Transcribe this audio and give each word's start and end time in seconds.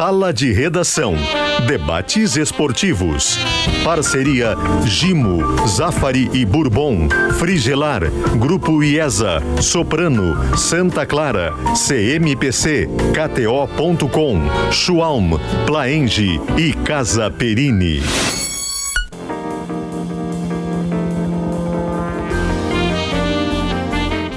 Sala 0.00 0.32
de 0.32 0.50
Redação. 0.50 1.14
Debates 1.66 2.34
esportivos. 2.34 3.38
Parceria 3.84 4.54
Gimo, 4.86 5.42
Zafari 5.68 6.30
e 6.32 6.42
Bourbon. 6.46 7.06
Frigelar. 7.38 8.10
Grupo 8.38 8.82
IESA. 8.82 9.42
Soprano. 9.60 10.56
Santa 10.56 11.04
Clara. 11.04 11.52
CMPC. 11.76 12.88
KTO.com. 13.12 14.72
Schwalm. 14.72 15.38
Plaenge 15.66 16.40
e 16.56 16.72
Casa 16.72 17.30
Perini. 17.30 18.00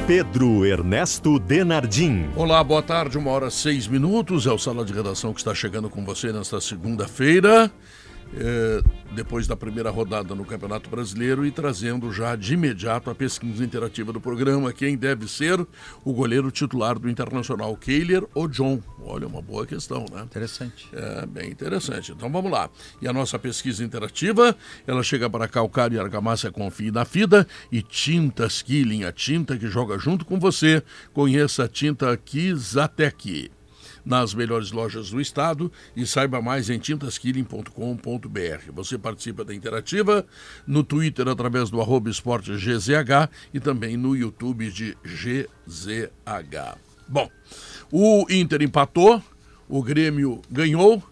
Pedro 0.06 0.66
Ernesto 0.66 1.40
Denardim. 1.40 2.30
Olá, 2.36 2.62
boa 2.62 2.82
tarde, 2.82 3.18
uma 3.18 3.32
hora 3.32 3.50
seis 3.50 3.88
minutos. 3.88 4.46
É 4.46 4.52
o 4.52 4.58
Sala 4.58 4.84
de 4.84 4.92
Redação 4.92 5.34
que 5.34 5.40
está 5.40 5.56
chegando 5.56 5.90
com 5.90 6.04
você 6.04 6.34
nesta 6.34 6.60
segunda-feira 6.60 7.72
é, 8.38 8.82
depois 9.14 9.48
da 9.48 9.56
primeira 9.56 9.90
rodada 9.90 10.34
no 10.34 10.46
Campeonato 10.46 10.90
Brasileiro 10.90 11.46
e 11.46 11.52
trazendo 11.52 12.12
já 12.12 12.36
de 12.36 12.54
imediato 12.54 13.10
a 13.10 13.16
pesquisa 13.16 13.64
interativa 13.64 14.12
do 14.12 14.20
programa, 14.20 14.74
quem 14.74 14.98
deve 14.98 15.28
ser 15.28 15.66
o 16.04 16.14
goleiro 16.14 16.50
titular 16.52 16.98
do 16.98 17.10
Internacional, 17.10 17.76
Keiler 17.78 18.24
ou 18.34 18.48
John? 18.48 18.82
Olha, 19.02 19.28
uma 19.28 19.42
boa 19.42 19.66
questão, 19.66 20.06
né? 20.12 20.24
Interessante. 20.24 20.88
É, 20.94 21.26
bem 21.26 21.52
interessante. 21.52 22.12
Então 22.12 22.30
vamos 22.30 22.52
lá. 22.52 22.70
E 23.02 23.08
a 23.08 23.14
nossa 23.14 23.38
pesquisa 23.38 23.84
interativa, 23.84 24.56
ela 24.88 25.04
chega 25.04 25.30
para 25.30 25.48
Calcário 25.48 25.96
e 25.96 26.00
Argamassa 26.00 26.52
Confie 26.52 26.92
na 26.92 27.06
Fida 27.06 27.48
e 27.72 27.82
Tintas 27.82 28.62
Killing, 28.62 29.04
a 29.04 29.12
tinta 29.12 29.58
que 29.58 29.68
joga 29.68 29.98
junto 29.98 30.26
com 30.26 30.40
você. 30.40 30.84
Conheça 31.14 31.66
a 31.66 31.68
tinta 31.68 32.16
Kizatec 32.18 33.52
nas 34.06 34.34
melhores 34.34 34.72
lojas 34.72 35.10
do 35.10 35.22
estado 35.22 35.72
e 35.96 36.06
saiba 36.06 36.42
mais 36.42 36.70
em 36.70 36.80
tintaskilling.com.br. 36.80 38.72
Você 38.74 38.98
participa 38.98 39.44
da 39.44 39.54
interativa 39.54 40.26
no 40.68 40.84
Twitter 40.84 41.28
através 41.28 41.70
do 41.70 41.80
arroba 41.80 42.10
esporte 42.10 42.52
GZH 42.52 43.30
e 43.54 43.60
também 43.60 43.96
no 43.98 44.16
YouTube 44.16 44.70
de 44.72 44.98
GZH. 45.04 46.78
Bom, 47.08 47.30
o 47.92 48.26
Inter 48.30 48.62
empatou, 48.62 49.22
o 49.68 49.84
Grêmio 49.84 50.42
ganhou 50.50 51.04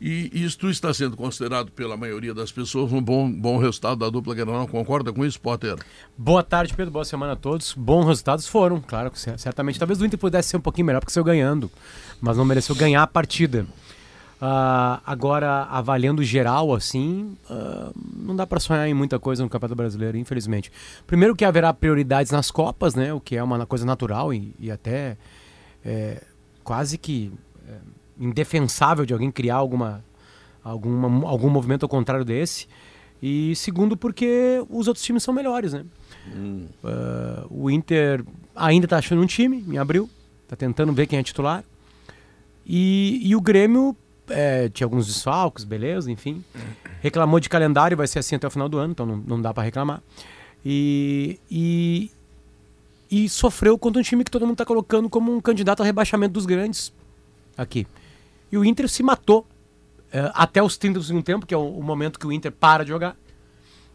e 0.00 0.44
isto 0.44 0.70
está 0.70 0.94
sendo 0.94 1.14
considerado 1.16 1.70
pela 1.72 1.94
maioria 1.96 2.32
das 2.32 2.50
pessoas 2.50 2.90
um 2.90 3.02
bom, 3.02 3.30
bom 3.30 3.58
resultado 3.58 3.98
da 3.98 4.08
dupla 4.08 4.34
Granal. 4.34 4.66
Concorda 4.66 5.12
com 5.12 5.24
isso, 5.26 5.38
Potter? 5.38 5.76
Boa 6.16 6.42
tarde, 6.42 6.72
Pedro. 6.74 6.90
Boa 6.90 7.04
semana 7.04 7.34
a 7.34 7.36
todos. 7.36 7.74
Bons 7.74 8.06
resultados 8.06 8.46
foram, 8.46 8.80
claro, 8.80 9.12
certamente. 9.14 9.78
Talvez 9.78 10.00
o 10.00 10.06
Inter 10.06 10.18
pudesse 10.18 10.48
ser 10.48 10.56
um 10.56 10.60
pouquinho 10.60 10.86
melhor 10.86 11.00
porque 11.00 11.12
saiu 11.12 11.22
ganhando, 11.22 11.70
mas 12.18 12.38
não 12.38 12.46
mereceu 12.46 12.74
ganhar 12.74 13.02
a 13.02 13.06
partida. 13.06 13.66
Uh, 14.40 14.96
agora, 15.04 15.64
avaliando 15.64 16.24
geral, 16.24 16.74
assim, 16.74 17.36
uh, 17.50 17.92
não 18.16 18.34
dá 18.34 18.46
para 18.46 18.58
sonhar 18.58 18.88
em 18.88 18.94
muita 18.94 19.18
coisa 19.18 19.42
no 19.42 19.50
Campeonato 19.50 19.76
Brasileiro, 19.76 20.16
infelizmente. 20.16 20.72
Primeiro 21.06 21.36
que 21.36 21.44
haverá 21.44 21.74
prioridades 21.74 22.32
nas 22.32 22.50
Copas, 22.50 22.94
né? 22.94 23.12
O 23.12 23.20
que 23.20 23.36
é 23.36 23.42
uma 23.42 23.66
coisa 23.66 23.84
natural 23.84 24.32
e, 24.32 24.54
e 24.58 24.70
até 24.70 25.18
é, 25.84 26.22
quase 26.64 26.96
que 26.96 27.30
indefensável 28.20 29.06
de 29.06 29.12
alguém 29.12 29.30
criar 29.30 29.56
alguma, 29.56 30.04
alguma, 30.62 31.28
algum 31.28 31.48
movimento 31.48 31.84
ao 31.84 31.88
contrário 31.88 32.24
desse. 32.24 32.68
E 33.22 33.54
segundo, 33.56 33.96
porque 33.96 34.62
os 34.68 34.86
outros 34.86 35.04
times 35.04 35.22
são 35.22 35.32
melhores, 35.34 35.72
né? 35.72 35.84
Hum. 36.34 36.66
Uh, 36.84 37.64
o 37.64 37.70
Inter 37.70 38.24
ainda 38.54 38.86
está 38.86 38.98
achando 38.98 39.20
um 39.22 39.26
time 39.26 39.64
em 39.68 39.78
abril, 39.78 40.08
está 40.44 40.54
tentando 40.54 40.92
ver 40.92 41.06
quem 41.06 41.18
é 41.18 41.22
titular. 41.22 41.64
E, 42.66 43.20
e 43.24 43.34
o 43.34 43.40
Grêmio 43.40 43.96
é, 44.28 44.68
tinha 44.68 44.86
alguns 44.86 45.06
desfalques, 45.06 45.64
beleza, 45.64 46.10
enfim. 46.10 46.44
Reclamou 47.00 47.40
de 47.40 47.48
calendário, 47.48 47.96
vai 47.96 48.06
ser 48.06 48.20
assim 48.20 48.36
até 48.36 48.46
o 48.46 48.50
final 48.50 48.68
do 48.68 48.78
ano, 48.78 48.92
então 48.92 49.04
não, 49.04 49.16
não 49.16 49.42
dá 49.42 49.52
para 49.52 49.64
reclamar. 49.64 50.02
E, 50.64 51.38
e, 51.50 52.10
e 53.10 53.28
sofreu 53.28 53.78
contra 53.78 54.00
um 54.00 54.02
time 54.02 54.24
que 54.24 54.30
todo 54.30 54.42
mundo 54.42 54.52
está 54.52 54.64
colocando 54.64 55.08
como 55.08 55.34
um 55.34 55.40
candidato 55.40 55.82
a 55.82 55.84
rebaixamento 55.84 56.34
dos 56.34 56.46
grandes 56.46 56.92
aqui. 57.56 57.86
E 58.50 58.58
o 58.58 58.64
Inter 58.64 58.88
se 58.88 59.02
matou 59.02 59.46
uh, 60.10 60.30
até 60.34 60.62
os 60.62 60.76
30 60.76 60.98
do 60.98 61.04
segundo 61.04 61.24
tempo, 61.24 61.46
que 61.46 61.54
é 61.54 61.56
o, 61.56 61.66
o, 61.66 61.82
momento 61.82 62.18
que 62.18 62.26
o 62.26 62.32
Inter 62.32 62.52
para 62.52 62.84
de 62.84 62.90
jogar. 62.90 63.16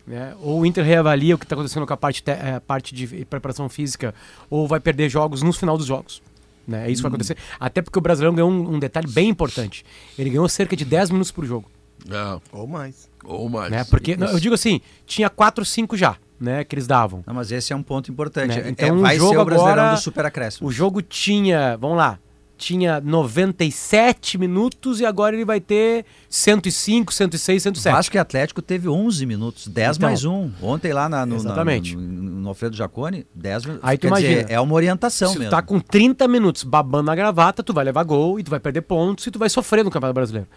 Né? 0.07 0.35
Ou 0.39 0.61
o 0.61 0.65
Inter 0.65 0.83
reavalia 0.83 1.35
o 1.35 1.37
que 1.37 1.45
está 1.45 1.55
acontecendo 1.55 1.85
com 1.85 1.93
a 1.93 1.97
parte, 1.97 2.23
te, 2.23 2.31
uh, 2.31 2.61
parte 2.65 2.93
de 2.93 3.25
preparação 3.25 3.67
física, 3.67 4.13
ou 4.49 4.67
vai 4.67 4.79
perder 4.79 5.09
jogos 5.09 5.41
no 5.41 5.51
final 5.51 5.77
dos 5.77 5.87
jogos. 5.87 6.21
Né? 6.67 6.87
É 6.87 6.91
isso 6.91 6.99
que 6.99 7.03
vai 7.03 7.11
hum. 7.11 7.15
acontecer. 7.15 7.37
Até 7.59 7.81
porque 7.81 7.97
o 7.97 8.01
Brasileirão 8.01 8.35
ganhou 8.35 8.49
um, 8.49 8.75
um, 8.75 8.79
detalhe 8.79 9.07
bem 9.07 9.29
importante. 9.29 9.85
Ele 10.17 10.29
ganhou 10.29 10.47
cerca 10.49 10.75
de 10.75 10.85
10 10.85 11.11
minutos 11.11 11.31
por 11.31 11.45
jogo. 11.45 11.69
É. 12.09 12.39
Ou 12.51 12.67
mais. 12.67 13.09
Ou 13.23 13.49
mais. 13.49 13.71
Né? 13.71 13.83
Porque, 13.85 14.15
não, 14.15 14.27
eu 14.27 14.39
digo 14.39 14.55
assim, 14.55 14.81
tinha 15.05 15.29
4, 15.29 15.63
5 15.63 15.97
já. 15.97 16.17
Né, 16.37 16.65
que 16.65 16.75
eles 16.75 16.85
davam. 16.85 17.23
Não, 17.25 17.33
mas 17.33 17.49
esse 17.49 17.71
é 17.71 17.75
um 17.75 17.81
ponto 17.81 18.11
importante. 18.11 18.59
Né? 18.59 18.69
Então, 18.69 18.97
é, 18.97 19.01
vai 19.01 19.15
o 19.15 19.19
jogo 19.19 19.31
ser 19.31 19.39
o 19.39 19.45
Brasileirão 19.45 19.83
agora, 19.83 19.95
do 19.95 20.01
Super 20.01 20.25
Acréscimo. 20.25 20.67
O 20.67 20.71
jogo 20.71 21.01
tinha, 21.01 21.77
vamos 21.77 21.95
lá, 21.95 22.19
tinha 22.57 23.01
97 23.01 24.37
minutos 24.37 24.99
e 24.99 25.05
agora 25.05 25.35
ele 25.35 25.45
vai 25.45 25.59
ter 25.59 26.05
105, 26.29 27.13
106, 27.13 27.63
107. 27.63 27.93
Vasco 27.93 28.15
e 28.15 28.19
Atlético 28.19 28.61
teve 28.61 28.87
11 28.87 29.25
minutos, 29.25 29.67
10 29.67 29.97
então, 29.97 30.09
mais 30.09 30.25
um. 30.25 30.49
Ontem 30.61 30.93
lá 30.93 31.07
na, 31.09 31.25
no, 31.25 31.35
exatamente. 31.35 31.95
Na, 31.95 32.01
no, 32.01 32.21
no, 32.41 32.49
Alfredo 32.49 32.75
Jacone, 32.75 33.25
10 33.33 33.65
minutos. 33.65 33.87
Aí 33.87 33.97
tu 33.97 34.07
imagina, 34.07 34.43
dizer, 34.43 34.51
é 34.51 34.59
uma 34.59 34.73
orientação 34.73 35.31
se 35.31 35.39
mesmo. 35.39 35.51
tu 35.51 35.55
tá 35.55 35.61
com 35.61 35.79
30 35.79 36.27
minutos 36.27 36.63
babando 36.63 37.05
na 37.05 37.15
gravata, 37.15 37.61
tu 37.63 37.73
vai 37.73 37.85
levar 37.85 38.03
gol 38.03 38.39
e 38.39 38.43
tu 38.43 38.49
vai 38.49 38.59
perder 38.59 38.81
pontos 38.81 39.27
e 39.27 39.31
tu 39.31 39.39
vai 39.39 39.49
sofrer 39.49 39.83
no 39.83 39.91
Campeonato 39.91 40.15
Brasileiro. 40.15 40.47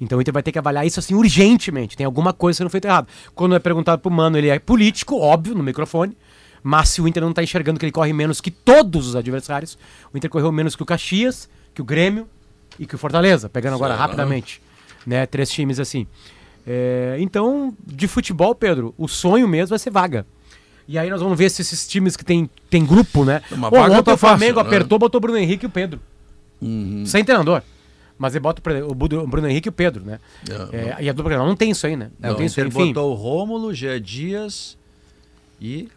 Então 0.00 0.18
o 0.18 0.20
Inter 0.20 0.34
vai 0.34 0.42
ter 0.42 0.52
que 0.52 0.58
avaliar 0.58 0.86
isso 0.86 0.98
assim 0.98 1.14
urgentemente. 1.14 1.96
Tem 1.96 2.04
alguma 2.04 2.32
coisa 2.32 2.58
sendo 2.58 2.70
feita 2.70 2.88
errado. 2.88 3.08
Quando 3.34 3.54
é 3.54 3.58
perguntado 3.58 4.02
pro 4.02 4.10
Mano, 4.10 4.36
ele 4.36 4.48
é 4.48 4.58
político, 4.58 5.18
óbvio, 5.18 5.54
no 5.54 5.62
microfone. 5.62 6.16
Mas 6.66 6.88
se 6.88 7.02
o 7.02 7.06
Inter 7.06 7.22
não 7.22 7.34
tá 7.34 7.42
enxergando 7.42 7.78
que 7.78 7.84
ele 7.84 7.92
corre 7.92 8.14
menos 8.14 8.40
que 8.40 8.50
todos 8.50 9.06
os 9.06 9.14
adversários, 9.14 9.76
o 10.12 10.16
Inter 10.16 10.30
correu 10.30 10.50
menos 10.50 10.74
que 10.74 10.82
o 10.82 10.86
Caxias, 10.86 11.46
que 11.74 11.82
o 11.82 11.84
Grêmio 11.84 12.26
e 12.80 12.86
que 12.86 12.94
o 12.94 12.98
Fortaleza, 12.98 13.50
pegando 13.50 13.74
agora 13.74 13.94
rapidamente, 13.94 14.62
né? 15.06 15.26
Três 15.26 15.50
times 15.50 15.78
assim. 15.78 16.06
É, 16.66 17.16
então, 17.20 17.76
de 17.86 18.08
futebol, 18.08 18.54
Pedro, 18.54 18.94
o 18.96 19.06
sonho 19.06 19.46
mesmo 19.46 19.68
vai 19.68 19.78
ser 19.78 19.90
vaga. 19.90 20.26
E 20.88 20.98
aí 20.98 21.10
nós 21.10 21.20
vamos 21.20 21.36
ver 21.36 21.50
se 21.50 21.60
esses 21.60 21.86
times 21.86 22.16
que 22.16 22.24
tem, 22.24 22.48
tem 22.70 22.84
grupo, 22.84 23.26
né? 23.26 23.42
Uma 23.52 23.70
Pô, 23.70 23.78
ontem 23.80 24.02
tá 24.02 24.14
o 24.14 24.16
Flamengo 24.16 24.54
fácil, 24.54 24.70
né? 24.70 24.76
apertou, 24.76 24.98
botou 24.98 25.18
o 25.18 25.20
Bruno 25.20 25.36
Henrique 25.36 25.66
e 25.66 25.68
o 25.68 25.70
Pedro. 25.70 26.00
Uhum. 26.62 27.04
Sem 27.04 27.22
treinador. 27.22 27.62
Mas 28.16 28.34
ele 28.34 28.40
bota 28.40 28.62
o 28.86 28.94
Bruno 28.94 29.48
Henrique 29.48 29.68
e 29.68 29.70
o 29.70 29.72
Pedro, 29.72 30.02
né? 30.02 30.18
É, 30.48 30.76
é, 30.76 30.96
e 31.02 31.08
a 31.10 31.12
dupla 31.12 31.36
não 31.36 31.56
tem 31.56 31.70
isso 31.70 31.86
aí, 31.86 31.94
né? 31.94 32.10
Não, 32.18 32.30
não 32.30 32.36
tem 32.36 32.46
isso 32.46 32.58
aí. 32.58 32.66
Enfim. 32.66 32.86
botou 32.86 33.10
o 33.10 33.14
Rômulo, 33.14 33.74
Jean 33.74 34.00
Dias 34.00 34.78
e 35.60 35.88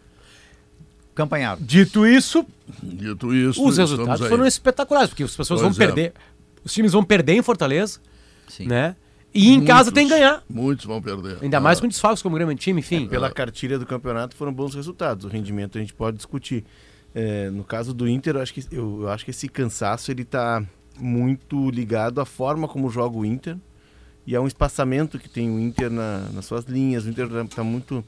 Campanharo. 1.18 1.60
Dito 1.60 2.06
isso, 2.06 2.46
Dito 2.80 3.34
isso, 3.34 3.66
os 3.66 3.76
resultados 3.76 4.28
foram 4.28 4.46
espetaculares, 4.46 5.10
porque 5.10 5.24
as 5.24 5.34
pessoas 5.34 5.60
pois 5.60 5.76
vão 5.76 5.84
é. 5.84 5.86
perder. 5.86 6.12
Os 6.64 6.72
times 6.72 6.92
vão 6.92 7.02
perder 7.02 7.32
em 7.32 7.42
Fortaleza, 7.42 7.98
Sim. 8.46 8.66
né? 8.66 8.94
E 9.34 9.48
em 9.48 9.56
muitos, 9.56 9.66
casa 9.66 9.92
tem 9.92 10.06
que 10.06 10.14
ganhar. 10.14 10.44
Muitos 10.48 10.84
vão 10.86 11.02
perder. 11.02 11.38
Ainda 11.42 11.56
ah. 11.56 11.60
mais 11.60 11.80
com 11.80 11.88
desfalques 11.88 12.22
como 12.22 12.36
o 12.36 12.38
grande 12.38 12.54
time, 12.54 12.78
enfim. 12.78 13.06
É, 13.06 13.08
pela 13.08 13.30
cartilha 13.32 13.80
do 13.80 13.84
campeonato 13.84 14.36
foram 14.36 14.52
bons 14.52 14.76
resultados. 14.76 15.24
O 15.24 15.28
rendimento 15.28 15.76
a 15.76 15.80
gente 15.80 15.92
pode 15.92 16.16
discutir. 16.16 16.64
É, 17.12 17.50
no 17.50 17.64
caso 17.64 17.92
do 17.92 18.08
Inter, 18.08 18.36
eu 18.36 18.40
acho 18.40 18.54
que, 18.54 18.64
eu, 18.70 19.02
eu 19.02 19.08
acho 19.08 19.24
que 19.24 19.32
esse 19.32 19.48
cansaço 19.48 20.12
ele 20.12 20.22
está 20.22 20.62
muito 20.96 21.68
ligado 21.70 22.20
à 22.20 22.24
forma 22.24 22.68
como 22.68 22.88
joga 22.90 23.16
o 23.16 23.24
Inter 23.24 23.56
e 24.24 24.36
a 24.36 24.40
um 24.40 24.46
espaçamento 24.46 25.18
que 25.18 25.28
tem 25.28 25.50
o 25.50 25.58
Inter 25.58 25.90
na, 25.90 26.28
nas 26.32 26.44
suas 26.44 26.64
linhas. 26.64 27.04
O 27.04 27.10
Inter 27.10 27.26
está 27.26 27.44
tá 27.44 27.64
muito 27.64 28.04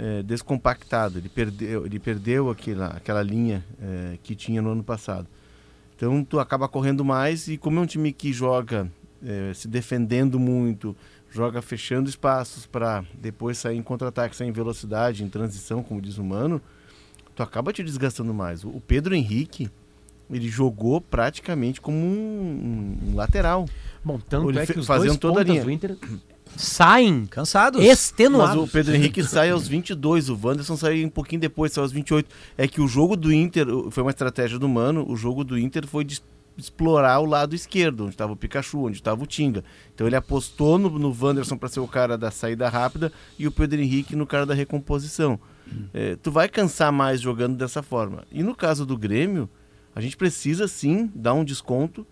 é, 0.00 0.22
descompactado. 0.22 1.18
Ele 1.18 1.28
perdeu, 1.28 1.84
ele 1.84 1.98
perdeu 1.98 2.48
aquela, 2.48 2.86
aquela 2.86 3.22
linha 3.22 3.62
é, 3.80 4.16
que 4.22 4.34
tinha 4.34 4.62
no 4.62 4.70
ano 4.70 4.82
passado. 4.82 5.26
Então 5.94 6.24
tu 6.24 6.40
acaba 6.40 6.66
correndo 6.66 7.04
mais 7.04 7.46
e 7.48 7.58
como 7.58 7.78
é 7.78 7.82
um 7.82 7.86
time 7.86 8.10
que 8.10 8.32
joga 8.32 8.90
é, 9.22 9.52
se 9.52 9.68
defendendo 9.68 10.40
muito, 10.40 10.96
joga 11.30 11.60
fechando 11.60 12.08
espaços 12.08 12.64
para 12.64 13.04
depois 13.12 13.58
sair 13.58 13.76
em 13.76 13.82
contra-ataque, 13.82 14.34
sair 14.34 14.48
em 14.48 14.52
velocidade, 14.52 15.22
em 15.22 15.28
transição, 15.28 15.82
como 15.82 16.00
diz 16.00 16.16
o 16.16 16.24
Mano, 16.24 16.62
tu 17.36 17.42
acaba 17.42 17.70
te 17.70 17.84
desgastando 17.84 18.32
mais. 18.32 18.64
O 18.64 18.80
Pedro 18.86 19.14
Henrique, 19.14 19.70
ele 20.30 20.48
jogou 20.48 21.02
praticamente 21.02 21.78
como 21.78 21.98
um, 21.98 22.98
um 23.02 23.14
lateral. 23.14 23.68
Bom, 24.02 24.18
tanto 24.18 24.58
é 24.58 24.64
que 24.64 24.78
os 24.78 24.86
dois 24.86 25.16
toda 25.18 25.40
a 25.40 25.44
linha. 25.44 25.62
do 25.62 25.70
Inter 25.70 25.94
saem 26.56 27.26
cansados, 27.26 27.82
extenuados. 27.82 28.56
Mas 28.56 28.68
o 28.68 28.70
Pedro 28.70 28.94
Henrique 28.94 29.22
sai 29.22 29.50
aos 29.50 29.66
22, 29.66 30.28
o 30.28 30.38
Wanderson 30.42 30.76
sai 30.76 31.04
um 31.04 31.08
pouquinho 31.10 31.40
depois, 31.40 31.72
sai 31.72 31.82
aos 31.82 31.92
28. 31.92 32.28
É 32.56 32.68
que 32.68 32.80
o 32.80 32.88
jogo 32.88 33.16
do 33.16 33.32
Inter 33.32 33.66
foi 33.90 34.02
uma 34.02 34.10
estratégia 34.10 34.58
do 34.58 34.68
Mano, 34.68 35.04
o 35.08 35.16
jogo 35.16 35.44
do 35.44 35.58
Inter 35.58 35.86
foi 35.86 36.04
de 36.04 36.22
explorar 36.56 37.20
o 37.20 37.24
lado 37.24 37.54
esquerdo, 37.54 38.04
onde 38.04 38.14
estava 38.14 38.32
o 38.32 38.36
Pikachu, 38.36 38.86
onde 38.86 38.98
estava 38.98 39.22
o 39.22 39.26
Tinga. 39.26 39.64
Então 39.94 40.06
ele 40.06 40.16
apostou 40.16 40.78
no, 40.78 40.90
no 40.90 41.16
Wanderson 41.18 41.56
para 41.56 41.68
ser 41.68 41.80
o 41.80 41.88
cara 41.88 42.18
da 42.18 42.30
saída 42.30 42.68
rápida 42.68 43.12
e 43.38 43.46
o 43.46 43.52
Pedro 43.52 43.80
Henrique 43.80 44.14
no 44.14 44.26
cara 44.26 44.44
da 44.44 44.54
recomposição. 44.54 45.40
Hum. 45.66 45.84
É, 45.94 46.16
tu 46.16 46.30
vai 46.30 46.48
cansar 46.48 46.92
mais 46.92 47.20
jogando 47.20 47.56
dessa 47.56 47.82
forma. 47.82 48.24
E 48.30 48.42
no 48.42 48.54
caso 48.54 48.84
do 48.84 48.96
Grêmio, 48.96 49.48
a 49.94 50.00
gente 50.00 50.16
precisa 50.16 50.68
sim 50.68 51.10
dar 51.14 51.34
um 51.34 51.44
desconto 51.44 52.06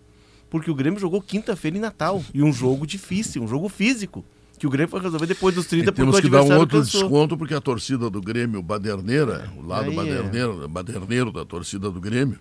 porque 0.49 0.69
o 0.71 0.75
Grêmio 0.75 0.99
jogou 0.99 1.21
quinta-feira 1.21 1.77
em 1.77 1.79
Natal. 1.81 2.23
E 2.33 2.41
um 2.43 2.51
jogo 2.51 2.85
difícil, 2.87 3.43
um 3.43 3.47
jogo 3.47 3.69
físico. 3.69 4.23
Que 4.57 4.67
o 4.67 4.69
Grêmio 4.69 4.89
foi 4.89 4.99
resolver 4.99 5.25
depois 5.25 5.55
dos 5.55 5.67
30 5.67 5.83
E 5.83 5.85
porque 5.85 6.01
temos 6.01 6.19
que 6.19 6.29
dar 6.29 6.43
um 6.43 6.57
outro 6.57 6.79
cansou. 6.79 7.01
desconto, 7.01 7.37
porque 7.37 7.53
a 7.53 7.61
torcida 7.61 8.09
do 8.09 8.21
Grêmio, 8.21 8.61
Baderneira, 8.61 9.49
o 9.57 9.65
lado 9.65 9.89
Aí 9.89 9.93
é. 9.93 9.95
baderneiro, 9.95 10.67
baderneiro 10.67 11.31
da 11.31 11.45
torcida 11.45 11.89
do 11.89 12.01
Grêmio, 12.01 12.37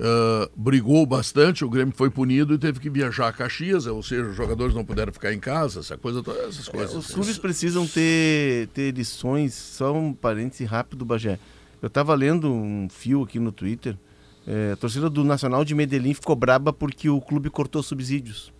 ah, 0.00 0.48
brigou 0.56 1.04
bastante, 1.06 1.64
o 1.64 1.68
Grêmio 1.68 1.94
foi 1.96 2.10
punido 2.10 2.54
e 2.54 2.58
teve 2.58 2.80
que 2.80 2.88
viajar 2.90 3.28
a 3.28 3.32
Caxias, 3.32 3.86
ou 3.86 4.02
seja, 4.02 4.30
os 4.30 4.36
jogadores 4.36 4.74
não 4.74 4.84
puderam 4.84 5.12
ficar 5.12 5.32
em 5.32 5.38
casa, 5.38 5.80
essa 5.80 5.96
coisa, 5.96 6.22
essas 6.48 6.66
coisas. 6.68 6.94
É, 6.94 6.98
Os 6.98 7.06
clubes 7.12 7.38
precisam 7.38 7.86
ter, 7.86 8.68
ter 8.68 8.92
lições, 8.92 9.54
só 9.54 9.92
um 9.94 10.12
parêntese 10.12 10.64
rápido, 10.64 11.04
Bagé. 11.04 11.38
Eu 11.82 11.86
estava 11.88 12.14
lendo 12.14 12.50
um 12.52 12.88
fio 12.90 13.22
aqui 13.22 13.38
no 13.38 13.52
Twitter. 13.52 13.96
É, 14.46 14.72
a 14.72 14.76
torcida 14.76 15.08
do 15.10 15.22
Nacional 15.24 15.64
de 15.64 15.74
Medellín 15.74 16.14
ficou 16.14 16.34
braba 16.34 16.72
porque 16.72 17.08
o 17.08 17.20
clube 17.20 17.50
cortou 17.50 17.82
subsídios. 17.82 18.52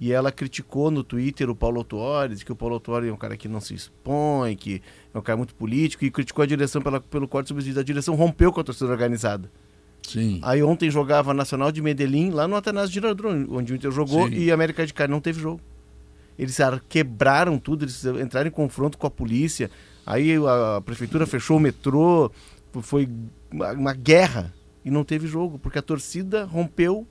E 0.00 0.12
ela 0.12 0.30
criticou 0.30 0.90
no 0.90 1.02
Twitter 1.02 1.50
o 1.50 1.56
Paulo 1.56 1.84
disse 2.30 2.44
que 2.44 2.52
o 2.52 2.56
Paulo 2.56 2.74
Autuori 2.74 3.08
é 3.08 3.12
um 3.12 3.16
cara 3.16 3.36
que 3.36 3.48
não 3.48 3.60
se 3.60 3.74
expõe, 3.74 4.54
que 4.54 4.80
é 5.12 5.18
um 5.18 5.20
cara 5.20 5.36
muito 5.36 5.54
político, 5.56 6.04
e 6.04 6.10
criticou 6.10 6.44
a 6.44 6.46
direção 6.46 6.80
pela, 6.80 7.00
pelo 7.00 7.26
corte 7.26 7.46
de 7.46 7.48
subsídios. 7.48 7.78
A 7.78 7.82
direção 7.82 8.14
rompeu 8.14 8.52
com 8.52 8.60
a 8.60 8.64
torcida 8.64 8.90
organizada. 8.90 9.50
Sim. 10.06 10.38
Aí 10.42 10.62
ontem 10.62 10.88
jogava 10.88 11.34
Nacional 11.34 11.72
de 11.72 11.82
Medellín, 11.82 12.30
lá 12.30 12.46
no 12.46 12.54
Atanásio 12.54 12.94
Girardot, 12.94 13.46
onde 13.50 13.72
o 13.72 13.76
Inter 13.76 13.90
jogou, 13.90 14.28
Sim. 14.28 14.34
e 14.34 14.52
América 14.52 14.86
de 14.86 14.94
Cali 14.94 15.10
não 15.10 15.20
teve 15.20 15.40
jogo. 15.40 15.60
Eles 16.38 16.60
ar- 16.60 16.80
quebraram 16.88 17.58
tudo, 17.58 17.84
eles 17.84 18.04
entraram 18.04 18.46
em 18.46 18.52
confronto 18.52 18.96
com 18.96 19.06
a 19.06 19.10
polícia. 19.10 19.68
Aí 20.06 20.36
a, 20.36 20.80
prefeitura 20.80 21.26
fechou 21.26 21.56
o 21.56 21.60
metrô, 21.60 22.30
foi 22.82 23.08
uma 23.52 23.92
guerra 23.92 24.54
e 24.88 24.90
não 24.90 25.04
teve 25.04 25.26
jogo, 25.26 25.58
porque 25.58 25.78
a 25.78 25.82
torcida 25.82 26.44
rompeu 26.44 27.06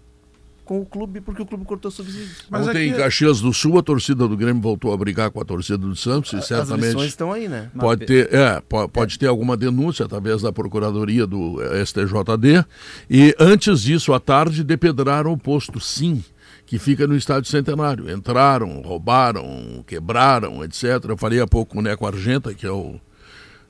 com 0.66 0.82
o 0.82 0.86
clube, 0.86 1.22
porque 1.22 1.42
o 1.42 1.46
clube 1.46 1.64
cortou 1.64 1.90
subsídios. 1.90 2.44
Mas 2.50 2.68
Ontem 2.68 2.90
aqui- 2.90 2.90
em 2.90 3.02
Caxias 3.02 3.40
do 3.40 3.54
Sul, 3.54 3.80
a 3.80 3.82
torcida 3.82 4.28
do 4.28 4.36
Grêmio 4.36 4.62
voltou 4.62 4.92
a 4.92 4.98
brigar 4.98 5.32
com 5.32 5.40
a 5.40 5.46
torcida 5.46 5.78
do 5.78 5.96
Santos 5.96 6.34
e 6.34 6.36
As 6.36 6.42
lições 6.44 6.68
certamente 6.68 7.06
estão 7.08 7.32
aí, 7.32 7.48
né? 7.48 7.72
pode 7.80 8.06
ter, 8.06 8.34
é, 8.34 8.60
po- 8.68 8.90
pode 8.90 9.18
ter 9.18 9.28
alguma 9.28 9.56
denúncia 9.56 10.04
através 10.06 10.42
da 10.42 10.52
Procuradoria 10.52 11.26
do 11.26 11.58
STJD. 11.86 12.66
E 13.10 13.34
antes 13.40 13.82
disso, 13.84 14.12
à 14.14 14.20
tarde, 14.20 14.62
depedraram 14.62 15.32
o 15.32 15.38
posto 15.38 15.80
Sim, 15.80 16.22
que 16.66 16.78
fica 16.78 17.08
no 17.08 17.16
Estádio 17.16 17.50
Centenário. 17.50 18.12
Entraram, 18.12 18.82
roubaram, 18.82 19.82
quebraram, 19.88 20.66
etc. 20.66 20.84
Eu 21.08 21.16
falei 21.16 21.40
há 21.40 21.48
pouco 21.48 21.74
com 21.76 21.80
o 21.80 21.82
Neco 21.82 22.06
Argenta, 22.06 22.54
que 22.54 22.66
é 22.66 22.72
o 22.72 23.00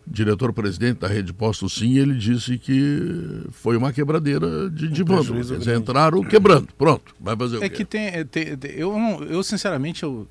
diretor-presidente 0.09 1.00
da 1.00 1.07
rede 1.07 1.33
Posto 1.33 1.69
Sim, 1.69 1.98
ele 1.98 2.15
disse 2.15 2.57
que 2.57 3.44
foi 3.51 3.75
uma 3.77 3.92
quebradeira 3.92 4.69
de, 4.69 4.88
de 4.88 5.04
dizer, 5.04 5.57
grande. 5.57 5.74
entraram 5.81 6.24
quebrando. 6.24 6.68
Pronto, 6.77 7.15
vai 7.19 7.36
fazer 7.36 7.57
o 7.57 7.63
É 7.63 7.69
quê? 7.69 7.75
que 7.77 7.86
tem. 7.86 8.07
é, 8.07 8.24
tem- 8.24 8.57
tem- 8.57 8.71
eu, 8.71 8.94
não- 8.98 9.21
eu, 9.24 9.44
sinceramente, 9.44 10.04
eu, 10.04 10.27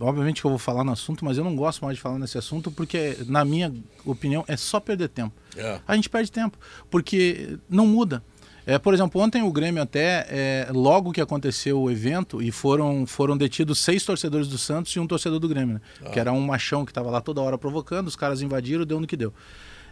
obviamente 0.00 0.40
que 0.40 0.46
eu 0.46 0.50
vou 0.50 0.58
falar 0.58 0.84
no 0.84 0.92
assunto, 0.92 1.24
mas 1.24 1.36
eu 1.36 1.44
não 1.44 1.56
gosto 1.56 1.84
mais 1.84 1.96
de 1.96 2.02
falar 2.02 2.18
nesse 2.18 2.38
assunto 2.38 2.70
porque, 2.70 3.16
na 3.26 3.44
minha 3.44 3.72
opinião, 4.04 4.44
é 4.46 4.56
só 4.56 4.78
perder 4.80 5.08
tempo. 5.08 5.34
É. 5.56 5.80
A 5.86 5.94
gente 5.96 6.08
perde 6.08 6.30
tempo, 6.30 6.56
porque 6.90 7.58
não 7.68 7.86
muda. 7.86 8.22
É, 8.68 8.78
por 8.78 8.92
exemplo, 8.92 9.18
ontem 9.22 9.42
o 9.42 9.50
Grêmio 9.50 9.82
até, 9.82 10.26
é, 10.28 10.68
logo 10.70 11.10
que 11.10 11.22
aconteceu 11.22 11.80
o 11.80 11.90
evento, 11.90 12.42
e 12.42 12.52
foram, 12.52 13.06
foram 13.06 13.34
detidos 13.34 13.78
seis 13.78 14.04
torcedores 14.04 14.46
do 14.46 14.58
Santos 14.58 14.92
e 14.92 15.00
um 15.00 15.06
torcedor 15.06 15.40
do 15.40 15.48
Grêmio, 15.48 15.76
né? 15.76 16.10
que 16.10 16.20
era 16.20 16.34
um 16.34 16.40
machão 16.42 16.84
que 16.84 16.90
estava 16.90 17.08
lá 17.08 17.22
toda 17.22 17.40
hora 17.40 17.56
provocando, 17.56 18.08
os 18.08 18.14
caras 18.14 18.42
invadiram, 18.42 18.84
deu 18.84 19.00
no 19.00 19.06
que 19.06 19.16
deu. 19.16 19.32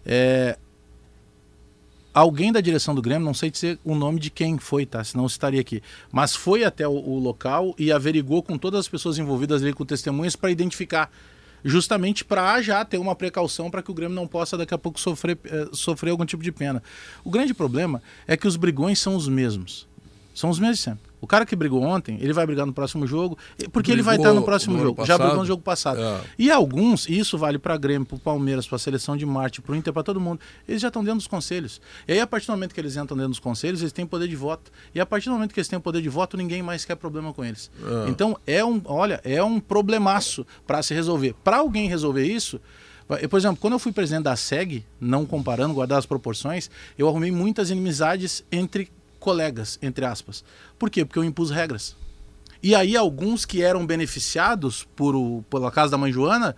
É, 0.04 0.58
alguém 2.12 2.52
da 2.52 2.60
direção 2.60 2.94
do 2.94 3.00
Grêmio, 3.00 3.24
não 3.24 3.32
sei 3.32 3.50
dizer 3.50 3.78
o 3.82 3.94
nome 3.94 4.20
de 4.20 4.28
quem 4.28 4.58
foi, 4.58 4.84
tá? 4.84 5.02
Senão 5.02 5.24
eu 5.24 5.28
estaria 5.28 5.62
aqui. 5.62 5.82
Mas 6.12 6.36
foi 6.36 6.62
até 6.62 6.86
o, 6.86 6.92
o 6.92 7.18
local 7.18 7.74
e 7.78 7.90
averigou 7.90 8.42
com 8.42 8.58
todas 8.58 8.80
as 8.80 8.88
pessoas 8.88 9.16
envolvidas 9.16 9.62
ali 9.62 9.72
com 9.72 9.86
testemunhas 9.86 10.36
para 10.36 10.50
identificar. 10.50 11.10
Justamente 11.68 12.24
para 12.24 12.62
já 12.62 12.84
ter 12.84 12.96
uma 12.96 13.16
precaução 13.16 13.68
para 13.68 13.82
que 13.82 13.90
o 13.90 13.94
Grêmio 13.94 14.14
não 14.14 14.28
possa 14.28 14.56
daqui 14.56 14.72
a 14.72 14.78
pouco 14.78 15.00
sofrer, 15.00 15.36
eh, 15.44 15.68
sofrer 15.72 16.10
algum 16.10 16.24
tipo 16.24 16.42
de 16.42 16.52
pena. 16.52 16.80
O 17.24 17.30
grande 17.30 17.52
problema 17.52 18.00
é 18.24 18.36
que 18.36 18.46
os 18.46 18.54
brigões 18.54 19.00
são 19.00 19.16
os 19.16 19.26
mesmos. 19.26 19.88
São 20.32 20.48
os 20.48 20.60
mesmos 20.60 20.78
sempre. 20.78 21.10
O 21.26 21.28
cara 21.28 21.44
que 21.44 21.56
brigou 21.56 21.82
ontem, 21.82 22.16
ele 22.20 22.32
vai 22.32 22.46
brigar 22.46 22.64
no 22.64 22.72
próximo 22.72 23.04
jogo, 23.04 23.36
porque 23.72 23.90
ele 23.90 24.00
vai 24.00 24.14
Brigou 24.14 24.30
estar 24.30 24.40
no 24.40 24.46
próximo 24.46 24.78
jogo. 24.78 25.04
Já 25.04 25.18
brigou 25.18 25.30
passado. 25.30 25.40
no 25.40 25.44
jogo 25.44 25.60
passado. 25.60 26.00
É. 26.00 26.20
E 26.38 26.52
alguns, 26.52 27.08
e 27.08 27.18
isso 27.18 27.36
vale 27.36 27.58
para 27.58 27.76
Grêmio, 27.76 28.06
para 28.06 28.16
Palmeiras, 28.18 28.64
para 28.64 28.76
a 28.76 28.78
seleção 28.78 29.16
de 29.16 29.26
Marte, 29.26 29.60
para 29.60 29.72
o 29.72 29.74
Inter, 29.74 29.92
para 29.92 30.04
todo 30.04 30.20
mundo, 30.20 30.38
eles 30.68 30.80
já 30.80 30.86
estão 30.86 31.02
dentro 31.02 31.18
dos 31.18 31.26
conselhos. 31.26 31.80
E 32.06 32.12
aí, 32.12 32.20
a 32.20 32.28
partir 32.28 32.46
do 32.46 32.52
momento 32.52 32.72
que 32.72 32.80
eles 32.80 32.96
entram 32.96 33.16
dentro 33.16 33.30
dos 33.30 33.40
conselhos, 33.40 33.80
eles 33.80 33.92
têm 33.92 34.06
poder 34.06 34.28
de 34.28 34.36
voto. 34.36 34.70
E 34.94 35.00
a 35.00 35.04
partir 35.04 35.28
do 35.28 35.32
momento 35.32 35.52
que 35.52 35.58
eles 35.58 35.66
têm 35.66 35.80
poder 35.80 36.00
de 36.00 36.08
voto, 36.08 36.36
ninguém 36.36 36.62
mais 36.62 36.84
quer 36.84 36.94
problema 36.94 37.32
com 37.32 37.44
eles. 37.44 37.72
Então, 38.08 38.38
é 38.46 38.64
um, 38.64 38.80
olha, 38.84 39.20
é 39.24 39.42
um 39.42 39.58
problemaço 39.58 40.46
para 40.64 40.80
se 40.80 40.94
resolver. 40.94 41.34
Para 41.42 41.56
alguém 41.56 41.88
resolver 41.88 42.24
isso, 42.24 42.60
por 43.28 43.36
exemplo, 43.36 43.56
quando 43.60 43.72
eu 43.72 43.80
fui 43.80 43.90
presidente 43.90 44.22
da 44.22 44.36
SEG, 44.36 44.86
não 45.00 45.26
comparando, 45.26 45.74
guardar 45.74 45.98
as 45.98 46.06
proporções, 46.06 46.70
eu 46.96 47.08
arrumei 47.08 47.32
muitas 47.32 47.68
inimizades 47.68 48.44
entre 48.52 48.92
colegas, 49.26 49.76
entre 49.82 50.04
aspas. 50.04 50.44
Por 50.78 50.88
quê? 50.88 51.04
Porque 51.04 51.18
eu 51.18 51.24
impus 51.24 51.50
regras. 51.50 51.96
E 52.62 52.76
aí 52.76 52.96
alguns 52.96 53.44
que 53.44 53.60
eram 53.60 53.84
beneficiados 53.84 54.86
por 54.94 55.16
o, 55.16 55.44
pela 55.50 55.68
casa 55.72 55.90
da 55.90 55.98
mãe 55.98 56.12
Joana 56.12 56.54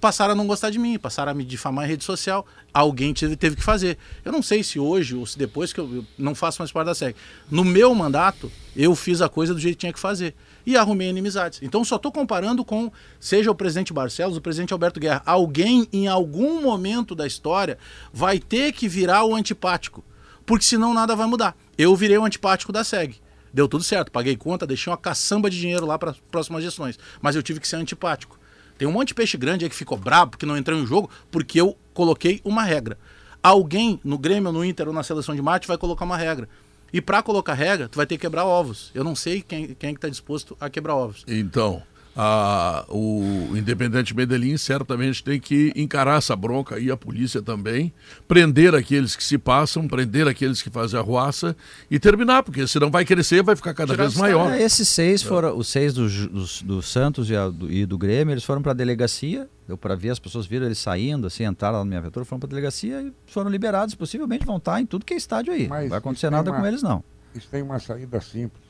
passaram 0.00 0.32
a 0.32 0.34
não 0.34 0.46
gostar 0.46 0.70
de 0.70 0.78
mim, 0.78 0.98
passaram 0.98 1.32
a 1.32 1.34
me 1.34 1.44
difamar 1.44 1.84
em 1.84 1.88
rede 1.88 2.02
social. 2.02 2.46
Alguém 2.72 3.12
teve, 3.12 3.36
teve 3.36 3.56
que 3.56 3.62
fazer. 3.62 3.98
Eu 4.24 4.32
não 4.32 4.42
sei 4.42 4.62
se 4.62 4.78
hoje 4.78 5.14
ou 5.14 5.26
se 5.26 5.36
depois 5.36 5.74
que 5.74 5.80
eu, 5.80 5.96
eu 5.96 6.06
não 6.18 6.34
faço 6.34 6.62
mais 6.62 6.72
parte 6.72 6.86
da 6.86 6.94
SEG. 6.94 7.14
No 7.50 7.64
meu 7.64 7.94
mandato, 7.94 8.50
eu 8.74 8.94
fiz 8.94 9.20
a 9.20 9.28
coisa 9.28 9.52
do 9.52 9.60
jeito 9.60 9.74
que 9.74 9.80
tinha 9.80 9.92
que 9.92 10.00
fazer. 10.00 10.34
E 10.64 10.74
arrumei 10.74 11.10
inimizades. 11.10 11.60
Então 11.62 11.84
só 11.84 11.96
estou 11.96 12.10
comparando 12.10 12.64
com, 12.64 12.90
seja 13.20 13.50
o 13.50 13.54
presidente 13.54 13.92
Barcelos, 13.92 14.38
o 14.38 14.40
presidente 14.40 14.72
Alberto 14.72 14.98
Guerra. 14.98 15.22
Alguém, 15.26 15.86
em 15.92 16.08
algum 16.08 16.62
momento 16.62 17.14
da 17.14 17.26
história, 17.26 17.76
vai 18.10 18.38
ter 18.38 18.72
que 18.72 18.88
virar 18.88 19.24
o 19.24 19.34
antipático. 19.34 20.02
Porque 20.46 20.64
senão 20.64 20.92
nada 20.92 21.16
vai 21.16 21.26
mudar. 21.26 21.56
Eu 21.76 21.94
virei 21.96 22.18
o 22.18 22.24
antipático 22.24 22.72
da 22.72 22.84
SEG. 22.84 23.16
Deu 23.52 23.68
tudo 23.68 23.84
certo, 23.84 24.10
paguei 24.10 24.36
conta, 24.36 24.66
deixei 24.66 24.90
uma 24.90 24.96
caçamba 24.96 25.48
de 25.48 25.58
dinheiro 25.58 25.86
lá 25.86 25.98
para 25.98 26.10
as 26.10 26.18
próximas 26.18 26.62
gestões. 26.64 26.98
Mas 27.22 27.36
eu 27.36 27.42
tive 27.42 27.60
que 27.60 27.68
ser 27.68 27.76
antipático. 27.76 28.38
Tem 28.76 28.88
um 28.88 28.92
monte 28.92 29.08
de 29.08 29.14
peixe 29.14 29.36
grande 29.36 29.64
aí 29.64 29.70
que 29.70 29.76
ficou 29.76 29.96
brabo 29.96 30.32
porque 30.32 30.44
não 30.44 30.56
entrou 30.56 30.78
em 30.78 30.86
jogo, 30.86 31.08
porque 31.30 31.60
eu 31.60 31.76
coloquei 31.92 32.40
uma 32.44 32.62
regra. 32.64 32.98
Alguém 33.42 34.00
no 34.02 34.18
Grêmio, 34.18 34.50
no 34.50 34.64
Inter 34.64 34.88
ou 34.88 34.94
na 34.94 35.02
seleção 35.02 35.34
de 35.34 35.42
mate 35.42 35.68
vai 35.68 35.78
colocar 35.78 36.04
uma 36.04 36.16
regra. 36.16 36.48
E 36.92 37.00
para 37.00 37.22
colocar 37.22 37.54
regra, 37.54 37.88
tu 37.88 37.96
vai 37.96 38.06
ter 38.06 38.16
que 38.16 38.22
quebrar 38.22 38.44
ovos. 38.44 38.90
Eu 38.94 39.04
não 39.04 39.14
sei 39.14 39.42
quem, 39.42 39.74
quem 39.74 39.94
que 39.94 40.00
tá 40.00 40.08
disposto 40.08 40.56
a 40.60 40.70
quebrar 40.70 40.94
ovos. 40.96 41.24
Então, 41.26 41.82
a- 42.16 42.84
o 42.88 43.52
Independente 43.56 44.14
Medellín 44.14 44.56
certamente 44.56 45.22
tem 45.22 45.40
que 45.40 45.72
encarar 45.74 46.18
essa 46.18 46.34
bronca 46.36 46.78
e 46.78 46.90
a 46.90 46.96
polícia 46.96 47.42
também, 47.42 47.92
prender 48.28 48.74
aqueles 48.74 49.16
que 49.16 49.24
se 49.24 49.36
passam, 49.38 49.86
prender 49.88 50.28
aqueles 50.28 50.62
que 50.62 50.70
fazem 50.70 50.98
a 50.98 51.02
ruaça 51.02 51.56
e 51.90 51.98
terminar, 51.98 52.42
porque 52.42 52.66
senão 52.66 52.90
vai 52.90 53.04
crescer, 53.04 53.42
vai 53.42 53.56
ficar 53.56 53.74
cada 53.74 53.92
Tirar 53.94 54.04
vez 54.04 54.16
maior. 54.16 54.52
É, 54.52 54.62
esses 54.62 54.88
seis 54.88 55.22
foram, 55.22 55.56
os 55.56 55.68
seis 55.68 55.92
do, 55.94 56.08
dos- 56.28 56.62
do 56.62 56.80
Santos 56.82 57.28
e, 57.30 57.36
a- 57.36 57.48
do, 57.48 57.70
e 57.70 57.84
do 57.84 57.98
Grêmio, 57.98 58.32
eles 58.32 58.44
foram 58.44 58.62
para 58.62 58.72
a 58.72 58.74
delegacia. 58.74 59.48
Eu 59.66 59.78
para 59.78 59.94
ver 59.96 60.10
as 60.10 60.18
pessoas 60.18 60.44
viram 60.46 60.66
eles 60.66 60.76
saindo, 60.78 61.26
assim, 61.26 61.42
entraram 61.44 61.78
lá 61.78 61.84
na 61.84 61.88
minha 61.88 62.00
viatura, 62.00 62.24
foram 62.26 62.38
para 62.38 62.48
a 62.48 62.50
delegacia 62.50 63.00
e 63.00 63.12
foram 63.26 63.50
liberados. 63.50 63.94
Possivelmente 63.94 64.44
vão 64.44 64.58
estar 64.58 64.78
em 64.80 64.84
tudo 64.84 65.06
que 65.06 65.14
é 65.14 65.16
estádio 65.16 65.54
aí. 65.54 65.66
Mas 65.68 65.82
não 65.84 65.88
vai 65.88 65.98
acontecer 65.98 66.28
nada 66.30 66.50
uma- 66.50 66.60
com 66.60 66.66
eles 66.66 66.82
não. 66.82 67.02
Isso 67.34 67.48
tem 67.50 67.62
uma 67.62 67.78
saída 67.78 68.20
simples. 68.20 68.62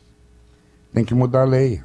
Tem 0.92 1.04
que 1.04 1.12
mudar 1.12 1.42
a 1.42 1.44
lei. 1.44 1.82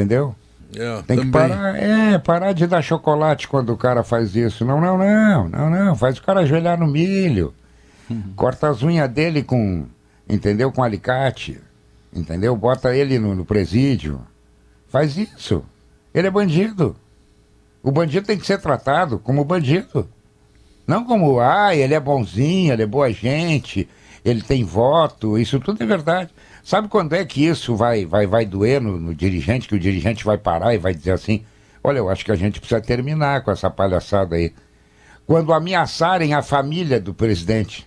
Entendeu? 0.00 0.34
É, 0.74 1.02
Tem 1.02 1.18
que 1.18 1.30
também. 1.30 1.30
parar, 1.30 1.76
é, 1.76 2.18
parar 2.18 2.52
de 2.52 2.66
dar 2.66 2.80
chocolate 2.80 3.46
quando 3.48 3.70
o 3.72 3.76
cara 3.76 4.02
faz 4.02 4.34
isso. 4.34 4.64
Não, 4.64 4.80
não, 4.80 4.96
não, 4.96 5.48
não, 5.48 5.70
não. 5.70 5.96
Faz 5.96 6.16
o 6.18 6.22
cara 6.22 6.40
ajoelhar 6.40 6.78
no 6.78 6.86
milho. 6.86 7.52
Corta 8.34 8.68
as 8.68 8.82
unhas 8.82 9.08
dele 9.08 9.42
com, 9.42 9.84
entendeu? 10.28 10.72
Com 10.72 10.82
alicate. 10.82 11.60
Entendeu? 12.12 12.56
Bota 12.56 12.94
ele 12.94 13.18
no, 13.18 13.34
no 13.34 13.44
presídio. 13.44 14.20
Faz 14.88 15.16
isso. 15.16 15.62
Ele 16.12 16.26
é 16.26 16.30
bandido. 16.30 16.96
O 17.82 17.92
bandido 17.92 18.26
tem 18.26 18.38
que 18.38 18.46
ser 18.46 18.60
tratado 18.60 19.18
como 19.18 19.44
bandido. 19.44 20.08
Não 20.86 21.04
como, 21.04 21.38
ah, 21.38 21.74
ele 21.74 21.94
é 21.94 22.00
bonzinho, 22.00 22.72
ele 22.72 22.82
é 22.82 22.86
boa 22.86 23.12
gente, 23.12 23.88
ele 24.24 24.42
tem 24.42 24.64
voto, 24.64 25.38
isso 25.38 25.60
tudo 25.60 25.80
é 25.82 25.86
verdade. 25.86 26.30
Sabe 26.62 26.88
quando 26.88 27.14
é 27.14 27.24
que 27.24 27.44
isso 27.44 27.74
vai, 27.74 28.04
vai, 28.04 28.26
vai 28.26 28.44
doer 28.44 28.80
no, 28.80 28.98
no 28.98 29.14
dirigente, 29.14 29.68
que 29.68 29.74
o 29.74 29.80
dirigente 29.80 30.24
vai 30.24 30.38
parar 30.38 30.74
e 30.74 30.78
vai 30.78 30.94
dizer 30.94 31.12
assim, 31.12 31.44
olha, 31.82 31.98
eu 31.98 32.08
acho 32.08 32.24
que 32.24 32.32
a 32.32 32.36
gente 32.36 32.60
precisa 32.60 32.80
terminar 32.80 33.42
com 33.42 33.50
essa 33.50 33.70
palhaçada 33.70 34.36
aí. 34.36 34.52
Quando 35.26 35.52
ameaçarem 35.52 36.34
a 36.34 36.42
família 36.42 37.00
do 37.00 37.14
presidente, 37.14 37.86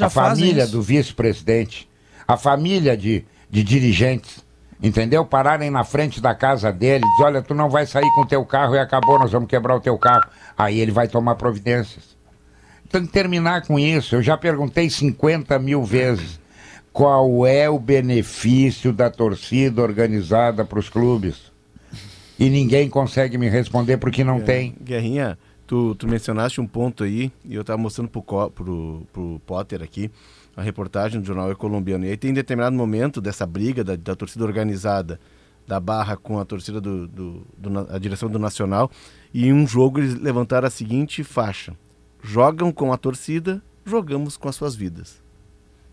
a 0.00 0.10
família 0.10 0.64
isso. 0.64 0.72
do 0.72 0.82
vice-presidente, 0.82 1.88
a 2.26 2.36
família 2.36 2.96
de, 2.96 3.24
de 3.48 3.62
dirigentes, 3.62 4.44
entendeu? 4.82 5.24
Pararem 5.24 5.70
na 5.70 5.84
frente 5.84 6.20
da 6.20 6.34
casa 6.34 6.72
dele, 6.72 7.04
dizer, 7.04 7.24
olha, 7.24 7.42
tu 7.42 7.54
não 7.54 7.68
vai 7.68 7.86
sair 7.86 8.08
com 8.14 8.22
o 8.22 8.26
teu 8.26 8.44
carro 8.44 8.74
e 8.74 8.78
acabou, 8.78 9.18
nós 9.18 9.32
vamos 9.32 9.48
quebrar 9.48 9.76
o 9.76 9.80
teu 9.80 9.96
carro. 9.98 10.28
Aí 10.56 10.78
ele 10.80 10.90
vai 10.90 11.08
tomar 11.08 11.34
providências. 11.36 12.16
Tem 12.90 13.04
que 13.04 13.12
terminar 13.12 13.66
com 13.66 13.78
isso. 13.78 14.16
Eu 14.16 14.22
já 14.22 14.36
perguntei 14.36 14.88
50 14.88 15.58
mil 15.58 15.84
vezes. 15.84 16.40
Qual 16.92 17.46
é 17.46 17.68
o 17.68 17.78
benefício 17.78 18.92
da 18.92 19.10
torcida 19.10 19.82
organizada 19.82 20.64
para 20.64 20.78
os 20.78 20.88
clubes? 20.88 21.52
E 22.38 22.48
ninguém 22.48 22.88
consegue 22.88 23.36
me 23.36 23.48
responder 23.48 23.96
porque 23.96 24.22
não 24.22 24.40
tem. 24.40 24.74
Guerrinha, 24.80 25.38
tu, 25.66 25.94
tu 25.96 26.06
mencionaste 26.08 26.60
um 26.60 26.66
ponto 26.66 27.04
aí, 27.04 27.32
e 27.44 27.54
eu 27.54 27.60
estava 27.60 27.80
mostrando 27.80 28.08
pro, 28.08 29.06
pro 29.12 29.40
Potter 29.44 29.82
aqui, 29.82 30.10
a 30.56 30.62
reportagem 30.62 31.20
do 31.20 31.26
jornal 31.26 31.50
É 31.50 31.54
Colombiano. 31.54 32.06
E 32.06 32.10
aí 32.10 32.16
tem 32.16 32.32
determinado 32.32 32.74
momento 32.74 33.20
dessa 33.20 33.46
briga 33.46 33.84
da, 33.84 33.94
da 33.94 34.16
torcida 34.16 34.44
organizada 34.44 35.20
da 35.66 35.78
Barra 35.78 36.16
com 36.16 36.40
a 36.40 36.44
torcida 36.44 36.80
do, 36.80 37.06
do, 37.06 37.46
do 37.56 37.86
a 37.90 37.98
direção 37.98 38.30
do 38.30 38.38
Nacional, 38.38 38.90
e 39.32 39.46
em 39.46 39.52
um 39.52 39.66
jogo 39.66 40.00
eles 40.00 40.14
levantaram 40.14 40.66
a 40.66 40.70
seguinte 40.70 41.22
faixa: 41.22 41.74
jogam 42.22 42.72
com 42.72 42.92
a 42.92 42.96
torcida, 42.96 43.62
jogamos 43.84 44.36
com 44.36 44.48
as 44.48 44.56
suas 44.56 44.74
vidas. 44.74 45.27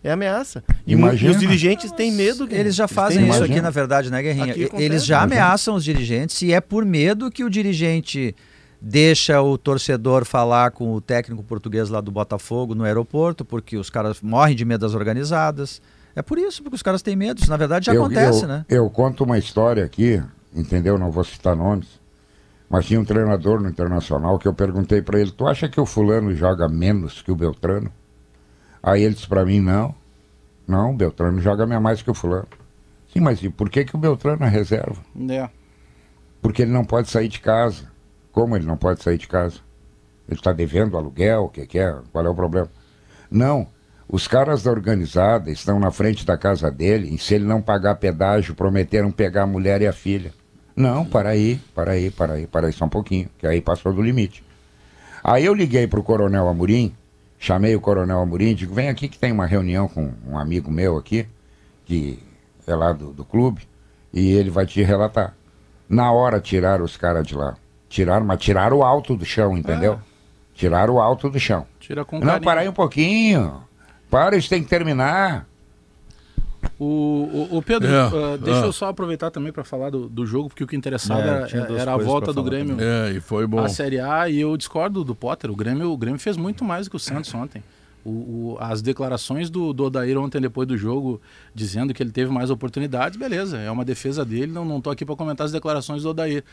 É 0.05 0.11
ameaça. 0.11 0.63
E, 0.85 0.91
e 0.91 0.93
Imagina. 0.93 1.31
os 1.31 1.39
dirigentes 1.39 1.91
têm 1.91 2.11
medo. 2.11 2.45
Guerrinha. 2.45 2.59
Eles 2.61 2.75
já 2.75 2.87
fazem 2.87 3.17
medo. 3.17 3.29
isso 3.29 3.37
Imagina. 3.39 3.55
aqui, 3.55 3.61
na 3.63 3.69
verdade, 3.71 4.11
né, 4.11 4.21
Guerrinha? 4.21 4.51
Aqui 4.51 4.63
acontece. 4.65 4.83
Eles 4.83 5.05
já 5.05 5.17
Imagina. 5.23 5.41
ameaçam 5.41 5.75
os 5.75 5.83
dirigentes 5.83 6.41
e 6.43 6.53
é 6.53 6.61
por 6.61 6.85
medo 6.85 7.31
que 7.31 7.43
o 7.43 7.49
dirigente 7.49 8.35
deixa 8.79 9.41
o 9.41 9.57
torcedor 9.57 10.25
falar 10.25 10.69
com 10.71 10.93
o 10.93 11.01
técnico 11.01 11.41
português 11.43 11.89
lá 11.89 11.99
do 12.01 12.11
Botafogo 12.11 12.75
no 12.75 12.83
aeroporto, 12.83 13.43
porque 13.43 13.77
os 13.77 13.89
caras 13.89 14.21
morrem 14.21 14.55
de 14.55 14.63
medo 14.63 14.81
das 14.81 14.93
organizadas. 14.93 15.81
É 16.15 16.21
por 16.21 16.37
isso, 16.37 16.61
porque 16.61 16.75
os 16.75 16.83
caras 16.83 17.01
têm 17.01 17.15
medo. 17.15 17.41
Isso, 17.41 17.49
na 17.49 17.57
verdade, 17.57 17.87
já 17.87 17.93
eu, 17.95 18.03
acontece, 18.03 18.43
eu- 18.43 18.47
né? 18.47 18.65
Eu 18.69 18.89
conto 18.91 19.23
uma 19.23 19.39
história 19.39 19.83
aqui, 19.83 20.21
entendeu? 20.55 20.97
Não 20.99 21.09
vou 21.11 21.23
citar 21.23 21.55
nomes. 21.55 21.87
Mas 22.69 22.85
tinha 22.85 22.99
um 22.99 23.05
treinador 23.05 23.59
no 23.59 23.67
Internacional 23.69 24.37
que 24.37 24.47
eu 24.47 24.53
perguntei 24.53 25.01
para 25.01 25.19
ele: 25.19 25.31
Tu 25.31 25.47
acha 25.47 25.67
que 25.67 25.79
o 25.81 25.85
Fulano 25.85 26.33
joga 26.35 26.67
menos 26.69 27.21
que 27.21 27.31
o 27.31 27.35
Beltrano? 27.35 27.91
Aí 28.85 29.01
ele 29.01 29.15
disse 29.15 29.27
para 29.27 29.43
mim: 29.43 29.59
Não. 29.59 29.95
Não, 30.67 30.91
o 30.91 30.95
Beltrano 30.95 31.41
joga 31.41 31.65
mais 31.79 32.03
que 32.03 32.11
o 32.11 32.13
Fulano. 32.13 32.47
Sim, 33.11 33.19
mas 33.19 33.41
e 33.41 33.49
por 33.49 33.67
que, 33.69 33.83
que 33.83 33.95
o 33.95 33.99
Beltrano 33.99 34.43
é 34.45 34.47
reserva? 34.47 34.97
É. 35.29 35.49
Porque 36.41 36.61
ele 36.61 36.71
não 36.71 36.85
pode 36.85 37.09
sair 37.09 37.27
de 37.27 37.39
casa. 37.39 37.91
Como 38.31 38.55
ele 38.55 38.65
não 38.65 38.77
pode 38.77 39.01
sair 39.01 39.17
de 39.17 39.27
casa? 39.27 39.57
Ele 40.27 40.37
está 40.37 40.51
devendo 40.51 40.97
aluguel, 40.97 41.45
o 41.45 41.49
que, 41.49 41.65
que 41.65 41.79
é? 41.79 41.95
Qual 42.11 42.25
é 42.25 42.29
o 42.29 42.35
problema? 42.35 42.69
Não. 43.29 43.67
Os 44.07 44.27
caras 44.27 44.61
da 44.63 44.71
organizada 44.71 45.49
estão 45.49 45.79
na 45.79 45.89
frente 45.89 46.25
da 46.25 46.37
casa 46.37 46.69
dele 46.69 47.13
e 47.13 47.17
se 47.17 47.33
ele 47.33 47.45
não 47.45 47.61
pagar 47.61 47.95
pedágio, 47.95 48.53
prometeram 48.53 49.11
pegar 49.11 49.43
a 49.43 49.47
mulher 49.47 49.81
e 49.81 49.87
a 49.87 49.93
filha. 49.93 50.31
Não, 50.75 51.05
para 51.05 51.29
aí, 51.29 51.59
para 51.73 51.93
aí, 51.93 52.11
para 52.11 52.33
aí, 52.33 52.45
para 52.45 52.67
aí 52.67 52.73
só 52.73 52.85
um 52.85 52.89
pouquinho, 52.89 53.29
que 53.37 53.47
aí 53.47 53.61
passou 53.61 53.93
do 53.93 54.01
limite. 54.01 54.43
Aí 55.23 55.45
eu 55.45 55.55
liguei 55.55 55.87
para 55.87 55.99
o 55.99 56.03
Coronel 56.03 56.47
Amorim, 56.47 56.93
chamei 57.39 57.75
o 57.75 57.81
Coronel 57.81 58.19
Amorim 58.19 58.55
digo, 58.55 58.73
vem 58.73 58.89
aqui 58.89 59.07
que 59.07 59.19
tem 59.19 59.31
uma 59.31 59.45
reunião 59.45 59.87
com 59.87 60.13
um 60.27 60.37
amigo 60.37 60.71
meu 60.71 60.97
aqui, 60.97 61.27
que 61.85 62.19
é 62.67 62.75
lá 62.75 62.91
do, 62.91 63.11
do 63.13 63.23
clube, 63.23 63.67
e 64.13 64.31
ele 64.31 64.49
vai 64.49 64.65
te 64.65 64.81
relatar. 64.81 65.33
Na 65.87 66.11
hora 66.11 66.39
tiraram 66.39 66.83
os 66.83 66.97
caras 66.97 67.25
de 67.27 67.35
lá. 67.35 67.55
Tiraram, 67.87 68.25
mas 68.25 68.39
tiraram 68.39 68.77
o 68.77 68.83
alto 68.83 69.15
do 69.15 69.25
chão, 69.25 69.57
entendeu? 69.57 69.99
Tiraram 70.53 70.95
o 70.95 70.99
alto 70.99 71.29
do 71.29 71.39
chão. 71.39 71.65
Tira 71.79 72.03
com 72.03 72.17
Não, 72.19 72.25
carinho. 72.27 72.43
para 72.43 72.61
aí 72.61 72.69
um 72.69 72.73
pouquinho. 72.73 73.61
Para, 74.09 74.35
isso 74.37 74.49
tem 74.49 74.63
que 74.63 74.69
terminar. 74.69 75.45
O, 76.79 77.47
o, 77.51 77.57
o 77.57 77.61
Pedro, 77.61 77.87
É, 77.87 77.97
ah, 77.99 78.37
deixa 78.41 78.61
é. 78.61 78.65
eu 78.65 78.73
só 78.73 78.89
aproveitar 78.89 79.31
também 79.31 79.51
para 79.51 79.63
falar 79.63 79.89
do, 79.89 80.09
do 80.09 80.25
jogo, 80.25 80.49
porque 80.49 80.63
o 80.63 80.67
que 80.67 80.75
interessava 80.75 81.21
É, 81.21 81.57
era, 81.57 81.73
era 81.81 81.93
a 81.93 81.97
volta 81.97 82.33
do 82.33 82.43
Grêmio 82.43 82.77
É, 82.79 83.11
e 83.13 83.19
foi 83.21 83.47
bom. 83.47 83.59
à 83.59 83.69
Série 83.69 83.99
A 83.99 84.27
e 84.29 84.39
eu 84.41 84.55
discordo 84.57 85.03
do 85.03 85.15
Potter. 85.15 85.49
O 85.51 85.55
Grêmio, 85.55 85.91
o 85.91 85.97
Grêmio 85.97 86.19
fez 86.19 86.35
muito 86.37 86.63
mais 86.65 86.87
do 86.87 86.89
que 86.89 86.95
o 86.95 86.99
Santos 86.99 87.33
ontem. 87.33 87.63
O, 88.03 88.09
o- 88.09 88.57
as 88.59 88.81
declarações 88.81 89.49
do, 89.49 89.73
do 89.73 89.85
Odair 89.85 90.17
ontem 90.19 90.39
depois 90.41 90.67
do 90.67 90.77
jogo, 90.77 91.19
dizendo 91.55 91.93
que 91.93 92.03
ele 92.03 92.11
teve 92.11 92.31
mais 92.31 92.49
oportunidades, 92.51 93.17
beleza, 93.17 93.57
é 93.57 93.71
uma 93.71 93.83
defesa 93.85 94.23
dele, 94.25 94.51
não, 94.51 94.63
não 94.65 94.79
tô 94.79 94.89
aqui 94.91 95.03
para 95.05 95.15
comentar 95.15 95.45
as 95.45 95.51
declarações 95.51 96.03
do 96.03 96.09
Odair. 96.09 96.43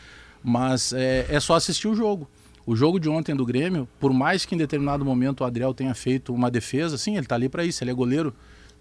Mas 0.43 0.93
é, 0.93 1.25
é 1.29 1.39
só 1.39 1.55
assistir 1.55 1.87
o 1.87 1.95
jogo. 1.95 2.27
O 2.65 2.75
jogo 2.75 2.97
de 2.99 3.09
ontem 3.09 3.35
do 3.35 3.45
Grêmio, 3.45 3.87
por 3.99 4.13
mais 4.13 4.45
que 4.45 4.55
em 4.55 4.57
determinado 4.57 5.03
momento 5.03 5.41
o 5.41 5.43
Adriel 5.43 5.73
tenha 5.73 5.93
feito 5.93 6.33
uma 6.33 6.49
defesa, 6.49 6.97
sim, 6.97 7.17
ele 7.17 7.25
tá 7.27 7.35
ali 7.35 7.49
para 7.49 7.63
isso, 7.65 7.83
ele 7.83 7.91
é 7.91 7.93
goleiro, 7.93 8.33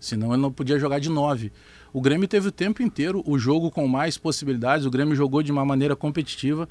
senão 0.03 0.33
ele 0.33 0.43
não 0.43 0.53
podia 0.53 0.79
jogar 0.79 0.99
de 0.99 1.09
nove. 1.09 1.53
O 1.93 2.01
Grêmio 2.01 2.27
teve 2.27 2.49
o 2.49 2.53
tempo 2.53 2.83
inteiro 2.83 3.23
o 3.27 3.39
jogo 3.39 3.71
com 3.71 3.87
mais 3.87 4.19
possibilidades, 4.19 4.85
o 4.85 4.91
Grêmio 4.91 5.15
jogou 5.15 5.43
de 5.43 5.53
uma 5.53 5.65
maneira 5.65 5.95
competitiva. 5.95 6.69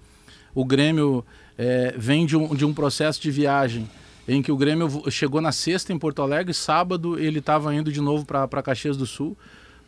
O 0.54 0.66
Grêmio 0.66 1.24
é, 1.58 1.96
vem 1.98 2.26
de 2.26 2.36
um, 2.36 2.54
de 2.54 2.66
um 2.66 2.74
processo 2.74 3.22
de 3.22 3.32
viagem 3.32 3.90
em 4.28 4.42
que 4.42 4.52
o 4.52 4.58
Grêmio 4.58 5.04
chegou 5.10 5.42
na 5.42 5.52
sexta 5.52 5.94
em 5.94 5.98
Porto 5.98 6.22
Alegre, 6.22 6.54
sábado 6.54 7.18
ele 7.18 7.40
estava 7.40 7.74
indo 7.74 7.92
de 7.92 8.02
novo 8.02 8.26
para 8.26 8.62
Caxias 8.62 8.98
do 8.98 9.06
Sul, 9.06 9.38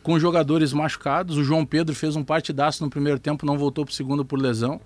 com 0.02 0.18
jogadores 0.18 0.72
machucados. 0.72 1.36
O 1.36 1.44
João 1.44 1.64
Pedro 1.64 1.94
fez 1.94 2.16
um 2.16 2.24
partidaço 2.24 2.82
no 2.82 2.90
primeiro 2.90 3.18
tempo, 3.18 3.46
não 3.46 3.56
voltou 3.56 3.84
para 3.84 3.92
o 3.92 3.94
segundo 3.94 4.24
por 4.24 4.38
lesão. 4.38 4.80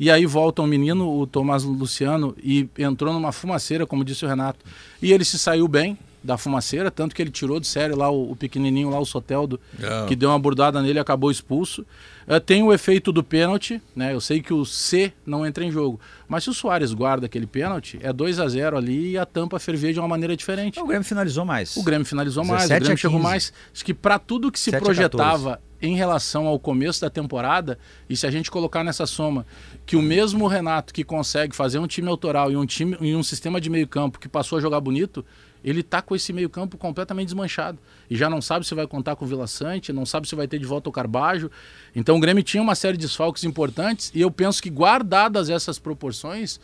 E 0.00 0.10
aí 0.10 0.24
volta 0.24 0.62
um 0.62 0.66
menino, 0.66 1.20
o 1.20 1.26
Tomás 1.26 1.62
Luciano, 1.62 2.34
e 2.42 2.68
entrou 2.78 3.12
numa 3.12 3.32
fumaceira, 3.32 3.86
como 3.86 4.04
disse 4.04 4.24
o 4.24 4.28
Renato. 4.28 4.64
E 5.00 5.12
ele 5.12 5.24
se 5.24 5.38
saiu 5.38 5.68
bem 5.68 5.98
da 6.24 6.36
fumaceira, 6.38 6.90
tanto 6.90 7.14
que 7.14 7.20
ele 7.22 7.30
tirou 7.30 7.58
de 7.58 7.66
sério 7.66 7.96
lá 7.96 8.08
o, 8.10 8.30
o 8.32 8.36
pequenininho, 8.36 8.90
lá 8.90 8.98
o 9.00 9.04
Soteldo, 9.04 9.58
É. 9.80 10.06
que 10.06 10.14
deu 10.14 10.28
uma 10.30 10.38
bordada 10.38 10.80
nele 10.80 10.98
e 10.98 11.00
acabou 11.00 11.30
expulso. 11.30 11.84
Eh, 12.28 12.38
tem 12.38 12.62
o 12.62 12.72
efeito 12.72 13.10
do 13.10 13.24
pênalti, 13.24 13.82
né? 13.96 14.14
Eu 14.14 14.20
sei 14.20 14.40
que 14.40 14.54
o 14.54 14.64
C 14.64 15.12
não 15.26 15.44
entra 15.44 15.64
em 15.64 15.70
jogo. 15.70 15.98
Mas 16.28 16.44
se 16.44 16.50
o 16.50 16.54
Soares 16.54 16.92
guarda 16.94 17.26
aquele 17.26 17.46
pênalti, 17.46 17.98
é 18.02 18.12
2 18.12 18.38
a 18.38 18.48
0 18.48 18.76
ali 18.76 19.10
e 19.10 19.18
a 19.18 19.26
tampa 19.26 19.58
fervia 19.58 19.92
de 19.92 19.98
uma 19.98 20.06
maneira 20.06 20.36
diferente. 20.36 20.78
O 20.78 20.86
Grêmio 20.86 21.04
finalizou 21.04 21.44
mais. 21.44 21.76
O 21.76 21.82
Grêmio 21.82 22.06
finalizou 22.06 22.44
mais, 22.44 22.64
o 22.66 22.68
17 22.68 22.80
Grêmio 22.84 22.98
chegou 22.98 23.18
15. 23.18 23.28
mais. 23.30 23.52
Acho 23.74 23.84
que 23.84 23.92
para 23.92 24.18
tudo 24.18 24.52
que 24.52 24.58
se 24.60 24.70
7 24.70 24.76
a 24.76 24.80
projetava 24.84 25.60
em 25.80 25.96
relação 25.96 26.46
ao 26.46 26.60
começo 26.60 27.00
da 27.00 27.10
temporada, 27.10 27.76
e 28.08 28.16
se 28.16 28.24
a 28.24 28.30
gente 28.30 28.48
colocar 28.52 28.84
nessa 28.84 29.04
soma 29.04 29.44
que 29.84 29.96
o 29.96 30.00
mesmo 30.02 30.46
Renato 30.46 30.94
que 30.94 31.02
consegue 31.02 31.56
fazer 31.56 31.80
um 31.80 31.88
time 31.88 32.06
autoral 32.08 32.52
e 32.52 32.56
um 32.56 32.64
time 32.64 32.96
e 33.00 33.16
um 33.16 33.22
sistema 33.24 33.60
de 33.60 33.68
meio-campo 33.68 34.20
que 34.20 34.28
passou 34.28 34.58
a 34.58 34.60
jogar 34.60 34.80
bonito, 34.80 35.24
ele 35.64 35.82
tá 35.82 36.02
com 36.02 36.14
esse 36.14 36.32
meio-campo 36.32 36.76
completamente 36.76 37.26
desmanchado. 37.26 37.78
E 38.10 38.16
já 38.16 38.28
não 38.28 38.42
sabe 38.42 38.66
se 38.66 38.74
vai 38.74 38.86
contar 38.86 39.16
com 39.16 39.24
o 39.24 39.28
Vila 39.28 39.46
Sante, 39.46 39.92
não 39.92 40.04
sabe 40.04 40.28
se 40.28 40.34
vai 40.34 40.48
ter 40.48 40.58
de 40.58 40.66
volta 40.66 40.88
o 40.88 40.92
Carbajo. 40.92 41.50
Então 41.94 42.16
o 42.16 42.20
Grêmio 42.20 42.42
tinha 42.42 42.62
uma 42.62 42.74
série 42.74 42.96
de 42.96 43.06
desfalques 43.06 43.44
importantes 43.44 44.10
e 44.14 44.20
eu 44.20 44.30
penso 44.30 44.62
que 44.62 44.70
guardadas 44.70 45.48
essas 45.48 45.78
proporções, 45.78 46.60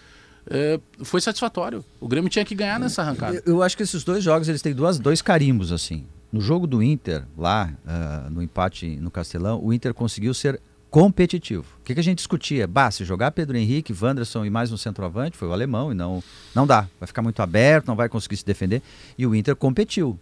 eh, 0.50 0.80
foi 1.02 1.20
satisfatório. 1.20 1.84
O 2.00 2.08
Grêmio 2.08 2.30
tinha 2.30 2.44
que 2.44 2.54
ganhar 2.54 2.80
nessa 2.80 3.02
arrancada. 3.02 3.42
Eu, 3.44 3.54
eu 3.54 3.62
acho 3.62 3.76
que 3.76 3.82
esses 3.82 4.02
dois 4.02 4.24
jogos 4.24 4.48
eles 4.48 4.62
têm 4.62 4.74
duas, 4.74 4.98
dois 4.98 5.20
carimbos 5.20 5.72
assim. 5.72 6.06
No 6.30 6.40
jogo 6.40 6.66
do 6.66 6.82
Inter, 6.82 7.24
lá 7.36 7.72
ah, 7.86 8.28
no 8.30 8.42
empate 8.42 8.96
no 8.96 9.10
Castelão, 9.10 9.60
o 9.62 9.72
Inter 9.72 9.94
conseguiu 9.94 10.34
ser 10.34 10.60
competitivo. 10.90 11.64
O 11.80 11.84
que, 11.84 11.94
que 11.94 12.00
a 12.00 12.02
gente 12.02 12.18
discutia? 12.18 12.66
Bah, 12.66 12.90
se 12.90 13.04
jogar 13.04 13.30
Pedro 13.30 13.56
Henrique, 13.56 13.92
Wanderson 13.92 14.44
e 14.44 14.50
mais 14.50 14.72
um 14.72 14.76
centroavante, 14.76 15.36
foi 15.36 15.48
o 15.48 15.52
alemão, 15.52 15.92
e 15.92 15.94
não, 15.94 16.22
não 16.54 16.66
dá. 16.66 16.88
Vai 16.98 17.06
ficar 17.06 17.22
muito 17.22 17.40
aberto, 17.40 17.86
não 17.86 17.96
vai 17.96 18.08
conseguir 18.08 18.36
se 18.36 18.44
defender. 18.44 18.82
E 19.16 19.26
o 19.26 19.34
Inter 19.34 19.54
competiu. 19.56 20.18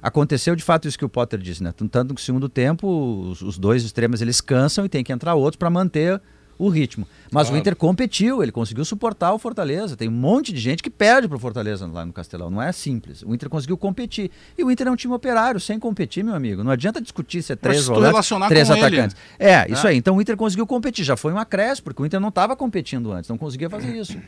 Aconteceu 0.00 0.54
de 0.54 0.62
fato 0.62 0.86
isso 0.86 0.98
que 0.98 1.04
o 1.04 1.08
Potter 1.08 1.40
disse, 1.40 1.62
né? 1.62 1.72
Tanto 1.72 2.14
que 2.14 2.20
no 2.20 2.24
segundo 2.24 2.48
tempo 2.48 2.86
os, 3.30 3.42
os 3.42 3.58
dois 3.58 3.84
extremos 3.84 4.22
eles 4.22 4.40
cansam 4.40 4.84
e 4.84 4.88
tem 4.88 5.02
que 5.02 5.12
entrar 5.12 5.34
outros 5.34 5.58
para 5.58 5.70
manter 5.70 6.20
o 6.58 6.68
ritmo. 6.68 7.06
Mas 7.30 7.46
o 7.46 7.50
Claro. 7.50 7.60
Inter 7.60 7.76
competiu, 7.76 8.42
ele 8.42 8.50
conseguiu 8.50 8.84
suportar 8.84 9.32
o 9.32 9.38
Fortaleza. 9.38 9.96
Tem 9.96 10.08
um 10.08 10.12
monte 10.12 10.52
de 10.52 10.58
gente 10.58 10.82
que 10.82 10.90
perde 10.90 11.28
pro 11.28 11.38
Fortaleza 11.38 11.86
lá 11.86 12.04
no 12.04 12.12
Castelão. 12.12 12.50
Não 12.50 12.60
é 12.60 12.72
simples. 12.72 13.22
O 13.22 13.32
Inter 13.34 13.48
conseguiu 13.48 13.76
competir. 13.76 14.30
E 14.56 14.64
o 14.64 14.70
Inter 14.70 14.88
é 14.88 14.90
um 14.90 14.96
time 14.96 15.14
operário, 15.14 15.60
sem 15.60 15.78
competir, 15.78 16.24
meu 16.24 16.34
amigo. 16.34 16.64
Não 16.64 16.72
adianta 16.72 17.00
discutir 17.00 17.42
se 17.42 17.52
é 17.52 17.56
três 17.56 17.86
volantes, 17.86 18.28
três 18.48 18.68
com 18.68 18.74
ele. 18.74 18.84
atacantes. 18.86 19.16
É, 19.38 19.70
isso 19.70 19.86
aí. 19.86 19.96
Então 19.96 20.16
o 20.16 20.20
Inter 20.20 20.36
conseguiu 20.36 20.66
competir. 20.66 21.04
Já 21.04 21.16
foi 21.16 21.32
um 21.32 21.38
acréscimo, 21.38 21.84
porque 21.84 22.02
o 22.02 22.06
Inter 22.06 22.18
não 22.18 22.28
estava 22.30 22.56
competindo 22.56 23.12
antes, 23.12 23.30
não 23.30 23.38
conseguia 23.38 23.70
fazer 23.70 23.96
isso. 23.96 24.18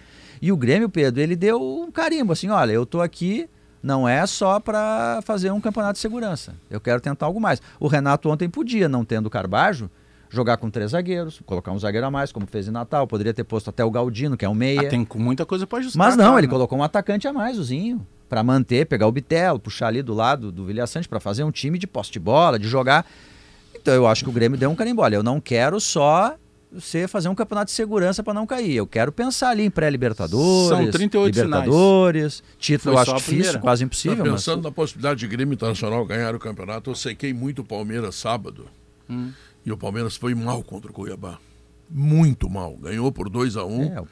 E 0.41 0.53
o 0.53 0.57
Grêmio, 0.57 0.89
Pedro, 0.89 1.21
ele 1.21 1.35
deu 1.37 1.61
um 1.61 1.91
carimbo, 1.91 2.33
assim, 2.33 2.49
olha, 2.49 2.73
eu 2.73 2.87
tô 2.87 3.01
aqui, 3.03 3.49
não 3.83 4.09
é 4.09 4.25
só 4.27 4.59
para 4.61 5.21
fazer 5.23 5.51
um 5.51 5.61
campeonato 5.61 5.95
de 5.95 5.99
segurança. 6.01 6.55
Eu 6.71 6.81
quero 6.81 7.01
tentar 7.01 7.27
algo 7.27 7.41
mais. 7.41 7.61
O 7.79 7.89
Renato 7.89 8.29
ontem 8.31 8.49
podia, 8.49 8.89
não 8.89 9.05
tendo 9.05 9.27
o 9.27 9.31
Carbajo, 9.31 9.91
jogar 10.31 10.57
com 10.57 10.71
três 10.71 10.93
zagueiros, 10.93 11.41
colocar 11.45 11.73
um 11.73 11.79
zagueiro 11.79 12.07
a 12.07 12.11
mais, 12.11 12.33
como 12.33 12.47
fez 12.47 12.69
em 12.69 12.71
Natal. 12.71 13.07
Poderia 13.07 13.35
ter 13.35 13.45
posto 13.45 13.69
até 13.69 13.85
o 13.85 13.91
Galdino, 13.91 14.37
que 14.37 14.45
é 14.45 14.49
um 14.49 14.55
meia. 14.55 14.83
Ah, 14.83 14.89
tem 14.89 15.07
muita 15.17 15.45
coisa 15.45 15.67
para 15.67 15.81
ajustar. 15.81 15.99
Mas 15.99 16.17
não, 16.17 16.25
claro, 16.25 16.39
ele 16.39 16.47
né? 16.47 16.53
colocou 16.53 16.79
um 16.79 16.83
atacante 16.83 17.27
a 17.29 17.33
mais, 17.33 17.59
o 17.59 17.65
Zinho, 17.65 18.07
para 18.29 18.43
manter, 18.43 18.87
pegar 18.87 19.07
o 19.09 19.13
Bitelo, 19.13 19.59
puxar 19.59 19.89
ali 19.89 20.03
do 20.03 20.15
lado 20.15 20.53
do 20.53 20.65
Vilhaçante 20.65 21.09
para 21.09 21.19
fazer 21.21 21.43
um 21.43 21.51
time 21.51 21.79
de 21.79 21.87
posse 21.87 22.13
de 22.13 22.21
bola, 22.21 22.59
de 22.59 22.69
jogar. 22.69 23.05
Então 23.75 23.93
eu 23.93 24.07
acho 24.07 24.23
que 24.25 24.31
o 24.31 24.33
Grêmio 24.33 24.57
deu 24.57 24.71
um 24.71 24.77
carimbo. 24.77 25.03
Olha, 25.03 25.17
eu 25.17 25.23
não 25.23 25.41
quero 25.41 25.81
só 25.81 26.37
você 26.73 27.09
fazer 27.09 27.29
um 27.29 27.35
campeonato 27.35 27.67
de 27.67 27.73
segurança 27.73 28.23
para 28.23 28.33
não 28.33 28.47
cair. 28.47 28.77
Eu 28.77 28.87
quero 28.87 29.11
pensar 29.11 29.51
ali 29.51 29.65
em 29.65 29.71
pré-libertadores, 29.71 30.69
São 30.69 30.91
38 30.91 31.35
Libertadores, 31.35 32.43
título 32.59 32.93
eu 32.93 32.95
Foi 32.95 33.03
acho 33.03 33.11
só 33.11 33.17
a 33.17 33.19
difícil, 33.19 33.37
primeira. 33.39 33.59
quase 33.59 33.83
Tá 33.83 33.87
impossível, 33.87 34.25
mas 34.25 34.33
pensando 34.35 34.63
na 34.63 34.71
possibilidade 34.71 35.19
de 35.21 35.27
Grêmio 35.27 35.55
Internacional 35.55 36.05
ganhar 36.07 36.35
o 36.35 36.39
campeonato, 36.39 36.91
eu 36.91 36.95
sequei 36.95 37.35
muito 37.35 37.63
o 37.63 37.65
Palmeiras 37.65 38.15
sábado. 38.15 38.67
Hum. 39.09 39.33
E 39.65 39.71
o 39.73 39.77
Palmeiras 39.77 40.17
foi 40.17 40.35
mal 40.35 40.63
contra 40.63 40.91
o 40.91 40.95
Cuiabá. 40.95 41.39
Muito 41.93 42.49
mal. 42.49 42.77
Ganhou 42.77 43.11
por 43.11 43.29
2 43.29 43.57
a 43.57 43.65
1 43.65 43.81
um. 43.81 43.83
É, 43.93 44.01
o- 44.01 44.07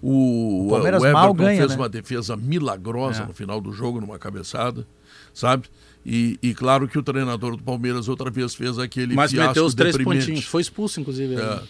O, 0.00 0.66
O 0.66 0.70
Palmeiras 0.70 1.02
o 1.02 1.04
Everton 1.06 1.20
mal 1.20 1.34
ganha, 1.34 1.58
fez 1.58 1.70
né? 1.70 1.76
uma 1.76 1.88
defesa 1.88 2.36
milagrosa 2.36 3.22
É. 3.24 3.26
no 3.26 3.34
final 3.34 3.60
do 3.60 3.72
jogo, 3.72 4.00
numa 4.00 4.18
cabeçada. 4.18 4.86
sabe? 5.32 5.68
E, 6.06 6.38
e 6.42 6.54
claro 6.54 6.86
que 6.86 6.96
o 6.96 7.02
treinador 7.02 7.56
do 7.56 7.62
Palmeiras 7.62 8.08
outra 8.08 8.30
vez 8.30 8.54
fez 8.54 8.78
aquele 8.78 9.14
Mas 9.16 9.32
meteu 9.32 9.64
os 9.64 9.74
três 9.74 9.96
deprimente. 9.96 10.26
pontinhos. 10.26 10.44
Foi 10.46 10.62
expulso, 10.62 11.00
inclusive. 11.00 11.34
É. 11.34 11.60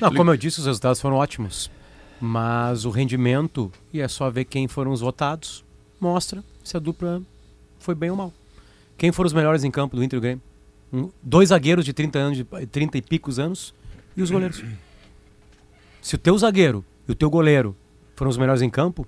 Não, 0.00 0.14
como 0.14 0.30
eu 0.30 0.36
disse, 0.36 0.60
os 0.60 0.66
resultados 0.66 1.00
foram 1.00 1.16
ótimos. 1.16 1.68
Mas 2.20 2.84
o 2.84 2.90
rendimento, 2.90 3.72
e 3.92 4.00
é 4.00 4.06
só 4.06 4.30
ver 4.30 4.44
quem 4.44 4.68
foram 4.68 4.92
os 4.92 5.00
votados, 5.00 5.64
mostra 6.00 6.44
se 6.62 6.76
a 6.76 6.80
dupla 6.80 7.20
foi 7.80 7.94
bem 7.96 8.10
ou 8.10 8.16
mal. 8.16 8.32
Quem 8.96 9.10
foram 9.10 9.26
os 9.26 9.32
melhores 9.32 9.64
em 9.64 9.70
campo 9.70 9.96
do 9.96 10.04
Inter 10.04 10.18
e 10.18 10.20
do 10.20 10.22
Grêmio? 10.22 10.42
Um- 10.92 11.10
dois 11.22 11.50
zagueiros 11.50 11.84
de 11.84 11.92
30 11.92 12.18
anos, 12.18 12.36
de 12.38 12.44
30 12.66 12.98
e 12.98 13.02
picos 13.02 13.38
anos, 13.38 13.74
e 14.16 14.22
os 14.22 14.30
goleiros. 14.30 14.62
Se 16.02 16.14
o 16.14 16.18
teu 16.18 16.36
zagueiro 16.36 16.84
e 17.08 17.12
o 17.12 17.14
teu 17.14 17.30
goleiro 17.30 17.76
foram 18.16 18.30
os 18.30 18.36
melhores 18.36 18.62
em 18.62 18.70
campo, 18.70 19.06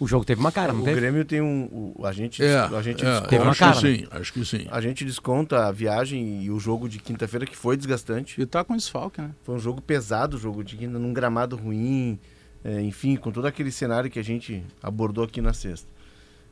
o 0.00 0.06
jogo 0.06 0.24
teve 0.24 0.40
uma 0.40 0.50
cara, 0.50 0.72
não 0.72 0.80
O 0.80 0.84
teve? 0.84 1.00
Grêmio 1.00 1.24
tem 1.24 1.40
um. 1.40 1.94
o- 1.96 2.04
a 2.06 2.12
gente, 2.12 2.42
É, 2.42 2.56
a 2.58 2.82
gente 2.82 3.04
é, 3.04 3.10
desconta- 3.10 3.34
eu 3.36 3.42
uma 3.42 3.50
acho 3.50 3.60
cara, 3.60 3.74
que 3.74 3.80
sim, 3.98 4.06
acho 4.10 4.32
que 4.32 4.44
sim. 4.44 4.66
A 4.70 4.80
gente 4.80 5.04
desconta 5.04 5.66
a 5.66 5.72
viagem 5.72 6.42
e 6.44 6.50
o 6.50 6.58
jogo 6.58 6.88
de 6.88 6.98
quinta-feira, 6.98 7.46
que 7.46 7.56
foi 7.56 7.76
desgastante. 7.76 8.40
E 8.40 8.46
tá 8.46 8.64
com 8.64 8.76
desfalque, 8.76 9.20
né? 9.20 9.30
Foi 9.44 9.54
um 9.54 9.58
jogo 9.58 9.80
pesado, 9.80 10.36
o 10.36 10.40
jogo 10.40 10.64
de 10.64 10.76
quinta, 10.76 10.98
num 10.98 11.12
gramado 11.12 11.56
ruim, 11.56 12.18
é, 12.64 12.80
enfim, 12.80 13.16
com 13.16 13.30
todo 13.30 13.46
aquele 13.46 13.70
cenário 13.70 14.10
que 14.10 14.18
a 14.18 14.24
gente 14.24 14.62
abordou 14.82 15.24
aqui 15.24 15.40
na 15.40 15.52
sexta. 15.52 15.86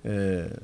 É, 0.05 0.59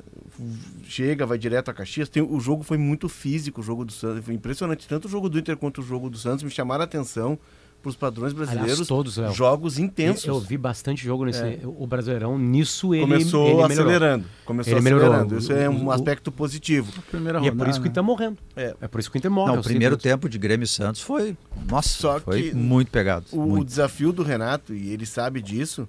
chega, 0.85 1.25
vai 1.27 1.39
direto 1.39 1.71
a 1.71 1.75
Caxias. 1.75 2.09
Tem, 2.09 2.23
o 2.23 2.41
jogo 2.41 2.63
foi 2.63 2.77
muito 2.79 3.09
físico, 3.09 3.61
o 3.61 3.65
jogo 3.65 3.85
do 3.85 3.93
Santos. 3.93 4.25
Foi 4.25 4.35
impressionante. 4.35 4.87
Tanto 4.89 5.07
o 5.07 5.09
jogo 5.11 5.29
do 5.29 5.39
Inter 5.39 5.57
quanto 5.57 5.81
o 5.81 5.85
jogo 5.85 6.11
do 6.11 6.19
Santos 6.19 6.43
me 6.43 6.51
chamaram 6.51 6.83
a 6.83 6.85
atenção 6.85 7.39
para 7.81 7.91
os 7.91 7.95
padrões 7.97 8.33
brasileiros. 8.33 8.73
Aliás, 8.73 8.89
todos, 8.89 9.17
Léo. 9.17 9.33
Jogos 9.33 9.79
intensos. 9.79 10.25
Eu 10.25 10.41
vi 10.41 10.59
bastante 10.59 11.05
jogo 11.05 11.25
nesse. 11.25 11.41
É. 11.41 11.61
O 11.65 11.87
Brasileirão, 11.87 12.37
nisso 12.37 12.93
ele, 12.93 13.03
Começou 13.03 13.47
ele 13.47 13.69
melhorou. 13.69 13.93
acelerando. 13.93 14.25
Começou 14.45 14.73
Ele 14.73 14.81
melhorou. 14.81 15.07
acelerando. 15.13 15.39
Isso 15.39 15.53
é 15.53 15.69
O- 15.69 15.73
um 15.73 15.85
o- 15.87 15.91
aspecto 15.93 16.33
positivo. 16.33 16.93
Primeira 17.09 17.39
E 17.39 17.43
é 17.43 17.45
rodada. 17.51 17.57
por 17.65 17.71
isso 17.71 17.81
que 17.81 17.87
o 17.87 17.89
Inter 17.91 17.95
tá 17.95 18.03
morrendo. 18.03 18.39
É. 18.57 18.75
É 18.81 18.89
por 18.89 18.99
isso 18.99 19.09
que 19.09 19.17
o 19.17 19.19
Inter 19.19 19.31
morre. 19.31 19.47
Não, 19.47 19.55
o 19.55 19.57
aos 19.59 19.67
primeiro 19.67 19.97
30 19.97 20.09
minutos. 20.17 20.23
tempo 20.27 20.29
de 20.29 20.39
Grêmio 20.39 20.65
e 20.65 20.69
Santos 20.69 21.01
foi. 21.03 21.37
Nossa, 21.71 21.89
Só 21.91 22.19
foi 22.19 22.51
que 22.51 22.55
muito 22.57 22.91
pegado. 22.91 23.27
O 23.33 23.43
muito. 23.47 23.65
desafio 23.69 24.11
do 24.13 24.25
Renato, 24.25 24.75
e 24.75 24.91
ele 24.91 25.07
sabe 25.07 25.41
disso, 25.41 25.89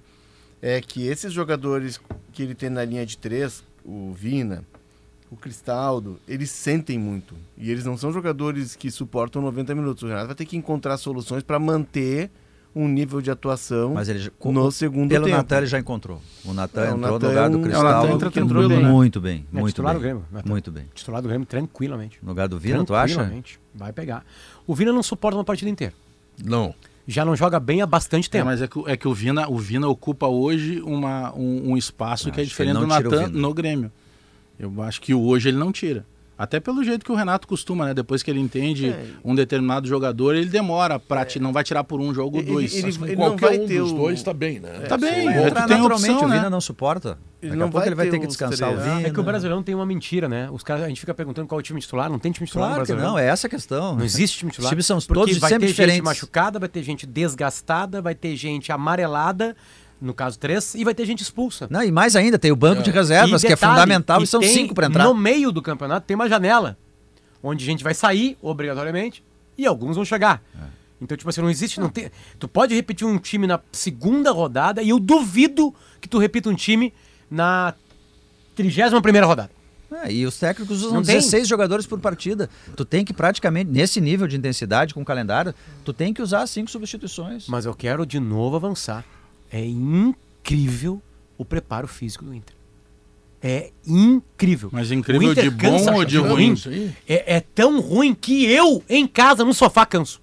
é 0.62 0.80
que 0.82 1.08
esses 1.08 1.34
jogadores 1.34 2.00
que 2.32 2.44
ele 2.44 2.56
tem 2.56 2.70
na 2.70 2.84
linha 2.86 3.06
de 3.06 3.18
três, 3.18 3.64
o 3.84 4.12
Vina, 4.14 4.64
o 5.32 5.36
Cristaldo, 5.36 6.20
eles 6.28 6.50
sentem 6.52 6.98
muito. 6.98 7.36
E 7.58 7.70
eles 7.70 7.86
não 7.86 7.98
são 7.98 8.12
jogadores 8.12 8.76
que 8.76 8.90
suportam 8.90 9.42
90 9.42 9.76
minutos. 9.76 10.04
O 10.04 10.08
Renato 10.08 10.28
vai 10.28 10.36
ter 10.36 10.46
que 10.46 10.58
encontrar 10.58 10.98
soluções 10.98 11.44
para 11.44 11.60
manter 11.60 12.30
um 12.76 12.88
nível 12.88 13.20
de 13.20 13.32
atuação 13.32 13.96
Mas 13.96 14.08
ele 14.10 14.20
já- 14.20 14.32
no 14.46 14.72
segundo 14.72 15.10
pelo 15.10 15.26
tempo. 15.26 15.38
Natan 15.38 15.58
ele 15.58 15.66
já 15.66 15.80
encontrou. 15.80 16.22
O 16.46 16.54
Natan 16.54 16.82
É, 16.82 16.84
o 16.94 16.98
entrou 16.98 17.00
Natan 17.14 17.26
no 17.26 17.30
lugar 17.30 17.46
é 17.46 17.50
do 17.50 17.58
um- 17.58 17.62
Cristal. 17.64 17.82
é, 17.84 17.90
o 17.90 17.94
Natan 18.02 18.14
entra 18.14 18.32
tranquilo, 18.32 18.70
né? 18.70 18.90
Muito 18.92 19.20
bem, 19.20 19.46
É, 19.52 19.60
muito 19.60 19.74
titular 19.74 19.94
bem. 19.94 20.00
do 20.00 20.04
Grêmio, 20.04 20.26
Natan. 20.32 20.50
Muito 20.50 20.72
bem. 20.72 20.86
Titular 20.94 21.22
do 21.22 21.28
Grêmio, 21.28 21.48
tranquilamente. 21.48 22.20
No 22.22 22.30
lugar 22.30 22.48
do 22.48 22.60
Vina, 22.60 22.86
tu 22.86 22.94
acha? 22.94 23.16
Tranquilamente. 23.16 23.60
Vai 23.74 23.92
pegar. 23.92 24.24
O 24.68 24.76
Vina 24.76 24.94
não 24.94 25.02
suporta 25.02 25.36
uma 25.38 25.44
partida 25.44 25.70
inteira. 25.70 25.94
Não. 26.44 26.74
Já 27.12 27.26
não 27.26 27.36
joga 27.36 27.60
bem 27.60 27.82
há 27.82 27.88
bastante 27.88 28.28
É, 28.28 28.32
tempo. 28.32 28.46
mas 28.46 28.62
é 28.62 28.68
que, 28.68 28.78
o- 28.78 28.88
é 28.88 28.96
que 28.96 29.08
o, 29.08 29.14
Vina, 29.14 29.50
o 29.50 29.58
Vina 29.58 29.88
ocupa 29.88 30.28
hoje 30.28 30.80
uma, 30.82 31.34
um, 31.36 31.72
um 31.72 31.78
espaço 31.78 32.26
que 32.32 32.40
é 32.40 32.44
que 32.44 32.50
diferente 32.50 32.78
ele 32.78 32.80
do 32.82 32.88
Natan 32.88 33.28
no 33.30 33.54
Grêmio. 33.54 33.92
Eu 34.60 34.82
acho 34.84 35.02
que 35.02 35.14
hoje 35.14 35.50
ele 35.50 35.58
não 35.58 35.72
tira. 35.72 36.06
Até 36.40 36.58
pelo 36.62 36.82
jeito 36.86 37.04
que 37.04 37.12
o 37.12 37.16
Renato 37.16 37.46
costuma, 37.46 37.86
né? 37.88 37.94
Depois 37.94 38.24
que 38.24 38.32
ele 38.32 38.40
entende 38.40 38.88
É. 38.92 39.06
um 39.26 39.36
determinado 39.36 39.86
jogador, 39.90 40.34
ele 40.36 40.46
demora 40.50 40.98
pra 40.98 41.26
ti, 41.26 41.38
não 41.38 41.52
vai 41.52 41.66
tirar 41.66 41.84
por 41.84 42.00
um 42.00 42.14
jogo 42.14 42.38
ou 42.38 42.42
Ele- 42.44 42.52
dois. 42.54 42.74
ele- 42.74 42.84
Mas 42.84 42.98
com 42.98 43.06
ele 43.06 43.16
não 43.18 43.24
qualquer 43.32 43.46
vai 43.46 43.60
um 43.60 43.68
ter 43.68 43.80
dos 43.82 43.92
o- 43.92 43.96
dois 43.98 44.24
tá 44.24 44.34
bem, 44.34 44.60
né? 44.62 44.70
Tá 44.88 44.98
bem, 44.98 45.28
é, 45.28 45.50
tu 45.50 45.54
tem 45.54 45.54
naturalmente, 45.54 46.12
opção, 46.12 46.16
o 46.30 46.32
Vina 46.32 46.44
né? 46.44 46.50
não 46.50 46.62
suporta. 46.62 47.18
Ele 47.42 47.52
Daqui 47.52 47.60
não 47.60 47.68
a 47.68 47.70
pouco 47.70 47.80
vai 47.80 47.88
ele 47.90 47.96
vai 47.96 48.06
ter 48.06 48.12
ter 48.12 48.20
que 48.20 48.28
descansar 48.28 48.72
o. 48.74 48.78
Vina. 48.78 49.08
É 49.08 49.10
que 49.12 49.20
o 49.20 49.24
Brasileirão 49.24 49.62
tem 49.64 49.76
uma 49.76 49.86
mentira, 49.86 50.28
né? 50.30 50.50
Os 50.52 50.64
caras, 50.64 50.84
a 50.84 50.88
gente 50.88 51.00
fica 51.02 51.14
perguntando 51.14 51.48
qual 51.48 51.60
é 51.60 51.62
o 51.62 51.64
time 51.64 51.80
titular, 51.82 52.10
não 52.10 52.20
tem 52.20 52.32
time 52.32 52.48
titular 52.48 52.70
Claro 52.70 52.82
no 52.82 52.86
que 52.86 52.92
Brasileirão. 52.94 53.18
não, 53.18 53.20
é 53.20 53.28
essa 53.30 53.48
a 53.48 53.50
questão. 53.50 53.96
Não 53.98 54.04
existe 54.06 54.38
time 54.40 54.50
titular. 54.52 54.68
Os 54.68 54.70
times 54.72 54.86
são 54.86 55.00
todos 55.02 55.38
vai 55.38 55.50
sempre 55.50 55.68
ter 55.68 55.72
diferentes. 55.74 55.96
gente 55.98 56.06
machucada, 56.06 56.58
vai 56.60 56.70
ter 56.70 56.84
gente 56.84 57.06
desgastada, 57.06 58.02
vai 58.02 58.16
ter 58.16 58.36
gente 58.38 58.72
amarelada, 58.72 59.56
no 60.02 60.14
caso 60.14 60.40
três, 60.40 60.76
e 60.76 60.84
vai 60.84 60.94
ter 60.96 61.06
gente 61.06 61.22
expulsa. 61.22 61.68
Não, 61.70 61.84
e 61.84 61.92
mais 61.92 62.16
ainda, 62.16 62.40
tem 62.40 62.52
o 62.52 62.56
banco 62.56 62.82
de 62.82 62.92
reservas, 62.92 63.44
E 63.44 63.48
que 63.48 63.54
é 63.54 63.56
detalhe, 63.56 63.74
fundamental, 63.74 64.22
e, 64.24 64.28
são 64.28 64.40
tem- 64.40 64.54
cinco 64.54 64.74
para 64.74 64.88
entrar. 64.88 65.04
No 65.04 65.14
meio 65.14 65.52
do 65.52 65.62
campeonato 65.62 66.06
tem 66.08 66.16
uma 66.16 66.30
janela, 66.30 66.78
onde 67.44 67.64
a 67.64 67.68
gente 67.68 67.84
vai 67.84 67.94
sair, 67.94 68.38
obrigatoriamente, 68.42 69.24
e 69.58 69.66
alguns 69.66 69.96
vão 69.96 70.06
chegar. 70.06 70.42
É. 70.56 70.80
Então, 71.02 71.16
tipo 71.18 71.30
assim, 71.30 71.42
não 71.42 71.50
existe. 71.50 71.80
Não 71.80 71.90
tem, 71.90 72.12
tu 72.38 72.48
pode 72.48 72.76
repetir 72.76 73.06
um 73.08 73.18
time 73.18 73.48
na 73.48 73.60
segunda 73.72 74.32
rodada, 74.32 74.82
e 74.82 74.90
eu 74.90 75.00
duvido 75.00 75.74
que 76.02 76.08
tu 76.10 76.18
repita 76.18 76.50
um 76.50 76.56
time 76.56 76.94
na 77.32 77.74
31 78.56 79.02
primeira 79.02 79.26
rodada. 79.28 79.52
É, 79.92 80.12
e 80.12 80.26
os 80.26 80.38
técnicos 80.38 80.84
usam 80.84 80.94
Não 80.98 81.04
tem. 81.04 81.16
16 81.16 81.48
jogadores 81.48 81.88
por 81.88 82.00
partida. 82.00 82.48
Tu 82.76 82.86
tem 82.86 83.04
que 83.04 83.12
praticamente, 83.12 83.72
nesse 83.72 84.00
nível 84.00 84.28
de 84.28 84.38
intensidade 84.38 84.94
com 84.94 85.02
o 85.02 85.06
calendário, 85.06 85.54
tu 85.84 85.92
tem 85.92 86.14
que 86.14 86.22
usar 86.22 86.46
cinco 86.46 86.70
substituições. 86.70 87.48
Mas 87.48 87.66
eu 87.66 87.74
quero 87.74 88.06
de 88.06 88.20
novo 88.20 88.56
avançar. 88.56 89.04
É 89.52 89.64
incrível 89.66 91.02
o 91.38 91.46
preparo 91.46 91.88
físico 91.88 92.24
do 92.26 92.34
Inter. 92.34 92.56
É 93.42 93.72
incrível. 93.88 94.70
Mas 94.72 94.92
incrível 94.92 95.34
de 95.34 95.50
bom 95.50 95.94
ou 95.96 96.04
de 96.04 96.16
jogando. 96.16 96.34
ruim? 96.34 96.54
Aí. 96.66 96.92
É, 97.08 97.36
é 97.38 97.40
tão 97.40 97.80
ruim 97.80 98.14
que 98.14 98.46
eu, 98.46 98.84
em 98.90 99.08
casa, 99.08 99.46
no 99.46 99.54
sofá, 99.54 99.86
canso. 99.86 100.20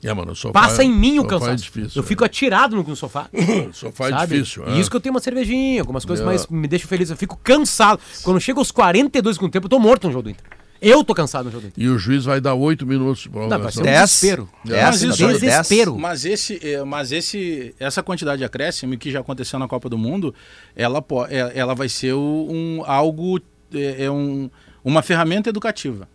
É, 0.00 0.14
mano, 0.14 0.30
o 0.30 0.36
sofá 0.36 0.52
Passa 0.52 0.82
é- 0.82 0.86
em 0.86 0.92
mim 0.94 1.18
o 1.18 1.22
sofá 1.22 1.28
cansaço. 1.30 1.50
É 1.50 1.56
difícil, 1.56 2.00
eu 2.00 2.06
fico 2.06 2.24
atirado 2.24 2.76
no, 2.76 2.84
no 2.84 2.94
sofá. 2.94 3.28
é. 3.32 3.68
Sofá 3.72 4.06
é 4.06 4.10
sabe? 4.10 4.34
difícil. 4.36 4.62
E 4.68 4.76
é. 4.76 4.80
isso 4.80 4.88
que 4.88 4.94
eu 4.96 5.00
tenho 5.00 5.12
uma 5.12 5.20
cervejinha, 5.20 5.80
algumas 5.80 6.04
coisas 6.04 6.22
É. 6.22 6.26
mais 6.26 6.46
me 6.46 6.68
deixam 6.68 6.88
feliz. 6.88 7.10
Eu 7.10 7.16
fico 7.16 7.36
cansado. 7.42 8.00
Quando 8.22 8.40
chega 8.40 8.60
aos 8.60 8.70
42 8.70 9.36
com 9.36 9.46
o 9.46 9.50
tempo, 9.50 9.66
eu 9.66 9.70
tô 9.70 9.78
morto 9.80 10.06
no 10.06 10.12
jogo 10.12 10.22
do 10.24 10.30
Inter. 10.30 10.44
Eu 10.80 11.02
tô 11.02 11.14
cansado 11.14 11.46
no 11.46 11.50
jogo 11.50 11.62
do 11.62 11.68
Inter. 11.68 11.84
E 11.84 11.88
o 11.88 11.98
juiz 11.98 12.24
vai 12.24 12.40
dar 12.40 12.54
oito 12.54 12.86
minutos 12.86 13.22
de 13.24 13.28
Não, 13.30 13.48
vai 13.48 13.48
prorrogação. 13.48 13.82
ser 13.84 13.88
um 13.88 13.92
Dez. 13.92 14.00
desespero. 14.10 14.48
Dez, 14.64 14.82
Mas 14.84 15.02
isso- 15.02 15.26
dez. 15.26 15.40
desespero. 15.40 15.98
Mas 15.98 16.24
esse, 16.24 16.60
é, 16.66 16.84
mas 16.84 17.12
esse, 17.12 17.74
essa 17.80 18.02
quantidade 18.02 18.38
de 18.38 18.44
acréscimo 18.44 18.96
que 18.96 19.10
já 19.10 19.20
aconteceu 19.20 19.58
na 19.58 19.66
Copa 19.66 19.88
do 19.88 19.98
Mundo, 19.98 20.34
ela, 20.76 21.04
é- 21.30 21.52
ela 21.58 21.74
vai 21.74 21.88
ser 21.88 22.14
um 22.14 22.82
algo 22.86 23.40
é, 23.74 24.04
é 24.04 24.10
um, 24.10 24.48
uma 24.84 25.02
ferramenta 25.02 25.48
educativa. 25.50 26.08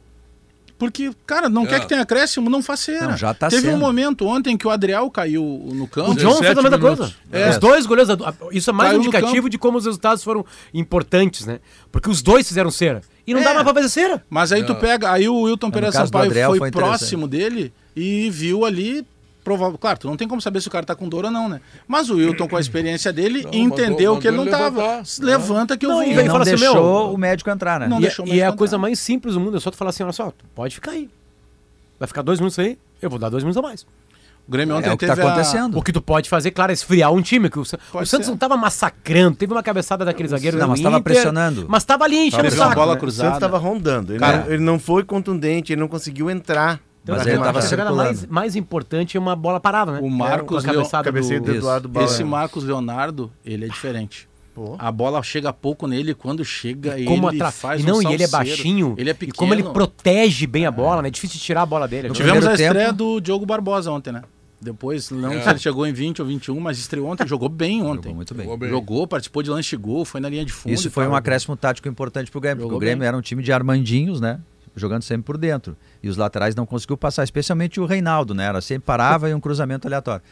Porque, 0.84 1.12
cara, 1.26 1.48
não 1.48 1.64
É. 1.64 1.68
quer 1.68 1.80
que 1.80 1.88
tenha 1.88 2.02
acréscimo, 2.02 2.50
não 2.50 2.62
faz 2.62 2.82
cera. 2.82 3.08
Não, 3.08 3.18
já 3.18 3.34
tá 3.34 3.48
Teve 3.48 3.70
um 3.70 3.72
sendo. 3.72 3.80
momento 3.80 4.28
ontem 4.28 4.58
que 4.58 4.68
o 4.68 4.70
Adriel 4.70 5.10
caiu 5.10 5.70
no 5.74 5.88
campo. 5.88 6.12
O 6.12 6.16
John 6.16 6.36
fez 6.40 6.52
a 6.52 6.54
17 6.56 6.62
mesma 6.64 6.80
coisa. 6.80 7.14
É. 7.32 7.50
Os 7.52 7.58
dois 7.58 7.86
goleiros. 7.86 8.14
Isso 8.52 8.70
é 8.70 8.74
mais 8.74 8.90
Caiu 8.90 9.00
um 9.02 9.04
indicativo 9.04 9.50
de 9.50 9.58
como 9.58 9.78
os 9.78 9.86
resultados 9.86 10.22
foram 10.24 10.46
importantes, 10.74 11.46
né? 11.46 11.60
Porque 11.92 12.10
os 12.10 12.22
dois 12.22 12.46
fizeram 12.48 12.70
cera. 12.70 13.02
E 13.26 13.34
não 13.34 13.40
É. 13.40 13.44
dá 13.46 13.52
mais 13.54 13.64
pra 13.64 13.74
fazer 13.74 13.88
cera. 13.90 14.22
Mas 14.30 14.52
aí 14.52 14.64
tu 14.66 14.76
pega, 14.76 15.10
aí 15.12 15.30
o 15.30 15.44
Wilton 15.44 15.72
Pereira 15.72 15.94
Sampaio 15.94 16.26
Adriel 16.26 16.50
foi, 16.50 16.60
foi 16.60 16.72
próximo 16.72 17.28
dele 17.28 17.72
e 17.96 18.30
viu 18.30 18.66
ali. 18.66 19.06
Provável, 19.44 19.78
claro, 19.78 20.00
tu 20.00 20.08
não 20.08 20.16
tem 20.16 20.28
como 20.28 20.42
saber 20.42 20.62
se 20.62 20.68
o 20.68 20.72
cara 20.72 20.86
tá 20.86 20.96
com 20.96 21.10
dor 21.10 21.26
ou 21.26 21.32
não, 21.32 21.50
né? 21.50 21.60
Mas 21.88 22.10
o 22.10 22.16
Wilton, 22.16 22.48
com 22.48 22.56
a 22.56 22.62
experiência 22.62 23.12
dele, 23.12 23.44
Não, 23.44 23.54
entendeu 23.54 24.12
mandou- 24.14 24.20
que 24.22 24.28
ele 24.30 24.38
não 24.38 24.48
tava. 24.48 24.82
levantar. 24.82 25.04
Levanta 25.20 25.78
que 25.78 25.86
eu 25.86 25.90
Não, 25.90 25.98
vou. 25.98 26.06
e 26.08 26.12
E 26.12 26.16
não 26.16 26.26
fala 26.28 26.42
assim, 26.44 26.56
deixou 26.56 26.74
meu, 27.08 27.14
o 27.14 27.18
médico 27.18 27.50
entrar, 27.50 27.80
né? 27.80 27.88
Não 27.88 27.98
e, 28.00 28.02
deixou 28.04 28.26
e 28.26 28.30
mais 28.30 28.40
é 28.42 28.44
a 28.44 28.48
contar. 28.48 28.58
coisa 28.58 28.78
mais 28.78 29.00
simples 29.00 29.34
do 29.34 29.40
mundo. 29.42 29.58
É 29.58 29.60
só 29.60 29.70
tu 29.70 29.76
falar 29.76 29.90
assim: 29.90 30.04
olha 30.04 30.14
só, 30.14 30.32
tu 30.32 30.46
pode 30.56 30.76
ficar 30.76 30.92
aí. 30.92 31.10
Vai 32.00 32.08
ficar 32.08 32.22
dois 32.22 32.40
minutos 32.40 32.58
aí, 32.58 32.78
eu 33.02 33.10
vou 33.10 33.20
dar 33.20 33.30
dois 33.30 33.44
minutos 33.44 33.62
a 33.64 33.68
mais. 33.68 33.86
O 34.46 34.52
Grêmio 34.52 34.76
ontem 34.76 34.90
É 34.90 34.94
o 34.94 34.98
que 34.98 35.06
teve 35.06 35.16
tá 35.22 35.26
a- 35.28 35.32
acontecendo. 35.32 35.78
O 35.78 35.82
que 35.82 35.92
tu 35.94 36.02
pode 36.02 36.30
fazer, 36.30 36.52
claro, 36.52 36.72
é 36.72 36.74
esfriar 36.74 37.12
um 37.14 37.22
time. 37.22 37.50
Que 37.50 37.58
o, 37.60 37.62
o 37.62 37.66
Santos 37.66 38.26
ser. 38.26 38.28
não 38.28 38.38
tava 38.38 38.58
massacrando. 38.58 39.38
Teve 39.38 39.54
uma 39.54 39.64
cabeçada 39.64 40.04
daquele 40.04 40.28
zagueiro 40.28 40.58
Não, 40.58 40.68
mas 40.68 40.82
tava 40.82 40.98
Inter, 40.98 41.04
pressionando. 41.14 41.66
Mas 41.70 41.84
tava 41.86 42.04
ali 42.04 42.28
enchendo 42.28 42.48
o 42.50 42.52
saco. 42.52 42.76
bola 42.76 42.92
né? 42.94 42.98
O 42.98 43.00
cruzada. 43.00 43.30
Santos 43.30 43.38
estava 43.38 43.58
rondando. 43.58 44.12
Ele, 44.14 44.20
Cara, 44.20 44.40
não, 44.40 44.48
ele 44.52 44.62
não 44.64 44.80
foi 44.80 45.04
contundente, 45.04 45.72
ele 45.72 45.80
não 45.80 45.88
conseguiu 45.88 46.30
entrar. 46.30 46.80
Então, 47.04 47.16
Mas 47.18 47.28
ele 47.28 47.38
que 47.38 47.44
tava 47.44 47.60
a 47.60 47.62
jogada 47.62 47.90
circulando. 47.90 47.96
mais, 47.96 48.26
mais 48.28 48.56
importante 48.56 49.18
é 49.18 49.20
uma 49.20 49.36
bola 49.36 49.60
parada, 49.60 49.92
né? 49.92 50.00
O 50.02 50.08
É, 50.08 50.10
Marcos 50.10 50.64
com 50.64 50.70
a 50.70 50.72
Leo- 50.72 50.80
cabeçada 50.82 51.04
cabeceio 51.04 51.42
do. 51.42 51.52
Eduardo 51.54 51.90
Bauer. 51.90 52.08
Esse 52.08 52.24
Marcos 52.24 52.64
Leonardo, 52.64 53.30
ele 53.46 53.66
é 53.66 53.68
diferente. 53.68 54.28
Pô. 54.56 54.76
A 54.80 54.92
bola 54.92 55.22
chega 55.24 55.52
pouco 55.52 55.86
nele 55.88 56.12
e 56.12 56.14
quando 56.14 56.46
chega 56.46 56.98
E 56.98 57.06
como 57.06 57.28
ele 57.30 57.38
atra... 57.38 57.52
faz 57.52 57.82
e 57.82 57.86
não, 57.86 57.98
um 57.98 58.02
e 58.10 58.14
ele 58.14 58.24
é 58.24 58.28
baixinho. 58.28 58.94
Ele 58.98 59.10
é 59.10 59.12
E 59.12 59.16
pequeno. 59.16 59.36
como 59.36 59.54
ele 59.54 59.64
protege 59.64 60.46
bem 60.48 60.66
a 60.66 60.72
bola, 60.72 61.02
né? 61.02 61.08
É 61.08 61.12
difícil 61.12 61.40
tirar 61.40 61.64
a 61.64 61.66
bola 61.66 61.88
dele. 61.88 62.08
No 62.08 62.14
Tivemos 62.14 62.46
a 62.46 62.50
primeiro 62.52 62.64
estreia 62.64 62.86
tempo- 62.94 62.98
do 63.16 63.20
Diogo 63.20 63.46
Barbosa 63.46 63.92
ontem, 63.92 64.14
né? 64.14 64.22
Depois, 64.62 65.10
não 65.12 65.28
É. 65.30 65.34
sei 65.34 65.42
se 65.42 65.50
ele 65.50 65.60
chegou 65.60 65.86
em 65.86 65.92
20 65.92 66.22
ou 66.22 66.28
21, 66.28 66.58
mas 66.60 66.78
estreou 66.78 67.10
ontem, 67.10 67.28
jogou 67.28 67.50
bem 67.50 67.82
ontem. 67.82 68.04
Jogou 68.04 68.16
muito 68.16 68.34
bem. 68.34 68.44
Jogou 68.46 68.58
bem. 68.58 68.70
Jogou, 68.70 69.06
participou 69.08 69.44
de 69.44 69.50
lance 69.50 69.70
de 69.72 69.76
gol, 69.76 70.06
foi 70.06 70.22
na 70.22 70.30
linha 70.30 70.46
de 70.46 70.54
fundo. 70.54 70.72
Isso 70.72 70.88
e 70.88 70.90
foi 70.92 71.06
um 71.06 71.16
acréscimo 71.16 71.58
tático 71.58 71.90
importante 71.90 72.32
pro 72.32 72.40
Grêmio, 72.40 72.58
porque 72.60 72.66
Jogou 72.68 72.78
o 72.78 72.80
Grêmio 72.80 73.00
bem. 73.00 73.08
era 73.10 73.18
um 73.18 73.22
time 73.22 73.44
de 73.44 73.52
armandinhos, 73.52 74.22
né? 74.22 74.40
Jogando 74.76 75.04
sempre 75.04 75.26
por 75.26 75.38
dentro. 75.38 75.78
E 76.02 76.10
os 76.10 76.18
laterais 76.18 76.56
não 76.56 76.66
conseguiu 76.66 76.98
passar, 76.98 77.24
especialmente 77.24 77.80
o 77.80 77.86
Reinaldo, 77.86 78.34
né? 78.34 78.46
Era 78.46 78.62
sempre 78.62 78.86
parava 78.86 79.30
e 79.30 79.34
um 79.34 79.40
cruzamento 79.40 79.88
aleatório. 79.88 80.24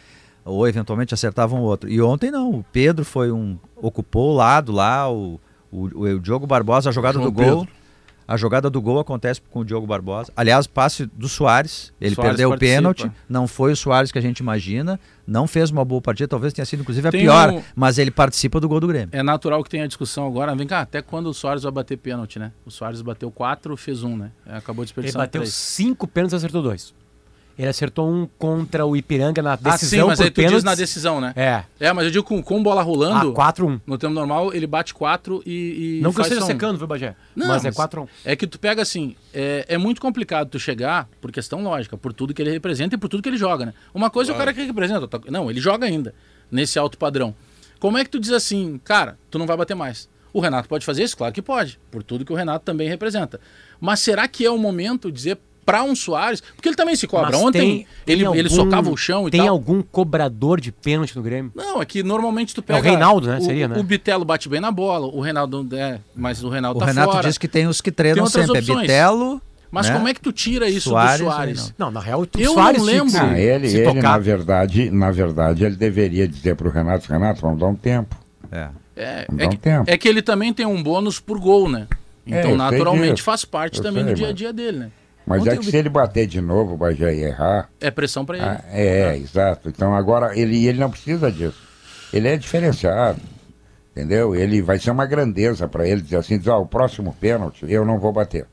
Ou 0.43 0.67
eventualmente 0.67 1.13
acertava 1.13 1.55
um 1.55 1.59
outro. 1.59 1.89
E 1.89 2.01
ontem 2.01 2.31
não, 2.31 2.49
o 2.49 2.65
Pedro 2.71 3.05
foi 3.05 3.31
um. 3.31 3.57
ocupou 3.75 4.31
o 4.31 4.35
lado 4.35 4.71
lá, 4.71 5.11
o, 5.11 5.39
o, 5.71 5.85
o 5.85 6.19
Diogo 6.19 6.47
Barbosa, 6.47 6.89
a 6.89 6.91
jogada 6.91 7.19
João 7.19 7.25
do 7.25 7.31
gol. 7.31 7.65
Pedro. 7.65 7.80
A 8.31 8.37
jogada 8.37 8.69
do 8.69 8.81
gol 8.81 8.97
acontece 8.99 9.41
com 9.51 9.59
o 9.59 9.65
Diogo 9.65 9.85
Barbosa. 9.85 10.31
Aliás, 10.37 10.65
passe 10.67 11.05
do 11.05 11.27
Soares. 11.27 11.91
Ele 11.99 12.15
Soares 12.15 12.31
perdeu 12.31 12.47
o 12.47 12.51
participa. 12.51 12.75
pênalti. 12.77 13.11
Não 13.27 13.45
foi 13.47 13.73
o 13.73 13.75
Soares 13.75 14.09
que 14.11 14.17
a 14.17 14.21
gente 14.21 14.39
imagina. 14.39 14.97
Não 15.27 15.45
fez 15.47 15.69
uma 15.69 15.83
boa 15.83 16.01
partida. 16.01 16.29
Talvez 16.29 16.53
tenha 16.53 16.65
sido, 16.65 16.79
inclusive, 16.79 17.07
a 17.07 17.11
Tem 17.11 17.21
pior. 17.21 17.51
um- 17.51 17.61
Mas 17.75 17.97
ele 17.97 18.09
participa 18.09 18.59
do 18.59 18.69
gol 18.69 18.79
do 18.79 18.87
Grêmio. 18.87 19.09
É 19.11 19.21
natural 19.21 19.61
que 19.63 19.69
tenha 19.69 19.85
discussão 19.87 20.25
agora. 20.25 20.55
Vem 20.55 20.65
cá, 20.65 20.79
até 20.79 21.01
quando 21.01 21.27
o 21.27 21.33
Soares 21.33 21.63
vai 21.63 21.71
bater 21.73 21.97
pênalti, 21.97 22.39
né? 22.39 22.53
O 22.65 22.71
Soares 22.71 23.01
bateu 23.01 23.29
quatro, 23.29 23.75
fez 23.75 24.01
um, 24.01 24.15
né? 24.15 24.31
É, 24.45 24.55
Acabou 24.55 24.83
Ele 24.83 24.87
desperdiçando 24.87 25.23
bateu 25.23 25.41
três. 25.41 25.53
cinco 25.53 26.07
pênaltis 26.07 26.33
e 26.33 26.37
acertou 26.37 26.61
dois. 26.61 26.93
Ele 27.59 27.67
acertou 27.67 28.09
um 28.09 28.27
contra 28.39 28.85
o 28.85 28.95
Ipiranga 28.95 29.41
na 29.41 29.53
Ah, 29.53 29.55
decisão 29.55 29.99
sim, 30.01 30.07
mas 30.07 30.17
por 30.19 30.23
aí 30.25 30.31
tu 30.31 30.45
diz 30.45 30.63
na 30.63 30.73
decisão, 30.73 31.21
né? 31.21 31.33
É. 31.35 31.63
É, 31.79 31.93
mas 31.93 32.05
eu 32.05 32.11
digo 32.11 32.23
com, 32.23 32.41
com 32.41 32.63
bola 32.63 32.81
rolando, 32.81 33.29
Ah, 33.37 33.53
4-1. 33.53 33.79
no 33.85 33.97
tempo 33.97 34.13
normal, 34.13 34.53
ele 34.53 34.65
bate 34.65 34.93
quatro 34.93 35.43
e, 35.45 35.99
e 35.99 36.01
Não 36.01 36.11
que 36.11 36.19
eu 36.19 36.23
esteja 36.23 36.43
um. 36.43 36.47
secando, 36.47 36.77
viu, 36.77 36.87
Bagé? 36.87 37.15
Não, 37.35 37.47
mas 37.47 37.63
é 37.63 37.67
mas- 37.67 37.75
4-1. 37.75 38.07
É 38.25 38.35
que 38.35 38.47
tu 38.47 38.57
pega 38.57 38.81
assim, 38.81 39.15
é, 39.33 39.65
é 39.67 39.77
muito 39.77 40.01
complicado 40.01 40.49
tu 40.49 40.59
chegar, 40.59 41.07
por 41.19 41.31
questão 41.31 41.61
lógica, 41.61 41.95
por 41.97 42.13
tudo 42.13 42.33
que 42.33 42.41
ele 42.41 42.51
representa 42.51 42.95
e 42.95 42.97
por 42.97 43.09
tudo 43.09 43.21
que 43.21 43.29
ele 43.29 43.37
joga, 43.37 43.65
né? 43.67 43.73
Uma 43.93 44.09
coisa 44.09 44.31
é 44.31 44.35
o 44.35 44.37
cara 44.37 44.53
que 44.53 44.63
representa, 44.63 45.07
não, 45.29 45.49
ele 45.51 45.59
joga 45.61 45.85
ainda, 45.85 46.15
nesse 46.49 46.79
alto 46.79 46.97
padrão. 46.97 47.35
Como 47.79 47.97
é 47.97 48.03
que 48.03 48.09
tu 48.09 48.19
diz 48.19 48.31
assim, 48.31 48.79
cara, 48.83 49.17
tu 49.29 49.37
não 49.37 49.45
vai 49.45 49.57
bater 49.57 49.75
mais? 49.75 50.09
O 50.33 50.39
Renato 50.39 50.69
pode 50.69 50.85
fazer 50.85 51.03
isso? 51.03 51.17
Claro 51.17 51.33
que 51.33 51.41
pode, 51.41 51.77
por 51.91 52.01
tudo 52.03 52.23
que 52.23 52.31
o 52.31 52.35
Renato 52.35 52.63
também 52.63 52.87
representa. 52.87 53.39
Mas 53.79 53.99
será 53.99 54.27
que 54.27 54.45
é 54.45 54.49
o 54.49 54.57
momento 54.57 55.09
de 55.09 55.17
dizer 55.17 55.37
pra 55.65 55.83
um 55.83 55.95
Soares, 55.95 56.41
porque 56.55 56.67
ele 56.69 56.75
também 56.75 56.95
se 56.95 57.07
cobra. 57.07 57.31
Mas 57.31 57.39
Ontem 57.41 57.59
tem- 57.59 57.69
tem 58.05 58.13
ele, 58.15 58.21
ele 58.25 58.47
algum- 58.47 58.49
socava 58.49 58.89
o 58.89 58.97
chão 58.97 59.27
e 59.27 59.31
Tem 59.31 59.41
tal. 59.41 59.49
algum 59.49 59.81
cobrador 59.81 60.59
de 60.59 60.71
pênalti 60.71 61.15
no 61.15 61.21
Grêmio? 61.23 61.51
Não, 61.55 61.81
é 61.81 61.85
que 61.85 62.03
normalmente 62.03 62.53
tu 62.55 62.61
pega. 62.61 62.79
o 62.79 62.81
Reinaldo, 62.81 63.27
né? 63.27 63.37
O, 63.37 63.41
Seria, 63.41 63.67
né? 63.67 63.77
O 63.79 63.83
Bitelo 63.83 64.25
bate 64.25 64.47
bem 64.49 64.59
na 64.59 64.71
bola, 64.71 65.07
o 65.07 65.21
Reinaldo 65.21 65.67
é, 65.75 65.99
mas 66.15 66.43
o 66.43 66.49
Reinaldo 66.49 66.77
O 66.77 66.79
tá 66.79 66.87
Renato 66.87 67.11
fora. 67.11 67.27
diz 67.27 67.37
que 67.37 67.47
tem 67.47 67.67
os 67.67 67.79
que 67.81 67.91
Tem 67.91 68.11
treinam 68.13 68.25
sempre. 68.27 68.57
opções. 68.59 68.77
É 68.79 68.81
Bitelo. 68.81 69.41
Mas 69.73 69.87
né? 69.87 69.93
como 69.95 70.07
é 70.09 70.13
que 70.13 70.19
tu 70.19 70.33
tira 70.33 70.67
isso 70.67 70.89
Soares, 70.89 71.19
do 71.21 71.31
Soares? 71.31 71.73
Não, 71.77 71.89
na 71.89 72.01
real, 72.01 72.21
o 72.23 72.27
Eu 72.37 72.53
Soares 72.53 72.79
não 72.79 72.85
lembro. 72.85 73.09
se- 73.09 73.17
Ah, 73.17 73.39
ele, 73.39 73.69
se 73.69 73.77
ele 73.77 73.85
tocar. 73.85 74.01
na 74.01 74.17
verdade, 74.17 74.89
na 74.91 75.11
verdade, 75.11 75.63
ele 75.63 75.77
deveria 75.77 76.27
dizer 76.27 76.55
pro 76.57 76.69
Renato, 76.69 77.09
Renato, 77.09 77.39
vamos 77.41 77.57
dar 77.57 77.67
um 77.67 77.75
tempo. 77.75 78.13
É. 78.51 78.67
É, 78.97 79.25
é, 79.37 79.45
um 79.45 79.49
que, 79.49 79.57
tempo. 79.57 79.83
é 79.89 79.97
que 79.97 80.09
ele 80.09 80.21
também 80.21 80.53
tem 80.53 80.65
um 80.65 80.83
bônus 80.83 81.21
por 81.21 81.39
gol, 81.39 81.69
né? 81.69 81.87
É, 82.27 82.39
Então, 82.39 82.49
sei 82.49 82.57
naturalmente, 82.57 83.21
faz 83.21 83.45
parte 83.45 83.77
Eu 83.77 83.83
também 83.83 84.03
sei, 84.03 84.13
do 84.13 84.17
dia 84.17 84.27
a 84.27 84.31
dia 84.33 84.51
dele, 84.53 84.77
né? 84.79 84.91
Mas 85.25 85.41
Ontem 85.41 85.49
é 85.49 85.53
que 85.53 85.59
Bit- 85.59 85.71
se 85.71 85.77
ele 85.77 85.89
bater 85.89 86.27
de 86.27 86.41
novo, 86.41 86.75
Bajé 86.75 87.13
ia 87.15 87.27
errar. 87.27 87.69
É 87.79 87.91
pressão 87.91 88.25
pra 88.25 88.37
ele. 88.37 88.45
ah, 88.45 88.63
é, 88.71 89.15
exato. 89.17 89.69
Então 89.69 89.93
agora 89.95 90.37
ele, 90.37 90.65
ele 90.65 90.79
não 90.79 90.89
precisa 90.89 91.31
disso. 91.31 91.57
Ele 92.11 92.27
é 92.27 92.35
diferenciado. 92.37 93.19
Entendeu? 93.91 94.33
Ele 94.33 94.61
vai 94.61 94.79
ser 94.79 94.89
uma 94.91 95.05
grandeza 95.05 95.67
para 95.67 95.87
ele 95.87 96.01
dizer 96.01 96.15
assim, 96.17 96.37
dizer, 96.37 96.49
ó, 96.51 96.61
o 96.61 96.65
próximo 96.65 97.15
pênalti 97.19 97.65
eu 97.67 97.85
não 97.85 97.99
vou 97.99 98.11
bater. 98.13 98.45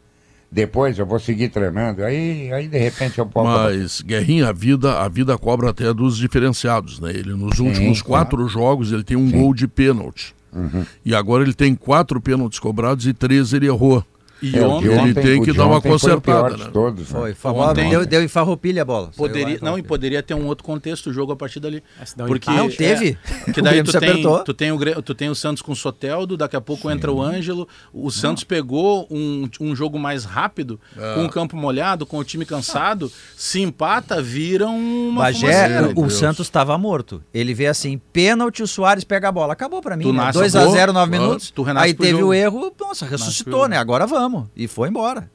Depois 0.51 0.99
eu 0.99 1.07
vou 1.07 1.19
seguir 1.19 1.49
treinando. 1.49 2.03
Aí, 2.03 2.51
aí 2.53 2.69
de 2.69 2.79
repente 2.79 3.19
eu 3.19 3.27
posso. 3.27 3.49
Mas, 3.49 4.01
Guerrinha, 4.01 4.49
a 4.49 4.53
vida, 4.53 4.99
a 5.01 5.09
vida 5.09 5.37
cobra 5.37 5.71
até 5.71 5.93
dos 5.93 6.17
diferenciados, 6.17 6.99
né? 7.01 7.11
Ele 7.11 7.35
nos 7.35 7.59
últimos 7.59 8.01
quatro 8.03 8.49
jogos 8.49 8.91
ele 8.91 9.05
tem 9.05 9.17
um 9.17 9.31
gol 9.31 9.53
de 9.55 9.69
pênalti. 9.69 10.35
Uhum. 10.53 10.85
E 11.05 11.15
agora 11.15 11.45
ele 11.45 11.53
tem 11.53 11.75
quatro 11.75 12.21
pênaltis 12.21 12.59
cobrados 12.59 13.07
e 13.07 13.13
três 13.13 13.53
ele 13.53 13.67
errou. 13.67 14.03
E 14.41 14.57
É, 14.57 14.67
o 14.67 14.71
ontem 14.71 14.93
ele 14.93 15.15
tem 15.15 15.41
o 15.41 15.45
que 15.45 15.53
dar 15.53 15.67
uma 15.67 15.81
foi 15.81 15.91
o 15.91 15.95
consertada, 15.95 16.57
de 16.57 16.65
né? 16.65 16.71
todos, 16.73 17.11
né? 17.11 17.35
Foi. 17.35 17.53
Ontem- 17.53 17.91
deu, 17.91 18.07
deu 18.07 18.23
em 18.23 18.29
farroupilha 18.29 18.83
a 18.83 18.85
bola. 18.85 19.11
Poderia, 19.17 19.59
não, 19.61 19.79
e 19.79 19.83
poderia 19.83 20.23
ter 20.23 20.35
um 20.35 20.47
outro 20.47 20.65
contexto 20.65 21.09
o 21.09 21.13
jogo 21.13 21.33
a 21.33 21.37
partir 21.37 21.61
dali. 21.61 21.83
Um 22.19 22.27
Porque 22.27 22.51
empate. 22.51 22.69
Não, 22.69 22.71
teve. 22.71 23.19
É, 23.47 23.53
que 23.53 23.61
O 23.61 23.65
daí 23.65 23.83
tu 23.83 23.99
tem, 23.99 24.23
tu, 24.45 24.55
tem 24.55 24.73
o, 24.73 25.03
tu 25.03 25.15
tem 25.15 25.29
o 25.29 25.35
Santos 25.35 25.63
com 25.63 25.73
o 25.73 25.77
Soteldo, 25.77 26.37
daqui 26.37 26.57
a 26.57 26.61
pouco 26.61 26.91
entra 26.91 27.11
o 27.13 27.21
Ângelo. 27.21 27.69
O 27.93 28.11
Santos 28.11 28.45
pegou 28.45 29.07
um, 29.11 29.49
um 29.61 29.75
jogo 29.75 29.99
mais 29.99 30.25
rápido, 30.25 30.81
com 31.15 31.25
o 31.25 31.29
campo 31.29 31.57
molhado, 31.57 32.07
com 32.07 32.19
o 32.19 32.25
time 32.25 32.45
cansado. 32.45 33.11
Se 33.37 33.61
empata, 33.61 34.23
vira 34.23 34.67
uma 34.69 35.23
Bagé, 35.23 35.81
o 35.97 36.03
Deus. 36.03 36.15
Santos 36.15 36.47
estava 36.47 36.77
morto. 36.79 37.23
Ele 37.33 37.55
vê 37.55 37.67
assim, 37.67 38.01
pênalti, 38.13 38.63
o 38.63 38.67
Soares 38.67 39.05
pega 39.05 39.29
a 39.29 39.33
bola. 39.33 39.53
Acabou 39.53 39.81
pra 39.81 39.97
mim. 39.97 40.05
Tu 40.05 40.13
né? 40.13 40.19
nasce 40.19 40.39
2 40.39 40.57
a 40.57 40.61
a 40.61 40.65
boa, 40.65 40.77
0 40.77 40.93
9 40.93 41.11
claro. 41.11 41.25
minutos. 41.25 41.53
Aí 41.77 41.95
teve 41.95 42.19
jogo. 42.19 42.27
o 42.27 42.35
erro, 42.35 42.73
nossa, 42.79 43.07
ressuscitou, 43.07 43.69
né? 43.69 43.77
Agora 43.77 44.07
vamos. 44.07 44.28
E 44.57 44.67
foi 44.69 44.89
embora. 44.89 45.31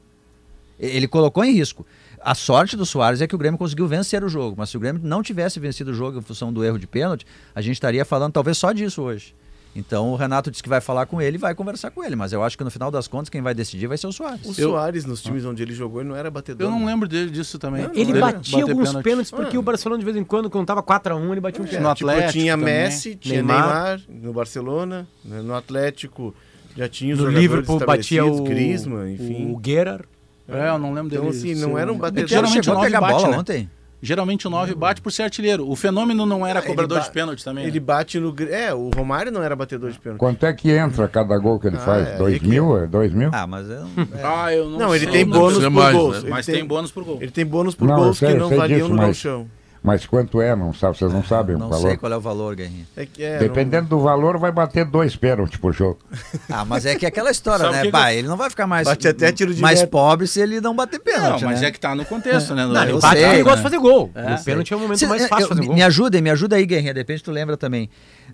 Ele 0.78 1.06
colocou 1.06 1.44
em 1.44 1.52
risco. 1.52 1.86
A 2.20 2.34
sorte 2.34 2.76
do 2.76 2.86
Soares 2.86 3.20
é 3.20 3.26
que 3.26 3.34
o 3.34 3.38
Grêmio 3.38 3.58
conseguiu 3.58 3.86
vencer 3.86 4.24
o 4.24 4.28
jogo. 4.28 4.56
Mas 4.58 4.70
se 4.70 4.76
o 4.76 4.80
Grêmio 4.80 5.00
não 5.04 5.22
tivesse 5.22 5.60
vencido 5.60 5.90
o 5.90 5.94
jogo 5.94 6.18
em 6.18 6.22
função 6.22 6.52
do 6.52 6.64
erro 6.64 6.78
de 6.78 6.86
pênalti, 6.86 7.26
a 7.54 7.60
gente 7.60 7.74
estaria 7.74 8.04
falando 8.04 8.32
talvez 8.32 8.56
só 8.58 8.72
disso 8.72 9.02
hoje. 9.02 9.34
Então 9.76 10.10
o 10.12 10.16
Renato 10.16 10.50
disse 10.52 10.62
que 10.62 10.68
vai 10.68 10.80
falar 10.80 11.04
com 11.06 11.20
ele 11.20 11.36
e 11.36 11.38
vai 11.38 11.52
conversar 11.54 11.90
com 11.90 12.02
ele. 12.02 12.14
Mas 12.16 12.32
eu 12.32 12.42
acho 12.44 12.56
que 12.56 12.62
no 12.64 12.70
final 12.70 12.90
das 12.92 13.06
contas 13.08 13.28
quem 13.28 13.42
vai 13.42 13.52
decidir 13.54 13.88
vai 13.88 13.98
ser 13.98 14.06
o 14.06 14.12
Soares. 14.12 14.40
O 14.46 14.48
Eu- 14.60 14.70
Soares, 14.70 15.04
nos 15.04 15.20
times 15.20 15.44
onde 15.44 15.62
ele 15.62 15.74
jogou, 15.74 16.00
ele 16.00 16.08
não 16.08 16.16
era 16.16 16.30
batedor. 16.30 16.66
Eu 16.66 16.70
não 16.70 16.78
né? 16.80 16.86
lembro 16.86 17.08
dele, 17.08 17.28
disso 17.30 17.58
também. 17.58 17.82
Não, 17.82 17.92
Ele 17.94 18.18
batia 18.18 18.62
alguns 18.62 18.88
pênalti. 18.88 19.04
pênaltis 19.04 19.30
porque 19.32 19.56
Ah. 19.56 19.60
o 19.60 19.62
Barcelona 19.62 19.98
de 19.98 20.04
vez 20.04 20.16
em 20.16 20.24
quando, 20.24 20.48
quando 20.48 20.64
tava 20.66 20.82
4x1, 20.82 21.30
ele 21.32 21.40
batia 21.40 21.60
um 21.60 21.64
No 21.64 21.70
pênalti. 21.70 21.98
Tipo, 21.98 22.10
Atlético 22.10 22.32
tinha 22.38 22.56
também. 22.56 22.74
Messi, 22.74 23.16
tinha 23.16 23.34
Neymar. 23.42 23.98
Neymar, 23.98 24.00
no 24.08 24.32
Barcelona, 24.32 25.08
né, 25.24 25.42
no 25.42 25.54
Atlético 25.54 26.32
já 26.76 26.88
tinha 26.88 27.14
os 27.14 27.20
No 27.20 27.28
Liverpool 27.28 27.78
batia 27.80 28.24
o, 28.24 28.42
Griezmann, 28.42 29.14
enfim. 29.14 29.50
o 29.52 29.56
Guerra. 29.56 30.00
É, 30.48 30.68
eu 30.68 30.78
não 30.78 30.92
lembro 30.92 31.10
dele. 31.10 31.22
Então, 31.22 31.30
assim, 31.30 31.54
não 31.54 31.78
era 31.78 31.90
um 31.92 31.96
É 31.96 31.98
batedor. 31.98 32.28
geralmente 32.28 32.60
o 32.60 32.64
chegou 32.64 32.72
a 32.72 32.76
9 32.82 32.86
pegar 32.88 33.00
bate, 33.00 33.14
bola 33.14 33.28
né? 33.30 33.38
ontem. 33.38 33.70
Geralmente 34.02 34.46
o 34.46 34.50
9 34.50 34.74
bate 34.74 35.00
por 35.00 35.10
ser 35.10 35.22
artilheiro. 35.22 35.66
O 35.66 35.74
fenômeno 35.74 36.26
não 36.26 36.46
era 36.46 36.60
cobrador 36.60 37.00
de 37.00 37.10
pênalti 37.10 37.42
também. 37.42 37.64
Ele 37.64 37.80
né? 37.80 37.86
bate 37.86 38.20
no. 38.20 38.34
É, 38.50 38.74
o 38.74 38.90
Romário 38.94 39.32
não 39.32 39.42
era 39.42 39.56
batedor 39.56 39.90
de 39.90 39.98
pênalti. 39.98 40.18
Quanto 40.18 40.44
é 40.44 40.52
que 40.52 40.70
entra 40.70 41.08
cada 41.08 41.38
gol 41.38 41.58
que 41.58 41.68
ele 41.68 41.76
Ah, 41.76 41.80
faz? 41.80 42.08
é, 42.08 42.16
Dois 42.18 42.38
que- 42.38 42.46
mil? 42.46 42.76
É 42.76 42.86
dois 42.86 43.14
mil? 43.14 43.30
Ah, 43.32 43.46
mas 43.46 43.66
eu, 43.70 43.76
é, 43.76 43.86
Ah, 44.22 44.52
eu 44.52 44.68
não, 44.68 44.78
Não, 44.78 44.94
ele 44.94 45.04
sei, 45.04 45.12
tem 45.14 45.24
não 45.24 45.32
bônus 45.32 45.52
precisa 45.54 45.70
por 45.70 45.76
mais, 45.80 45.96
gols. 45.96 46.14
né? 46.16 46.20
Ele 46.20 46.30
Mas 46.30 46.44
tem, 46.46 46.54
tem 46.56 46.64
bônus 46.66 46.92
por 46.92 47.04
gol. 47.04 47.18
Ele 47.22 47.30
tem 47.30 47.46
bônus 47.46 47.74
por 47.74 47.88
Não, 47.88 47.94
eu 47.96 48.02
gols 48.04 48.18
sei, 48.18 48.28
que 48.32 48.34
não 48.38 48.50
valiam 48.50 48.78
disso, 48.80 48.88
no 48.90 48.96
mas- 48.96 49.06
galchão. 49.06 49.46
Mas 49.84 50.06
quanto 50.06 50.40
é? 50.40 50.56
Não 50.56 50.72
sabe, 50.72 50.96
vocês 50.96 51.12
não 51.12 51.22
sabem 51.22 51.56
o 51.56 51.58
não 51.58 51.68
valor. 51.68 51.88
sei 51.88 51.96
qual 51.98 52.10
é 52.10 52.16
o 52.16 52.20
valor, 52.20 52.54
Guerrinha. 52.56 52.86
É 52.96 53.04
que- 53.04 53.22
é, 53.22 53.36
Dependendo 53.38 53.86
do 53.86 54.00
valor, 54.00 54.38
vai 54.38 54.50
bater 54.50 54.86
dois 54.86 55.14
pênaltis 55.14 55.58
por 55.60 55.74
jogo. 55.74 55.98
Ah, 56.50 56.64
mas 56.64 56.86
é 56.86 56.94
que 56.94 57.04
é 57.04 57.08
aquela 57.08 57.30
história, 57.30 57.68
o 57.68 57.72
né? 57.72 57.82
que 57.82 57.90
Bah, 57.90 58.10
eu- 58.12 58.18
ele 58.20 58.28
não 58.28 58.36
vai 58.36 58.48
ficar 58.48 58.66
mais, 58.66 58.86
Bate 58.88 59.06
até 59.08 59.30
tiro 59.30 59.52
de 59.52 59.60
mais 59.60 59.82
pobre 59.84 60.26
se 60.26 60.40
ele 60.40 60.58
não 60.60 60.74
bater 60.74 60.98
Não, 60.98 61.04
pênalti, 61.04 61.44
mas 61.44 61.60
né? 61.60 61.66
é 61.66 61.70
que 61.70 61.78
tá 61.78 61.94
no 61.94 62.04
contexto, 62.06 62.54
né? 62.54 62.64
Não, 62.64 62.82
eu 62.84 62.94
eu 62.94 63.00
Bate 63.00 63.18
sei, 63.20 63.42
de 63.42 63.44
né? 63.44 63.56
fazer 63.58 63.78
gol. 63.78 64.10
É. 64.14 64.34
o 64.34 64.44
pênalti 64.44 64.72
é 64.72 64.76
o 64.76 64.80
momento 64.80 64.98
Se- 64.98 65.06
mais 65.06 65.22
eu- 65.22 65.28
fácil 65.28 65.44
de 65.44 65.48
fazer 65.54 65.66
gol. 65.66 65.74
Me 65.74 65.82
ajudem, 65.82 66.22
me 66.22 66.30
ajuda 66.30 66.56
aí, 66.56 66.64
Guerrinha. 66.64 66.94
De 66.94 67.00
repente 67.00 67.22
tu 67.22 67.30
lembra 67.30 67.56
também. 67.56 67.90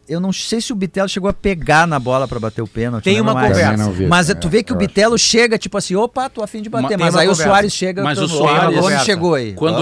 Eu 0.09 0.21
não 0.21 0.33
sei 0.33 0.61
se 0.61 0.73
o 0.73 0.77
Bitelo 0.77 1.09
chegou 1.09 1.29
a 1.29 1.33
pegar 1.33 1.87
na 1.87 1.99
bola 1.99 2.27
pra 2.29 2.39
bater 2.39 2.63
o 2.63 2.67
pênalti. 2.67 3.05
Tem 3.05 3.17
não 3.17 3.23
uma 3.25 3.35
mais. 3.35 3.49
conversa. 3.49 3.77
Não 3.77 3.93
vi. 3.93 4.07
Mas 4.07 4.31
É, 4.31 4.35
tu 4.35 4.49
vê 4.49 4.63
que 4.63 4.73
o 4.73 4.75
eu 4.75 4.79
acho. 4.79 4.87
Bitelo 4.87 5.19
chega, 5.19 5.59
tipo 5.59 5.77
assim, 5.79 5.97
opa, 5.97 6.29
tô 6.31 6.43
afim 6.43 6.63
de 6.63 6.69
bater. 6.71 6.97
Mas 6.99 7.17
aí 7.17 7.27
o 7.29 7.35
Soares 7.35 7.73
chega. 7.73 8.03
Mas 8.03 8.19
o 8.19 8.29
Soares- 8.29 9.03
chegou 9.05 9.35
aí? 9.35 9.53
Quando, 9.53 9.81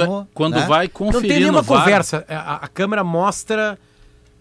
né? 0.51 0.65
vai 0.67 0.87
Não 0.87 0.91
conferir 0.93 1.53
VAR, 1.63 1.85
conversa. 1.85 2.25
É, 2.29 2.35
A, 2.35 2.55
a 2.63 2.69
câmera 2.69 3.03
mostra 3.05 3.79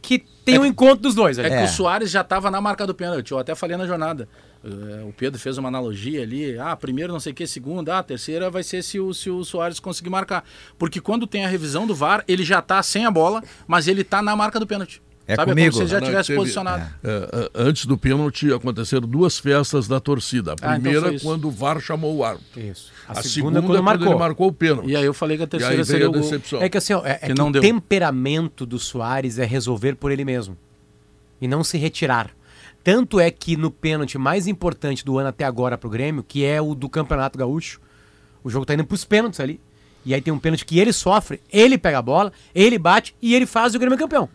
que 0.01 0.19
tem 0.45 0.57
um 0.59 0.65
encontro 0.65 0.97
dos 1.03 1.13
dois. 1.15 1.37
ali. 1.37 1.49
É, 1.49 1.53
É. 1.53 1.57
que 1.59 1.63
o 1.65 1.67
Soares 1.73 2.09
já 2.09 2.21
estava 2.21 2.49
na 2.49 2.61
marca 2.61 2.85
do 2.87 2.93
pênalti. 2.95 3.31
Eu 3.31 3.39
até 3.39 3.53
falei 3.55 3.75
na 3.75 3.85
jornada. 3.85 4.27
Eh, 4.63 5.03
o 5.07 5.13
Pedro 5.13 5.39
fez 5.39 5.57
uma 5.57 5.67
analogia 5.67 6.21
ali. 6.23 6.57
Ah, 6.57 6.75
primeiro 6.75 7.11
não 7.11 7.19
sei 7.19 7.31
o 7.31 7.35
que, 7.35 7.45
segundo. 7.45 7.89
Ah, 7.89 8.01
terceira 8.01 8.49
vai 8.49 8.63
ser 8.63 8.81
se 8.83 8.99
o, 8.99 9.13
se 9.13 9.29
o 9.29 9.43
Soares 9.43 9.79
conseguir 9.79 10.09
marcar. 10.09 10.43
Porque 10.77 11.01
quando 11.01 11.27
tem 11.27 11.45
a 11.45 11.47
revisão 11.49 11.85
do 11.85 11.93
VAR, 11.93 12.23
ele 12.27 12.43
já 12.43 12.61
tá 12.61 12.81
sem 12.81 13.05
a 13.05 13.11
bola, 13.11 13.43
mas 13.67 13.87
ele 13.87 14.03
tá 14.03 14.21
na 14.21 14.35
marca 14.35 14.59
do 14.59 14.65
pênalti. 14.67 15.01
É 15.27 15.35
Sabe? 15.35 15.51
comigo. 15.51 15.71
como 15.73 15.85
se 15.87 15.93
ele 15.93 15.99
já 15.99 16.05
tivesse 16.07 16.27
teve- 16.27 16.39
posicionado. 16.39 16.83
É, 17.03 17.09
é, 17.33 17.49
antes 17.53 17.85
do 17.85 17.97
pênalti 17.97 18.53
aconteceram 18.53 19.05
duas 19.07 19.37
festas 19.37 19.85
da 19.87 19.99
torcida. 19.99 20.51
A 20.51 20.53
Ah, 20.53 20.55
então 20.77 20.81
primeira 20.83 21.01
foi 21.07 21.15
isso. 21.15 21.25
quando 21.25 21.47
o 21.49 21.51
VAR 21.51 21.79
chamou 21.81 22.15
o 22.15 22.23
árbitro. 22.23 22.61
Isso. 22.61 22.91
A, 23.09 23.21
segunda, 23.21 23.61
quando, 23.61 23.73
ele 23.75 23.81
marcou 24.15 24.47
o 24.47 24.53
pênalti. 24.53 24.89
E 24.89 24.95
aí 24.95 25.03
eu 25.03 25.13
falei 25.13 25.35
que 25.35 25.43
a 25.43 25.45
E 25.45 25.49
terceira 25.49 25.83
seria 25.83 26.05
a 26.05 26.09
o 26.09 26.13
gol. 26.13 26.21
decepção. 26.21 26.61
É 26.61 26.69
que 26.69 26.77
assim, 26.77 26.93
ó, 26.93 27.05
é, 27.05 27.11
é 27.21 27.27
Que 27.27 27.33
que 27.33 27.41
o 27.41 27.51
deu. 27.51 27.61
temperamento 27.61 28.65
do 28.65 28.79
Soares 28.79 29.37
é 29.37 29.45
resolver 29.45 29.95
por 29.95 30.11
ele 30.11 30.23
mesmo. 30.23 30.57
E 31.41 31.47
não 31.47 31.61
se 31.63 31.77
retirar. 31.77 32.29
Tanto 32.83 33.19
é 33.19 33.29
que 33.29 33.57
no 33.57 33.69
pênalti 33.69 34.17
mais 34.17 34.47
importante 34.47 35.03
do 35.03 35.17
ano 35.17 35.27
até 35.27 35.43
agora 35.43 35.77
pro 35.77 35.89
Grêmio, 35.89 36.23
que 36.25 36.45
é 36.45 36.61
o 36.61 36.73
do 36.73 36.87
Campeonato 36.87 37.37
Gaúcho, 37.37 37.81
o 38.43 38.49
jogo 38.49 38.65
tá 38.65 38.73
indo 38.73 38.85
pros 38.85 39.03
pênaltis 39.03 39.41
ali. 39.41 39.59
E 40.05 40.13
aí 40.13 40.21
tem 40.21 40.33
um 40.33 40.39
pênalti 40.39 40.65
que 40.65 40.79
ele 40.79 40.93
sofre, 40.93 41.41
ele 41.51 41.77
pega 41.77 41.97
a 41.97 42.01
bola, 42.01 42.31
ele 42.55 42.79
bate 42.79 43.13
e 43.21 43.35
ele 43.35 43.45
faz 43.45 43.75
o 43.75 43.79
Grêmio 43.79 43.95
é 43.95 43.99
campeão. 43.99 44.29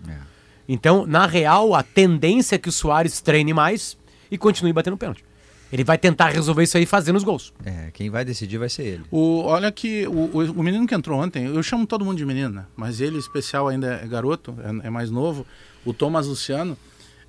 Então, 0.69 1.07
na 1.07 1.27
real, 1.27 1.75
a 1.75 1.83
tendência 1.83 2.57
é 2.57 2.59
que 2.59 2.69
o 2.69 2.73
Soares 2.73 3.21
treine 3.21 3.53
mais 3.53 3.97
e 4.31 4.39
continue 4.39 4.73
batendo 4.73 4.97
pênalti. 4.97 5.25
Ele 5.73 5.85
vai 5.85 5.97
tentar 5.97 6.29
resolver 6.29 6.63
isso 6.63 6.77
aí 6.77 6.85
fazendo 6.85 7.17
os 7.17 7.25
gols. 7.25 7.53
É, 7.65 7.91
quem 7.93 8.11
vai 8.11 8.27
decidir 8.27 8.59
vai 8.59 8.69
ser 8.69 8.83
ele. 8.85 9.05
O, 9.11 9.43
olha 9.45 9.73
que 9.73 10.07
o, 10.07 10.13
o, 10.13 10.53
o 10.53 10.63
menino 10.63 10.87
que 10.87 10.95
entrou 10.95 11.19
ontem, 11.19 11.47
eu 11.47 11.63
chamo 11.63 11.87
todo 11.87 12.05
mundo 12.05 12.19
de 12.19 12.27
menino, 12.27 12.51
né? 12.51 12.67
mas 12.77 13.01
ele, 13.01 13.19
especial, 13.19 13.69
ainda 13.69 13.95
é 13.95 14.07
garoto, 14.07 14.55
é, 14.63 14.89
é 14.89 14.91
mais 14.91 15.11
novo, 15.11 15.47
o 15.85 15.95
Thomas 15.95 16.27
Luciano. 16.27 16.77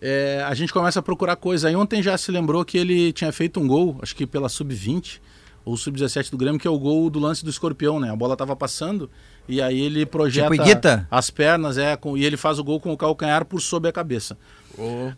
é, 0.01 0.43
a 0.45 0.53
gente 0.53 0.73
começa 0.73 0.99
a 0.99 1.01
procurar 1.01 1.37
coisa. 1.37 1.69
Aí 1.69 1.75
ontem 1.75 2.03
já 2.03 2.17
se 2.17 2.31
lembrou 2.31 2.65
que 2.65 2.77
ele 2.77 3.13
tinha 3.13 3.31
feito 3.31 3.61
um 3.61 3.67
gol, 3.67 3.97
acho 4.01 4.13
que 4.13 4.27
pela 4.27 4.49
sub-20 4.49 5.21
ou 5.63 5.77
sub-17 5.77 6.29
do 6.29 6.37
Grêmio, 6.37 6.59
que 6.59 6.67
é 6.67 6.71
o 6.71 6.77
gol 6.77 7.09
do 7.09 7.19
lance 7.19 7.45
do 7.45 7.49
escorpião, 7.49 7.97
né? 7.97 8.11
A 8.11 8.15
bola 8.15 8.35
tava 8.35 8.53
passando 8.57 9.09
e 9.47 9.61
aí 9.61 9.79
ele 9.81 10.05
projeta 10.05 10.49
Tipo 10.55 11.05
as 11.11 11.29
pernas, 11.29 11.77
é, 11.77 11.95
com, 11.95 12.17
e 12.17 12.23
ele 12.25 12.37
faz 12.37 12.59
o 12.59 12.63
gol 12.63 12.79
com 12.79 12.91
o 12.93 12.97
calcanhar 12.97 13.43
por 13.45 13.61
sobre 13.61 13.89
a 13.89 13.93
cabeça. 13.93 14.37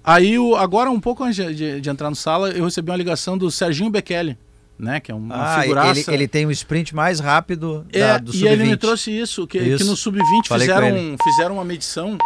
Aí, 0.03 0.37
o, 0.37 0.55
agora, 0.55 0.89
um 0.91 0.99
pouco 0.99 1.23
antes 1.23 1.35
de, 1.37 1.55
de- 1.55 1.81
de 1.81 1.89
entrar 1.89 2.09
no 2.09 2.15
sala, 2.15 2.49
eu 2.49 2.65
recebi 2.65 2.91
uma 2.91 2.97
ligação 2.97 3.37
do 3.37 3.49
Serginho 3.49 3.89
Bekele, 3.89 4.37
né? 4.77 4.99
Que 4.99 5.11
é 5.11 5.15
uma 5.15 5.33
Ah, 5.35 5.61
figuraça. 5.61 5.99
ele, 6.11 6.17
ele 6.23 6.27
tem 6.27 6.45
um 6.45 6.51
sprint 6.51 6.93
mais 6.93 7.19
rápido 7.21 7.85
É, 7.93 7.99
da, 7.99 8.17
do 8.17 8.35
e 8.35 8.45
ele 8.47 8.63
me 8.63 8.69
sub-20. 8.71 8.77
trouxe 8.79 9.11
isso, 9.11 9.47
que, 9.47 9.57
Isso. 9.57 9.77
que 9.83 9.89
no 9.89 9.95
sub-20 9.95 10.47
Falei 10.47 10.67
com 10.67 10.73
fizeram, 10.75 11.15
fizeram 11.23 11.55
uma 11.55 11.63
medição, 11.63 12.17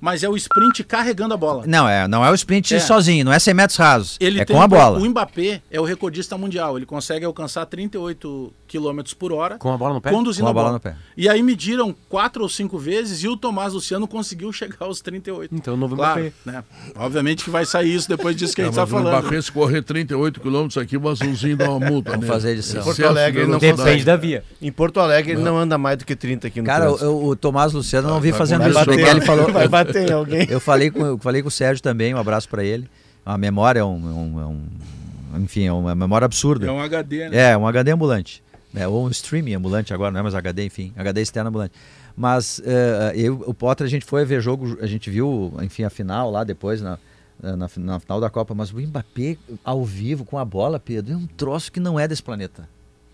mas 0.00 0.22
é 0.22 0.28
o 0.28 0.36
sprint 0.36 0.84
carregando 0.84 1.34
a 1.34 1.36
bola. 1.36 1.64
Não, 1.66 1.88
é, 1.88 2.06
não 2.06 2.24
é 2.24 2.30
o 2.30 2.34
sprint 2.34 2.72
É. 2.74 2.78
sozinho, 2.78 3.24
não 3.24 3.32
é 3.32 3.38
100 3.40 3.54
metros 3.54 3.78
rasos. 3.78 4.16
Ele 4.20 4.40
é 4.40 4.44
tem 4.44 4.54
com 4.54 4.62
a 4.62 4.68
bola. 4.68 5.00
O 5.00 5.04
Mbappé 5.04 5.62
é 5.68 5.80
o 5.80 5.84
recordista 5.84 6.38
mundial. 6.38 6.76
Ele 6.76 6.86
consegue 6.86 7.24
alcançar 7.24 7.66
38 7.66 8.52
km 8.78 9.00
por 9.18 9.32
hora 9.32 9.58
Com 9.58 9.72
a 9.72 9.76
bola 9.78 9.94
no 9.94 10.00
pé? 10.00 10.10
conduzindo 10.10 10.42
Com 10.44 10.48
a 10.48 10.50
a 10.50 10.54
bola. 10.54 10.72
no 10.72 10.80
pé. 10.80 10.94
E 11.16 11.28
aí 11.28 11.42
mediram 11.42 11.94
quatro 12.08 12.42
ou 12.42 12.48
cinco 12.48 12.78
vezes 12.78 13.22
e 13.22 13.28
o 13.28 13.36
Tomás 13.36 13.72
Luciano 13.72 14.06
conseguiu 14.06 14.52
chegar 14.52 14.76
aos 14.80 15.00
38. 15.00 15.54
Então, 15.54 15.74
o 15.74 15.76
novo 15.76 15.96
Claro, 15.96 16.20
Mbappé. 16.20 16.32
né? 16.44 16.64
Obviamente 16.96 17.44
que 17.44 17.50
vai 17.50 17.64
sair 17.64 17.94
isso 17.94 18.08
depois 18.08 18.36
disso 18.36 18.54
que 18.54 18.60
a 18.60 18.64
É, 18.64 18.66
gente 18.66 18.72
está 18.74 18.84
o 18.84 18.86
falando. 18.86 19.18
Mbappé, 19.18 19.40
se 19.40 19.50
correr 19.52 19.82
38 19.82 20.40
quilômetros 20.40 20.76
aqui, 20.78 20.96
o 20.96 21.08
azulzinho 21.08 21.56
dá 21.56 21.70
uma 21.70 21.88
multa. 21.90 22.10
Vamos 22.10 22.26
né? 22.26 22.32
fazer 22.32 22.50
edição. 22.52 22.82
Porto 22.82 22.92
Excesso 22.98 23.08
Alegre, 23.08 23.42
ele 23.42 23.50
não. 23.52 23.58
Depende 23.58 24.04
da 24.04 24.16
via. 24.16 24.44
Em 24.60 24.70
Porto 24.72 25.00
Alegre 25.00 25.32
ele 25.32 25.42
não 25.42 25.56
anda 25.56 25.76
mais 25.78 25.98
do 25.98 26.04
que 26.04 26.14
30 26.16 26.46
aqui 26.48 26.60
no 26.60 26.66
Cara, 26.66 26.86
trânsito. 26.86 27.06
o, 27.10 27.28
o 27.28 27.36
Tomás 27.36 27.72
Luciano 27.72 28.08
não 28.08 28.20
vi 28.20 28.30
vai 28.30 28.38
fazendo 28.38 28.62
isso. 28.68 28.70
O 28.72 28.84
bater. 28.84 28.96
Miguel 28.96 29.22
falou. 29.22 29.52
Vai 29.52 29.68
bater 29.68 30.08
em 30.08 30.12
alguém. 30.12 30.46
Eu 30.50 30.60
falei 30.60 30.90
com, 30.90 31.04
eu 31.04 31.18
falei 31.18 31.42
com 31.42 31.48
o 31.48 31.50
Sérgio 31.50 31.82
também, 31.82 32.14
um 32.14 32.18
abraço 32.18 32.48
pra 32.48 32.64
ele. 32.64 32.88
A 33.24 33.36
memória 33.36 33.80
é 33.80 33.84
um, 33.84 33.88
é 33.88 34.12
um- 34.12 34.40
é 34.40 34.46
um- 34.46 35.42
enfim, 35.42 35.64
é 35.66 35.72
uma 35.72 35.94
memória 35.94 36.24
absurda. 36.24 36.66
É 36.66 36.70
um 36.70 36.80
HD, 36.80 37.28
né? 37.28 37.50
É, 37.50 37.56
um 37.56 37.66
HD 37.66 37.90
ambulante. 37.90 38.42
É, 38.76 38.86
ou 38.86 39.06
um 39.06 39.10
streaming 39.10 39.54
ambulante 39.54 39.92
agora, 39.94 40.10
não 40.12 40.20
é 40.20 40.22
mais 40.22 40.34
HD, 40.34 40.66
enfim, 40.66 40.92
HD 40.96 41.22
externo 41.22 41.48
ambulante. 41.48 41.72
Mas 42.16 42.60
eh, 42.64 43.12
eu, 43.16 43.42
o 43.46 43.52
Potter, 43.54 43.86
a 43.86 43.90
gente 43.90 44.04
foi 44.04 44.24
ver 44.24 44.40
jogo, 44.40 44.78
a 44.80 44.86
gente 44.86 45.10
viu, 45.10 45.52
enfim, 45.62 45.82
a 45.82 45.90
final 45.90 46.30
lá 46.30 46.44
depois, 46.44 46.80
na, 46.80 46.98
na, 47.42 47.68
na 47.76 47.98
final 48.00 48.20
da 48.20 48.30
Copa, 48.30 48.54
mas 48.54 48.70
o 48.72 48.78
Mbappé 48.80 49.36
ao 49.64 49.84
vivo 49.84 50.24
com 50.24 50.38
a 50.38 50.44
bola, 50.44 50.78
Pedro, 50.78 51.14
é 51.14 51.16
um 51.16 51.26
troço 51.26 51.72
que 51.72 51.80
não 51.80 51.98
é 51.98 52.06
desse 52.06 52.22
planeta. 52.22 52.68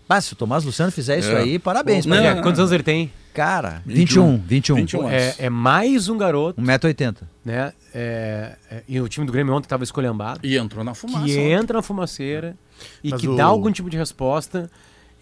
Ah, 0.07 0.19
se 0.21 0.33
o 0.33 0.35
Tomás 0.35 0.63
Luciano 0.65 0.91
fizer 0.91 1.17
isso 1.17 1.31
É. 1.31 1.37
aí, 1.37 1.57
parabéns 1.57 2.05
Não. 2.05 2.15
É, 2.17 2.41
quantos 2.41 2.59
anos 2.59 2.71
ele 2.73 2.83
tem? 2.83 3.09
Cara, 3.33 3.81
21. 3.85 4.37
21, 4.37 4.43
21. 4.45 4.75
21 4.75 4.99
anos. 5.07 5.13
É, 5.13 5.35
é 5.45 5.49
mais 5.49 6.07
um 6.09 6.17
garoto, 6.17 6.61
1,80m. 6.61 7.15
né? 7.43 7.73
É, 7.95 8.55
é, 8.69 8.83
e 8.87 8.99
o 9.01 9.07
time 9.07 9.25
do 9.25 9.31
Grêmio 9.31 9.53
ontem 9.55 9.65
estava 9.65 9.83
escolhambado. 9.83 10.41
E 10.43 10.57
entrou 10.57 10.83
na 10.83 10.93
fumaça. 10.93 11.25
que 11.25 11.31
ontem. 11.31 11.51
entra 11.53 11.77
na 11.77 11.81
fumaceira 11.81 12.55
e 13.03 13.09
Mas 13.11 13.21
que 13.21 13.27
o- 13.29 13.35
dá 13.35 13.45
algum 13.45 13.71
tipo 13.71 13.89
de 13.89 13.97
resposta. 13.97 14.69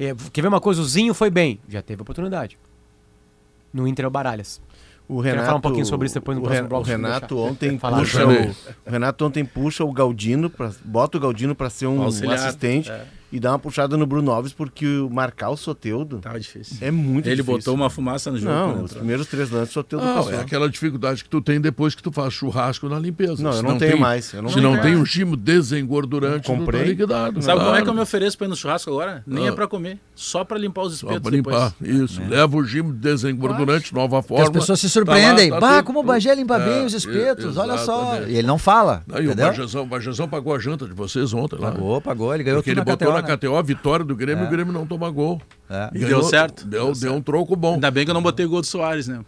É, 0.04 0.16
quer 0.34 0.42
ver 0.42 0.48
uma 0.48 0.60
coisa? 0.60 0.82
O 0.82 0.86
Zinho 0.86 1.14
foi 1.14 1.30
bem, 1.30 1.60
já 1.70 1.82
teve 1.82 2.02
oportunidade. 2.02 2.58
No 3.72 3.88
Inter 3.88 4.06
é 4.06 4.08
o 4.08 4.12
Baralhas. 4.12 4.60
O 5.08 5.22
Quero 5.22 5.36
Renato, 5.36 5.46
falar 5.46 5.58
um 5.58 5.62
pouquinho 5.62 5.86
sobre 5.86 6.06
isso 6.08 6.16
depois 6.16 6.38
no 6.38 6.44
o 6.44 6.46
próximo 6.48 6.70
bloco, 6.70 6.88
O 6.88 6.90
Renato 6.90 7.38
ontem 7.38 7.78
puxa 7.78 8.26
o, 8.26 8.32
o 8.32 8.90
Renato 8.90 9.26
ontem 9.26 9.46
puxa 9.46 9.84
o 9.84 9.92
Galdino, 9.92 10.50
pra, 10.50 10.72
bota 10.84 11.18
o 11.18 11.22
Galdino 11.22 11.54
para 11.54 11.70
ser 11.70 11.86
um 11.88 12.02
Auxiliar, 12.02 12.36
assistente 12.36 12.90
é. 12.90 13.06
E 13.32 13.40
dá 13.40 13.52
uma 13.52 13.60
puxada 13.60 13.96
no 13.98 14.06
Bruno 14.06 14.32
Alves 14.32 14.54
porque 14.54 14.86
marcar 15.12 15.50
o 15.50 15.58
Soteudo 15.58 16.20
Tava 16.20 16.40
difícil. 16.40 16.78
é 16.82 16.92
muito 16.92 17.28
Ele 17.28 17.38
difícil. 17.38 17.58
botou 17.58 17.74
uma 17.76 17.90
fumaça 17.90 18.30
no 18.32 18.38
jogo. 18.38 18.52
Não, 18.54 18.74
quando 18.74 18.86
os 18.86 18.94
primeiros 18.94 19.28
três 19.28 19.50
lances 19.50 19.70
o 19.72 19.74
Soteudo 19.74 20.06
Não, 20.06 20.16
passou. 20.16 20.34
é 20.34 20.42
aquela 20.42 20.70
dificuldade 20.70 21.24
que 21.24 21.30
tu 21.30 21.42
tem 21.42 21.60
depois 21.62 21.96
que 21.96 22.04
tu 22.04 22.12
faz 22.12 22.34
churrasco 22.34 22.88
na 22.90 23.00
limpeza. 23.00 23.42
Não, 23.42 23.52
eu 23.52 23.58
Se 23.58 23.64
não 23.64 23.78
tenho 23.78 23.92
tem- 23.94 24.00
mais, 24.02 24.34
eu 24.34 24.42
não 24.42 24.50
se 24.50 24.56
tenho 24.56 24.64
não 24.66 24.72
mais. 24.74 24.84
tem 24.84 24.96
um 24.96 25.06
gimo 25.06 25.36
desengordurante, 25.38 26.48
Comprei. 26.48 26.82
tu 26.82 26.84
tá 26.84 26.90
liquidado. 26.90 27.42
Sabe 27.42 27.60
como 27.62 27.72
é 27.72 27.76
que 27.76 27.82
eu 27.82 27.86
claro. 27.86 27.96
me 27.98 28.02
ofereço 28.02 28.38
pra 28.38 28.48
ir 28.48 28.50
no 28.50 28.56
churrasco 28.56 28.90
agora? 28.90 29.24
Nem 29.26 29.46
Ah. 29.46 29.50
é 29.50 29.52
pra 29.52 29.68
comer, 29.68 30.00
só 30.16 30.44
pra 30.44 30.58
limpar 30.58 30.82
os 30.84 30.98
Só 31.00 31.08
espetos 31.08 31.22
pra 31.22 31.32
limpar. 31.32 31.74
depois. 31.80 32.02
Isso. 32.12 32.22
Leva 32.28 32.58
o 32.58 32.64
gimo 32.64 32.92
desengordurante, 32.94 33.94
nova 33.94 34.22
forma. 34.22 34.44
as 34.44 34.50
pessoas 34.50 34.80
se 34.80 34.88
Tá 34.88 34.92
surpreendem. 34.94 35.50
lá, 35.52 35.60
tá 35.60 35.68
bah, 35.78 35.84
como 35.84 36.00
o 36.00 36.04
Bagé 36.04 36.34
limpa 36.36 36.58
É, 36.58 36.66
bem 36.66 36.86
os 36.86 36.94
espetos, 36.94 37.56
e- 37.56 37.60
olha 37.60 37.78
só. 37.78 38.22
E 38.28 38.36
ele 38.38 38.48
não 38.48 38.58
fala. 38.58 39.04
Aí 39.12 39.22
o 39.24 39.28
entendeu? 39.28 39.48
Bajazão, 39.48 39.84
o 39.84 39.86
Bajazão 39.86 40.28
pagou 40.28 40.54
a 40.54 40.60
janta 40.60 40.86
de 40.86 40.94
vocês 40.94 41.34
ontem 41.34 41.58
lá. 41.60 41.72
Pagou, 41.72 42.02
pagou. 42.02 42.34
Ele 42.34 42.44
ganhou 42.44 42.60
Porque 42.62 42.72
tudo 42.72 42.80
ele 42.82 42.86
na 42.86 43.21
na? 43.22 43.38
KTO 43.38 43.56
a 43.56 43.62
vitória 43.62 44.04
do 44.06 44.16
Grêmio 44.16 44.44
É. 44.44 44.48
o 44.48 44.50
Grêmio 44.50 44.74
não 44.74 44.86
toma 44.86 45.10
gol. 45.10 45.42
É. 45.72 45.90
E 45.94 46.00
deu 46.00 46.22
certo. 46.22 46.68
Deu, 46.68 46.92
Deu 46.92 46.96
deu 46.96 47.14
um 47.14 47.22
troco 47.22 47.56
bom. 47.56 47.76
Ainda 47.76 47.90
bem 47.90 48.04
que 48.04 48.12
eu 48.12 48.14
não 48.14 48.22
botei 48.22 48.46
gol 48.46 48.60
do 48.60 48.68
Soares, 48.68 49.08
né? 49.08 49.22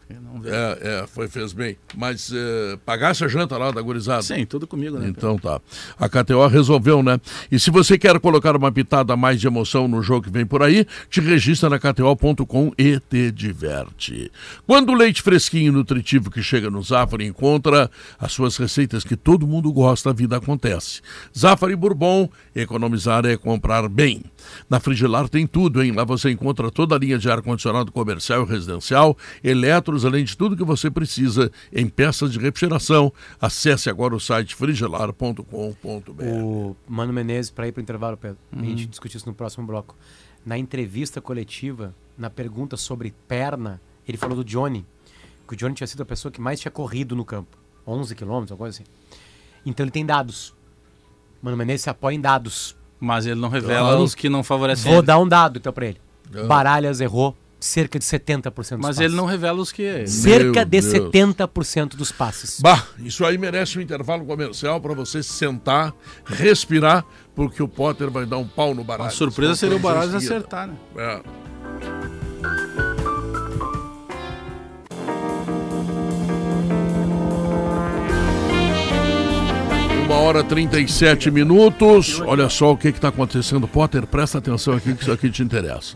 É, 0.45 1.03
é, 1.03 1.08
foi, 1.08 1.29
fez 1.29 1.53
bem. 1.53 1.77
Mas 1.95 2.29
eh, 2.34 2.77
pagasse 2.86 3.23
a 3.23 3.29
janta 3.29 3.58
lá 3.58 3.71
da 3.71 3.82
gurizada. 3.82 4.21
Sim, 4.21 4.45
tudo 4.45 4.67
comigo, 4.67 4.97
né? 4.97 5.08
Então 5.08 5.38
tá. 5.38 5.62
A 5.97 6.10
KTO 6.10 6.45
resolveu, 6.47 7.01
né? 7.01 7.17
E 7.49 7.58
se 7.58 7.71
você 7.71 7.97
quer 7.97 8.19
colocar 8.19 8.58
uma 8.58 8.69
pitada 8.71 9.15
mais 9.15 9.39
de 9.39 9.47
emoção 9.47 9.88
no 9.88 10.01
jogo 10.01 10.25
que 10.25 10.32
vem 10.32 10.45
por 10.45 10.62
aí, 10.62 10.86
te 11.10 11.21
registra 11.21 11.69
na 11.69 11.79
KTO.com 11.79 12.73
e 12.77 12.99
te 12.99 13.32
diverte. 13.32 14.29
Quando 14.67 14.91
o 14.91 14.95
leite 14.95 15.21
fresquinho 15.21 15.71
e 15.71 15.71
nutritivo 15.71 16.29
que 16.29 16.43
chega 16.43 16.69
no 16.69 16.82
Zafari 16.84 17.25
encontra 17.25 17.89
as 18.19 18.34
suas 18.34 18.58
receitas 18.58 19.06
que 19.06 19.15
todo 19.15 19.47
mundo 19.47 19.71
gosta, 19.71 20.10
a 20.10 20.13
vida 20.13 20.36
acontece. 20.36 21.01
Zafari 21.38 21.75
Bourbon, 21.75 22.29
economizar 22.53 23.25
é 23.25 23.38
comprar 23.38 23.88
bem. 23.88 24.23
Na 24.69 24.79
Frigilar 24.79 25.29
tem 25.29 25.47
tudo, 25.47 25.82
hein? 25.82 25.93
Lá 25.93 26.03
você 26.03 26.33
encontra 26.34 26.69
toda 26.72 26.96
a 26.96 27.00
linha 27.00 27.17
de 27.17 27.30
ar-condicionado 27.30 27.91
comercial 27.91 28.43
e 28.43 28.50
residencial, 28.50 29.17
eletros, 29.43 30.04
além 30.06 30.24
de 30.26 30.36
tudo 30.36 30.58
que 30.58 30.63
você 30.63 30.89
precisa 30.91 31.52
em 31.72 31.88
peças 31.88 32.32
de 32.34 32.39
refrigeração. 32.39 33.13
Acesse 33.39 33.89
agora 33.89 34.15
o 34.15 34.19
site 34.19 34.56
frigilar.com.br. 34.56 36.24
O 36.24 36.76
Mano 36.88 37.13
Menezes, 37.13 37.52
para 37.52 37.67
ir 37.67 37.72
para 37.72 37.80
o 37.80 37.84
intervalo, 37.84 38.17
Pedro, 38.17 38.38
a 38.52 38.56
Uhum. 38.58 38.65
gente 38.65 38.86
discutir 38.88 39.17
isso 39.17 39.28
no 39.28 39.34
próximo 39.34 39.65
bloco. 39.65 39.96
Na 40.46 40.58
entrevista 40.58 41.22
coletiva, 41.22 41.93
na 42.17 42.30
pergunta 42.30 42.76
sobre 42.78 43.13
perna, 43.28 43.80
ele 44.08 44.17
falou 44.17 44.36
do 44.36 44.43
Johnny, 44.43 44.86
que 45.48 45.54
o 45.54 45.58
Johnny 45.58 45.74
tinha 45.76 45.88
sido 45.88 46.02
a 46.04 46.06
pessoa 46.06 46.32
que 46.32 46.41
mais 46.41 46.60
tinha 46.60 46.72
corrido 46.72 47.15
no 47.15 47.24
campo 47.24 47.58
11 47.88 48.15
quilômetros, 48.15 48.52
alguma 48.52 48.65
coisa 48.69 48.82
assim. 48.82 48.89
Então 49.65 49.84
ele 49.84 49.91
tem 49.91 50.06
dados. 50.06 50.54
Mano 51.41 51.56
Menezes 51.58 51.82
se 51.84 51.89
apoia 51.89 52.15
em 52.15 52.22
dados. 52.22 52.76
Mas 53.00 53.26
ele 53.26 53.39
não 53.39 53.50
revela 53.50 53.89
Claro. 53.89 54.04
os 54.04 54.15
que 54.15 54.30
não 54.30 54.43
favorecem 54.43 54.86
Vou 54.89 55.00
ele. 55.00 55.08
dar 55.08 55.19
um 55.19 55.28
dado 55.28 55.58
então 55.60 55.74
para 55.74 55.86
ele. 55.88 56.00
É. 56.34 56.43
Baralhas 56.43 57.02
errou 57.02 57.36
cerca 57.63 57.98
de 57.98 58.04
70% 58.04 58.54
dos 58.54 58.69
Mas 58.72 58.80
passes. 58.82 59.00
ele 59.00 59.15
não 59.15 59.26
revela 59.26 59.62
os 59.62 59.72
que... 59.72 60.06
Cerca 60.06 60.65
Meu 60.65 60.65
de 60.65 60.82
Deus. 60.82 60.86
70% 60.86 61.96
dos 61.96 62.12
passes. 62.12 62.60
Bah, 62.60 62.84
isso 63.00 63.26
aí 63.26 63.38
merece 63.38 63.80
um 63.80 63.82
intervalo 63.82 64.26
comercial 64.26 64.82
para 64.82 64.93
você 64.93 65.24
sentar, 65.24 65.93
respirar, 66.26 67.06
porque 67.34 67.63
o 67.63 67.67
Potter 67.67 68.12
vai 68.12 68.26
dar 68.26 68.38
um 68.38 68.48
pau 68.48 68.76
no 68.76 68.84
baralho. 68.84 69.08
A 69.08 69.12
surpresa 69.12 69.56
seria 69.56 69.78
o 69.78 69.80
Baralhas 69.80 70.13
acertar, 70.13 70.67
né? 70.67 70.76
É. 70.98 71.22
Uma 80.06 80.15
hora 80.15 80.41
e 80.41 80.43
37 80.43 81.32
minutos. 81.32 82.19
Olha 82.19 82.50
só 82.50 82.74
o 82.74 82.78
que 82.78 82.89
está 82.89 83.08
acontecendo. 83.08 83.67
Potter, 83.67 84.06
presta 84.06 84.38
atenção 84.38 84.76
aqui 84.76 84.93
que 84.93 85.02
isso 85.02 85.12
aqui 85.12 85.32
te 85.32 85.41
interessa. 85.41 85.96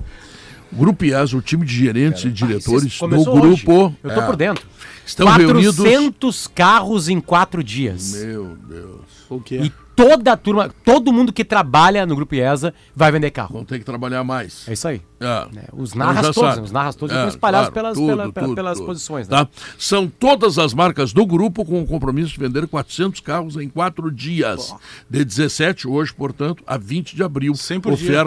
Grupo 0.72 1.06
IAS, 1.06 1.34
o 1.34 1.42
time 1.42 1.66
de 1.66 1.74
gerentes 1.76 2.24
e 2.26 2.30
diretores 2.30 2.84
do 2.94 3.00
Começou 3.00 3.34
hoje. 3.42 3.64
grupo 3.66 3.96
Eu 4.04 4.14
tô 4.14 4.22
é, 4.22 4.26
por 4.26 4.36
dentro. 4.36 4.66
estão 5.06 5.28
reunidos. 5.28 5.78
400 5.78 6.48
carros 6.48 7.10
em 7.10 7.20
quatro 7.20 7.64
dias. 7.64 8.14
Meu 8.14 8.56
Deus. 8.68 9.02
O 9.30 9.40
quê? 9.42 9.60
E 9.64 9.72
toda 9.96 10.34
a 10.34 10.38
turma, 10.38 10.70
todo 10.86 11.12
mundo 11.12 11.34
que 11.34 11.44
trabalha 11.44 12.06
no 12.06 12.16
Grupo 12.16 12.36
IESA 12.36 12.74
vai 12.96 13.12
vender 13.12 13.32
carro. 13.32 13.54
Vão 13.54 13.66
ter 13.66 13.80
que 13.80 13.84
trabalhar 13.86 14.24
mais. 14.24 14.68
É 14.68 14.74
isso 14.74 14.88
aí. 14.88 15.02
É. 15.20 15.48
né? 15.52 15.64
Os 15.74 15.94
narras 15.96 16.28
todos, 16.36 16.36
sabe. 16.50 16.58
né? 16.58 16.62
os 16.64 16.72
narras 16.72 16.96
todos 16.96 17.14
É, 17.16 17.18
estão 17.18 17.30
espalhados 17.30 17.70
claro, 17.70 17.74
pelas, 17.74 17.98
tudo, 17.98 18.08
pela- 18.08 18.32
tudo, 18.48 18.56
pelas 18.56 18.78
tudo. 18.78 18.86
posições. 18.86 19.28
Né? 19.28 19.38
Tá? 19.38 19.48
São 19.78 20.08
todas 20.08 20.60
as 20.60 20.74
marcas 20.74 21.12
do 21.14 21.26
grupo 21.26 21.66
com 21.66 21.82
o 21.82 21.88
compromisso 21.88 22.30
de 22.34 22.40
vender 22.40 22.68
400 22.68 23.20
carros 23.22 23.56
em 23.58 23.68
quatro 23.68 24.12
dias. 24.12 24.74
De 25.10 25.26
17 25.26 25.88
hoje, 25.88 26.14
portanto, 26.14 26.64
a 26.68 26.78
20 26.78 27.16
de 27.16 27.24
abril. 27.24 27.56
100 27.56 27.80
por 27.82 27.96
dia. 27.96 28.24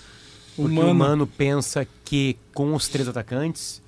O 0.61 0.67
Porque 0.69 0.79
o 0.79 0.93
Mano- 0.93 1.27
pensa 1.27 1.87
que 2.05 2.37
com 2.53 2.73
os 2.73 2.87
três 2.87 3.07
atacantes, 3.07 3.81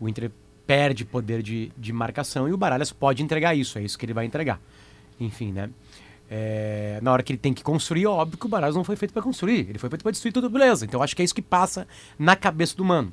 o 0.00 0.08
Inter 0.08 0.30
perde 0.66 1.04
poder 1.04 1.42
de, 1.42 1.72
de 1.76 1.92
marcação 1.92 2.48
e 2.48 2.52
o 2.52 2.56
Baralhas 2.56 2.92
pode 2.92 3.22
entregar 3.22 3.54
isso. 3.54 3.78
É 3.78 3.82
isso 3.82 3.98
que 3.98 4.04
ele 4.04 4.12
vai 4.12 4.24
entregar. 4.26 4.60
Enfim, 5.18 5.52
né? 5.52 5.70
É, 6.30 6.98
na 7.02 7.10
hora 7.10 7.22
que 7.22 7.32
ele 7.32 7.38
tem 7.38 7.54
que 7.54 7.62
construir, 7.62 8.06
óbvio 8.06 8.36
que 8.38 8.44
o 8.44 8.48
Baralhas 8.48 8.76
não 8.76 8.84
foi 8.84 8.96
feito 8.96 9.12
para 9.12 9.22
construir. 9.22 9.66
Ele 9.68 9.78
foi 9.78 9.88
feito 9.88 10.02
para 10.02 10.12
destruir 10.12 10.32
tudo, 10.32 10.50
beleza. 10.50 10.84
Então 10.84 11.02
acho 11.02 11.16
que 11.16 11.22
é 11.22 11.24
isso 11.24 11.34
que 11.34 11.40
passa 11.42 11.88
na 12.18 12.36
cabeça 12.36 12.76
do 12.76 12.84
Mano. 12.84 13.12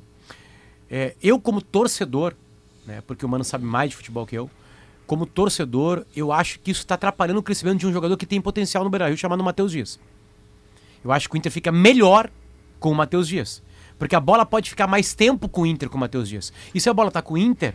É, 0.90 1.14
eu, 1.22 1.40
como 1.40 1.62
torcedor, 1.62 2.34
né, 2.86 3.02
porque 3.06 3.24
o 3.24 3.28
Mano 3.28 3.42
sabe 3.42 3.64
mais 3.64 3.90
de 3.90 3.96
futebol 3.96 4.26
que 4.26 4.36
eu, 4.36 4.50
como 5.06 5.24
torcedor, 5.24 6.04
eu 6.14 6.30
acho 6.32 6.58
que 6.60 6.70
isso 6.70 6.80
está 6.80 6.94
atrapalhando 6.96 7.40
o 7.40 7.42
crescimento 7.42 7.78
de 7.78 7.86
um 7.86 7.92
jogador 7.92 8.16
que 8.16 8.26
tem 8.26 8.40
potencial 8.40 8.84
no 8.84 8.90
Beira-Rio 8.90 9.16
chamado 9.16 9.42
Matheus 9.42 9.72
Dias. 9.72 9.98
Eu 11.02 11.10
acho 11.12 11.28
que 11.28 11.36
o 11.36 11.38
Inter 11.38 11.50
fica 11.50 11.72
melhor 11.72 12.28
com 12.86 12.92
o 12.92 12.94
Matheus 12.94 13.26
Dias. 13.26 13.60
Porque 13.98 14.14
a 14.14 14.20
bola 14.20 14.46
pode 14.46 14.70
ficar 14.70 14.86
mais 14.86 15.12
tempo 15.12 15.48
com 15.48 15.62
o 15.62 15.66
Inter 15.66 15.90
com 15.90 15.96
o 15.96 16.00
Matheus 16.00 16.28
Dias. 16.28 16.52
E 16.72 16.80
se 16.80 16.88
a 16.88 16.94
bola 16.94 17.10
tá 17.10 17.20
com 17.20 17.34
o 17.34 17.38
Inter 17.38 17.74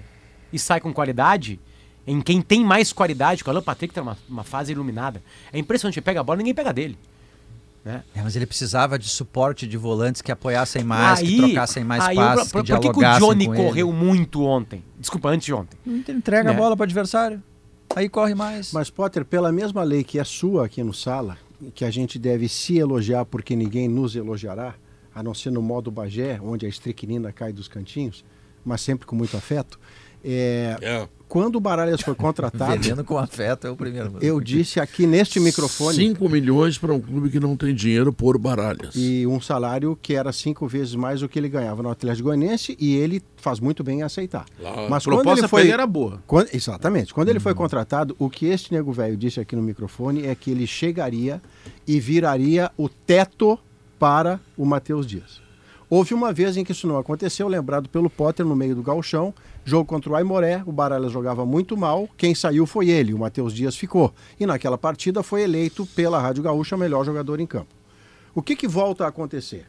e 0.53 0.57
sai 0.57 0.79
com 0.79 0.93
qualidade, 0.93 1.59
em 2.07 2.21
quem 2.21 2.41
tem 2.41 2.63
mais 2.63 2.93
qualidade, 2.93 3.43
com 3.43 3.49
o 3.49 3.51
Alan 3.51 3.61
Patrick 3.61 3.93
tá 3.93 3.99
numa 3.99 4.17
uma 4.29 4.45
fase 4.45 4.71
iluminada. 4.71 5.21
É 5.51 5.59
impressionante, 5.59 5.99
ele 5.99 6.05
pega 6.05 6.21
a 6.21 6.23
bola 6.23 6.37
ninguém 6.37 6.53
pega 6.53 6.71
dele. 6.71 6.97
Né? 7.83 8.03
É, 8.15 8.21
mas 8.21 8.37
ele 8.37 8.45
precisava 8.45 8.97
de 8.97 9.09
suporte 9.09 9.67
de 9.67 9.75
volantes 9.75 10.21
que 10.21 10.31
apoiassem 10.31 10.81
mais, 10.81 11.19
que 11.19 11.35
trocassem 11.35 11.83
mais 11.83 12.05
aí, 12.05 12.15
passes, 12.15 12.51
por, 12.53 12.63
que 12.63 12.71
por 12.71 12.79
que, 12.79 12.89
que 12.93 12.99
o 13.05 13.19
Johnny 13.19 13.47
correu 13.47 13.89
ele. 13.89 13.97
muito 13.97 14.45
ontem? 14.45 14.81
Desculpa, 14.97 15.27
antes 15.27 15.45
de 15.45 15.53
ontem. 15.53 15.77
O 15.85 15.91
Inter 15.91 16.15
entrega 16.15 16.51
Né? 16.51 16.55
a 16.55 16.57
bola 16.57 16.77
para 16.77 16.83
o 16.83 16.85
adversário. 16.85 17.43
Aí 17.97 18.07
corre 18.07 18.33
mais. 18.33 18.71
Mas, 18.71 18.89
Potter, 18.89 19.25
pela 19.25 19.51
mesma 19.51 19.83
lei 19.83 20.05
que 20.05 20.19
é 20.19 20.23
sua 20.23 20.67
aqui 20.67 20.81
no 20.81 20.93
Sala, 20.93 21.37
que 21.75 21.83
a 21.83 21.91
gente 21.91 22.17
deve 22.17 22.47
se 22.47 22.77
elogiar 22.77 23.25
porque 23.25 23.57
ninguém 23.57 23.89
nos 23.89 24.15
elogiará, 24.15 24.75
a 25.13 25.21
não 25.23 25.33
ser 25.33 25.51
no 25.51 25.61
modo 25.61 25.91
Bagé, 25.91 26.39
onde 26.41 26.65
a 26.65 26.69
estricnina 26.69 27.31
cai 27.31 27.51
dos 27.53 27.67
cantinhos, 27.67 28.23
mas 28.63 28.81
sempre 28.81 29.05
com 29.07 29.15
muito 29.15 29.35
afeto, 29.35 29.79
é, 30.23 30.77
É. 30.83 31.07
quando 31.27 31.55
o 31.55 31.59
Baralhas 31.59 31.99
foi 32.01 32.13
contratado, 32.13 32.77
Veneno 32.83 33.03
com 33.03 33.17
afeto 33.17 33.65
é 33.65 33.71
o 33.71 33.75
primeiro. 33.75 34.17
eu 34.21 34.39
disse 34.39 34.79
aqui 34.79 35.07
neste 35.07 35.39
microfone 35.39 35.95
5 35.95 36.29
milhões 36.29 36.77
para 36.77 36.93
um 36.93 36.99
clube 37.01 37.31
que 37.31 37.39
não 37.39 37.57
tem 37.57 37.73
dinheiro 37.73 38.13
por 38.13 38.37
baralhas. 38.37 38.93
e 38.95 39.25
um 39.25 39.41
salário 39.41 39.97
que 39.99 40.13
era 40.13 40.31
cinco 40.31 40.67
vezes 40.67 40.93
mais 40.93 41.21
do 41.21 41.27
que 41.27 41.39
ele 41.39 41.49
ganhava 41.49 41.81
no 41.81 41.89
Atlético 41.89 42.25
Goianiense 42.27 42.77
e 42.79 42.93
ele 42.95 43.19
faz 43.35 43.59
muito 43.59 43.83
bem 43.83 44.01
em 44.01 44.03
aceitar. 44.03 44.45
Lá- 44.59 44.87
Mas 44.87 45.01
A 45.01 45.09
quando 45.09 45.15
proposta 45.23 45.39
ele 45.41 45.47
foi 45.47 45.61
ele 45.63 45.71
era 45.71 45.87
boa. 45.87 46.21
Quando- 46.27 46.49
exatamente. 46.53 47.11
Quando 47.15 47.29
ele 47.29 47.39
foi 47.39 47.55
contratado, 47.55 48.15
o 48.19 48.29
que 48.29 48.45
este 48.45 48.71
nego 48.71 48.91
velho 48.93 49.17
disse 49.17 49.39
aqui 49.39 49.55
no 49.55 49.63
microfone 49.63 50.27
é 50.27 50.35
que 50.35 50.51
ele 50.51 50.67
chegaria 50.67 51.41
e 51.87 51.99
viraria 51.99 52.69
o 52.77 52.87
teto 52.87 53.57
para 54.01 54.39
o 54.57 54.65
Matheus 54.65 55.05
Dias. 55.05 55.39
Houve 55.87 56.15
uma 56.15 56.33
vez 56.33 56.57
em 56.57 56.63
que 56.63 56.71
isso 56.71 56.87
não 56.87 56.97
aconteceu, 56.97 57.47
lembrado 57.47 57.87
pelo 57.87 58.09
Potter 58.09 58.43
no 58.43 58.55
meio 58.55 58.73
do 58.73 58.81
gauchão, 58.81 59.31
jogo 59.63 59.85
contra 59.85 60.11
o 60.11 60.15
Aimoré, 60.15 60.63
o 60.65 60.71
Baralhas 60.71 61.11
jogava 61.11 61.45
muito 61.45 61.77
mal, 61.77 62.09
quem 62.17 62.33
saiu 62.33 62.65
foi 62.65 62.89
ele, 62.89 63.13
o 63.13 63.19
Matheus 63.19 63.53
Dias 63.53 63.75
ficou. 63.75 64.11
E 64.39 64.47
naquela 64.47 64.75
partida 64.75 65.21
foi 65.21 65.43
eleito 65.43 65.85
pela 65.85 66.19
Rádio 66.19 66.41
Gaúcha 66.41 66.75
melhor 66.75 67.05
jogador 67.05 67.39
em 67.39 67.45
campo. 67.45 67.75
O 68.33 68.41
que, 68.41 68.55
que 68.55 68.67
volta 68.67 69.05
a 69.05 69.09
acontecer? 69.09 69.67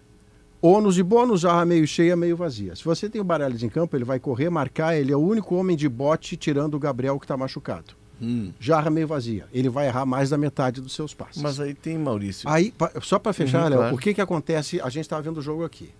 Ônus 0.62 0.96
e 0.96 1.02
bônus, 1.02 1.42
jarra 1.42 1.66
meio 1.66 1.86
cheia, 1.86 2.16
meio 2.16 2.34
vazia. 2.34 2.74
Se 2.74 2.86
você 2.86 3.10
tem 3.10 3.20
o 3.20 3.24
Baralhas 3.24 3.62
em 3.62 3.68
campo, 3.68 3.94
ele 3.94 4.04
vai 4.06 4.18
correr, 4.18 4.48
marcar, 4.48 4.96
ele 4.96 5.12
é 5.12 5.16
o 5.16 5.20
único 5.20 5.54
homem 5.56 5.76
de 5.76 5.90
bote 5.90 6.38
tirando 6.38 6.72
o 6.72 6.80
Gabriel 6.80 7.18
que 7.18 7.26
está 7.26 7.36
machucado. 7.36 8.01
Hum. 8.22 8.52
Jarra 8.60 8.88
meio 8.88 9.06
vazia. 9.08 9.46
Ele 9.52 9.68
vai 9.68 9.88
errar 9.88 10.06
mais 10.06 10.30
da 10.30 10.38
metade 10.38 10.80
dos 10.80 10.92
seus 10.94 11.12
passes. 11.12 11.42
Mas 11.42 11.58
aí 11.58 11.74
tem, 11.74 11.98
Maurício. 11.98 12.48
Aí, 12.48 12.72
só 13.02 13.18
para 13.18 13.32
fechar, 13.32 13.64
Uhum, 13.64 13.68
Léo, 13.70 13.78
claro. 13.80 13.94
o 13.96 13.98
que, 13.98 14.14
que 14.14 14.20
acontece? 14.20 14.80
A 14.80 14.88
gente 14.88 15.04
estava 15.04 15.20
vendo 15.22 15.38
o 15.38 15.42
jogo 15.42 15.64
aqui. 15.64 15.90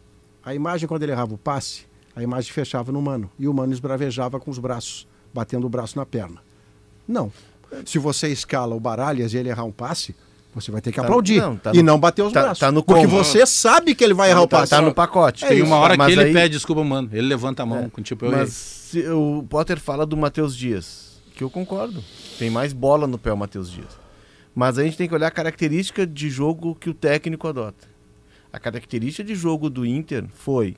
A 0.45 0.55
imagem, 0.55 0.89
quando 0.89 1.03
ele 1.03 1.11
errava 1.13 1.35
o 1.35 1.39
passe, 1.39 1.85
a 2.15 2.23
imagem 2.23 2.53
fechava 2.53 2.93
no 2.93 3.03
mano. 3.03 3.29
E 3.39 3.49
o 3.49 3.53
mano 3.55 3.73
esbravejava 3.73 4.39
com 4.39 4.51
os 4.51 4.59
braços, 4.59 5.07
batendo 5.35 5.67
o 5.67 5.69
braço 5.69 5.99
na 5.99 6.07
perna. 6.07 6.37
Não. 7.09 7.33
Se 7.85 7.99
você 7.99 8.29
escala 8.29 8.75
o 8.75 8.81
Baralhas 8.81 9.35
e 9.35 9.39
ele 9.39 9.49
errar 9.49 9.65
um 9.65 9.73
passe, 9.73 10.15
você 10.55 10.71
vai 10.71 10.81
ter 10.81 10.91
que 10.93 10.97
Tá- 10.97 11.03
aplaudir. 11.03 11.41
não, 11.41 11.57
tá 11.57 11.73
e 11.75 11.79
no- 11.79 11.83
não 11.85 11.99
bater 11.99 12.23
os 12.23 12.33
tá- 12.33 12.43
braços. 12.43 12.59
tá 12.61 12.71
no 12.71 12.85
porque 12.85 13.03
combo. 13.07 13.17
você 13.25 13.45
sabe 13.47 13.95
que 13.95 14.05
ele 14.05 14.13
vai 14.15 14.31
errar 14.31 14.43
o 14.43 14.47
tá, 14.47 14.59
passe. 14.59 14.71
tá 14.71 14.81
no 14.83 14.93
pacote. 14.95 15.45
É 15.45 15.49
Tem 15.49 15.57
isso. 15.59 15.67
uma 15.67 15.77
hora 15.77 15.97
Mas 15.97 16.09
que 16.09 16.13
ele 16.21 16.29
aí- 16.29 16.33
pede 16.33 16.55
desculpa, 16.55 16.85
mano. 16.85 17.09
Ele 17.13 17.27
levanta 17.27 17.63
a 17.63 17.67
mão 17.67 17.89
com 17.89 18.03
tipo, 18.03 18.27
eu 18.27 18.31
Mas 18.31 18.93
o 19.13 19.43
Potter 19.49 19.81
fala 19.81 20.05
do 20.05 20.17
Matheus 20.17 20.55
Dias, 20.55 21.12
que 21.43 21.45
eu 21.45 21.51
concordo. 21.51 22.03
Tem 22.39 22.49
mais 22.49 22.73
bola 22.73 23.07
no 23.07 23.19
pé 23.19 23.33
o 23.33 23.37
Matheus 23.37 23.71
Dias. 23.71 23.99
Mas 24.55 24.79
a 24.79 24.85
gente 24.85 24.97
tem 24.97 25.09
que 25.09 25.15
olhar 25.15 25.29
a 25.29 25.31
característica 25.31 26.07
de 26.07 26.31
jogo 26.31 26.75
que 26.75 26.91
o 26.91 26.95
técnico 26.95 27.49
adota. 27.49 27.89
A 28.53 28.61
característica 28.61 29.25
de 29.25 29.35
jogo 29.35 29.69
do 29.69 29.85
Inter 29.85 30.25
foi 30.35 30.77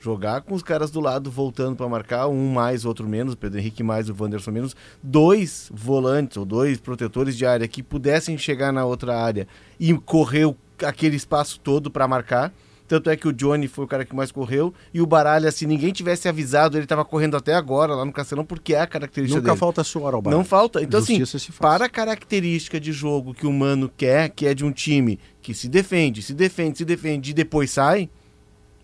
jogar 0.00 0.40
com 0.40 0.54
os 0.54 0.62
caras 0.62 0.90
do 0.90 0.98
lado 0.98 1.30
voltando 1.30 1.76
para 1.76 1.88
marcar, 1.88 2.26
um 2.26 2.50
mais, 2.50 2.86
outro 2.86 3.06
menos, 3.06 3.34
Pedro 3.34 3.58
Henrique 3.58 3.82
mais, 3.82 4.08
o 4.08 4.16
Wanderson 4.18 4.50
menos, 4.50 4.74
dois 5.02 5.70
volantes 5.72 6.38
ou 6.38 6.46
dois 6.46 6.80
protetores 6.80 7.36
de 7.36 7.44
área 7.44 7.68
que 7.68 7.82
pudessem 7.82 8.38
chegar 8.38 8.72
na 8.72 8.84
outra 8.84 9.14
área 9.16 9.46
e 9.78 9.92
correr 9.92 10.52
aquele 10.82 11.16
espaço 11.16 11.60
todo 11.60 11.90
para 11.90 12.08
marcar. 12.08 12.52
Tanto 12.90 13.08
é 13.08 13.16
que 13.16 13.28
o 13.28 13.32
Johnny 13.32 13.68
foi 13.68 13.84
o 13.84 13.86
cara 13.86 14.04
que 14.04 14.12
mais 14.16 14.32
correu 14.32 14.74
e 14.92 15.00
o 15.00 15.06
Baralha, 15.06 15.52
se 15.52 15.64
ninguém 15.64 15.92
tivesse 15.92 16.28
avisado, 16.28 16.76
ele 16.76 16.86
estava 16.86 17.04
correndo 17.04 17.36
até 17.36 17.54
agora 17.54 17.94
lá 17.94 18.04
no 18.04 18.12
Castelão, 18.12 18.44
porque 18.44 18.74
é 18.74 18.80
a 18.80 18.86
característica 18.86 19.38
Nunca 19.38 19.52
dele. 19.52 19.60
falta 19.60 19.84
suor 19.84 20.12
ao 20.12 20.20
Baralhas. 20.20 20.36
Não 20.36 20.44
falta. 20.44 20.82
Então, 20.82 20.98
assim, 20.98 21.20
Justiça 21.20 21.52
faz. 21.52 21.58
para 21.58 21.84
a 21.84 21.88
característica 21.88 22.80
de 22.80 22.90
jogo 22.90 23.32
que 23.32 23.46
o 23.46 23.52
Mano 23.52 23.88
quer, 23.96 24.30
que 24.30 24.44
é 24.44 24.54
de 24.54 24.64
um 24.64 24.72
time 24.72 25.20
que 25.40 25.54
se 25.54 25.68
defende, 25.68 26.20
se 26.20 26.34
defende, 26.34 26.78
se 26.78 26.84
defende 26.84 27.30
e 27.30 27.32
depois 27.32 27.70
sai, 27.70 28.10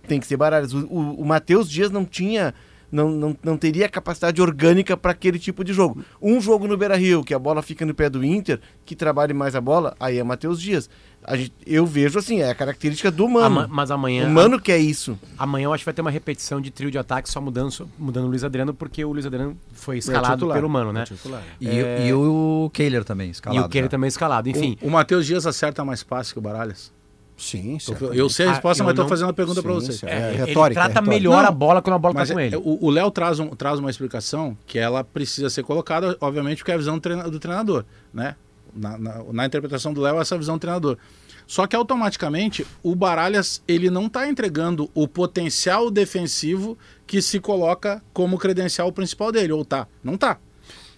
tem 0.07 0.21
que 0.21 0.27
ser 0.29 0.37
Baralhas. 0.37 0.73
O, 0.73 0.87
o, 0.87 1.23
o 1.23 1.25
Matheus 1.25 1.69
Dias 1.69 1.91
não 1.91 2.05
tinha. 2.05 2.55
Não, 2.93 3.11
não, 3.11 3.37
não 3.43 3.59
teria 3.59 3.89
capacidade 3.89 4.41
orgânica 4.41 4.97
para 4.97 5.11
aquele 5.11 5.41
tipo 5.41 5.65
de 5.65 5.73
jogo. 5.73 6.05
Um 6.23 6.41
jogo 6.41 6.69
no 6.69 6.77
Beira 6.77 6.95
Rio, 6.95 7.25
que 7.25 7.35
a 7.35 7.39
bola 7.41 7.61
fica 7.61 7.85
no 7.85 7.93
pé 7.93 8.09
do 8.09 8.25
Inter, 8.25 8.61
que 8.85 8.95
trabalhe 8.95 9.35
mais 9.35 9.57
a 9.57 9.61
bola, 9.61 9.97
aí 9.99 10.19
é 10.19 10.23
Matheus 10.23 10.63
Dias. 10.63 10.89
A 11.29 11.37
gente, 11.37 11.53
eu 11.67 11.85
vejo 11.85 12.21
assim, 12.21 12.41
é 12.41 12.51
a 12.51 12.55
característica 12.55 13.11
do 13.11 13.29
Mano. 13.29 13.47
Ama- 13.47 13.69
mas 13.69 13.91
amanhã. 13.91 14.29
o 14.29 14.31
Mano 14.31 14.61
quer 14.61 14.79
isso. 14.79 15.19
Amanhã 15.37 15.65
eu 15.65 15.73
acho 15.73 15.81
que 15.83 15.87
vai 15.87 15.93
ter 15.95 16.01
uma 16.01 16.11
repetição 16.11 16.61
de 16.61 16.71
trio 16.71 16.89
de 16.89 16.99
ataque, 16.99 17.29
só 17.29 17.41
mudando, 17.41 17.89
mudando 17.99 18.27
o 18.27 18.29
Luiz 18.29 18.45
Adriano, 18.45 18.73
porque 18.73 19.05
o 19.05 19.11
Luiz 19.13 19.27
Adriano 19.27 19.57
foi 19.73 19.99
escalado 19.99 20.35
titular. 20.37 20.57
pelo 20.57 20.71
Mano, 20.71 20.93
né? 20.93 21.03
É 21.03 21.05
titular. 21.05 21.43
E, 21.61 21.69
É. 21.69 22.07
e 22.07 22.13
o 22.13 22.71
Kehler 22.73 23.03
também, 23.03 23.27
E 23.29 23.31
escalado. 23.33 23.67
o 23.67 23.69
Keller 23.69 23.87
já. 23.87 23.91
também 23.91 24.07
escalado. 24.09 24.49
Enfim, 24.49 24.79
O, 24.81 24.87
o 24.87 24.91
Matheus 24.91 25.27
Dias 25.27 25.47
acerta 25.47 25.85
mais 25.85 26.05
passe 26.05 26.33
que 26.33 26.39
o 26.39 26.43
Baralhas. 26.43 26.95
Sim, 27.37 27.75
Eu, 27.75 27.81
certamente. 27.81 28.19
eu 28.19 28.29
sei 28.31 28.47
a 28.47 28.49
Ah, 28.49 28.53
resposta, 28.53 28.83
eu 28.83 28.85
mas 28.87 28.93
estou 28.93 29.05
não- 29.05 29.09
fazendo 29.11 29.29
a 29.29 29.33
pergunta 29.35 29.63
para 29.63 29.73
você. 29.73 30.07
é, 30.07 30.11
É 30.11 30.29
ele 30.29 30.37
retórica, 30.47 30.81
trata 30.81 31.01
é 31.01 31.03
retórica. 31.03 31.11
melhor 31.11 31.43
Não, 31.43 31.49
a 31.49 31.53
bola 31.53 31.83
quando 31.83 31.95
a 31.97 31.99
bola 31.99 32.15
Mas 32.15 32.29
tá 32.29 32.35
com 32.35 32.41
é- 32.41 32.47
ele. 32.47 32.57
o 32.57 32.79
o 32.87 32.89
Léo 32.89 33.11
traz, 33.11 33.39
um, 33.39 33.49
traz 33.49 33.79
uma 33.79 33.91
explicação 33.91 34.57
que 34.67 34.79
ela 34.79 35.05
precisa 35.05 35.51
ser 35.51 35.63
colocada, 35.65 36.17
obviamente, 36.21 36.59
porque 36.59 36.71
é 36.71 36.75
a 36.75 36.79
visão 36.79 36.99
do 36.99 37.39
treinador, 37.41 37.85
né? 38.15 38.37
Na, 38.77 38.99
na- 38.99 39.23
na 39.33 39.47
interpretação 39.47 39.93
do 39.93 40.01
Léo, 40.01 40.21
essa 40.21 40.37
visão 40.37 40.57
do 40.57 40.61
treinador. 40.61 40.99
Só 41.47 41.67
que 41.67 41.77
automaticamente 41.77 42.67
o 42.83 42.95
Baralhas 42.95 43.63
ele 43.69 43.89
não 43.89 44.07
está 44.07 44.29
entregando 44.29 44.91
o 44.95 45.07
potencial 45.07 45.91
defensivo 45.91 46.77
que 47.07 47.23
se 47.23 47.39
coloca 47.41 48.03
como 48.13 48.37
credencial 48.37 48.91
principal 48.93 49.31
dele, 49.33 49.53
ou 49.53 49.65
tá? 49.65 49.87
Não 50.03 50.17
tá. 50.17 50.39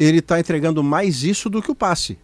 Ele 0.01 0.19
está 0.19 0.41
entregando 0.41 0.83
mais 0.83 1.23
isso 1.23 1.51
do 1.51 1.61
que 1.61 1.71
o 1.71 1.75
passe. 1.75 2.19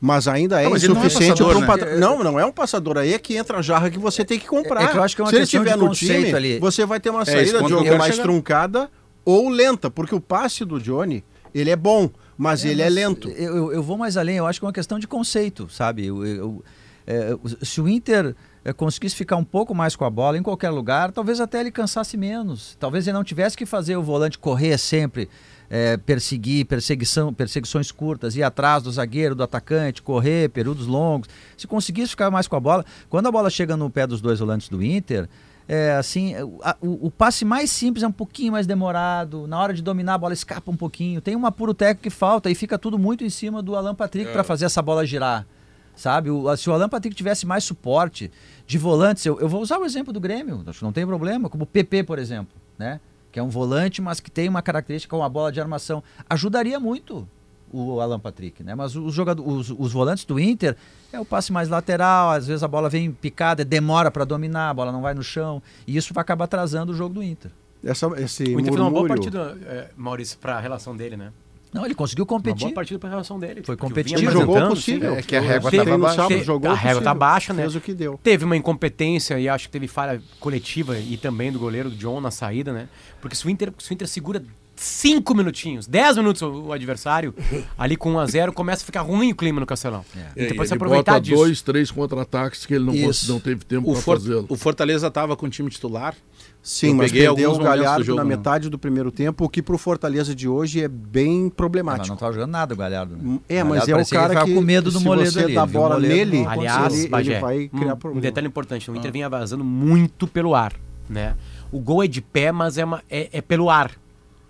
Mas 0.00 0.26
ainda 0.26 0.60
é 0.60 0.64
Não, 0.64 0.72
mas 0.72 0.82
é 0.82 0.86
insuficiente 0.88 1.40
passador, 1.44 1.48
para 1.50 1.58
um 1.58 1.60
né? 1.60 1.66
padrão. 1.68 1.98
Não, 2.00 2.24
não 2.24 2.40
é 2.40 2.44
um 2.44 2.50
passador. 2.50 2.98
Aí 2.98 3.14
é 3.14 3.18
que 3.20 3.36
entra 3.36 3.58
a 3.58 3.62
jarra 3.62 3.88
que 3.88 3.98
você 4.00 4.24
tem 4.24 4.36
que 4.36 4.48
comprar. 4.48 4.82
É 4.82 4.86
que 4.88 4.96
eu 4.98 5.02
acho 5.02 5.14
que 5.14 5.22
é 5.22 5.24
uma 5.24 5.30
Se 5.30 5.36
ele 5.36 5.44
estiver 5.44 5.76
no 5.76 5.90
time, 5.94 6.34
ali. 6.34 6.58
você 6.58 6.84
vai 6.84 6.98
ter 6.98 7.10
uma 7.10 7.22
esse 7.22 7.30
saída 7.30 7.62
de 7.62 7.68
jogo 7.68 7.96
mais 7.96 8.14
chegar. 8.16 8.24
truncada 8.24 8.90
ou 9.24 9.48
lenta, 9.48 9.88
porque 9.88 10.12
o 10.12 10.20
passe 10.20 10.64
do 10.64 10.80
Johnny, 10.80 11.22
ele 11.54 11.70
é 11.70 11.76
bom, 11.76 12.10
mas 12.36 12.64
ele 12.64 12.82
é 12.82 12.86
mas 12.86 12.94
lento. 12.94 13.28
Eu, 13.30 13.72
eu- 13.72 13.82
vou 13.82 13.96
mais 13.98 14.16
além, 14.16 14.36
eu 14.36 14.46
acho 14.46 14.58
que 14.60 14.64
é 14.64 14.68
uma 14.68 14.72
questão 14.72 14.98
de 14.98 15.06
conceito, 15.06 15.68
sabe? 15.70 16.06
Eu- 16.06 16.24
eu- 16.26 16.64
é, 17.06 17.36
se 17.62 17.80
o 17.80 17.88
Inter 17.88 18.34
é, 18.64 18.72
conseguisse 18.72 19.16
ficar 19.16 19.36
um 19.36 19.42
pouco 19.44 19.74
mais 19.74 19.96
com 19.96 20.04
a 20.04 20.10
bola 20.10 20.38
em 20.38 20.42
qualquer 20.42 20.70
lugar, 20.70 21.10
talvez 21.10 21.40
até 21.40 21.60
ele 21.60 21.70
cansasse 21.72 22.16
menos. 22.16 22.76
Talvez 22.78 23.06
ele 23.08 23.16
não 23.16 23.24
tivesse 23.24 23.56
que 23.56 23.66
fazer 23.66 23.96
o 23.96 24.02
volante 24.02 24.38
correr 24.38 24.78
sempre, 24.78 25.28
é, 25.68 25.96
perseguir, 25.96 26.64
perseguição, 26.66 27.34
perseguições 27.34 27.90
curtas, 27.90 28.36
ir 28.36 28.42
atrás 28.44 28.82
do 28.84 28.92
zagueiro, 28.92 29.34
do 29.34 29.42
atacante, 29.42 30.00
correr, 30.00 30.48
períodos 30.50 30.86
longos. 30.86 31.28
Se 31.56 31.66
conseguisse 31.66 32.10
ficar 32.10 32.30
mais 32.30 32.46
com 32.46 32.54
a 32.54 32.60
bola, 32.60 32.84
quando 33.08 33.26
a 33.26 33.32
bola 33.32 33.50
chega 33.50 33.76
no 33.76 33.90
pé 33.90 34.06
dos 34.06 34.20
dois 34.20 34.38
volantes 34.38 34.68
do 34.68 34.80
Inter, 34.82 35.28
é, 35.68 35.92
assim, 35.92 36.34
o, 36.42 36.58
a- 36.62 36.76
o- 36.80 37.06
o 37.06 37.10
passe 37.10 37.44
mais 37.44 37.70
simples 37.70 38.02
é 38.02 38.08
um 38.08 38.12
pouquinho 38.12 38.52
mais 38.52 38.66
demorado. 38.66 39.46
Na 39.46 39.58
hora 39.60 39.72
de 39.72 39.82
dominar 39.82 40.14
a 40.14 40.18
bola 40.18 40.32
escapa 40.34 40.70
um 40.70 40.76
pouquinho. 40.76 41.20
Tem 41.20 41.34
um 41.36 41.46
apuro 41.46 41.72
técnico 41.74 42.02
que 42.02 42.10
falta 42.10 42.50
e 42.50 42.54
fica 42.54 42.78
tudo 42.78 42.98
muito 42.98 43.24
em 43.24 43.30
cima 43.30 43.62
do 43.62 43.76
Alan 43.76 43.94
Patrick 43.94 44.28
É. 44.30 44.32
para 44.32 44.42
fazer 44.44 44.64
essa 44.66 44.82
bola 44.82 45.06
girar. 45.06 45.46
Sabe? 45.94 46.30
O- 46.30 46.54
se 46.56 46.68
o 46.70 46.72
Alan 46.72 46.88
Patrick 46.88 47.14
tivesse 47.14 47.46
mais 47.46 47.64
suporte 47.64 48.30
de 48.66 48.78
volantes, 48.78 49.24
eu, 49.26 49.38
eu 49.40 49.48
vou 49.48 49.60
usar 49.60 49.78
o 49.78 49.84
exemplo 49.84 50.12
do 50.12 50.18
Grêmio, 50.20 50.62
acho 50.66 50.78
que 50.78 50.84
não 50.84 50.92
tem 50.92 51.06
problema, 51.06 51.48
como 51.50 51.64
o 51.64 51.66
PP, 51.66 52.04
por 52.04 52.18
exemplo, 52.18 52.54
né? 52.78 52.98
Que 53.30 53.38
é 53.38 53.42
um 53.42 53.48
volante, 53.48 54.00
mas 54.02 54.18
que 54.20 54.30
tem 54.30 54.48
uma 54.48 54.62
característica 54.62 55.14
com 55.16 55.22
a 55.22 55.28
bola 55.28 55.52
de 55.52 55.60
armação. 55.60 56.02
Ajudaria 56.28 56.78
muito 56.80 57.28
o 57.72 58.00
Alan 58.00 58.20
Patrick, 58.20 58.62
né? 58.62 58.74
Mas 58.74 58.94
os, 58.94 59.14
jogadores, 59.14 59.70
os, 59.70 59.76
os 59.78 59.92
volantes 59.92 60.24
do 60.24 60.38
Inter 60.38 60.76
é 61.12 61.18
o 61.18 61.24
passe 61.24 61.52
mais 61.52 61.68
lateral, 61.68 62.30
às 62.30 62.46
vezes 62.46 62.62
a 62.62 62.68
bola 62.68 62.88
vem 62.88 63.10
picada, 63.10 63.64
demora 63.64 64.10
para 64.10 64.24
dominar, 64.24 64.70
a 64.70 64.74
bola 64.74 64.92
não 64.92 65.02
vai 65.02 65.14
no 65.14 65.22
chão, 65.22 65.62
e 65.86 65.96
isso 65.96 66.12
vai 66.14 66.22
acabar 66.22 66.44
atrasando 66.44 66.92
o 66.92 66.94
jogo 66.94 67.14
do 67.14 67.22
Inter. 67.22 67.50
Essa, 67.84 68.06
esse 68.20 68.44
O 68.44 68.60
Inter 68.60 68.72
fez 68.72 68.76
uma 68.80 68.90
boa 68.90 69.02
murmúrio- 69.08 69.08
partida, 69.32 69.58
é, 69.66 69.88
Maurício, 69.96 70.38
pra 70.38 70.60
relação 70.60 70.96
dele, 70.96 71.16
né? 71.16 71.32
Não, 71.72 71.86
ele 71.86 71.94
conseguiu 71.94 72.24
Uma 72.24 72.28
competir. 72.28 72.60
boa 72.66 72.74
partida 72.74 72.98
pra 72.98 73.08
relação 73.08 73.40
dele. 73.40 73.62
Foi 73.64 73.78
competitivo. 73.78 74.30
Jogou 74.30 74.58
o 74.62 74.68
possível. 74.68 75.14
É 75.14 75.22
que 75.22 75.34
a 75.34 75.40
régua 75.40 75.70
Teve 75.70 75.84
tava 75.84 75.96
no 75.96 76.04
baixa. 76.04 76.26
Te- 76.26 76.44
jogou 76.44 76.70
a 76.70 76.74
régua 76.74 77.00
tá 77.00 77.14
possível, 77.14 77.14
baixa, 77.18 77.52
né? 77.54 77.62
Fez 77.62 77.74
o 77.76 77.80
que 77.80 77.94
deu. 77.94 78.20
Teve 78.22 78.44
uma 78.44 78.54
incompetência 78.54 79.40
e 79.40 79.48
acho 79.48 79.68
que 79.68 79.72
teve 79.72 79.88
falha 79.88 80.20
coletiva 80.38 80.98
e 80.98 81.16
também 81.16 81.50
do 81.50 81.58
goleiro 81.58 81.88
do 81.88 81.96
John 81.96 82.20
na 82.20 82.30
saída, 82.30 82.74
né? 82.74 82.88
Porque 83.22 83.34
se 83.34 83.46
o 83.46 83.48
Inter, 83.48 83.72
se 83.78 83.90
o 83.90 83.94
Inter 83.94 84.06
segura 84.06 84.44
cinco 84.82 85.34
minutinos, 85.34 85.86
10 85.86 86.16
minutos 86.18 86.42
o, 86.42 86.50
o 86.66 86.72
adversário, 86.72 87.34
ali 87.78 87.96
com 87.96 88.12
1 88.12 88.18
a 88.18 88.26
0 88.26 88.52
começa 88.52 88.82
a 88.82 88.86
ficar 88.86 89.00
ruim 89.02 89.32
o 89.32 89.34
clima 89.36 89.60
no 89.60 89.66
Castelão. 89.66 90.04
É, 90.16 90.44
Então 90.44 90.56
pode 90.56 90.68
se 90.68 90.74
ele 90.74 90.78
aproveitar 90.78 91.12
bota 91.12 91.22
disso. 91.24 91.36
dois, 91.36 91.62
três 91.62 91.90
contra-ataques 91.90 92.66
que 92.66 92.74
ele 92.74 92.84
não, 92.84 93.10
não 93.28 93.40
teve 93.40 93.64
tempo 93.64 93.88
O, 93.90 93.92
para 93.94 94.02
For- 94.02 94.18
fazê-lo. 94.20 94.46
o 94.48 94.56
Fortaleza 94.56 95.06
estava 95.06 95.36
com 95.36 95.46
o 95.46 95.50
time 95.50 95.70
titular. 95.70 96.14
Sim, 96.62 96.90
Eu 96.90 96.94
mas 96.94 97.10
peguei 97.10 97.26
perdeu 97.26 97.50
o 97.52 97.58
Galhardo 97.58 98.04
jogo, 98.04 98.18
na 98.18 98.24
né? 98.24 98.36
metade 98.36 98.68
do 98.70 98.78
primeiro 98.78 99.10
tempo, 99.10 99.44
o 99.44 99.48
que 99.48 99.60
pro 99.60 99.76
Fortaleza 99.76 100.32
de 100.32 100.46
hoje 100.46 100.80
é 100.80 100.86
bem 100.86 101.44
Mas 101.44 101.52
problemático. 101.54 102.06
não 102.08 102.14
estava 102.14 102.32
jogando 102.32 102.50
nada 102.52 102.72
o 102.72 102.76
Galhardo. 102.76 103.16
Né? 103.16 103.38
É, 103.48 103.64
O 103.64 103.66
mas 103.66 103.80
Galhardo 103.84 104.00
é 104.00 104.02
o 104.04 104.08
cara 104.08 104.44
que, 104.44 104.54
com 104.54 104.60
medo 104.60 104.90
do 104.92 104.98
se 104.98 105.04
Moledo 105.04 105.30
você 105.32 105.40
ali. 105.40 105.54
dá 105.54 105.64
o 105.64 105.66
bola 105.66 105.98
nele, 105.98 106.42
não- 106.44 106.48
Aliás, 106.50 106.98
ele, 107.00 107.08
Bagé, 107.08 107.32
ele 107.32 107.40
vai 107.40 107.68
criar 107.68 107.88
um, 107.88 107.92
um 107.94 107.96
problema. 107.96 108.20
detalhe 108.22 108.46
importante, 108.46 108.88
o 108.90 108.96
Inter 108.96 109.10
vinha 109.10 109.28
vazando 109.28 109.64
muito 109.64 110.28
pelo 110.28 110.54
ar, 110.54 110.72
né? 111.10 111.34
O 111.72 111.80
gol 111.80 112.04
é 112.04 112.06
de 112.06 112.20
pé, 112.20 112.52
mas 112.52 112.78
é, 112.78 112.84
uma- 112.84 113.02
é- 113.10 113.28
é 113.32 113.40
pelo 113.40 113.68
ar. 113.68 113.90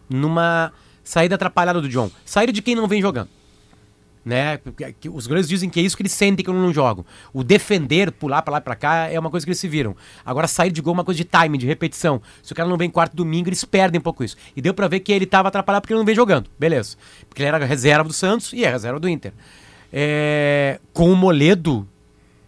Numa 0.09 0.73
saída 1.05 1.35
atrapalhada 1.35 1.81
do 1.81 1.89
John. 1.89 2.11
Saída 2.25 2.53
de 2.53 2.63
quem 2.63 2.75
não 2.75 2.87
vem 2.87 3.01
jogando. 3.01 3.29
Né? 4.25 4.61
Os 5.13 5.27
goleiros 5.27 5.49
dizem 5.49 5.69
que 5.69 5.81
é 5.81 5.83
isso 5.83 5.97
que 5.97 6.03
eles 6.03 6.13
sentem 6.13 6.45
quando 6.45 6.59
não 6.59 6.73
jogam. 6.73 7.05
O 7.33 7.43
defender, 7.43 8.13
pular 8.13 8.41
pra 8.43 8.53
lá 8.53 8.59
e 8.59 8.61
pra 8.61 8.77
cá, 8.77 9.09
é 9.09 9.19
uma 9.19 9.31
coisa 9.31 9.45
que 9.45 9.51
eles 9.51 9.59
se 9.59 9.67
viram. 9.67 9.97
Agora, 10.25 10.47
sair 10.47 10.71
de 10.71 10.81
gol 10.81 10.93
é 10.93 10.95
uma 10.99 11.05
coisa 11.05 11.19
de 11.19 11.25
time, 11.25 11.59
de 11.59 11.67
repetição. 11.67 12.23
Se 12.41 12.53
o 12.53 12.55
cara 12.55 12.69
não 12.69 12.77
vem 12.77 12.89
quarto 12.89 13.17
domingo, 13.17 13.49
eles 13.49 13.65
perdem 13.65 13.99
um 13.99 14.03
pouco 14.03 14.23
isso. 14.23 14.37
E 14.55 14.63
deu 14.63 14.73
pra 14.73 14.87
ver 14.87 15.01
que 15.01 15.13
ele 15.13 15.27
tava 15.27 15.49
atrapalhado 15.49 15.83
porque 15.83 15.93
ele 15.93 15.99
não 15.99 16.07
vem 16.07 16.15
jogando. 16.15 16.49
Beleza. 16.57 16.97
Porque 17.29 17.43
ele 17.43 17.49
era 17.49 17.65
reserva 17.65 18.05
do 18.05 18.13
Santos 18.13 18.53
e 18.53 18.65
é 18.65 18.71
reserva 18.71 19.01
do 19.01 19.09
Inter. 19.09 19.33
É, 19.93 20.79
Com 20.93 21.13
o 21.13 21.17
Moledo, 21.17 21.87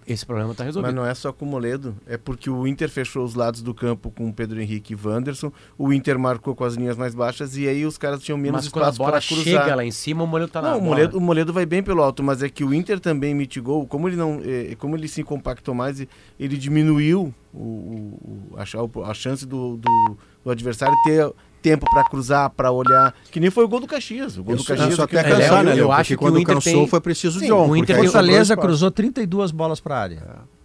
esse 0.06 0.24
problema 0.26 0.54
tá 0.54 0.64
resolvido. 0.64 0.86
Mas 0.86 0.94
não 0.94 1.06
é 1.08 1.14
só 1.14 1.32
com 1.32 1.44
o 1.44 1.48
Moledo, 1.48 1.96
é 2.06 2.16
porque 2.16 2.48
o 2.50 2.66
Inter 2.66 2.88
fechou 2.90 3.24
os 3.24 3.34
lados 3.34 3.62
do 3.62 3.72
campo 3.74 4.10
com 4.10 4.28
o 4.28 4.32
Pedro 4.32 4.60
Henrique 4.60 4.92
e 4.92 4.96
Wanderson, 4.96 5.50
o 5.78 5.92
Inter 5.92 6.18
marcou 6.18 6.54
com 6.54 6.64
as 6.64 6.74
linhas 6.74 6.96
mais 6.96 7.14
baixas 7.14 7.56
e 7.56 7.66
aí 7.68 7.84
os 7.86 7.96
caras 7.98 8.22
tinham 8.22 8.36
menos 8.38 8.64
Mas 8.64 8.68
quando 8.72 8.84
a 8.84 8.88
espaço 8.88 8.98
bola 8.98 9.10
para 9.12 9.20
cruzar. 9.20 9.44
chega 9.44 9.74
lá 9.74 9.84
em 9.84 9.90
cima, 9.90 10.24
o 10.24 10.26
Moledo 10.26 10.50
tá 10.52 10.60
na 10.62 10.70
Não, 10.70 10.76
o 10.76 10.80
bola. 10.80 10.90
Moledo, 10.96 11.18
o 11.18 11.20
Moledo 11.20 11.52
vai 11.52 11.66
bem 11.66 11.82
pelo 11.82 12.02
alto, 12.02 12.22
mas 12.22 12.42
é 12.42 12.48
que 12.48 12.64
o 12.64 12.72
Inter 12.74 13.00
também 13.00 13.34
mitigou, 13.34 13.86
como 13.86 14.08
ele 14.08 14.16
não, 14.16 14.40
eh, 14.44 14.74
como 14.78 14.96
ele 14.96 15.08
se 15.08 15.22
compactou 15.22 15.74
mais, 15.74 16.04
ele 16.38 16.56
diminuiu 16.56 17.32
o, 17.52 17.58
o- 17.58 18.56
a, 18.56 19.10
a 19.10 19.14
chance 19.14 19.46
do, 19.46 19.76
do- 19.76 20.18
do 20.44 20.50
adversário 20.50 20.94
ter 21.04 21.30
tempo 21.64 21.86
para 21.90 22.04
cruzar, 22.04 22.50
para 22.50 22.70
olhar, 22.70 23.14
que 23.30 23.40
nem 23.40 23.50
foi 23.50 23.64
o 23.64 23.68
gol 23.68 23.80
do 23.80 23.86
Caxias. 23.86 24.36
O 24.36 24.44
gol 24.44 24.54
do 24.54 24.60
Isso, 24.60 24.68
Caxias 24.68 24.90
isso 24.92 25.06
que- 25.08 25.16
até 25.16 25.28
é, 25.30 25.32
cansar, 25.32 25.58
eu- 25.60 25.64
né? 25.64 25.72
eu 25.72 25.76
Léo? 25.88 25.92
acho 25.92 26.08
que 26.08 26.16
quando 26.18 26.34
o 26.34 26.38
Inter 26.38 26.54
cansou 26.56 26.72
tem- 26.72 26.86
foi 26.88 27.00
preciso 27.00 27.40
Sim, 27.40 27.46
John. 27.46 27.68
o 27.70 27.76
Inter 27.76 27.96
tem- 27.96 28.04
Fortaleza 28.04 28.54
cruzou 28.56 28.90
32 28.90 29.50
bolas 29.50 29.80
para 29.80 29.96
a 29.96 30.00
área. 30.02 30.22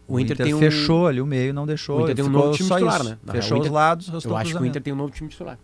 O 0.08 0.20
Inter, 0.20 0.36
tem 0.36 0.54
um... 0.54 0.60
fechou 0.60 1.08
ali 1.08 1.22
o 1.22 1.26
meio, 1.26 1.54
não 1.54 1.66
deixou. 1.66 2.00
O 2.00 2.02
Inter 2.04 2.16
tem 2.16 2.26
um 2.26 2.30
novo 2.30 2.52
time 2.52 2.68
só 2.68 2.76
titular, 2.76 3.00
isso. 3.00 3.10
né? 3.12 3.18
Na 3.24 3.34
Fechou 3.34 3.50
real, 3.50 3.58
o 3.58 3.62
os 3.62 3.68
Inter- 3.68 3.74
lados, 3.74 4.08
Eu 4.26 4.36
acho 4.38 4.52
que 4.58 4.62
o. 4.62 4.66
Inter 4.66 4.82
tem 4.82 4.92
um 4.92 4.96
novo 4.98 5.12
time 5.14 5.30
titular. 5.30 5.58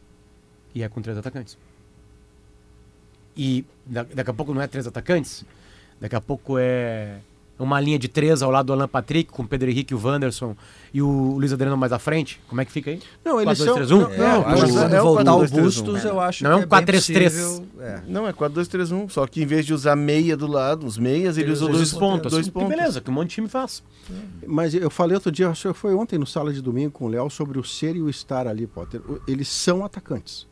E 0.73 0.81
é 0.83 0.87
com 0.89 1.01
três 1.01 1.17
atacantes. 1.17 1.57
E 3.35 3.65
da- 3.85 4.03
daqui 4.13 4.29
a 4.29 4.33
pouco 4.33 4.53
não 4.53 4.61
é 4.61 4.67
três 4.67 4.87
atacantes, 4.87 5.43
daqui 5.99 6.15
a 6.15 6.21
pouco 6.21 6.57
é 6.57 7.17
uma 7.57 7.79
linha 7.79 7.97
de 7.97 8.07
três 8.07 8.41
ao 8.41 8.51
lado 8.51 8.65
do 8.67 8.73
Alan 8.73 8.87
Patrick, 8.87 9.31
com 9.31 9.43
o 9.43 9.47
Pedro 9.47 9.69
Henrique, 9.69 9.95
o 9.95 10.01
Wanderson 10.03 10.55
e 10.93 11.01
o 11.01 11.35
Luiz 11.37 11.53
Adriano 11.53 11.77
mais 11.77 11.93
à 11.93 11.99
frente. 11.99 12.39
Como 12.49 12.59
é 12.59 12.65
que 12.65 12.71
fica 12.71 12.91
aí? 12.91 12.99
Não, 13.23 13.39
eles 13.39 13.57
4-2-3-1? 13.59 13.87
são... 13.87 14.11
É, 14.11 14.17
Não, 14.17 14.25
eu 14.25 14.41
não, 14.41 14.47
acho 14.47 14.61
mas 14.61 14.71
que 14.71 14.77
é- 14.93 14.97
é 14.97 15.01
o 15.01 15.03
voltar 15.05 15.35
o 15.35 15.39
4-2-3-1. 15.41 15.61
Bustos, 15.63 16.05
eu 16.05 16.19
acho 16.19 16.43
Não 16.43 16.51
é 16.51 16.55
um 16.55 16.57
que 16.59 16.63
é 16.65 16.67
bem 16.67 16.79
4-3-3. 16.85 17.23
possível, 17.23 17.65
é. 17.79 18.01
Não, 18.07 18.27
é 18.27 18.33
4-2-3-1, 18.33 19.09
só 19.09 19.25
que 19.27 19.41
em 19.41 19.45
vez 19.45 19.65
de 19.65 19.73
usar 19.73 19.95
meia 19.95 20.35
do 20.35 20.47
lado, 20.47 20.85
os 20.85 20.97
meias, 20.97 21.37
ele 21.37 21.51
usou 21.51 21.69
dois 21.69 21.91
dois 21.91 21.93
pontos. 21.93 22.31
Dois 22.31 22.45
Que 22.47 22.51
pontos. 22.51 22.69
beleza, 22.69 22.99
que 23.01 23.09
um 23.09 23.13
monte 23.13 23.29
de 23.29 23.35
time 23.35 23.47
faz. 23.47 23.81
Mas 24.45 24.73
eu 24.73 24.89
falei 24.89 25.15
outro 25.15 25.31
dia, 25.31 25.49
acho 25.49 25.69
que 25.73 25.79
foi 25.79 25.93
ontem 25.95 26.17
no 26.19 26.25
Sala 26.27 26.51
de 26.53 26.61
Domingo 26.61 26.91
com 26.91 27.05
o 27.05 27.07
Léo, 27.07 27.29
sobre 27.29 27.57
o 27.57 27.63
ser 27.63 27.95
e 27.95 28.01
o 28.01 28.09
estar 28.09 28.47
ali, 28.47 28.67
Potter. 28.67 29.01
Eles 29.27 29.47
são 29.47 29.83
atacantes. 29.85 30.45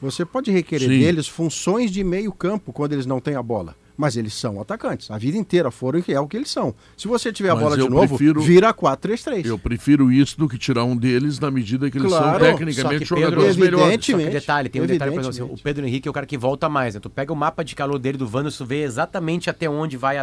Você 0.00 0.24
pode 0.24 0.50
requerer 0.50 0.88
Sim. 0.88 0.98
deles 1.00 1.28
funções 1.28 1.90
de 1.90 2.02
meio 2.02 2.32
campo 2.32 2.72
quando 2.72 2.92
eles 2.94 3.04
não 3.06 3.20
têm 3.20 3.34
a 3.34 3.42
bola. 3.42 3.74
Mas 3.96 4.16
eles 4.16 4.32
são 4.32 4.60
atacantes. 4.60 5.10
A 5.10 5.18
vida 5.18 5.36
inteira 5.36 5.70
foram 5.70 6.02
e 6.06 6.12
é 6.12 6.18
o 6.18 6.26
que 6.26 6.36
eles 6.36 6.50
são. 6.50 6.74
Se 6.96 7.06
você 7.06 7.30
tiver 7.32 7.50
a 7.50 7.54
Mas 7.54 7.62
bola 7.64 7.76
de 7.76 7.88
novo, 7.88 8.16
prefiro- 8.16 8.40
vira 8.40 8.72
4-3-3. 8.72 9.44
Eu 9.46 9.58
prefiro 9.58 10.10
isso 10.10 10.38
do 10.38 10.48
que 10.48 10.56
tirar 10.56 10.84
um 10.84 10.96
deles 10.96 11.38
na 11.38 11.50
medida 11.50 11.90
que 11.90 11.98
eles 11.98 12.08
Claro, 12.08 12.44
são 12.44 12.52
tecnicamente 12.52 12.80
Só 12.82 12.88
que 12.88 12.98
Pedro- 13.00 13.20
jogadores 13.30 13.56
melhores. 13.56 13.86
Evidente. 13.86 14.12
Só 14.12 14.18
que 14.18 14.30
detalhe, 14.30 14.68
tem 14.68 14.80
um 14.82 14.86
detalhe, 14.86 15.10
por 15.12 15.20
exemplo, 15.20 15.44
assim, 15.52 15.60
o. 15.60 15.62
Pedro 15.62 15.86
Henrique 15.86 16.08
é 16.08 16.10
o 16.10 16.14
cara 16.14 16.26
que 16.26 16.38
volta 16.38 16.68
mais, 16.68 16.94
né? 16.94 17.00
Tu 17.00 17.10
pega 17.10 17.32
o 17.32 17.36
mapa 17.36 17.62
de 17.62 17.74
calor 17.74 17.98
dele 17.98 18.16
do 18.16 18.24
Wanderson, 18.32 18.64
vê 18.64 18.82
exatamente 18.82 19.50
até 19.50 19.68
onde 19.68 19.96
vai, 19.96 20.16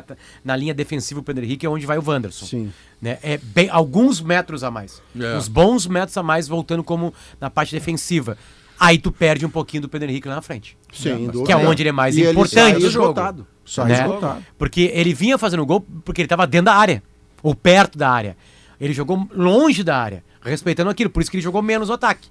na 0.43 0.55
linha 0.55 0.73
defensiva 0.73 1.19
o 1.19 1.23
Pedro 1.23 1.43
Henrique, 1.45 1.65
é 1.65 1.69
onde 1.69 1.85
vai 1.85 1.97
o 1.97 2.03
Wanderson. 2.05 2.45
Sim. 2.45 2.71
Né? 3.01 3.19
É 3.21 3.37
bem, 3.37 3.69
alguns 3.69 4.21
metros 4.21 4.63
a 4.63 4.71
mais. 4.71 5.01
É. 5.19 5.37
Uns 5.37 5.47
bons 5.47 5.85
metros 5.85 6.17
a 6.17 6.23
mais 6.23 6.47
voltando 6.47 6.83
como 6.83 7.13
na 7.39 7.49
parte 7.49 7.75
defensiva. 7.75 8.37
Aí 8.79 8.99
tu 8.99 9.11
perde 9.11 9.43
um 9.45 9.49
pouquinho 9.49 9.81
do 9.81 9.89
Pedro 9.89 10.09
Henrique 10.09 10.27
lá 10.27 10.35
na 10.35 10.41
frente. 10.41 10.77
Dúvida. 11.03 11.43
Que 11.45 11.51
é 11.51 11.57
onde 11.57 11.81
ele 11.81 11.89
é 11.89 11.93
mais 11.93 12.15
E 12.17 12.21
importante 12.29 12.53
sai 12.53 12.73
do 12.73 12.79
jogo. 12.89 13.05
esgotado. 13.11 13.47
Sai 13.65 13.87
né? 13.89 14.01
esgotado. 14.01 14.45
Porque 14.57 14.91
ele 14.93 15.13
vinha 15.13 15.37
fazendo 15.37 15.65
gol 15.65 15.81
porque 16.05 16.21
ele 16.21 16.25
estava 16.25 16.45
dentro 16.47 16.65
da 16.65 16.75
área, 16.75 17.03
ou 17.43 17.53
perto 17.55 17.97
da 17.97 18.09
área. 18.09 18.37
Ele 18.79 18.93
jogou 18.93 19.27
longe 19.35 19.83
da 19.83 19.97
área, 19.97 20.23
respeitando 20.41 20.89
aquilo, 20.89 21.09
por 21.09 21.21
isso 21.21 21.29
que 21.31 21.37
ele 21.37 21.43
jogou 21.43 21.61
menos 21.61 21.89
o 21.89 21.93
ataque. 21.93 22.29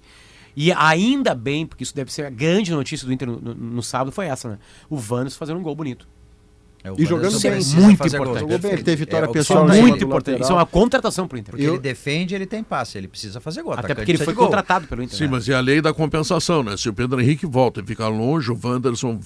E 0.57 0.73
ainda 0.73 1.35
bem, 1.35 1.67
porque 1.67 1.83
isso 1.85 1.95
deve 1.95 2.11
ser 2.11 2.25
a 2.25 2.31
grande 2.31 2.71
notícia 2.73 3.07
do 3.07 3.13
Inter 3.13 3.29
no, 3.29 3.39
no- 3.39 3.55
no 3.55 3.83
sábado, 3.83 4.11
foi 4.11 4.27
essa, 4.27 4.49
né? 4.49 4.59
O 4.89 4.97
Vanos 4.97 5.37
fazendo 5.37 5.59
um 5.59 5.63
gol 5.63 5.75
bonito. 5.75 6.09
É, 6.87 6.93
o 6.93 6.95
E 6.99 7.05
jogando 7.05 7.41
bem. 7.41 7.53
Muito 7.53 8.07
importante. 8.07 8.59
bem, 8.59 8.73
ele 8.73 8.83
teve 8.85 8.97
vitória 9.05 9.27
É, 9.27 9.29
o 9.29 9.33
pessoal 9.33 9.67
Muito 9.67 9.99
do 9.99 10.05
importante. 10.05 10.41
Isso 10.43 10.53
é 10.53 10.55
uma 10.55 10.67
contratação 10.67 11.27
pro 11.27 11.37
Inter. 11.37 11.51
Porque 11.53 11.67
ele 11.67 11.79
defende, 11.79 12.35
ele 12.35 12.47
tem 12.47 12.63
passe, 12.63 12.97
ele 12.97 13.09
precisa 13.09 13.41
fazer 13.41 13.63
gol. 13.63 13.73
Até 13.73 13.95
porque 13.95 14.13
ele 14.13 14.25
foi 14.25 14.35
contratado 14.35 14.87
pelo 14.87 15.03
Inter. 15.03 15.17
Sim, 15.19 15.25
né? 15.25 15.31
mas 15.33 15.49
é 15.49 15.55
a 15.55 15.61
lei 15.61 15.81
da 15.81 15.93
compensação, 15.93 16.63
né? 16.63 16.77
Se 16.77 16.89
o 16.89 16.93
Pedro 16.95 17.21
Henrique 17.21 17.45
volta 17.47 17.81
e 17.81 17.85
fica 17.85 18.07
longe, 18.07 18.53
o 18.53 18.59
Wanderson 18.63 19.19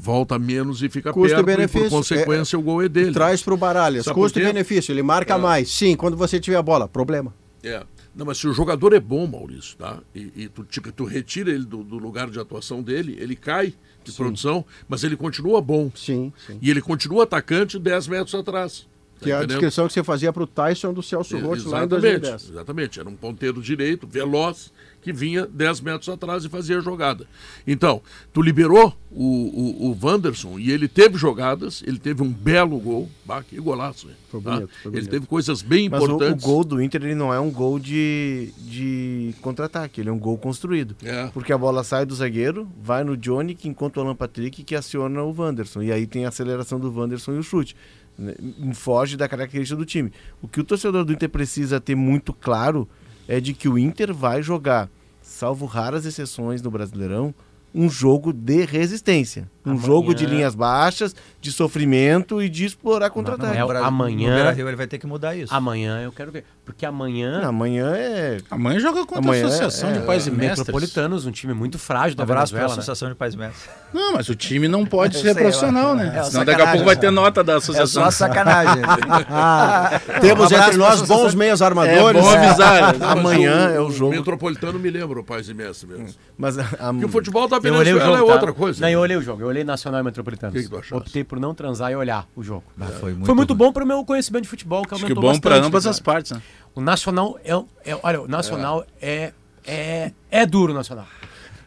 volta 0.00 0.38
menos 0.38 0.82
e 0.82 0.88
fica 0.88 1.12
Custo 1.12 1.28
e 1.28 1.30
perto, 1.36 1.48
e 1.50 1.56
benefício. 1.56 1.88
por 1.88 1.96
consequência 1.96 2.58
o 2.58 2.62
gol 2.62 2.82
é 2.82 2.88
dele. 2.88 3.12
Traz 3.12 3.42
pro 3.42 3.56
Baralhas. 3.56 4.04
Sabe 4.04 4.14
por 4.14 4.22
Custo 4.22 4.38
e 4.38 4.42
quê? 4.42 4.48
benefício. 4.48 4.92
Ele 4.92 5.02
marca 5.02 5.34
É. 5.34 5.38
mais. 5.38 5.70
Sim, 5.70 5.94
quando 5.94 6.16
você 6.16 6.40
tiver 6.40 6.56
a 6.56 6.62
bola. 6.62 6.88
Problema. 6.88 7.32
É. 7.62 7.82
Não, 8.16 8.24
mas 8.24 8.38
se 8.38 8.48
o 8.48 8.52
jogador 8.54 8.94
é 8.94 9.00
bom, 9.00 9.26
Maurício, 9.26 9.76
tá? 9.76 10.00
E, 10.14 10.32
e 10.34 10.48
tu, 10.48 10.64
tipo, 10.64 10.90
tu 10.90 11.04
retira 11.04 11.50
ele 11.50 11.64
do, 11.64 11.84
do 11.84 11.98
lugar 11.98 12.30
de 12.30 12.40
atuação 12.40 12.82
dele, 12.82 13.14
ele 13.20 13.36
cai 13.36 13.74
de 14.02 14.12
produção, 14.12 14.64
mas 14.88 15.04
ele 15.04 15.16
continua 15.16 15.60
bom. 15.60 15.90
Sim, 15.94 16.32
sim. 16.46 16.58
E 16.62 16.70
ele 16.70 16.80
continua 16.80 17.24
atacante 17.24 17.78
10 17.78 18.08
metros 18.08 18.34
atrás. 18.34 18.86
Tá 19.18 19.24
Que 19.24 19.30
é 19.30 19.34
a 19.34 19.44
descrição 19.44 19.86
que 19.86 19.92
você 19.92 20.02
fazia 20.04 20.32
pro 20.32 20.46
Tyson 20.46 20.92
do 20.94 21.02
Celso 21.02 21.36
Roth 21.38 21.64
lá 21.66 21.80
em 21.80 21.84
Exatamente, 21.84 21.88
2010. 22.20 22.50
exatamente. 22.50 23.00
Era 23.00 23.08
um 23.08 23.16
ponteiro 23.16 23.60
direito, 23.60 24.06
veloz, 24.06 24.72
que 25.06 25.12
vinha 25.12 25.46
10 25.46 25.82
metros 25.82 26.08
atrás 26.08 26.44
e 26.44 26.48
fazia 26.48 26.78
a 26.78 26.80
jogada. 26.80 27.28
Então, 27.64 28.02
tu 28.32 28.42
liberou 28.42 28.92
o, 29.08 29.86
o, 29.86 29.90
o 29.92 29.98
Wanderson 30.04 30.58
e 30.58 30.72
ele 30.72 30.88
teve 30.88 31.16
jogadas, 31.16 31.80
ele 31.86 31.96
teve 32.00 32.24
um 32.24 32.32
belo 32.32 32.76
gol. 32.80 33.08
Bah, 33.24 33.40
que 33.40 33.56
golaço? 33.60 34.08
Foi 34.28 34.40
Tá? 34.40 34.54
bonito, 34.56 34.70
foi 34.82 34.90
Ele 34.90 35.00
bonito. 35.02 35.10
teve 35.12 35.26
coisas 35.26 35.62
bem 35.62 35.88
Mas 35.88 36.02
o, 36.02 36.06
o 36.06 36.06
importantes. 36.16 36.44
gol 36.44 36.64
do 36.64 36.82
Inter 36.82 37.04
ele 37.04 37.14
não 37.14 37.32
é 37.32 37.38
um 37.38 37.52
gol 37.52 37.78
de, 37.78 38.52
de 38.58 39.32
contra-ataque, 39.40 40.00
ele 40.00 40.08
é 40.08 40.12
um 40.12 40.18
gol 40.18 40.36
construído. 40.36 40.96
É. 41.04 41.28
Porque 41.28 41.52
a 41.52 41.58
bola 41.58 41.84
sai 41.84 42.04
do 42.04 42.12
zagueiro, 42.16 42.68
vai 42.82 43.04
no 43.04 43.16
Johnny, 43.16 43.54
que 43.54 43.68
encontra 43.68 44.02
o 44.02 44.04
Alan 44.04 44.16
Patrick, 44.16 44.64
que 44.64 44.74
aciona 44.74 45.22
o 45.22 45.32
Wanderson. 45.40 45.82
E 45.82 45.92
aí 45.92 46.04
tem 46.04 46.24
a 46.24 46.30
aceleração 46.30 46.80
do 46.80 46.92
Wanderson 46.92 47.34
e 47.34 47.38
o 47.38 47.42
chute. 47.44 47.76
né? 48.18 48.34
Foge 48.74 49.16
da 49.16 49.28
característica 49.28 49.76
do 49.78 49.86
time. 49.86 50.10
O 50.42 50.48
que 50.48 50.58
o 50.58 50.64
torcedor 50.64 51.04
do 51.04 51.12
Inter 51.12 51.28
precisa 51.30 51.80
ter 51.80 51.94
muito 51.94 52.32
claro 52.32 52.88
é 53.28 53.40
de 53.40 53.52
que 53.54 53.68
o 53.68 53.78
Inter 53.78 54.12
vai 54.14 54.42
jogar, 54.42 54.88
salvo 55.22 55.66
raras 55.66 56.04
exceções 56.04 56.62
no 56.62 56.70
Brasileirão, 56.70 57.34
um 57.74 57.90
jogo 57.90 58.32
de 58.32 58.64
resistência. 58.64 59.50
Um 59.64 59.72
Amanhã- 59.72 59.86
jogo 59.86 60.14
de 60.14 60.24
linhas 60.24 60.54
baixas, 60.54 61.14
de 61.40 61.52
sofrimento 61.52 62.40
e 62.42 62.48
de 62.48 62.64
explorar 62.64 63.10
contra-ataque. 63.10 63.58
é 63.58 63.60
amanhã- 63.84 64.28
No 64.30 64.34
Beira-Rio 64.34 64.68
ele 64.68 64.76
vai 64.76 64.86
ter 64.86 64.98
que 64.98 65.06
mudar 65.06 65.36
isso. 65.36 65.52
Amanhã 65.54 66.00
eu 66.00 66.10
quero 66.10 66.32
ver. 66.32 66.44
Porque 66.66 66.84
amanhã. 66.84 67.42
Amanhã 67.44 67.92
é. 67.94 68.38
Amanhã 68.50 68.80
joga 68.80 69.06
contra 69.06 69.18
Amanhã 69.20 69.44
a 69.44 69.48
Associação 69.48 69.88
é- 69.90 69.92
de 69.94 70.00
Pais 70.00 70.26
e 70.26 70.30
é 70.30 70.32
Mestres. 70.32 70.58
Metropolitanos, 70.58 71.24
um 71.24 71.30
time 71.30 71.54
muito 71.54 71.78
frágil 71.78 72.16
da 72.16 72.24
abraço 72.24 72.52
para 72.52 72.58
a 72.58 72.66
Venezuela. 72.66 72.68
né? 72.76 72.80
Associação 72.82 73.08
de 73.08 73.14
Pais 73.14 73.34
e 73.34 73.36
Mestres. 73.38 73.70
Não, 73.94 74.12
mas 74.14 74.28
o 74.28 74.34
time 74.34 74.66
não 74.66 74.84
pode 74.84 75.14
ser 75.16 75.32
sei, 75.32 75.34
profissional, 75.34 75.94
né? 75.94 76.12
é 76.18 76.24
Senão 76.24 76.44
daqui 76.44 76.60
a 76.60 76.70
pouco 76.72 76.84
vai 76.84 76.96
ter 76.96 77.10
nota 77.12 77.44
da 77.44 77.54
É 77.54 77.56
associação. 77.56 78.02
só 78.02 78.10
sacanagem. 78.10 78.82
Temos 80.20 80.40
Um 80.40 80.44
abraço 80.46 80.66
entre 80.68 80.76
nós 80.78 81.02
pra 81.02 81.16
bons 81.16 81.34
meios 81.34 81.60
É 81.60 81.64
armadores. 81.64 82.20
bom 82.20 82.28
avisar. 82.28 82.92
Não, 82.98 83.08
mas 83.08 83.18
Amanhã 83.18 83.70
é 83.70 83.80
o 83.80 83.90
jogo. 83.90 84.10
Metropolitano 84.12 84.78
me 84.78 84.90
lembra 84.90 85.20
o 85.20 85.24
Pais 85.24 85.48
e 85.48 85.54
Mestre 85.54 85.86
mesmo. 85.88 86.08
Mas 86.36 86.58
a, 86.58 86.62
a- 86.62 86.92
Porque 86.92 87.04
o 87.04 87.08
futebol 87.08 87.46
da 87.48 87.58
o 87.58 87.60
Venezuela 87.60 88.16
é 88.16 88.18
tá? 88.18 88.24
outra 88.24 88.52
coisa. 88.52 88.80
Não, 88.80 88.88
eu 88.88 89.00
olhei 89.00 89.16
o 89.16 89.22
jogo. 89.22 89.40
Eu 89.42 89.46
olhei 89.46 89.62
Nacional 89.64 90.00
e 90.00 90.04
Metropolitanos. 90.04 90.54
O 90.54 90.58
que 90.58 90.64
que 90.64 90.70
tu 90.70 90.76
achaste? 90.78 90.94
Optei 90.94 91.22
por 91.24 91.38
não 91.38 91.54
transar 91.54 91.92
e 91.92 91.96
olhar 91.96 92.26
o 92.34 92.42
jogo. 92.42 92.64
Ah, 92.80 92.86
foi 93.00 93.12
muito, 93.14 93.54
bom 93.54 93.72
para 93.72 93.84
o 93.84 93.86
meu 93.86 94.04
conhecimento 94.04 94.42
de 94.42 94.48
futebol, 94.48 94.82
que 94.84 94.94
Acho 94.94 95.04
que 95.06 95.12
aumentou 95.12 95.22
bom 95.32 95.38
para 95.38 95.50
bastante, 95.50 95.66
ambas 95.68 95.84
né, 95.84 95.90
as 95.90 96.00
partes, 96.00 96.32
né? 96.32 96.42
O 96.76 96.80
Nacional 96.80 97.38
é, 97.44 97.52
é- 97.90 97.98
olha, 98.02 98.20
o 98.20 98.28
Nacional 98.28 98.86
é, 99.00 99.32
é 99.66 100.12
é 100.30 100.46
duro 100.46 100.72
o 100.72 100.76
Nacional. 100.76 101.06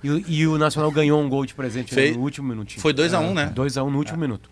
E, 0.04 0.10
o- 0.10 0.24
e 0.28 0.48
o 0.48 0.58
Nacional 0.58 0.92
ganhou 0.92 1.20
um 1.22 1.28
gol 1.28 1.46
de 1.46 1.54
presente 1.54 1.94
Fei- 1.94 2.14
no 2.14 2.22
último 2.22 2.48
minutinho. 2.48 2.80
Foi 2.82 2.94
2x1, 2.94 3.34
né? 3.34 3.48
2 3.48 3.78
a 3.78 3.84
1 3.84 3.90
no 3.90 3.98
último 3.98 4.18
minuto. 4.20 4.50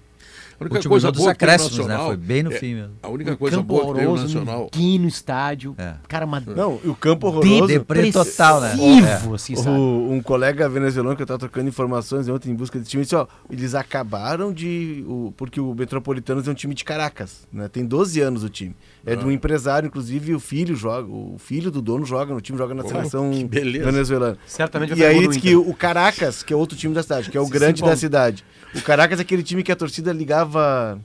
A 0.60 0.64
única 0.64 0.76
Último 0.78 0.90
coisa 0.92 1.12
boa 1.12 1.24
que 1.24 1.28
o 1.28 1.32
acréscimos, 1.48 1.72
né? 1.78 1.84
Nacional 1.84 2.08
Foi 2.08 2.18
bem 2.18 2.42
no 2.44 2.52
é- 2.52 2.58
fim 2.60 2.74
mesmo. 2.74 2.94
A 3.04 3.08
única 3.10 3.32
Um 3.32 3.36
coisa 3.36 3.58
campo 3.58 3.68
boa 3.68 3.80
que 3.80 3.86
tem 4.00 4.08
o 4.08 4.10
horroroso, 4.10 4.24
Nacional. 4.40 4.70
ninguém 4.74 5.00
no 5.00 5.08
estádio. 5.08 5.76
É. 5.78 5.94
Cara, 6.08 6.26
uma 6.26 6.40
Não, 6.40 6.80
e 6.84 6.90
o 6.90 6.96
campo 6.96 7.28
horroroso. 7.28 7.68
Deprê 7.68 8.12
total, 8.12 8.62
né? 8.62 8.70
depressivo, 8.76 9.36
assim, 9.36 9.56
sabe? 9.56 9.70
O- 9.78 10.10
um 10.12 10.20
colega 10.22 10.68
venezuelano 10.68 11.16
que 11.16 11.22
eu 11.22 11.28
tava 11.28 11.38
trocando 11.40 11.70
informações 11.70 12.28
ontem 12.28 12.50
em 12.50 12.56
busca 12.56 12.80
desse 12.80 12.90
time 12.90 13.04
disse, 13.04 13.16
ó, 13.16 13.28
eles 13.52 13.76
acabaram 13.76 14.52
de. 14.52 15.04
O, 15.08 15.32
porque 15.38 15.60
o 15.62 15.76
Metropolitanos 15.76 16.48
é 16.48 16.52
um 16.52 16.56
time 16.56 16.74
de 16.74 16.84
Caracas, 16.84 17.48
né? 17.54 17.68
Tem 17.68 17.86
12 17.86 18.20
anos 18.20 18.44
o 18.44 18.50
time. 18.50 18.76
É 19.06 19.16
de 19.16 19.24
um 19.24 19.32
empresário, 19.32 19.86
inclusive 19.88 20.34
o 20.34 20.40
filho 20.40 20.76
joga, 20.76 21.08
o 21.08 21.36
filho 21.38 21.70
do 21.70 21.82
dono 21.84 22.04
joga 22.06 22.34
no 22.34 22.42
time, 22.42 22.58
joga 22.58 22.74
na 22.74 22.84
seleção 22.84 23.32
beleza. 23.48 23.86
venezuelana. 23.92 24.38
Certamente 24.48 24.90
vai 24.90 25.00
E 25.00 25.06
aí 25.06 25.28
diz 25.28 25.38
que 25.38 25.56
o 25.56 25.74
Caracas, 25.74 26.42
que 26.44 26.52
é 26.52 26.56
outro 26.56 26.76
time 26.78 26.94
da 26.94 27.04
cidade, 27.04 27.30
que 27.30 27.38
é 27.38 27.42
o 27.42 27.46
Se 27.46 27.52
grande 27.52 27.82
da 27.84 27.96
cidade. 27.96 28.44
O 28.76 28.82
Caracas 28.82 29.20
é 29.20 29.22
aquele 29.22 29.44
time 29.44 29.64
que 29.64 29.72
a 29.72 29.76
torcida 29.76 30.12
ligava 30.12 31.00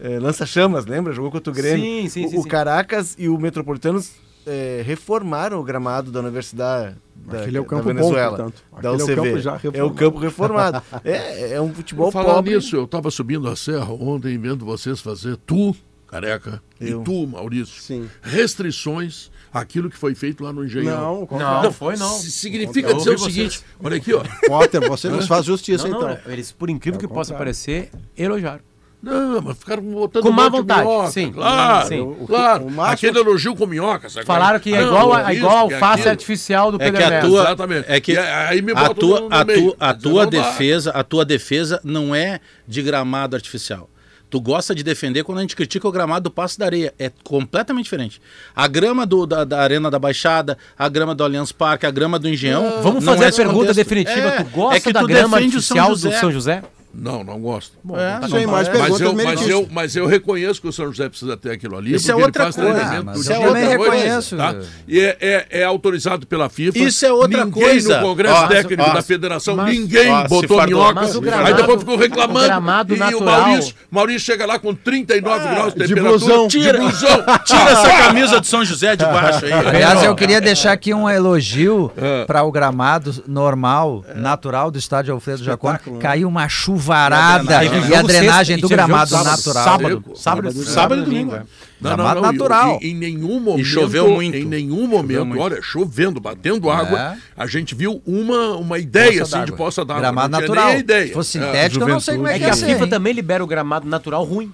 eh, 0.00 0.18
lança-chamas, 0.18 0.86
lembra? 0.86 1.12
Jogou 1.12 1.30
contra 1.30 1.50
o 1.52 1.54
Grêmio. 1.54 1.84
Sim, 1.84 2.08
sim, 2.08 2.26
o, 2.26 2.30
sim, 2.30 2.38
o. 2.38 2.44
Caracas 2.44 3.14
e 3.18 3.28
o 3.28 3.38
Metropolitanos 3.38 4.10
eh, 4.46 4.82
reformaram 4.84 5.58
o 5.60 5.62
gramado 5.64 6.10
da 6.10 6.20
Universidade 6.20 6.96
da, 7.14 7.40
Aquele 7.40 7.56
é 7.56 7.60
o 7.60 7.62
da 7.62 7.68
campo 7.70 7.82
bom, 7.84 7.88
Venezuela. 7.94 8.36
portanto. 8.36 8.62
da 8.72 8.78
Aquele 8.78 8.88
é 8.88 8.90
o 8.90 9.04
UCV. 9.04 9.14
campo 9.30 9.38
já 9.40 9.50
É 9.52 9.54
o 9.54 9.58
reformado. 9.58 9.94
campo 9.94 10.18
reformado. 10.18 10.82
é, 11.04 11.52
é 11.54 11.60
um 11.60 11.72
futebol 11.72 12.10
falar 12.10 12.34
pobre. 12.34 12.54
nisso, 12.54 12.76
eu 12.76 12.84
estava 12.84 13.10
subindo 13.10 13.48
a 13.48 13.56
serra 13.56 13.92
ontem 13.92 14.36
vendo 14.36 14.64
vocês 14.66 15.00
fazer, 15.00 15.36
tu, 15.46 15.74
careca, 16.08 16.60
Eu. 16.80 17.00
e 17.00 17.04
tu, 17.04 17.26
Maurício, 17.26 17.80
Sim. 17.80 18.08
restrições 18.22 19.30
àquilo 19.54 19.88
que 19.88 19.96
foi 19.96 20.14
feito 20.14 20.42
lá 20.44 20.52
no 20.52 20.64
Engenhão. 20.64 21.00
Não, 21.00 21.20
Não, 21.20 21.26
contrário. 21.26 21.72
foi 21.72 21.96
não. 21.96 22.18
Si- 22.18 22.30
Significa 22.30 22.92
dizer 22.92 23.14
o 23.14 23.18
vocês. 23.18 23.32
seguinte, 23.34 23.60
olha 23.82 23.96
aqui, 23.96 24.12
ó. 24.12 24.22
Potter, 24.48 24.86
você 24.88 25.08
nos 25.08 25.26
faz 25.26 25.44
justiça, 25.46 25.88
Não, 25.88 26.00
não, 26.00 26.10
então. 26.12 26.32
eles, 26.32 26.50
por 26.52 26.68
incrível 26.68 26.98
É 26.98 27.00
que 27.00 27.08
possa 27.08 27.32
parecer, 27.34 27.90
elogiaram. 28.16 28.60
Não, 29.02 29.42
mas 29.42 29.58
ficaram 29.58 29.82
botando 29.82 30.22
Com 30.22 30.30
má 30.32 30.48
vontade, 30.48 30.80
minhoca, 30.88 31.10
sim. 31.10 31.30
Claro, 31.30 31.88
Sim. 31.88 32.00
O- 32.00 32.22
o- 32.22 32.26
claro. 32.26 32.64
o 32.64 32.70
máximo- 32.70 33.10
Aquele 33.10 33.18
elogio 33.18 33.54
com 33.54 33.66
minhoca. 33.66 34.08
sabe? 34.08 34.24
Falaram 34.24 34.58
que 34.58 34.72
é 34.74 34.80
Não, 34.80 34.86
igual, 34.86 35.12
a, 35.12 35.20
isso, 35.30 35.42
igual 35.42 35.68
que 35.68 35.74
a 35.74 35.76
alface 35.76 35.92
aquilo. 36.00 36.10
artificial 36.10 36.72
do 36.72 36.76
É 36.82 36.84
Pedro 36.86 36.96
que 36.96 37.04
a 37.04 37.20
tua- 37.20 37.40
Exatamente. 37.42 37.84
é 37.86 38.00
que 38.00 38.12
E 38.12 38.18
aí 38.18 38.62
me 38.62 38.72
A 38.72 38.94
tua, 38.94 39.20
no, 39.20 39.28
no 39.28 39.36
a 39.36 39.44
meio. 39.44 39.60
tua, 39.72 39.76
a 39.78 39.92
tua 39.92 40.22
não 40.24 40.30
dá. 40.30 40.40
defesa, 40.48 40.90
a 40.92 41.04
tua 41.04 41.22
defesa 41.22 41.80
não 41.84 42.14
é 42.14 42.40
de 42.66 42.80
gramado 42.80 43.36
artificial. 43.36 43.90
Tu 44.34 44.40
gosta 44.40 44.74
de 44.74 44.82
defender 44.82 45.22
quando 45.22 45.38
a 45.38 45.42
gente 45.42 45.54
critica 45.54 45.86
o 45.86 45.92
gramado 45.92 46.24
do 46.24 46.30
Passo 46.32 46.58
da 46.58 46.66
Areia. 46.66 46.92
É 46.98 47.08
completamente 47.22 47.84
diferente. 47.84 48.20
A 48.52 48.66
grama 48.66 49.06
do- 49.06 49.26
da, 49.28 49.44
da 49.44 49.60
Arena 49.60 49.88
da 49.92 49.96
Baixada, 49.96 50.58
a 50.76 50.88
grama 50.88 51.14
do 51.14 51.22
Allianz 51.22 51.52
Parque, 51.52 51.86
a 51.86 51.90
grama 51.92 52.18
do 52.18 52.28
Engenhão. 52.28 52.82
Vamos 52.82 53.04
não 53.04 53.12
fazer 53.12 53.26
é 53.26 53.28
a 53.28 53.32
pergunta 53.32 53.58
contexto. 53.68 53.76
definitiva. 53.76 54.26
É, 54.26 54.42
tu 54.42 54.50
gosta 54.50 54.76
é 54.76 54.80
que 54.80 54.92
da 54.92 55.04
grama 55.04 55.36
defende 55.36 55.56
o 55.56 55.62
São 55.62 55.76
artificial 55.76 55.88
José. 55.90 56.08
do 56.10 56.20
São 56.20 56.32
José? 56.32 56.62
Não, 56.96 57.24
não 57.24 57.40
gosto. 57.40 57.72
É, 57.94 58.12
tá 58.12 58.28
não 58.28 58.28
Tem 58.30 58.46
mais 58.46 58.68
é. 58.68 58.78
Mas 58.78 59.00
eu, 59.00 59.12
mas, 59.14 59.48
eu, 59.48 59.68
mas 59.70 59.96
eu 59.96 60.06
reconheço 60.06 60.60
que 60.60 60.68
o 60.68 60.72
São 60.72 60.86
José 60.86 61.08
precisa 61.08 61.36
ter 61.36 61.50
aquilo 61.52 61.76
ali. 61.76 61.94
Isso 61.94 62.10
é 62.10 62.14
outra 62.14 62.44
ele 62.44 62.52
faz 62.52 62.56
coisa. 62.56 62.70
treinamento 62.80 63.10
Ah, 63.10 63.20
isso 63.20 63.32
é 63.32 63.38
outra 63.38 63.76
coisa. 63.76 64.36
Tá? 64.36 64.54
E 64.86 65.00
é, 65.00 65.16
é- 65.20 65.46
é 65.60 65.64
autorizado 65.64 66.26
pela 66.26 66.48
FIFA. 66.48 66.78
Isso 66.78 67.04
é 67.04 67.12
outra 67.12 67.44
ninguém 67.44 67.62
coisa. 67.64 68.00
no 68.00 68.06
Congresso 68.06 68.34
Ó, 68.34 68.46
Técnico 68.46 68.82
ó, 68.82 68.92
da 68.92 69.02
Federação, 69.02 69.56
mas- 69.56 69.74
ninguém 69.74 70.08
ó, 70.10 70.28
botou 70.28 70.64
minhoca. 70.64 71.00
Aí 71.44 71.54
depois 71.54 71.78
ficou 71.80 71.96
reclamando. 71.96 72.38
o 72.40 72.44
gramado 72.48 72.94
e 72.94 72.98
natural- 72.98 73.20
o 73.20 73.24
Maurício, 73.24 73.74
Maurício 73.90 74.20
chega 74.20 74.46
lá 74.46 74.58
com 74.58 74.74
39 74.74 75.48
graus 75.48 75.74
de 75.74 75.80
de 75.80 75.88
temperatura. 75.94 76.18
blusão. 76.18 76.46
De 76.48 76.60
Tira. 76.60 76.78
blusão. 76.78 77.24
Tira 77.44 77.70
essa 77.70 77.88
camisa 78.06 78.40
do 78.40 78.46
São 78.46 78.64
José 78.64 78.96
de 78.96 79.04
baixo 79.04 79.44
aí. 79.44 79.52
Aliás, 79.52 80.02
eu 80.04 80.14
queria 80.14 80.40
deixar 80.40 80.72
aqui 80.72 80.94
um 80.94 81.08
elogio 81.10 81.90
É. 81.96 82.24
para 82.24 82.42
o 82.44 82.52
gramado 82.52 83.22
normal, 83.26 84.04
natural 84.14 84.70
do 84.70 84.78
estádio 84.78 85.12
Alfredo 85.14 85.42
Jacone. 85.42 85.74
Espetáculo, 85.74 85.96
né? 85.96 86.02
Caiu 86.02 86.28
uma 86.28 86.48
chuvarada 86.84 87.52
E 87.52 87.54
a 87.54 87.68
drenagem. 87.70 87.90
e 87.90 87.94
a 87.96 88.02
drenagem 88.02 88.58
do 88.58 88.68
gramado 88.68 89.10
sábado, 89.10 89.36
natural. 89.36 89.64
Sábado, 89.64 90.02
sábado, 90.14 90.52
Sábado, 90.52 90.64
sábado 90.64 91.02
e 91.02 91.04
domingo. 91.04 91.34
é. 91.34 91.42
Não, 91.80 91.96
Gramado 91.96 92.14
não, 92.14 92.22
não, 92.22 92.32
natural. 92.32 92.78
E, 92.80 92.90
em 92.90 92.94
nenhum 92.94 93.40
momento. 93.40 93.64
choveu 93.66 94.10
muito. 94.10 94.36
Em 94.36 94.44
nenhum 94.44 94.86
momento, 94.86 95.26
muito. 95.26 95.40
olha, 95.42 95.58
chovendo, 95.60 96.18
batendo 96.20 96.70
água, 96.70 96.98
É. 96.98 97.16
a 97.36 97.46
gente 97.46 97.74
viu 97.74 98.00
uma, 98.06 98.56
uma 98.56 98.78
ideia 98.78 99.20
Poça 99.20 99.38
assim 99.38 99.46
de 99.46 99.52
poça 99.52 99.84
d'água. 99.84 100.00
Gramado 100.00 100.30
natural. 100.30 100.66
Nem 100.66 100.76
a 100.76 100.78
ideia. 100.78 101.06
Se 101.08 101.12
fosse 101.12 101.38
É. 101.38 101.42
sintético, 101.42 101.84
eu 101.84 101.88
não 101.88 102.00
sei 102.00 102.14
como 102.16 102.26
é 102.28 102.36
É 102.36 102.38
que 102.38 102.44
que 102.44 102.50
a. 102.50 102.54
FIFA 102.56 102.86
também 102.86 103.12
libera 103.12 103.42
o 103.44 103.46
gramado 103.46 103.86
natural 103.86 104.24
ruim. 104.24 104.50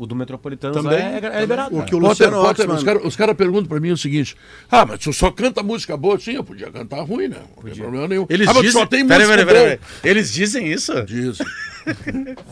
O 0.00 0.06
do 0.06 0.16
Metropolitano 0.16 0.72
Também, 0.72 0.98
é, 0.98 1.20
é 1.22 1.40
liberado. 1.42 1.76
O 1.76 1.84
que 1.84 1.94
o 1.94 2.00
Potter, 2.00 2.30
Luciano 2.30 2.40
Potter, 2.40 2.64
Oxman... 2.64 2.76
os 2.78 2.84
caras 2.84 3.16
cara 3.16 3.34
perguntam 3.34 3.66
pra 3.66 3.78
mim 3.78 3.90
o 3.90 3.98
seguinte: 3.98 4.34
Ah, 4.70 4.86
mas 4.86 4.98
tu 4.98 5.12
só 5.12 5.30
canta 5.30 5.62
música 5.62 5.94
boa? 5.94 6.18
Sim, 6.18 6.36
eu 6.36 6.42
podia 6.42 6.70
cantar 6.70 7.02
ruim, 7.02 7.28
né? 7.28 7.36
Não 7.54 7.62
tem 7.62 7.74
problema 7.74 8.08
nenhum. 8.08 8.24
Eles 8.30 8.48
ah, 8.48 8.54
dizem. 8.54 8.70
só 8.70 8.86
tem 8.86 9.02
música 9.04 9.18
peraí, 9.18 9.44
peraí, 9.44 9.44
boa. 9.44 9.76
peraí. 9.76 9.78
Eles 10.02 10.32
dizem 10.32 10.72
isso? 10.72 11.04
Dizem. 11.04 11.46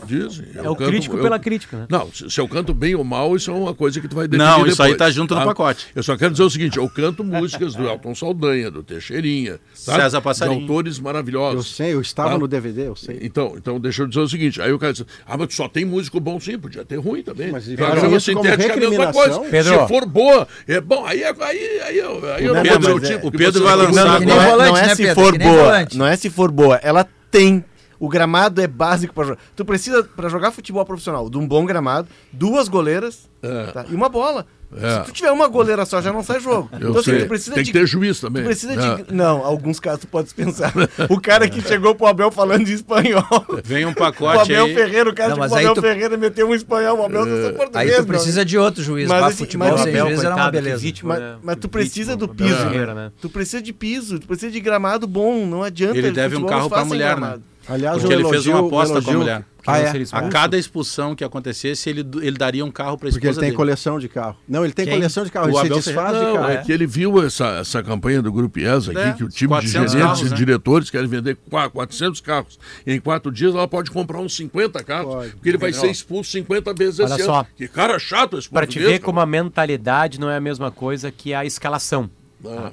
Dizem. 0.05 0.45
É 0.55 0.59
Eu 0.65 0.71
o 0.71 0.75
canto- 0.75 0.89
crítico 0.89 1.17
eu- 1.17 1.21
pela 1.23 1.39
crítica, 1.39 1.77
né? 1.77 1.85
Não, 1.89 2.11
se, 2.11 2.29
se 2.29 2.39
eu 2.39 2.47
canto 2.47 2.73
bem 2.73 2.95
ou 2.95 3.03
mal, 3.03 3.35
isso 3.35 3.51
é 3.51 3.53
uma 3.53 3.73
coisa 3.73 3.99
que 4.01 4.07
tu 4.07 4.15
vai 4.15 4.27
definir 4.27 4.45
Não, 4.49 4.65
isso 4.67 4.81
aí 4.81 4.91
depois, 4.91 4.97
tá 5.09 5.11
junto 5.11 5.35
no 5.35 5.45
pacote. 5.45 5.87
Eu 5.95 6.03
só 6.03 6.17
quero 6.17 6.31
dizer 6.31 6.43
o 6.43 6.49
seguinte, 6.49 6.77
eu 6.77 6.89
canto 6.89 7.23
músicas 7.23 7.75
do 7.75 7.87
Elton 7.87 8.15
Saldanha, 8.15 8.71
do 8.71 8.83
Teixeirinha, 8.83 9.59
tá? 9.85 9.95
César 9.95 10.21
Passarinho. 10.21 10.57
De 10.59 10.63
autores 10.63 10.97
Eu 10.97 11.03
maravilhosos. 11.03 11.75
sei, 11.75 11.93
eu 11.93 12.01
estava 12.01 12.31
Tá? 12.31 12.37
no 12.37 12.47
DVD, 12.47 12.87
eu 12.87 12.95
sei. 12.95 13.19
Então, 13.21 13.53
então, 13.57 13.79
deixa 13.79 14.03
eu 14.03 14.07
dizer 14.07 14.21
o 14.21 14.27
seguinte, 14.29 14.61
aí 14.61 14.71
o 14.71 14.79
cara 14.79 14.93
diz, 14.93 15.05
ah, 15.25 15.37
mas 15.37 15.47
tu 15.49 15.53
só 15.55 15.67
tem 15.67 15.85
músico 15.85 16.19
bom 16.19 16.39
sim, 16.39 16.57
podia 16.57 16.83
ter 16.85 16.97
ruim 16.97 17.21
também. 17.23 17.51
Mas 17.51 17.63
fazem 17.65 17.75
grama 17.75 18.17
isso 18.17 18.31
como 18.33 18.43
sintética 18.43 18.73
é 18.73 18.75
a 18.75 18.79
mesma 18.79 19.05
recriminação? 19.05 19.39
coisa. 19.39 19.51
Pedro. 19.51 19.79
Se 19.81 19.87
for 19.87 20.05
boa, 20.05 20.47
é 20.67 20.81
bom, 20.81 21.05
aí, 21.05 21.23
é- 21.23 21.35
aí, 21.39 21.81
aí, 21.81 21.97
eu- 21.97 22.33
aí 22.33 22.45
eu 22.45 22.53
não 22.55 22.63
Não, 22.63 22.69
vou 22.69 22.79
dizer 22.79 22.93
mas 22.93 23.03
o 23.03 23.05
é- 23.05 23.15
tipo. 23.15 23.27
o 23.27 23.31
Pedro 23.31 23.53
você- 23.53 23.59
vai 23.65 23.75
lançar 23.75 24.05
Não, 24.05 24.11
agora. 24.15 24.25
não 24.25 24.41
é, 24.41 24.49
volante, 24.49 24.69
não 24.71 24.77
é 24.77 24.81
né, 24.87 24.95
se 24.95 25.03
Pedro? 25.03 25.23
for 25.23 25.37
boa. 25.37 25.87
Não 25.95 26.05
é 26.07 26.15
se 26.15 26.29
for 26.29 26.51
boa. 26.51 26.75
Ela 26.83 27.07
tem. 27.31 27.63
O 27.99 28.07
gramado 28.07 28.61
é 28.61 28.67
básico 28.67 29.13
para 29.13 29.25
jogar. 29.27 29.39
Tu 29.55 29.65
precisa, 29.65 30.03
para 30.03 30.29
jogar 30.29 30.51
futebol 30.51 30.85
profissional, 30.85 31.29
de 31.29 31.37
um 31.37 31.45
bom 31.47 31.65
gramado, 31.65 32.07
duas 32.31 32.67
goleiras 32.69 33.27
É. 33.43 33.65
tá? 33.71 33.85
e 33.89 33.93
uma 33.95 34.07
bola. 34.07 34.45
É. 34.71 34.99
Se 34.99 35.05
tu 35.05 35.11
tiver 35.13 35.31
uma 35.31 35.47
goleira 35.47 35.83
só, 35.83 35.99
já 35.99 36.13
não 36.13 36.21
sai 36.23 36.39
jogo. 36.39 36.69
Eu 36.73 36.77
então, 36.89 37.01
assim, 37.01 37.09
sei. 37.11 37.21
tu 37.23 37.27
precisa 37.27 37.55
Tem 37.55 37.63
de. 37.63 37.71
que 37.71 37.79
ter 37.79 37.87
juiz 37.87 38.19
também. 38.19 38.43
Tu 38.43 38.45
precisa 38.45 38.73
É. 38.73 39.01
de. 39.01 39.11
Não, 39.13 39.43
alguns 39.43 39.79
casos 39.79 40.01
tu 40.01 40.07
pode 40.07 40.25
dispensar. 40.25 40.71
O 41.09 41.19
cara 41.19 41.49
que 41.49 41.59
chegou 41.59 41.95
pro 41.95 42.05
Abel 42.05 42.29
falando 42.31 42.65
de 42.65 42.73
espanhol. 42.73 43.23
Vem 43.63 43.85
um 43.87 43.89
O 43.89 43.95
pacote 43.95 44.43
Abel 44.53 44.65
aí. 44.65 44.73
Ferreira, 44.75 45.09
o 45.09 45.13
cara 45.15 45.29
Não, 45.35 45.47
pro 45.47 45.55
aí 45.55 45.63
Abel 45.65 45.73
tu- 45.73 45.81
Ferreira 45.81 46.15
meteu 46.17 46.47
um 46.47 46.53
espanhol. 46.53 46.99
O 46.99 47.03
Abel 47.05 47.25
não 47.25 47.41
sou 47.45 47.53
português. 47.53 47.91
Aí 47.91 47.97
tu 47.97 48.05
precisa 48.05 48.45
de 48.45 48.57
outro 48.59 48.83
juiz. 48.83 49.09
Mas 49.09 49.19
Mas 49.21 49.33
assim, 49.33 49.43
futebol 49.45 49.71
mas 49.71 49.81
sem 49.81 49.89
Abel, 49.91 50.07
juiz 50.09 50.23
era 50.23 50.35
uma 50.35 50.51
beleza. 50.51 50.77
vítima, 50.77 51.13
Mas, 51.15 51.19
né? 51.23 51.35
mas 51.43 51.55
tu 51.55 51.67
precisa 51.67 52.11
vítima, 52.11 52.17
do 52.27 52.31
Abel 52.31 52.47
piso. 52.47 52.57
Ferreira, 52.69 52.93
né? 52.93 53.11
Tu 53.19 53.27
precisa 53.29 53.61
de 53.63 53.73
piso, 53.73 54.19
tu 54.19 54.27
precisa 54.27 54.51
de 54.51 54.59
gramado 54.59 55.07
bom, 55.07 55.47
não 55.47 55.63
adianta. 55.63 55.97
Ele 55.97 56.11
deve 56.11 56.35
um 56.35 56.45
carro 56.45 56.69
pra 56.69 56.85
mulher, 56.85 57.15
gramado. 57.15 57.37
né? 57.37 57.43
Aliás, 57.69 57.99
Porque 57.99 58.13
ele 58.13 58.27
fez 58.27 58.47
uma 58.47 58.61
um 58.61 58.67
aposta 58.67 59.01
com 59.01 59.11
a 59.11 59.13
mulher. 59.13 59.41
Que 59.61 59.69
Ah, 59.69 59.77
é? 59.77 59.91
A 60.13 60.29
cada 60.29 60.57
expulsão 60.57 61.13
que 61.13 61.23
acontecesse, 61.23 61.89
ele, 61.89 61.99
ele 62.21 62.37
daria 62.37 62.63
um 62.65 62.71
carro 62.71 62.97
pra 62.97 63.09
Porque 63.09 63.17
ele 63.25 63.29
esposa 63.29 63.39
tem 63.41 63.49
dele. 63.49 63.57
coleção 63.57 63.99
de 63.99 64.07
carro. 64.09 64.37
Não, 64.47 64.63
ele 64.63 64.73
tem 64.73 64.85
Quem? 64.85 64.95
coleção 64.95 65.23
de 65.25 65.31
carro. 65.31 65.45
O 65.47 65.49
Ele 65.49 65.55
se 65.59 65.65
Abel 65.65 65.77
desfaz 65.77 66.17
de 66.17 66.23
Não, 66.23 66.33
carro. 66.35 66.49
é 66.49 66.57
que 66.57 66.71
ele 66.71 66.87
viu 66.87 67.23
essa, 67.23 67.45
essa 67.59 67.83
campanha 67.83 68.21
do 68.21 68.31
Grupo 68.31 68.57
IES 68.57 68.89
aqui, 68.89 68.97
É, 68.97 69.13
que 69.13 69.23
o 69.23 69.27
time 69.29 69.47
de 69.47 69.47
400 69.49 69.91
gerentes 69.91 70.01
carros, 70.13 70.21
e 70.21 70.29
né? 70.31 70.35
diretores 70.35 70.89
querem 70.89 71.07
vender 71.07 71.37
qua- 71.49 71.69
400 71.69 72.21
carros. 72.21 72.57
Em 72.87 72.99
quatro 72.99 73.31
dias 73.31 73.53
ela 73.53 73.67
pode 73.67 73.91
comprar 73.91 74.19
uns 74.19 74.35
50 74.35 74.83
carros, 74.83 75.13
Pode. 75.13 75.31
porque 75.33 75.49
ele 75.49 75.57
vai 75.57 75.73
ser 75.73 75.91
expulso 75.91 76.31
50 76.31 76.73
vezes 76.73 77.01
Olha 77.01 77.13
esse 77.13 77.23
só. 77.25 77.39
ano. 77.39 77.47
Que 77.55 77.67
cara 77.67 77.99
chato 77.99 78.39
esse 78.39 78.49
Pra 78.49 78.65
te 78.65 78.79
ver 78.79 78.99
como 78.99 79.19
a 79.19 79.25
mentalidade 79.25 80.19
não 80.19 80.29
é 80.31 80.37
a 80.37 80.41
mesma 80.41 80.71
coisa 80.71 81.11
que 81.11 81.33
a 81.33 81.45
escalação. 81.45 82.09
cara. 82.41 82.71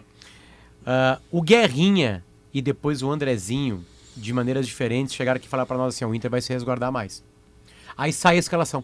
Ah, 0.87 1.19
o 1.33 1.43
Guerrinha 1.43 2.23
e 2.55 2.63
depois 2.63 3.03
o 3.03 3.11
Andrezinho, 3.11 3.85
de 4.17 4.33
maneiras 4.33 4.67
diferentes, 4.67 5.15
chegaram 5.15 5.37
aqui 5.37 5.47
e 5.47 5.49
falaram 5.51 5.67
pra 5.67 5.77
nós 5.77 5.95
assim: 5.95 6.05
"Ó, 6.05 6.09
o 6.09 6.15
Inter 6.15 6.31
vai 6.31 6.41
se 6.41 6.53
resguardar 6.53 6.91
mais. 6.91 7.23
Aí 7.97 8.13
sai 8.13 8.37
a 8.37 8.39
escalação. 8.39 8.83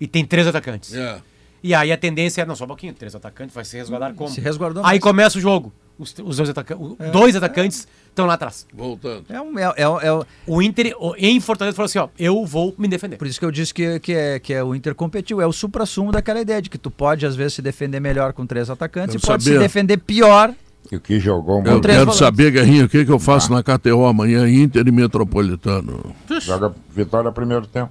E 0.00 0.06
tem 0.06 0.24
três 0.24 0.46
atacantes. 0.46 0.92
É. 0.94 1.20
E 1.62 1.74
aí 1.74 1.90
a 1.90 1.96
tendência 1.96 2.42
é, 2.42 2.44
não, 2.44 2.54
só 2.54 2.64
um 2.64 2.68
pouquinho, 2.68 2.92
três 2.92 3.14
atacantes, 3.14 3.54
vai 3.54 3.64
se 3.64 3.76
resguardar 3.76 4.12
como? 4.14 4.28
Se 4.28 4.40
resguardou 4.40 4.82
Aí 4.84 4.90
mais. 4.92 5.00
começa 5.00 5.38
o 5.38 5.40
jogo. 5.40 5.72
Os, 5.98 6.12
os 6.24 6.36
dois, 6.36 6.50
ataca 6.50 6.76
o- 6.76 6.96
dois 7.12 7.36
atacantes 7.36 7.86
estão 8.08 8.26
lá 8.26 8.34
atrás. 8.34 8.66
Voltando. 8.74 9.24
É 9.28 9.40
um, 9.40 9.56
é, 9.58 9.62
é, 9.62 9.82
é- 9.82 10.26
O 10.46 10.60
Inter, 10.60 10.92
em 11.16 11.38
Fortaleza, 11.40 11.74
falou 11.76 11.86
assim: 11.86 11.98
ó, 12.00 12.08
eu 12.18 12.44
vou 12.44 12.74
me 12.76 12.88
defender. 12.88 13.16
por 13.16 13.26
isso 13.28 13.38
que 13.38 13.46
eu 13.46 13.50
disse 13.52 13.72
que, 13.72 13.98
que, 14.00 14.12
é, 14.12 14.38
que 14.40 14.52
é 14.52 14.62
o 14.62 14.74
Inter 14.74 14.94
competiu. 14.94 15.40
É 15.40 15.46
o 15.46 15.52
supra-sumo 15.52 16.10
daquela 16.12 16.40
ideia 16.40 16.60
de 16.60 16.68
que 16.68 16.76
tu 16.76 16.90
pode, 16.90 17.24
às 17.24 17.34
vezes, 17.36 17.54
se 17.54 17.62
defender 17.62 18.00
melhor 18.00 18.32
com 18.32 18.44
três 18.44 18.68
atacantes 18.68 19.14
Quero 19.14 19.24
e 19.24 19.26
pode 19.26 19.44
se 19.44 19.56
defender 19.58 19.96
pior. 19.98 20.52
E 20.92 20.96
o 20.96 21.00
que 21.00 21.18
jogou 21.18 21.62
Eu 21.64 21.80
quero 21.80 21.94
volantes. 22.00 22.16
saber, 22.18 22.50
Guerrinha, 22.52 22.84
o 22.84 22.88
que, 22.88 23.04
que 23.04 23.10
eu 23.10 23.18
faço 23.18 23.50
na 23.52 23.62
KTO 23.62 24.04
amanhã, 24.06 24.48
Inter 24.48 24.86
e 24.86 24.92
Metropolitano. 24.92 26.14
Joga 26.40 26.72
vitória 26.94 27.32
primeiro 27.32 27.66
tempo. 27.66 27.90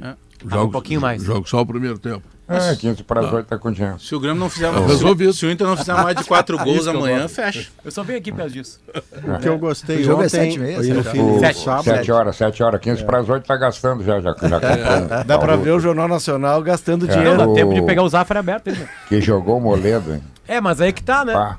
Ah, 0.00 0.14
um 0.62 0.70
pouquinho 0.70 1.00
mais. 1.00 1.22
Jogo 1.22 1.48
só 1.48 1.60
o 1.60 1.66
primeiro 1.66 1.98
tempo. 1.98 2.22
É, 2.50 2.74
15 2.76 3.02
para 3.02 3.20
as 3.26 3.30
8 3.30 3.46
tá 3.46 3.58
com 3.58 3.70
dinheiro. 3.70 3.98
Se 4.00 4.14
o 4.14 4.20
Grêmio 4.20 4.40
não 4.40 4.48
fizer 4.48 4.72
Tá 4.72 4.80
resolvido. 4.86 5.32
se, 5.34 5.40
se 5.40 5.46
o 5.46 5.50
Inter 5.50 5.66
não 5.66 5.76
fizer 5.76 5.92
mais 5.92 6.16
de 6.16 6.24
quatro 6.24 6.56
gols 6.64 6.78
Isso 6.78 6.90
que 6.90 6.96
eu 6.96 7.00
amanhã, 7.00 7.28
fecha. 7.28 7.68
Eu 7.84 7.90
só 7.90 8.02
venho 8.02 8.18
aqui 8.18 8.30
por 8.32 8.38
causa 8.38 8.54
disso. 8.54 8.80
O 9.22 9.38
que 9.38 9.48
eu 9.48 9.58
gostei 9.58 9.98
O 10.00 10.04
jogo 10.04 10.22
é 10.22 10.26
ontem, 10.26 10.56
do 10.58 11.40
Sete. 11.40 11.58
sábado, 11.62 11.84
7 11.84 12.10
horas, 12.12 12.36
7 12.36 12.62
horas, 12.62 12.80
15 12.80 13.04
para 13.04 13.18
as 13.18 13.28
8 13.28 13.44
tá 13.46 13.56
gastando 13.56 14.02
já. 14.02 14.18
já, 14.20 14.30
já 14.30 14.34
comprou. 14.60 15.24
Dá 15.26 15.38
pra 15.38 15.56
ver 15.56 15.72
o 15.72 15.80
Jornal 15.80 16.08
Nacional 16.08 16.62
gastando 16.62 17.04
É. 17.04 17.08
Não, 17.08 17.16
dinheiro. 17.18 17.36
dá 17.36 17.52
tempo 17.52 17.74
de 17.74 17.82
pegar 17.82 18.02
o 18.02 18.08
Zafra 18.08 18.38
aberto. 18.40 18.68
hein, 18.68 18.76
meu? 18.78 18.88
Que 19.10 19.20
jogou 19.20 19.58
o 19.58 19.60
Moledo, 19.60 20.14
hein? 20.14 20.22
É, 20.46 20.58
mas 20.58 20.80
aí 20.80 20.90
que 20.92 21.02
tá, 21.02 21.26
né? 21.26 21.34
Pá. 21.34 21.58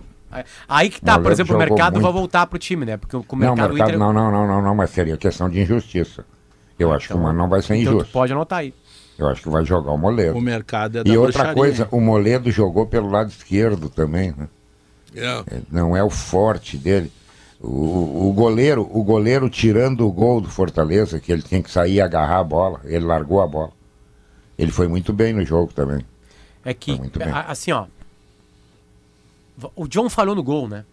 Aí 0.67 0.89
que 0.89 1.01
tá, 1.01 1.19
por 1.19 1.31
exemplo, 1.31 1.55
o 1.55 1.59
mercado 1.59 1.93
vai 1.93 2.03
muito. 2.03 2.13
voltar 2.13 2.45
pro 2.47 2.59
time, 2.59 2.85
né? 2.85 2.97
Porque 2.97 3.15
o 3.15 3.19
o 3.21 3.23
Não, 3.31 3.37
mercado, 3.37 3.69
mercado, 3.73 3.87
Inter... 3.89 3.99
não, 3.99 4.13
não, 4.13 4.31
não, 4.31 4.47
não, 4.47 4.61
não, 4.61 4.75
mas 4.75 4.89
seria 4.91 5.17
questão 5.17 5.49
de 5.49 5.59
injustiça. 5.61 6.25
Eu 6.77 6.93
acho 6.93 7.07
que 7.07 7.13
o 7.13 7.19
Mano 7.19 7.37
não 7.37 7.49
vai 7.49 7.61
ser 7.61 7.75
Então 7.75 7.93
tu 7.93 7.95
injusto. 7.97 8.13
pode 8.13 8.31
anotar 8.31 8.59
aí. 8.59 8.73
Eu 9.17 9.27
acho 9.27 9.41
que 9.41 9.49
vai 9.49 9.65
jogar 9.65 9.91
o 9.91 9.97
Moledo. 9.97 10.37
O 10.37 10.41
mercado 10.41 10.99
é 10.99 11.03
da 11.03 11.09
E 11.09 11.17
outra 11.17 11.31
bruxaria, 11.33 11.53
coisa, 11.53 11.87
o 11.91 11.99
Moledo 11.99 12.49
jogou 12.51 12.85
pelo 12.85 13.09
lado 13.09 13.29
esquerdo 13.29 13.89
também, 13.89 14.33
né? 14.37 14.47
É. 15.15 15.43
Não 15.71 15.97
é 15.97 16.03
o 16.03 16.09
forte 16.09 16.77
dele. 16.77 17.11
O, 17.59 18.29
o 18.29 18.33
goleiro, 18.33 18.87
o 18.89 19.03
goleiro 19.03 19.49
tirando 19.49 20.07
o 20.07 20.11
gol 20.11 20.39
do 20.39 20.47
Fortaleza, 20.49 21.19
que 21.19 21.31
ele 21.33 21.41
tinha 21.41 21.61
que 21.61 21.69
sair 21.69 21.95
e 21.95 22.01
agarrar 22.01 22.39
a 22.39 22.43
bola, 22.43 22.79
ele 22.85 23.03
largou 23.03 23.41
a 23.41 23.47
bola. 23.47 23.71
Ele 24.57 24.71
foi 24.71 24.87
muito 24.87 25.11
bem 25.11 25.33
no 25.33 25.43
jogo 25.45 25.73
também. 25.73 26.05
É 26.63 26.73
que, 26.73 26.95
muito 26.97 27.19
bem. 27.19 27.27
a- 27.29 27.41
assim, 27.49 27.71
ó. 27.73 27.85
O 29.75 29.87
John 29.87 30.09
falhou 30.09 30.35
no 30.35 30.43
gol, 30.43 30.67
né? 30.67 30.85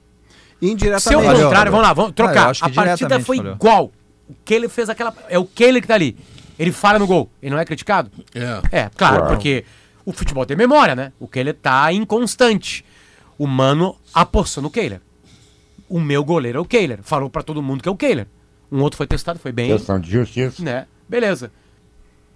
Se 0.60 0.70
indiretamente. 0.70 1.14
ao 1.14 1.22
Falhou, 1.22 1.42
contrário, 1.44 1.70
vamos 1.72 1.86
lá, 1.86 1.92
vamos 1.92 2.10
Ah, 2.10 2.14
trocar. 2.14 2.48
eu 2.48 2.54
que 2.54 2.64
a 2.64 2.68
partida 2.84 3.20
foi 3.20 3.36
falhou. 3.36 3.54
igual. 3.54 3.92
O 4.28 4.34
que 4.44 4.54
ele 4.54 4.68
fez 4.68 4.88
aquela. 4.88 5.14
É 5.28 5.38
o 5.38 5.44
que 5.44 5.62
ele 5.62 5.80
que 5.80 5.86
tá 5.86 5.94
ali. 5.94 6.16
Ele 6.58 6.72
falha 6.72 6.98
no 6.98 7.06
gol. 7.06 7.30
Ele 7.42 7.54
não 7.54 7.60
é 7.60 7.64
criticado? 7.64 8.10
É. 8.34 8.40
É, 8.84 8.90
claro, 8.96 9.18
Claro. 9.18 9.26
porque 9.28 9.64
o 10.04 10.12
futebol 10.12 10.44
tem 10.46 10.56
memória, 10.56 10.94
né? 10.96 11.12
O 11.20 11.28
que 11.28 11.38
ele 11.38 11.52
tá 11.52 11.92
inconstante. 11.92 12.84
O 13.38 13.46
Mano 13.46 13.94
apostou 14.14 14.62
no 14.62 14.70
Kehler. 14.70 15.00
O 15.88 16.00
meu 16.00 16.24
goleiro 16.24 16.58
é 16.58 16.60
o 16.60 16.64
Kehler. 16.64 17.00
Falou 17.02 17.28
pra 17.28 17.42
todo 17.42 17.62
mundo 17.62 17.82
que 17.82 17.88
é 17.88 17.92
o 17.92 17.96
Kehler. 17.96 18.26
Um 18.72 18.80
outro 18.80 18.96
foi 18.96 19.06
testado, 19.06 19.38
foi 19.38 19.52
bem, 19.52 19.70
Questão 19.70 20.00
de 20.00 20.10
justiça. 20.10 20.62
né? 20.62 20.86
Beleza. 21.08 21.52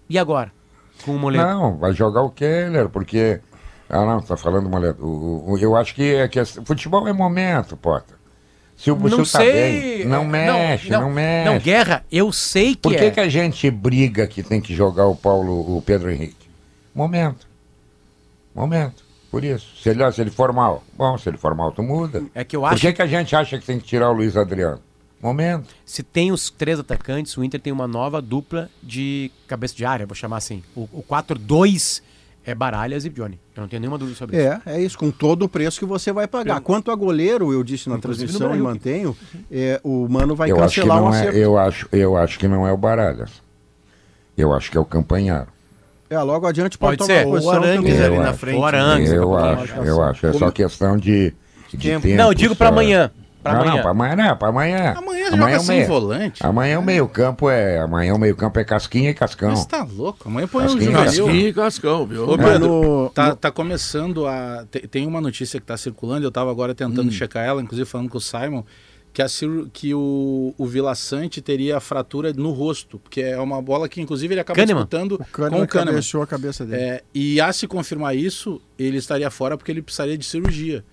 E 0.08 0.18
agora? 0.18 0.52
Com 1.04 1.16
o 1.16 1.18
Moledo? 1.18 1.44
Não, 1.44 1.76
vai 1.78 1.92
jogar 1.94 2.20
o 2.22 2.30
Keller, 2.30 2.88
porque. 2.90 3.40
Ah, 3.90 4.06
não, 4.06 4.20
tá 4.22 4.36
falando. 4.36 4.70
O, 5.00 5.52
o- 5.52 5.58
eu 5.58 5.76
acho 5.76 5.94
que, 5.94 6.14
é 6.14 6.28
que 6.28 6.42
futebol 6.44 7.06
é 7.08 7.12
momento, 7.12 7.76
Potter. 7.76 8.16
Se 8.76 8.90
o 8.90 8.94
Não 8.94 9.02
Bussio 9.02 9.18
tá 9.18 9.40
sei. 9.40 9.52
bem, 9.52 10.04
não 10.06 10.24
mexe, 10.24 10.88
não, 10.88 11.10
mexe. 11.10 11.50
Não, 11.50 11.58
guerra, 11.58 12.02
eu 12.10 12.32
sei 12.32 12.74
que 12.74 12.80
Por 12.80 12.92
que, 12.96 13.04
é. 13.04 13.10
que 13.10 13.20
a 13.20 13.28
gente 13.28 13.70
briga 13.70 14.26
que 14.26 14.42
tem 14.42 14.58
que 14.58 14.74
jogar 14.74 15.06
o 15.06 15.14
Paulo, 15.14 15.76
o 15.76 15.82
Pedro 15.82 16.10
Henrique? 16.10 16.48
Momento. 16.94 17.46
Momento. 18.54 19.04
Por 19.30 19.44
isso. 19.44 19.66
Se 19.82 19.90
ele, 19.90 20.10
se 20.12 20.20
ele 20.20 20.30
for 20.30 20.52
mal, 20.52 20.82
bom, 20.96 21.16
se 21.18 21.28
ele 21.28 21.36
for 21.36 21.54
mal, 21.54 21.70
tu 21.72 21.82
muda. 21.82 22.24
É 22.34 22.42
que 22.42 22.56
eu 22.56 22.60
Por 22.62 22.72
acho 22.72 22.80
que, 22.80 22.92
que 22.94 23.02
a 23.02 23.06
gente 23.06 23.36
acha 23.36 23.58
que 23.58 23.66
tem 23.66 23.78
que 23.78 23.86
tirar 23.86 24.10
o 24.10 24.12
Luiz 24.14 24.36
Adriano? 24.36 24.80
Momento. 25.22 25.68
se 25.84 26.02
tem 26.02 26.32
os 26.32 26.48
três 26.48 26.78
atacantes, 26.80 27.36
o 27.36 27.44
Inter 27.44 27.60
tem 27.60 27.70
uma 27.70 27.86
nova 27.86 28.22
dupla 28.22 28.70
de 28.82 29.30
cabeça 29.46 29.74
de 29.76 29.84
área, 29.84 30.06
vou 30.06 30.14
chamar 30.14 30.38
assim. 30.38 30.62
O, 30.74 30.88
o 30.90 31.04
4-2 31.06 32.00
é 32.44 32.54
Baralhas 32.54 33.04
e 33.04 33.10
Johnny. 33.10 33.38
Eu 33.56 33.60
não 33.62 33.68
tenho 33.68 33.80
nenhuma 33.80 33.98
dúvida 33.98 34.16
sobre 34.16 34.36
isso. 34.36 34.60
É, 34.66 34.74
é 34.76 34.80
isso, 34.82 34.96
com 34.98 35.10
todo 35.10 35.44
o 35.44 35.48
preço 35.48 35.78
que 35.78 35.84
você 35.84 36.12
vai 36.12 36.26
pagar. 36.26 36.60
Quanto 36.60 36.90
a 36.90 36.94
goleiro, 36.94 37.52
eu 37.52 37.62
disse 37.62 37.88
na 37.88 37.96
Inclusive 37.96 38.32
transmissão 38.32 38.56
e 38.56 38.60
mantenho, 38.60 39.16
é, 39.50 39.80
o 39.84 40.08
Mano 40.08 40.34
vai 40.34 40.50
eu 40.50 40.62
acho 40.62 40.74
que 40.74 40.80
cancelar 40.80 41.02
um 41.02 41.06
não 41.06 41.14
é, 41.14 41.20
acerto. 41.20 41.38
eu 41.38 41.58
acho, 41.58 41.88
eu 41.92 42.16
acho 42.16 42.38
que 42.38 42.48
não 42.48 42.66
é 42.66 42.72
o 42.72 42.76
Baralhas. 42.76 43.30
Eu 44.36 44.54
acho 44.54 44.70
que 44.70 44.78
é 44.78 44.80
o 44.80 44.84
Campanharo. 44.84 45.48
É, 46.08 46.18
logo 46.20 46.46
adiante 46.46 46.76
pode, 46.76 46.96
Pode 46.96 47.08
tomar 47.08 47.20
ser. 47.20 47.26
posição. 47.28 47.52
o 47.52 47.56
Arangues 47.56 48.00
ali 48.00 48.16
Eu 48.16 48.22
na 48.22 48.30
acho. 48.30 48.38
frente. 48.38 48.56
Ou 48.56 48.64
Arangues. 48.64 49.10
eu 49.12 49.30
né? 49.36 49.52
acho, 49.52 49.74
eu 49.74 50.02
acho. 50.02 50.26
É 50.26 50.32
só 50.32 50.50
questão 50.50 50.96
de, 50.96 51.32
de 51.68 51.76
Tempo. 51.78 52.02
tempo. 52.02 52.16
Não, 52.16 52.28
eu 52.28 52.34
digo 52.34 52.56
pra 52.56 52.66
só. 52.68 52.72
amanhã. 52.72 53.10
Pra 53.42 53.54
não, 53.54 53.60
amanhã. 53.62 53.74
não, 53.76 53.82
pra 53.82 53.90
amanhã 53.90 54.16
não, 54.16 54.36
pra 54.36 54.48
amanhã. 54.48 54.94
Amanhã 54.98 55.26
é 55.26 55.30
joga 55.30 55.56
o 55.56 55.60
sem 55.60 55.76
meio- 55.76 55.88
volante. 55.88 56.44
Amanhã 56.46 56.78
o 56.78 56.82
meio 56.82 57.08
campo 57.08 57.48
é. 57.48 57.78
Amanhã 57.80 58.14
o 58.14 58.18
meio 58.18 58.36
campo 58.36 58.58
é 58.58 58.64
casquinha 58.64 59.10
e 59.10 59.14
cascão. 59.14 59.50
Mas 59.50 59.64
tá 59.64 59.82
louco. 59.82 60.28
Amanhã 60.28 60.46
põe 60.46 60.64
Casquinha, 60.64 60.84
juvenil. 60.90 61.04
Casquinha 61.04 61.48
e 61.48 61.52
Cascão, 61.54 62.06
viu? 62.06 62.28
Ô, 62.28 62.34
É, 62.34 62.38
Pedro, 62.38 62.66
no- 62.68 63.10
tá, 63.10 63.28
no- 63.30 63.36
tá 63.36 63.50
começando 63.50 64.26
a. 64.26 64.66
te- 64.70 64.86
Tem 64.86 65.06
uma 65.06 65.20
notícia 65.20 65.58
que 65.58 65.66
tá 65.66 65.76
circulando, 65.76 66.26
eu 66.26 66.30
tava 66.30 66.50
agora 66.50 66.74
tentando 66.74 67.10
checar 67.10 67.44
ela, 67.46 67.62
inclusive 67.62 67.88
falando 67.88 68.10
com 68.10 68.18
o 68.18 68.20
Simon, 68.20 68.62
que, 69.12 69.22
a, 69.22 69.28
cir- 69.28 69.66
que 69.72 69.94
o, 69.94 70.54
o 70.58 70.66
Vila 70.66 70.94
Sante 70.94 71.40
teria 71.40 71.80
fratura 71.80 72.32
no 72.32 72.50
rosto, 72.52 72.98
porque 72.98 73.20
é 73.22 73.38
uma 73.40 73.60
bola 73.62 73.88
que, 73.88 74.00
inclusive, 74.02 74.34
ele 74.34 74.40
acaba 74.40 74.54
Kahneman. 74.54 74.82
disputando 74.82 75.12
O 75.14 75.18
com 75.18 75.24
o 75.24 75.66
Kahneman. 75.66 75.66
cabeceou 75.94 76.22
a 76.22 76.26
cabeça 76.26 76.64
dele. 76.66 76.80
É, 76.82 77.02
e 77.14 77.40
a 77.40 77.52
se 77.52 77.66
confirmar 77.66 78.14
isso, 78.14 78.60
ele 78.78 78.98
estaria 78.98 79.30
fora 79.30 79.56
porque 79.56 79.72
ele 79.72 79.82
precisaria 79.82 80.16
de 80.18 80.24
cirurgia. 80.26 80.84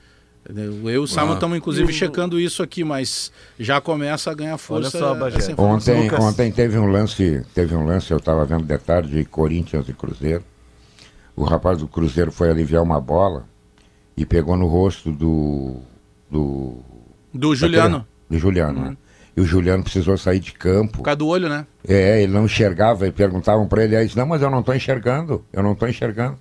Eu 0.55 0.89
e 0.89 0.97
o 0.97 1.07
Simon 1.07 1.31
Ah. 1.31 1.33
estamos, 1.33 1.57
inclusive, 1.57 1.91
checando 1.91 2.39
isso 2.39 2.63
aqui, 2.63 2.83
mas 2.83 3.31
já 3.59 3.81
começa 3.81 4.31
a 4.31 4.33
ganhar 4.33 4.57
força. 4.57 4.97
só, 4.97 5.13
Bagé. 5.13 5.37
essa 5.37 5.51
informação. 5.51 5.95
Ontem, 5.95 6.03
Lucas. 6.09 6.23
ontem 6.23 6.51
teve 6.51 6.77
um 6.77 6.85
lance, 6.87 7.43
teve 7.53 7.75
um 7.75 7.85
lance, 7.85 8.11
eu 8.11 8.17
estava 8.17 8.45
vendo 8.45 8.63
de 8.63 8.77
tarde 8.77 9.09
de 9.09 9.25
Corinthians 9.25 9.87
e 9.89 9.93
Cruzeiro. 9.93 10.43
O 11.35 11.43
rapaz 11.43 11.79
do 11.79 11.87
Cruzeiro 11.87 12.31
foi 12.31 12.49
aliviar 12.49 12.81
uma 12.81 12.99
bola 13.01 13.45
e 14.15 14.25
pegou 14.25 14.55
no 14.57 14.67
rosto 14.67 15.11
do. 15.11 15.77
do 16.31 16.77
Do 17.33 17.53
Juliano, 17.55 17.89
daquele- 17.99 18.05
do 18.29 18.39
Juliano, 18.39 18.81
né? 18.81 18.97
E 19.35 19.41
o 19.41 19.45
Juliano 19.45 19.83
precisou 19.83 20.17
sair 20.17 20.39
de 20.39 20.51
campo. 20.53 20.93
por 20.97 21.03
causa 21.03 21.17
do 21.17 21.27
olho, 21.27 21.47
né? 21.47 21.67
É, 21.87 22.23
ele 22.23 22.31
não 22.33 22.45
enxergava, 22.45 23.05
e 23.07 23.11
perguntavam 23.11 23.67
para 23.67 23.83
ele, 23.83 23.95
aí, 23.95 24.05
disse, 24.05 24.17
não, 24.17 24.25
mas 24.25 24.41
eu 24.41 24.49
não 24.49 24.61
estou 24.61 24.73
enxergando, 24.73 25.45
eu 25.53 25.61
não 25.61 25.73
estou 25.73 25.87
enxergando. 25.87 26.39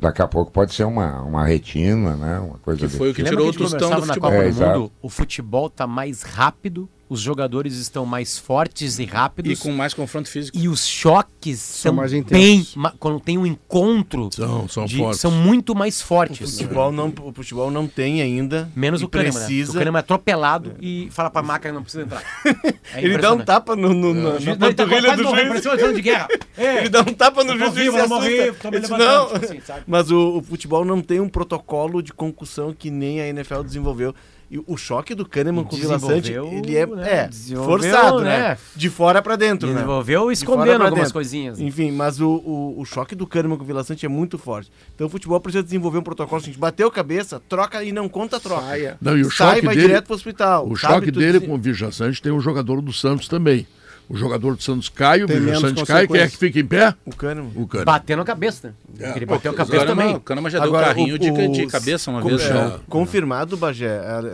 Daqui 0.00 0.22
a 0.22 0.26
pouco 0.26 0.50
pode 0.50 0.72
ser 0.72 0.84
uma, 0.84 1.20
uma 1.20 1.44
retina, 1.44 2.16
né? 2.16 2.38
Uma 2.38 2.58
coisa 2.58 2.80
Que 2.80 2.88
foi 2.88 3.10
o 3.10 3.14
que 3.14 3.22
tipo. 3.22 3.36
Tirou 3.36 3.48
o 3.48 3.52
Tostão 3.52 3.90
do 3.90 4.06
futebol. 4.06 4.30
Copa 4.30 4.42
É, 4.42 4.50
do. 4.50 4.80
Mundo? 4.80 4.92
O 5.02 5.08
futebol 5.10 5.68
tá 5.68 5.86
mais 5.86 6.22
rápido, 6.22 6.88
os 7.10 7.20
jogadores 7.20 7.74
estão 7.76 8.06
mais 8.06 8.38
fortes 8.38 8.98
e 8.98 9.02
E 9.02 9.04
rápidos. 9.04 9.58
com 9.58 9.72
mais 9.72 9.92
confronto 9.92 10.28
físico. 10.30 10.56
E 10.56 10.68
os 10.68 10.86
choques 10.86 11.58
são, 11.58 11.92
mais 11.92 12.12
bem. 12.12 12.20
intensos. 12.20 12.76
ma- 12.76 12.94
Quando 13.00 13.18
tem 13.20 13.36
um 13.36 13.44
encontro, 13.44 14.30
São, 14.32 14.68
são 14.68 14.84
de- 14.86 14.96
fortes. 14.96 15.20
são 15.20 15.30
muito 15.30 15.74
mais 15.74 16.00
O 16.00 16.04
fortes. 16.04 16.52
futebol, 16.52 16.92
não, 16.92 17.12
o 17.22 17.32
futebol 17.32 17.70
não 17.70 17.86
tem 17.86 18.22
ainda. 18.22 18.70
Menos 18.76 19.02
e 19.02 19.04
o 19.04 19.08
Kahneman, 19.08 19.34
né? 19.34 19.38
precisa. 19.46 19.72
O 19.72 19.74
Kahneman 19.74 19.98
é 19.98 20.00
atropelado 20.00 20.74
e 20.80 21.08
fala 21.10 21.28
pra 21.30 21.42
máquina 21.42 21.70
que 21.72 21.74
não 21.74 21.82
precisa 21.82 22.04
entrar. 22.04 22.22
É 22.94 23.04
Ele 23.04 23.18
dá 23.18 23.32
um 23.32 23.38
tapa 23.38 23.74
no, 23.76 23.92
no, 23.92 24.14
na, 24.14 24.38
Juiz- 24.38 24.56
na 24.58 24.66
ele 24.66 24.74
tá 24.74 24.84
panturrilha 24.86 25.16
do 25.16 25.22
morrendo, 25.24 25.62
juiz. 25.62 25.94
de 25.96 26.02
guerra. 26.02 26.28
É, 26.56 26.78
Ele 26.78 26.88
dá 26.90 27.00
um 27.00 27.04
tapa 27.14 27.42
no 27.42 27.56
juiz 27.58 27.72
e 27.72 27.80
vivo, 27.80 27.96
diz, 27.96 28.10
levantando, 28.10 28.98
não. 28.98 29.26
tipo 29.32 29.44
assim, 29.44 29.60
sabe? 29.60 29.82
Mas 29.86 30.10
o, 30.10 30.38
o 30.38 30.42
futebol 30.42 30.84
não 30.84 31.00
tem 31.00 31.18
um 31.20 31.28
protocolo 31.28 32.02
de 32.02 32.12
concussão 32.12 32.74
que 32.74 32.90
nem 32.90 33.20
a 33.20 33.26
NFL 33.28 33.62
desenvolveu. 33.62 34.14
E 34.50 34.60
o 34.66 34.76
choque 34.76 35.14
do 35.14 35.24
Kahneman 35.24 35.62
com 35.62 35.76
o 35.76 35.78
Vila 35.78 35.96
Sante, 35.96 36.22
Desenvolveu, 36.22 36.58
ele 36.58 36.76
é, 36.76 36.86
né? 36.86 37.12
é 37.24 37.28
Desenvolveu, 37.28 37.70
forçado, 37.92 38.20
né? 38.20 38.38
né? 38.48 38.58
De 38.74 38.90
fora 38.90 39.22
pra 39.22 39.36
dentro, 39.36 39.68
né? 39.68 39.74
Desenvolveu 39.74 40.18
De 40.18 40.24
fora 40.24 40.32
escondendo 40.32 40.82
algumas 40.82 40.94
dentro. 40.94 41.12
coisinhas. 41.12 41.60
Enfim, 41.60 41.92
mas 41.92 42.20
o, 42.20 42.28
o, 42.28 42.80
o 42.80 42.84
choque 42.84 43.14
do 43.14 43.28
Kahneman 43.28 43.56
com 43.56 43.62
o 43.62 43.66
Vila 43.66 43.84
Sante 43.84 44.04
é 44.04 44.08
muito 44.08 44.36
forte. 44.38 44.68
Então 44.92 45.06
o 45.06 45.10
futebol 45.10 45.40
precisa 45.40 45.62
desenvolver 45.62 45.98
um 45.98 46.02
protocolo. 46.02 46.40
seguinte, 46.40 46.58
bateu 46.58 46.88
a 46.88 46.90
cabeça, 46.90 47.40
troca 47.48 47.84
e 47.84 47.92
não 47.92 48.08
conta 48.08 48.38
a 48.38 48.40
troca. 48.40 48.62
Saia. 48.62 48.98
Não, 49.00 49.16
e 49.16 49.22
o 49.22 49.30
Sai 49.30 49.54
choque 49.54 49.66
vai 49.66 49.74
dele, 49.76 49.86
direto 49.86 50.06
pro 50.06 50.14
hospital. 50.16 50.68
o 50.68 50.74
choque 50.74 51.12
dele 51.12 51.38
com 51.38 51.54
o 51.54 51.58
Vijaçante 51.58 52.20
tem 52.20 52.32
um 52.32 52.40
jogador 52.40 52.80
do 52.82 52.92
Santos 52.92 53.28
também. 53.28 53.68
O 54.10 54.16
jogador 54.16 54.56
do 54.56 54.62
Santos 54.62 54.88
cai, 54.88 55.22
o 55.22 55.28
Vijaçante 55.28 55.84
cai, 55.84 56.04
quem 56.08 56.20
é 56.20 56.26
que 56.28 56.36
fica 56.36 56.58
em 56.58 56.66
pé? 56.66 56.92
O 57.06 57.14
Kahneman. 57.14 57.52
O 57.54 57.64
Kahneman. 57.64 57.84
Batendo 57.84 58.22
a 58.22 58.24
cabeça, 58.24 58.74
né? 58.98 59.12
Ele 59.14 59.24
bateu 59.24 59.52
a 59.52 59.54
O 59.54 59.56
cabeça 59.56 59.86
também. 59.86 60.16
O 60.16 60.20
Kahneman 60.20 60.50
já 60.50 60.58
deu 60.58 60.66
Agora, 60.66 60.86
carrinho 60.88 61.14
o- 61.14 61.18
de, 61.18 61.30
o- 61.30 61.52
de 61.52 61.66
cabeça 61.68 62.10
uma 62.10 62.20
Com- 62.20 62.28
vez. 62.30 62.42
é, 62.42 62.80
confirmado, 62.88 63.56
Bagé, 63.56 63.86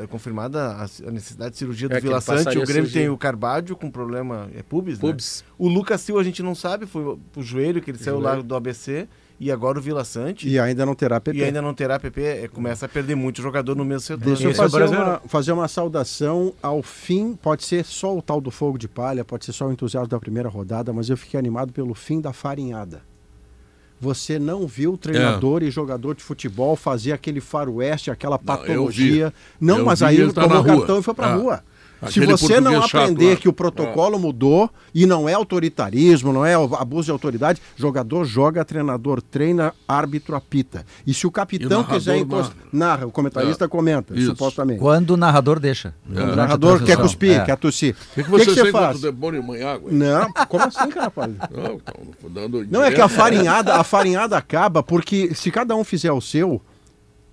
é, 0.02 0.06
confirmada 0.06 0.72
a, 0.76 1.10
necessidade 1.10 1.50
de 1.52 1.58
cirurgia 1.58 1.90
do 1.90 1.94
É, 1.94 2.00
Vila 2.00 2.22
Sante. 2.22 2.56
O 2.58 2.64
Grêmio 2.64 2.90
tem 2.90 3.10
o 3.10 3.18
Carbádio 3.18 3.76
com 3.76 3.90
problema, 3.90 4.48
é 4.56 4.62
pubis, 4.62 4.94
né? 4.98 5.00
Pubs. 5.10 5.44
O 5.58 5.68
Lucas 5.68 6.00
Silva 6.00 6.22
a 6.22 6.24
gente 6.24 6.42
não 6.42 6.54
sabe, 6.54 6.86
foi 6.86 7.02
o, 7.02 7.18
joelho 7.42 7.82
que 7.82 7.90
ele 7.90 7.98
saiu 7.98 8.18
lá 8.18 8.30
Joelho. 8.30 8.44
do 8.44 8.56
ABC. 8.56 9.06
E 9.38 9.52
agora 9.52 9.78
o 9.78 9.82
Vila 9.82 10.02
Sante. 10.02 10.48
E 10.48 10.58
ainda 10.58 10.86
não 10.86 10.94
terá 10.94 11.20
PP. 11.20 11.38
E 11.38 11.44
ainda 11.44 11.60
não 11.60 11.74
terá 11.74 11.98
PP, 12.00 12.22
é, 12.22 12.48
começa 12.48 12.86
a 12.86 12.88
perder 12.88 13.14
muito 13.14 13.42
jogador 13.42 13.74
no 13.76 13.84
mesmo 13.84 14.00
setor. 14.00 14.24
Deixa 14.24 14.44
eu 14.44 14.50
é 14.50 14.54
fazer 14.54 14.78
brasileiro. 14.78 15.10
uma, 15.10 15.20
fazer 15.26 15.52
uma 15.52 15.68
saudação 15.68 16.54
ao 16.62 16.82
fim. 16.82 17.34
Pode 17.34 17.64
ser 17.64 17.84
só 17.84 18.16
o 18.16 18.22
tal 18.22 18.40
do 18.40 18.50
fogo 18.50 18.78
de 18.78 18.88
palha, 18.88 19.24
pode 19.26 19.44
ser 19.44 19.52
só 19.52 19.66
o 19.66 19.72
entusiasmo 19.72 20.08
da 20.08 20.18
primeira 20.18 20.48
rodada, 20.48 20.90
mas 20.92 21.10
eu 21.10 21.16
fiquei 21.18 21.38
animado 21.38 21.70
pelo 21.72 21.94
fim 21.94 22.18
da 22.20 22.32
farinhada. 22.32 23.02
Você 24.00 24.38
não 24.38 24.66
viu 24.66 24.96
treinador 24.96 25.62
e 25.62 25.70
jogador 25.70 26.14
de 26.14 26.22
futebol 26.22 26.76
fazer 26.76 27.12
aquele 27.12 27.40
faroeste, 27.40 28.10
aquela 28.10 28.38
patologia. 28.38 29.32
Não, 29.60 29.78
Eu 29.78 29.84
mas 29.86 30.02
aí 30.02 30.32
tá 30.32 30.42
tomou 30.42 30.62
cartão 30.64 30.98
e 30.98 31.02
foi 31.02 31.14
pra 31.14 31.28
Ah. 31.32 31.34
rua. 31.36 31.64
Se 32.10 32.20
você 32.26 32.60
não 32.60 32.82
chato 32.82 33.02
aprender 33.02 33.30
lá. 33.30 33.36
que 33.36 33.48
o 33.48 33.52
protocolo 33.52 34.18
mudou 34.18 34.70
e 34.94 35.06
não 35.06 35.28
é 35.28 35.32
autoritarismo, 35.32 36.32
não 36.32 36.44
é 36.44 36.54
abuso 36.54 37.06
de 37.06 37.10
autoridade, 37.10 37.60
jogador 37.74 38.24
joga, 38.24 38.64
treinador 38.64 39.22
treina, 39.22 39.72
árbitro 39.88 40.36
apita. 40.36 40.84
E 41.06 41.14
se 41.14 41.26
o 41.26 41.30
capitão 41.30 41.82
quiser 41.82 42.18
encostar, 42.18 42.56
narra, 42.72 43.06
o 43.06 43.10
comentarista 43.10 43.64
É. 43.64 43.68
comenta, 43.68 44.14
Isso. 44.14 44.26
supostamente. 44.32 44.78
Quando 44.78 45.10
o 45.12 45.16
narrador 45.16 45.58
deixa. 45.58 45.94
O 46.06 46.12
Durante 46.12 46.32
a 46.32 46.36
narrador 46.36 46.82
quer 46.84 46.96
cuspir, 46.98 47.40
É. 47.40 47.44
quer 47.44 47.56
tossir. 47.56 47.94
O 47.94 48.14
que, 48.14 48.22
que 48.24 48.28
O 48.28 48.32
você, 48.38 48.44
que 48.44 48.54
você 48.54 48.70
faz? 48.72 48.98
o 48.98 49.02
demônio 49.12 49.66
água? 49.66 49.90
Não, 49.90 50.32
como 50.48 50.64
assim, 50.64 50.88
cara? 50.90 51.04
rapaz? 51.04 51.32
Não, 51.50 51.74
então, 51.74 52.30
dando 52.30 52.66
Não, 52.70 52.82
é 52.84 52.90
que 52.92 53.00
a 53.00 53.08
farinhada, 53.08 53.74
a 53.76 53.82
farinhada 53.84 54.36
acaba 54.36 54.82
porque 54.82 55.34
se 55.34 55.50
cada 55.50 55.74
um 55.74 55.82
fizer 55.82 56.12
o 56.12 56.20
seu, 56.20 56.60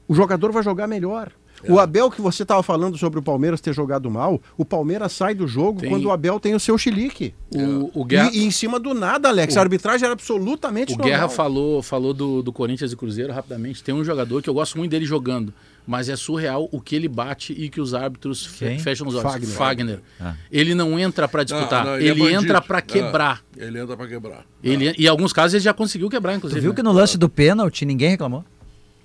o 0.08 0.14
jogador 0.16 0.52
vai 0.52 0.64
jogar 0.64 0.88
melhor. 0.88 1.32
O 1.70 1.80
Abel 1.80 2.10
que 2.12 2.22
você 2.22 2.44
estava 2.44 2.62
falando 2.64 2.98
sobre 2.98 3.20
o 3.20 3.22
Palmeiras 3.22 3.62
ter 3.62 3.74
jogado 3.74 4.10
mal, 4.10 4.42
o 4.58 4.66
Palmeiras 4.66 5.12
sai 5.14 5.34
do 5.34 5.48
jogo 5.48 5.80
Tem- 5.82 5.90
quando 5.90 6.06
o 6.06 6.12
Abel 6.12 6.40
tem 6.40 6.54
o 6.56 6.60
seu 6.60 6.78
chilique. 6.78 7.34
O, 7.54 8.02
o 8.02 8.06
Guerra, 8.06 8.32
E, 8.34 8.40
e 8.40 8.44
em 8.46 8.52
cima 8.52 8.80
do 8.80 8.94
nada, 8.94 9.30
Alex, 9.30 9.56
a 9.58 9.62
arbitragem 9.62 10.04
era 10.06 10.14
absolutamente 10.14 10.94
o 10.94 10.98
normal. 10.98 11.08
Guerra 11.16 11.30
falou, 11.30 11.82
falou 11.84 12.14
do, 12.14 12.42
do 12.42 12.52
Corinthians 12.52 12.92
e 12.92 12.96
Cruzeiro 12.96 13.32
rapidamente. 13.32 13.84
Tem 13.84 13.94
um 13.94 14.04
jogador 14.04 14.42
que 14.42 14.50
eu 14.50 14.54
gosto 14.54 14.78
muito 14.78 14.92
dele 14.92 15.06
jogando, 15.06 15.54
mas 15.86 16.10
é 16.10 16.16
surreal 16.16 16.68
o 16.72 16.82
que 16.82 16.96
ele 16.96 17.08
bate 17.08 17.54
e 17.54 17.70
que 17.70 17.80
os 17.80 17.94
árbitros 17.94 18.46
fe- 18.46 18.80
fecham 18.80 19.08
os 19.08 19.14
olhos. 19.16 19.24
Fagner. 19.32 19.50
Fagner. 19.56 20.00
Ah. 20.20 20.36
Ele 20.52 20.74
não 20.74 20.98
entra 21.00 21.28
pra 21.28 21.44
disputar, 21.44 21.84
Não, 21.86 21.92
não, 21.92 21.98
ele, 22.00 22.10
é 22.10 22.14
bandido. 22.16 22.44
entra 22.44 22.62
pra 22.62 22.78
Ah, 22.80 22.82
quebrar. 22.82 23.42
ele 23.58 23.80
entra 23.80 23.96
pra 23.96 24.08
quebrar. 24.08 24.46
Ele, 24.64 24.94
e 24.98 25.06
em 25.06 25.08
alguns 25.08 25.32
casos 25.34 25.54
ele 25.56 25.64
já 25.64 25.74
conseguiu 25.74 26.10
quebrar, 26.10 26.32
Tu 26.34 26.38
inclusive. 26.38 26.62
viu 26.62 26.70
né? 26.72 26.76
que 26.76 26.84
no 26.84 26.92
lance 26.92 27.18
do 27.18 27.28
pênalti 27.30 27.86
ninguém 27.86 28.10
reclamou? 28.12 28.44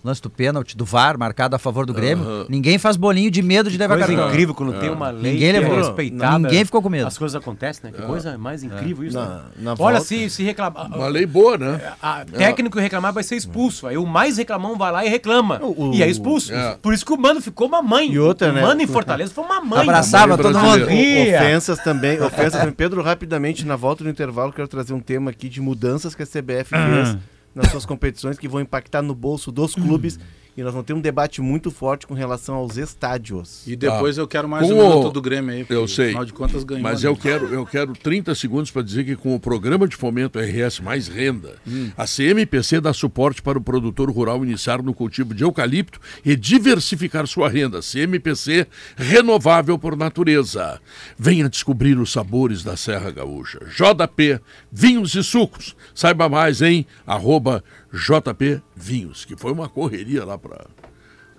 Lance 0.05 0.23
do 0.23 0.31
pênalti, 0.31 0.77
do 0.77 0.85
VAR, 0.85 1.19
marcado 1.19 1.57
a 1.57 1.59
favor 1.59 1.85
do 1.85 1.93
Grêmio. 1.93 2.25
Aham. 2.25 2.47
Ninguém 2.49 2.79
faz 2.79 2.97
bolinho 2.97 3.31
de 3.33 3.43
medo 3.43 3.69
de 3.69 3.77
levar 3.77 3.97
Coisa 3.97 4.07
cartão. 4.13 4.29
incrível 4.29 4.55
quando 4.55 4.79
tem 4.79 4.91
uma 4.91 5.11
lei 5.11 5.33
Ninguém 5.33 5.49
é 5.49 5.53
levou. 5.59 5.77
respeitada. 5.77 6.39
Ninguém 6.39 6.65
ficou 6.65 6.81
com 6.81 6.89
medo. 6.89 7.09
As 7.09 7.19
coisas 7.19 7.35
acontecem, 7.35 7.91
né? 7.91 7.97
Que 7.99 8.07
coisa 8.07 8.39
mais 8.39 8.63
incrível 8.63 9.05
isso. 9.05 9.19
Na- 9.19 9.27
né? 9.27 9.41
na 9.57 9.71
Olha, 9.73 9.77
volta- 9.77 10.01
se, 10.01 10.31
se 10.31 10.45
reclamar. 10.45 10.87
Uma 10.87 11.09
lei 11.09 11.27
boa, 11.27 11.59
né? 11.59 11.81
A 12.01 12.25
técnico 12.25 12.79
reclamar 12.79 13.13
vai 13.13 13.25
ser 13.25 13.35
expulso. 13.35 13.89
Aí 13.89 13.99
o 13.99 14.07
mais 14.07 14.39
reclamão 14.39 14.77
vai 14.77 14.93
lá 14.93 15.05
e 15.05 15.09
reclama. 15.09 15.59
O- 15.63 15.89
o- 15.91 15.95
e 15.95 16.01
é 16.03 16.09
expulso. 16.09 16.55
É. 16.55 16.79
Por 16.81 16.95
isso 16.95 17.05
que 17.05 17.13
o 17.13 17.19
Mano 17.21 17.41
ficou 17.41 17.67
uma 17.67 17.83
mãe. 17.83 18.09
E 18.13 18.19
outra, 18.21 18.51
o 18.51 18.53
né? 18.53 18.63
Mano 18.63 18.81
em 18.81 18.87
Fortaleza 18.87 19.33
foi 19.35 19.43
uma 19.45 19.61
mãe. 19.61 19.81
Abraçava 19.81 20.29
Mãe 20.29 20.37
todo 20.37 20.59
mundo. 20.61 20.85
Ofensas 20.85 21.79
também, 21.81 22.21
ofensas 22.23 22.61
também. 22.61 22.73
Pedro, 22.73 23.03
rapidamente, 23.03 23.67
na 23.67 23.75
volta 23.75 24.05
do 24.05 24.11
intervalo, 24.11 24.53
quero 24.53 24.69
trazer 24.69 24.95
um 24.95 25.01
tema 25.01 25.31
aqui 25.33 25.49
de 25.49 25.61
mudanças 25.61 26.15
que 26.15 26.23
a 26.23 26.27
CBF 26.27 26.71
fez 26.71 27.17
nas 27.55 27.71
suas 27.71 27.87
competições 27.87 28.39
que 28.39 28.49
vão 28.49 28.61
impactar 28.61 29.03
no 29.03 29.15
bolso 29.15 29.51
dos 29.51 29.75
clubes. 29.75 30.19
E 30.59 30.63
nós 30.65 30.73
vamos 30.73 30.87
ter 30.89 30.93
um 30.93 31.01
debate 31.01 31.41
muito 31.41 31.71
forte 31.71 32.05
com 32.05 32.15
relação 32.15 32.57
aos 32.57 32.77
estádios. 32.77 33.63
E 33.65 33.77
depois 33.77 34.19
eu 34.19 34.27
quero 34.27 34.49
mais 34.49 34.67
Com 34.67 34.75
um 34.75 34.81
o- 34.81 34.89
minuto 34.89 35.13
do 35.13 35.23
Grêmio 35.23 35.53
aí. 35.55 35.61
porque, 35.61 35.73
Eu 35.73 35.87
sei. 35.87 36.07
Afinal 36.07 36.25
de 36.25 36.33
contas 36.33 36.65
ganhou. 36.65 36.83
Mas 36.83 37.05
né? 37.05 37.09
eu 37.09 37.15
quero, 37.17 37.47
eu 37.55 37.65
quero 37.65 37.93
30 37.93 38.35
segundos 38.35 38.69
para 38.69 38.83
dizer 38.83 39.05
que 39.05 39.15
com 39.15 39.37
o 39.37 39.39
programa 39.39 39.87
de 39.87 39.95
fomento 39.95 40.37
RS 40.37 40.81
Mais 40.83 41.07
Renda, 41.07 41.55
a 41.97 42.09
CMPC 42.09 42.81
dá 42.81 42.93
suporte 42.93 43.41
para 43.41 43.57
o 43.57 43.61
produtor 43.61 44.11
rural 44.11 44.45
iniciar 44.45 44.83
no 44.83 44.93
cultivo 44.93 45.33
de 45.33 45.45
eucalipto 45.45 46.01
e 46.25 46.35
diversificar 46.35 47.25
sua 47.29 47.49
renda. 47.49 47.81
CMPC 47.81 48.67
renovável 48.97 49.79
por 49.79 49.97
natureza. 49.97 50.81
Venha 51.17 51.49
descobrir 51.49 51.97
os 52.01 52.11
sabores 52.11 52.65
da 52.65 52.77
Serra 52.77 53.13
Gaúcha. 53.13 53.61
JP 53.65 54.41
Vinhos 54.73 55.15
e 55.15 55.23
Sucos. 55.23 55.77
Saiba 55.95 56.29
mais 56.29 56.61
em 56.63 56.85
arroba 57.07 57.63
JP 57.93 58.63
Vinhos, 58.77 59.25
que 59.25 59.37
foi 59.37 59.53
uma 59.53 59.69
correria 59.69 60.25
lá 60.25 60.37
para 60.39 60.67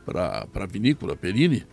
para 0.06 0.47
a 0.56 0.66
vinícola 0.66 1.16
Perini, 1.16 1.64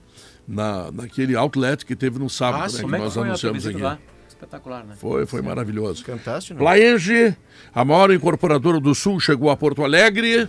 na, 0.46 0.90
naquele 0.92 1.34
outlet 1.34 1.86
que 1.86 1.96
teve 1.96 2.18
no 2.18 2.28
sábado, 2.28 2.60
Ah, 2.60 2.62
né, 2.64 2.68
sim. 2.68 2.76
que 2.86 2.94
é 2.94 2.98
que 2.98 3.04
nós 3.04 3.14
foi 3.14 3.22
a 3.22 3.24
tua 3.24 3.28
anunciamos 3.30 3.66
aqui. 3.66 3.78
lá? 3.80 3.98
Espetacular, 4.28 4.84
né? 4.84 4.94
Foi, 4.98 5.24
foi 5.24 5.40
maravilhoso. 5.40 6.04
Cantaste, 6.04 6.52
não? 6.52 6.58
Plaenge, 6.58 7.34
a 7.74 7.82
maior 7.82 8.10
incorporadora 8.12 8.78
do 8.78 8.94
Sul, 8.94 9.18
chegou 9.18 9.48
a 9.50 9.56
Porto 9.56 9.82
Alegre. 9.82 10.46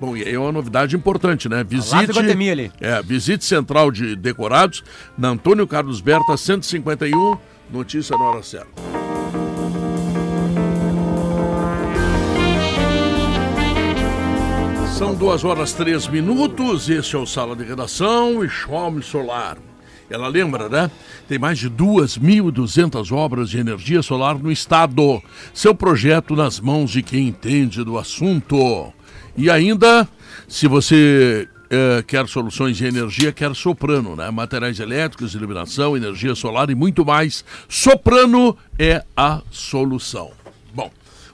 Bom, 0.00 0.16
e 0.16 0.24
aí 0.24 0.34
é 0.34 0.38
uma 0.38 0.50
novidade 0.50 0.96
importante, 0.96 1.48
né? 1.48 1.62
Visite. 1.62 2.06
Guatemi 2.12 2.50
ali. 2.50 2.72
É, 2.80 3.00
visite 3.02 3.44
Central 3.44 3.92
de 3.92 4.16
Decorados, 4.16 4.82
na 5.16 5.28
Antônio 5.28 5.66
Carlos 5.66 6.00
Berta, 6.00 6.36
151, 6.36 7.38
notícia 7.70 8.16
na 8.18 8.24
hora 8.24 8.42
certa. 8.42 8.97
São 14.98 15.14
duas 15.14 15.44
horas 15.44 15.72
três 15.72 16.08
minutos, 16.08 16.90
este 16.90 17.14
é 17.14 17.18
o 17.20 17.24
Sala 17.24 17.54
de 17.54 17.62
Redação 17.62 18.44
e 18.44 18.48
Chome 18.48 19.00
Solar. 19.00 19.56
Ela 20.10 20.26
lembra, 20.26 20.68
né? 20.68 20.90
Tem 21.28 21.38
mais 21.38 21.56
de 21.56 21.70
2.200 21.70 23.12
obras 23.12 23.48
de 23.48 23.58
energia 23.58 24.02
solar 24.02 24.36
no 24.36 24.50
estado. 24.50 25.22
Seu 25.54 25.72
projeto 25.72 26.34
nas 26.34 26.58
mãos 26.58 26.90
de 26.90 27.04
quem 27.04 27.28
entende 27.28 27.84
do 27.84 27.96
assunto. 27.96 28.92
E 29.36 29.48
ainda, 29.48 30.08
se 30.48 30.66
você 30.66 31.48
eh, 31.70 32.02
quer 32.04 32.26
soluções 32.26 32.76
de 32.76 32.84
energia, 32.84 33.30
quer 33.30 33.54
Soprano, 33.54 34.16
né? 34.16 34.28
Materiais 34.32 34.80
elétricos, 34.80 35.32
iluminação, 35.32 35.96
energia 35.96 36.34
solar 36.34 36.70
e 36.70 36.74
muito 36.74 37.06
mais. 37.06 37.44
Soprano 37.68 38.58
é 38.76 39.04
a 39.16 39.42
solução. 39.48 40.32
Bom, 40.74 40.90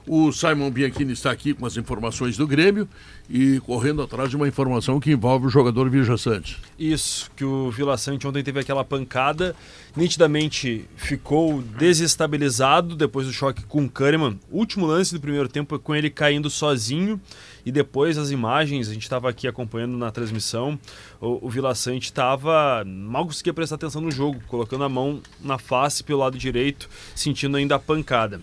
o 0.07 0.31
Simon 0.31 0.69
Bianchini 0.69 1.13
está 1.13 1.31
aqui 1.31 1.55
com 1.55 1.65
as 1.65 1.77
informações 1.77 2.37
do 2.37 2.45
Grêmio 2.45 2.87
e 3.29 3.59
correndo 3.61 4.01
atrás 4.01 4.29
de 4.29 4.35
uma 4.35 4.47
informação 4.47 4.99
que 4.99 5.11
envolve 5.11 5.47
o 5.47 5.49
jogador 5.49 5.89
Vija 5.89 6.17
Sante. 6.17 6.57
Isso, 6.77 7.29
que 7.35 7.43
o 7.43 7.71
Vila 7.71 7.97
Sante 7.97 8.27
ontem 8.27 8.43
teve 8.43 8.59
aquela 8.59 8.83
pancada, 8.83 9.55
nitidamente 9.95 10.85
ficou 10.95 11.61
desestabilizado 11.61 12.95
depois 12.95 13.25
do 13.25 13.33
choque 13.33 13.63
com 13.63 13.85
o 13.85 13.89
Kahneman. 13.89 14.39
Último 14.51 14.85
lance 14.85 15.13
do 15.13 15.19
primeiro 15.19 15.47
tempo 15.47 15.75
é 15.75 15.79
com 15.79 15.95
ele 15.95 16.09
caindo 16.09 16.49
sozinho 16.49 17.19
e 17.65 17.71
depois 17.71 18.17
as 18.17 18.29
imagens, 18.29 18.89
a 18.89 18.93
gente 18.93 19.03
estava 19.03 19.29
aqui 19.29 19.47
acompanhando 19.47 19.97
na 19.97 20.11
transmissão, 20.11 20.79
o, 21.19 21.47
o 21.47 21.49
Vila 21.49 21.73
Sante 21.73 22.05
estava, 22.05 22.83
mal 22.85 23.25
conseguia 23.25 23.53
prestar 23.53 23.75
atenção 23.75 24.01
no 24.01 24.11
jogo, 24.11 24.39
colocando 24.47 24.83
a 24.83 24.89
mão 24.89 25.19
na 25.41 25.57
face 25.57 26.03
pelo 26.03 26.19
lado 26.19 26.37
direito, 26.37 26.87
sentindo 27.15 27.57
ainda 27.57 27.75
a 27.75 27.79
pancada. 27.79 28.39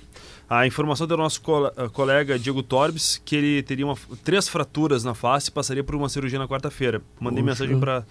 A 0.48 0.66
informação 0.66 1.06
do 1.06 1.16
nosso 1.16 1.40
eh, 1.76 1.88
colega 1.92 2.38
Diego 2.38 2.62
Torbes, 2.62 3.20
que 3.24 3.36
ele 3.36 3.62
teria 3.62 3.86
uma- 3.86 3.96
três 4.22 4.48
fraturas 4.48 5.02
na 5.02 5.14
face 5.14 5.48
e 5.48 5.52
passaria 5.52 5.82
por 5.82 5.94
uma 5.94 6.08
cirurgia 6.08 6.38
na 6.38 6.46
quarta-feira. 6.46 7.00
Mandei 7.18 7.42
mensagem 7.42 7.78
para 7.80 8.04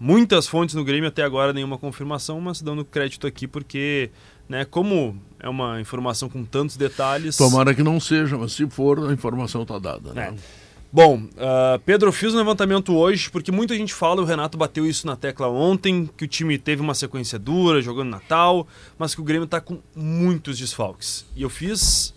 muitas 0.00 0.46
fontes 0.46 0.74
no 0.74 0.82
Grêmio, 0.84 1.08
até 1.08 1.22
agora 1.22 1.52
nenhuma 1.52 1.76
confirmação, 1.76 2.40
mas 2.40 2.62
dando 2.62 2.84
crédito 2.84 3.26
aqui 3.26 3.46
porque, 3.46 4.10
né, 4.48 4.64
como 4.64 5.20
é 5.38 5.48
uma 5.48 5.80
informação 5.80 6.28
com 6.28 6.44
tantos 6.44 6.76
detalhes... 6.76 7.36
Tomara 7.36 7.74
que 7.74 7.82
não 7.82 8.00
seja, 8.00 8.38
mas 8.38 8.52
se 8.52 8.66
for, 8.70 9.10
a 9.10 9.12
informação 9.12 9.62
está 9.62 9.78
dada. 9.78 10.12
Né? 10.14 10.34
É. 10.34 10.63
Bom, 10.94 11.24
ah, 11.38 11.80
Pedro, 11.84 12.10
eu 12.10 12.12
fiz 12.12 12.32
um 12.34 12.36
levantamento 12.36 12.94
hoje, 12.94 13.28
porque 13.28 13.50
muita 13.50 13.74
gente 13.74 13.92
fala, 13.92 14.22
o 14.22 14.24
Renato 14.24 14.56
bateu 14.56 14.86
isso 14.86 15.08
na 15.08 15.16
tecla 15.16 15.48
ontem, 15.48 16.08
que 16.16 16.24
o 16.24 16.28
time 16.28 16.56
teve 16.56 16.80
uma 16.80 16.94
sequência 16.94 17.36
dura, 17.36 17.82
jogando 17.82 18.10
Natal, 18.10 18.64
mas 18.96 19.12
que 19.12 19.20
o 19.20 19.24
Grêmio 19.24 19.44
está 19.44 19.60
com 19.60 19.80
muitos 19.92 20.56
desfalques. 20.56 21.26
E 21.34 21.42
eu 21.42 21.50
fiz 21.50 22.14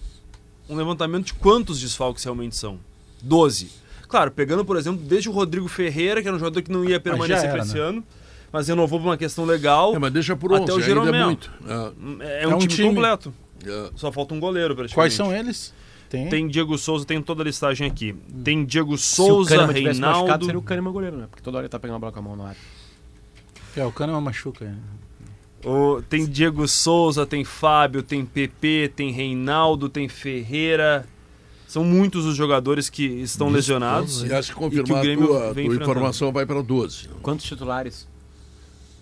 um 0.69 0.75
levantamento 0.75 1.25
de 1.25 1.33
quantos 1.33 1.79
desfalques 1.79 2.23
realmente 2.23 2.55
são. 2.55 2.79
12. 3.23 3.71
Claro, 4.07 4.29
pegando, 4.29 4.63
por 4.63 4.77
exemplo, 4.77 5.03
desde 5.03 5.27
o 5.27 5.31
Rodrigo 5.31 5.67
Ferreira, 5.67 6.21
que 6.21 6.27
era 6.27 6.37
um 6.37 6.39
jogador 6.39 6.61
que 6.61 6.71
não 6.71 6.85
ia 6.85 6.99
permanecer 6.99 7.45
era, 7.45 7.53
para 7.53 7.63
esse 7.63 7.73
né? 7.73 7.79
ano, 7.79 8.03
mas 8.53 8.67
renovou 8.67 8.99
por 8.99 9.07
uma 9.07 9.17
questão 9.17 9.43
legal. 9.43 9.95
É, 9.95 9.97
mas 9.97 10.13
deixa 10.13 10.35
por 10.35 10.53
Até 10.53 10.71
11, 10.71 10.71
o 10.71 10.75
ainda 10.75 10.83
é 10.83 10.87
Jeromel. 10.87 11.25
muito. 11.25 11.51
É, 11.67 11.73
É, 12.43 12.47
um, 12.47 12.51
É 12.51 12.55
um 12.55 12.59
time, 12.59 12.73
time. 12.75 12.89
completo. 12.89 13.33
é. 13.65 13.89
Só 13.95 14.11
falta 14.11 14.35
um 14.35 14.39
goleiro, 14.39 14.75
praticamente. 14.75 14.93
Quais 14.93 15.15
são 15.15 15.35
eles? 15.35 15.73
Tem. 16.09 16.29
Tem 16.29 16.47
Diego 16.47 16.77
Souza, 16.77 17.05
tem 17.05 17.21
toda 17.21 17.43
a 17.43 17.45
listagem 17.45 17.85
aqui. 17.87 18.15
Tem 18.43 18.63
Diego 18.63 18.97
Se 18.97 19.21
o 19.21 19.25
Souza, 19.25 19.49
tivesse 19.67 19.99
machucado, 19.99 20.13
Reinaldo. 20.23 20.45
seria 20.45 20.59
o 20.59 20.61
Kahneman 20.61 20.91
goleiro, 20.93 21.17
né? 21.17 21.27
Porque 21.29 21.43
toda 21.43 21.57
hora 21.57 21.65
ele 21.65 21.69
tá 21.69 21.77
pegando 21.79 21.97
a 21.97 21.99
bola 21.99 22.11
com 22.11 22.19
a 22.19 22.21
mão 22.21 22.35
na 22.35 22.45
área. 22.49 22.57
É, 23.75 23.85
o 23.85 23.91
Kahneman 23.91 24.21
machuca. 24.21 24.65
né? 24.65 24.77
O- 25.65 26.01
tem 26.07 26.25
Diego 26.25 26.67
Souza, 26.67 27.25
tem 27.25 27.43
Fábio, 27.43 28.01
tem 28.03 28.23
PP, 28.25 28.91
tem 28.95 29.11
Reinaldo, 29.11 29.89
tem 29.89 30.07
Ferreira. 30.07 31.05
São 31.67 31.83
muitos 31.83 32.25
os 32.25 32.35
jogadores 32.37 32.89
que 32.89 33.03
estão 33.03 33.49
lesionados. 33.49 34.23
E 34.23 34.33
acho 34.33 34.55
que 34.55 34.65
E 34.65 34.69
que 34.69 34.79
o 34.79 34.83
confirmar 34.85 34.99
a 35.05 35.15
tua, 35.17 35.53
tua 35.53 35.63
informação 35.63 36.31
vai 36.31 36.45
para 36.45 36.61
12. 36.61 37.09
Quantos 37.21 37.45
titulares? 37.45 38.07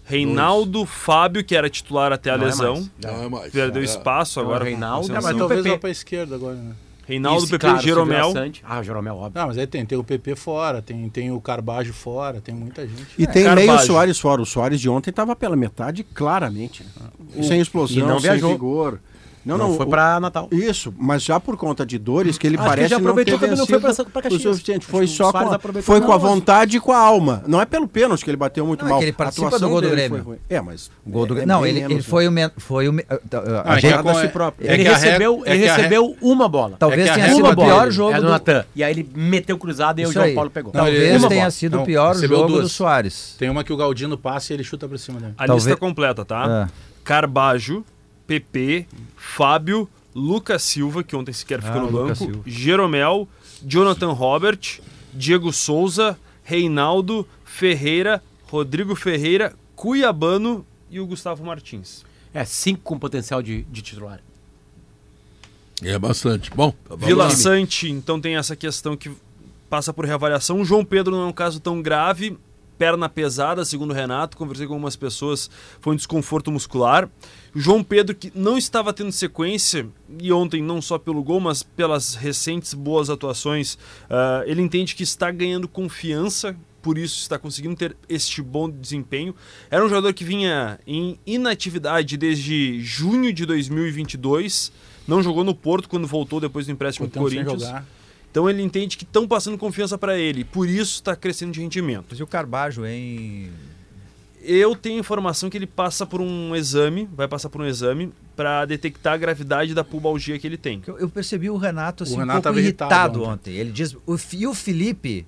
Reinaldo, 0.04 0.86
Fábio, 0.86 1.44
que 1.44 1.56
era 1.56 1.70
titular 1.70 2.12
até 2.14 2.30
a 2.32 2.38
Não 2.38 2.44
é 2.44 2.48
lesão. 2.48 2.74
mais. 2.76 2.92
Não 3.02 3.24
é 3.24 3.30
mais. 3.30 3.52
Perdeu 3.52 3.82
É. 3.82 3.86
espaço 3.86 4.40
Então, 4.40 4.44
agora. 4.52 4.64
Reinaldo, 4.66 5.12
a 5.14 5.18
É, 5.18 5.22
mas 5.22 5.38
talvez 5.38 5.62
PP. 5.62 5.70
vá 5.76 5.80
pra 5.80 5.90
esquerda 5.90 6.36
agora, 6.36 6.56
né? 6.56 6.76
Reinaldo, 7.08 7.40
Isso, 7.44 7.52
PP, 7.52 7.60
claro, 7.68 7.82
Jeromel. 7.82 8.34
Ah, 8.64 8.80
o 8.80 8.84
Jeromel, 8.84 9.16
óbvio. 9.16 9.40
Não, 9.40 9.48
mas 9.50 9.58
aí 9.58 9.68
tem, 9.68 9.86
tem 9.86 9.98
o 9.98 10.04
PP 10.04 10.36
fora, 10.36 10.82
tem, 10.82 11.08
tem 11.10 11.32
o 11.32 11.40
Carbajo 11.40 11.94
fora, 11.94 12.42
tem 12.42 12.54
muita 12.56 12.82
gente. 12.88 13.06
E 13.18 13.28
tem 13.28 13.44
Carvalho. 13.44 13.68
meio 13.68 13.80
Soares 13.82 14.20
fora. 14.20 14.42
O 14.42 14.46
Soares 14.46 14.80
de 14.82 14.90
ontem 14.90 15.12
estava 15.12 15.36
pela 15.36 15.56
metade, 15.56 16.04
claramente. 16.04 16.84
né? 16.84 17.44
Sem 17.44 17.62
explosão, 17.62 17.98
E 17.98 18.02
não 18.02 18.20
sem 18.20 18.32
viajou. 18.32 18.50
vigor. 18.52 19.00
Não, 19.46 19.58
Não, 19.58 19.70
não, 19.70 19.78
foi 19.78 19.86
o- 19.86 19.90
pra 19.90 20.20
Natal. 20.20 20.48
Isso, 20.52 20.94
mas 20.98 21.22
já 21.24 21.40
por 21.40 21.56
conta 21.56 21.86
de 21.86 21.98
dores 22.00 22.38
que 22.38 22.48
ele 22.48 22.56
Acho 22.56 22.64
que 22.64 22.70
parece 22.70 22.90
já 22.90 22.98
aproveitou 22.98 23.34
não 23.34 23.40
ter 23.40 23.56
não 23.56 23.66
foi 23.68 23.80
pra- 23.80 23.94
pra 23.94 24.04
o 24.20 24.24
Caxias. 24.24 24.42
suficiente. 24.42 24.86
Foi 24.86 25.04
Acho 25.04 25.12
que 25.14 25.18
só 25.18 25.32
com 25.32 25.38
a, 25.38 25.60
foi 25.84 26.00
Não, 26.00 26.08
com 26.08 26.12
a 26.14 26.20
mas- 26.20 26.30
vontade 26.30 26.78
e 26.78 26.80
com 26.80 26.92
a 26.92 26.98
alma. 26.98 27.44
Não 27.48 27.62
é 27.62 27.66
pelo 27.66 27.88
pênalti 27.88 28.24
que 28.24 28.30
ele 28.32 28.38
bateu 28.38 28.66
muito 28.66 28.82
Não, 28.82 28.88
é 28.88 28.90
mal. 28.92 29.00
que 29.00 29.06
ele 29.06 29.12
A 29.12 29.14
participa 29.16 29.48
atuação 29.48 29.68
do 29.70 29.72
gol 29.72 29.82
do 29.82 29.90
Grêmio. 29.90 30.24
foi- 30.24 30.38
É, 30.50 30.60
mas 30.62 30.90
Gol 31.06 31.26
do... 31.28 31.38
é- 31.38 31.44
é 31.44 31.46
não, 31.46 31.64
ele, 31.66 31.76
menos, 31.76 31.92
ele 31.92 32.00
né? 32.00 32.06
foi 32.10 32.28
o. 32.28 32.32
men- 32.32 32.52
Foi 32.58 32.90
o 32.90 32.94
me- 32.94 33.06
a 33.08 33.76
gente- 33.80 33.94
é 33.94 34.02
que 34.02 34.10
a- 34.10 34.16
si 34.22 34.28
próprio. 34.30 34.68
é 34.70 34.74
ele 34.74 34.84
que 34.84 34.90
recebeu, 34.90 35.40
re- 35.42 35.44
é 35.50 35.54
ele 35.56 35.64
que 35.64 35.70
recebeu 35.70 36.18
uma 36.22 36.50
bola. 36.50 36.76
Talvez 36.80 37.02
É 37.08 37.10
que 37.10 37.14
tenha 37.20 37.36
sido 37.36 37.48
o 37.48 37.56
bola. 37.56 37.68
pior 37.68 37.92
jogo 37.92 38.14
é 38.14 38.22
do. 38.22 38.30
Natan. 38.30 38.66
E 38.76 38.84
aí 38.84 38.92
ele 38.92 39.10
meteu 39.16 39.58
cruzado 39.60 40.00
e 40.02 40.06
o 40.08 40.12
João. 40.12 40.34
Paulo 40.34 40.50
pegou. 40.50 40.72
Talvez 40.72 41.24
tenha 41.28 41.40
bola. 41.42 41.52
sido 41.52 41.80
o 41.82 41.86
pior 41.86 42.14
recebeu 42.16 42.38
jogo 42.40 42.62
do. 42.62 42.68
Soares. 42.70 43.36
Tem 43.38 43.50
uma 43.50 43.64
que 43.64 43.72
o 43.72 43.78
Galdino 43.78 44.18
passa 44.18 44.54
e 44.54 44.56
ele 44.56 44.64
chuta 44.64 44.88
pra 44.88 44.98
cima 44.98 45.20
dele. 45.20 45.34
A 45.38 45.46
lista 45.46 45.76
completa, 45.78 46.26
tá? 46.26 46.68
É. 46.72 46.96
Carbajo, 47.04 47.86
PP, 48.28 48.88
Fábio, 49.16 49.88
Lucas 50.14 50.64
Silva, 50.64 51.04
que 51.04 51.16
ontem 51.16 51.34
sequer 51.34 51.62
ficou 51.62 51.82
Ah, 51.82 51.84
no 51.84 51.92
banco, 51.92 52.16
Silva. 52.16 52.42
Jeromel, 52.46 53.28
Jonathan 53.66 54.12
Robert, 54.12 54.80
Diego 55.14 55.52
Souza, 55.52 56.18
Reinaldo, 56.44 57.28
Ferreira, 57.44 58.22
Rodrigo 58.48 58.96
Ferreira, 58.96 59.54
Cuiabano 59.76 60.66
e 60.90 61.00
o 61.00 61.06
Gustavo 61.06 61.44
Martins. 61.44 62.04
É, 62.34 62.44
cinco 62.46 62.82
com 62.84 63.00
potencial 63.00 63.42
de, 63.42 63.64
de 63.64 63.82
titular. 63.82 64.22
É 65.82 65.98
bastante. 66.00 66.52
Bom, 66.52 66.74
vamos 66.88 67.06
Vila. 67.06 67.30
Sante, 67.30 67.90
então 67.90 68.20
tem 68.20 68.38
essa 68.38 68.56
questão 68.56 68.96
que 68.96 69.12
passa 69.70 69.94
por 69.94 70.06
reavaliação. 70.06 70.62
O 70.62 70.66
João 70.66 70.86
Pedro 70.86 71.16
não 71.16 71.24
é 71.24 71.28
um 71.28 71.34
caso 71.34 71.60
tão 71.60 71.82
grave, 71.82 72.38
perna 72.78 73.10
pesada, 73.10 73.66
segundo 73.66 73.92
o 73.92 73.94
Renato. 73.94 74.38
Conversei 74.38 74.68
com 74.68 74.74
algumas 74.74 74.96
pessoas, 74.96 75.50
foi 75.80 75.94
um 75.94 75.96
desconforto 75.96 76.52
muscular. 76.52 77.10
João 77.54 77.84
Pedro, 77.84 78.16
que 78.16 78.32
não 78.36 78.58
estava 78.58 78.92
tendo 78.94 79.12
sequência, 79.12 79.88
e 80.20 80.32
ontem 80.32 80.62
não 80.62 80.82
só 80.82 80.98
pelo 80.98 81.24
gol, 81.24 81.40
mas 81.40 81.64
pelas 81.64 82.16
recentes 82.16 82.74
boas 82.74 83.10
atuações, 83.10 83.78
ah, 84.10 84.44
ele 84.46 84.62
entende 84.62 84.96
que 84.96 85.04
está 85.04 85.32
ganhando 85.32 85.68
confiança. 85.68 86.56
Por 86.82 87.00
isso 87.00 87.20
está 87.20 87.40
conseguindo 87.40 87.76
ter 87.76 87.98
este 88.08 88.44
bom 88.44 88.70
desempenho. 88.70 89.34
Era 89.72 89.84
um 89.84 89.90
jogador 89.90 90.14
que 90.14 90.24
vinha 90.24 90.80
em 90.86 91.18
inatividade 91.26 92.16
desde 92.16 92.80
junho 92.80 93.34
de 93.34 93.44
2022. 93.44 94.72
Não 95.08 95.24
jogou 95.24 95.44
no 95.44 95.56
Porto 95.56 95.90
quando 95.90 96.06
voltou 96.06 96.40
depois 96.40 96.68
do 96.68 96.72
empréstimo 96.72 97.08
do 97.08 97.18
Corinthians. 97.18 97.64
Então 98.36 98.50
ele 98.50 98.62
entende 98.62 98.98
que 98.98 99.06
estão 99.06 99.26
passando 99.26 99.58
confiança 99.58 99.98
para 99.98 100.18
ele, 100.18 100.44
por 100.44 100.68
isso 100.68 100.96
está 100.96 101.16
crescendo 101.16 101.54
de 101.54 101.62
rendimento. 101.62 102.08
Mas 102.10 102.20
e 102.20 102.24
o 102.24 102.28
Carbajo, 102.28 102.86
hein? 102.86 103.50
Eu 104.44 104.76
tenho 104.76 105.00
informação 105.00 105.50
que 105.50 105.58
ele 105.58 105.66
passa 105.66 106.06
por 106.06 106.20
um 106.20 106.54
exame, 106.54 107.08
vai 107.16 107.30
passar 107.30 107.48
por 107.48 107.62
um 107.62 107.66
exame 107.66 108.12
para 108.36 108.66
detectar 108.66 109.14
a 109.14 109.18
gravidade 109.18 109.74
da 109.74 109.86
pubalgia 109.86 110.38
que 110.38 110.46
ele 110.46 110.58
tem. 110.58 110.82
Eu, 110.86 111.00
eu 111.00 111.08
percebi 111.10 111.50
o 111.50 111.56
Renato 111.56 112.04
assim, 112.04 112.12
O 112.12 112.18
um 112.18 112.20
Renato 112.20 112.42
pouco 112.42 112.44
tava 112.50 112.60
irritado, 112.60 112.94
irritado 112.94 113.24
ontem. 113.24 113.54
Ele 113.54 113.72
diz. 113.72 113.94
O, 114.06 114.18
e 114.34 114.46
o 114.46 114.54
Felipe. 114.54 115.26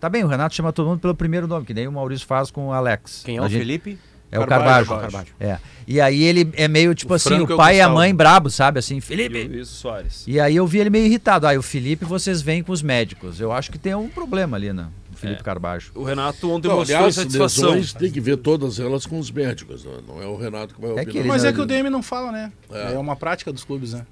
Tá 0.00 0.08
bem, 0.08 0.24
o 0.24 0.26
Renato 0.26 0.52
chama 0.56 0.72
todo 0.72 0.88
mundo 0.88 0.98
pelo 0.98 1.14
primeiro 1.14 1.46
nome, 1.46 1.64
que 1.64 1.72
nem 1.72 1.86
o 1.86 1.92
Maurício 1.92 2.26
faz 2.26 2.50
com 2.50 2.66
o 2.66 2.72
Alex. 2.72 3.22
Quem 3.24 3.36
é 3.36 3.38
A 3.38 3.44
o 3.44 3.48
gente- 3.48 3.60
Felipe? 3.60 3.96
É 4.30 4.38
o 4.38 4.46
Carvalho, 4.46 4.86
Carbajo. 4.86 5.32
É. 5.40 5.58
E 5.86 6.00
aí 6.00 6.22
ele 6.22 6.50
é 6.54 6.68
meio 6.68 6.94
tipo 6.94 7.12
O 7.12 7.16
assim, 7.16 7.30
Franco 7.30 7.52
é 7.52 7.54
o 7.54 7.56
pai 7.58 7.76
e 7.78 7.80
a 7.80 7.88
mãe 7.88 8.14
brabo, 8.14 8.50
sabe? 8.50 8.78
Assim, 8.78 8.98
E 8.98 9.00
Felipe. 9.00 9.44
o 9.46 9.48
Luiz 9.48 9.68
Soares. 9.68 10.24
E 10.26 10.38
aí 10.38 10.54
eu 10.56 10.66
vi 10.66 10.78
ele 10.80 10.90
meio 10.90 11.06
irritado. 11.06 11.46
Aí 11.46 11.56
o 11.56 11.62
Felipe, 11.62 12.04
vocês 12.04 12.42
vêm 12.42 12.62
com 12.62 12.70
os 12.72 12.82
médicos. 12.82 13.40
Eu 13.40 13.50
acho 13.52 13.70
que 13.70 13.78
tem 13.78 13.94
um 13.94 14.08
problema 14.08 14.56
ali, 14.58 14.70
né? 14.72 14.88
O 15.12 15.16
Felipe 15.16 15.40
É. 15.40 15.42
Carbajo. 15.42 15.90
O 15.94 16.04
Renato 16.04 16.50
ontem 16.50 16.68
Não, 16.68 16.76
mostrou 16.76 16.98
aliás, 16.98 17.16
insatisfação. 17.16 17.70
lesões 17.70 17.92
tem 17.94 18.10
que 18.12 18.20
ver 18.20 18.36
todas 18.36 18.78
elas 18.78 19.06
com 19.06 19.18
os 19.18 19.30
médicos. 19.30 19.82
Não, 19.84 20.00
não 20.16 20.22
é 20.22 20.26
o 20.26 20.36
Renato 20.36 20.74
que 20.74 20.80
vai 20.80 21.06
que 21.06 21.18
ele 21.18 21.26
Mas 21.28 21.44
é 21.44 21.52
que 21.52 21.60
o 21.60 21.66
DM 21.66 21.88
não 21.88 22.02
fala, 22.02 22.30
né? 22.30 22.52
É. 22.70 22.92
É, 22.94 22.98
uma 22.98 23.16
prática 23.16 23.50
dos 23.50 23.64
clubes, 23.64 23.94
né? 23.94 24.06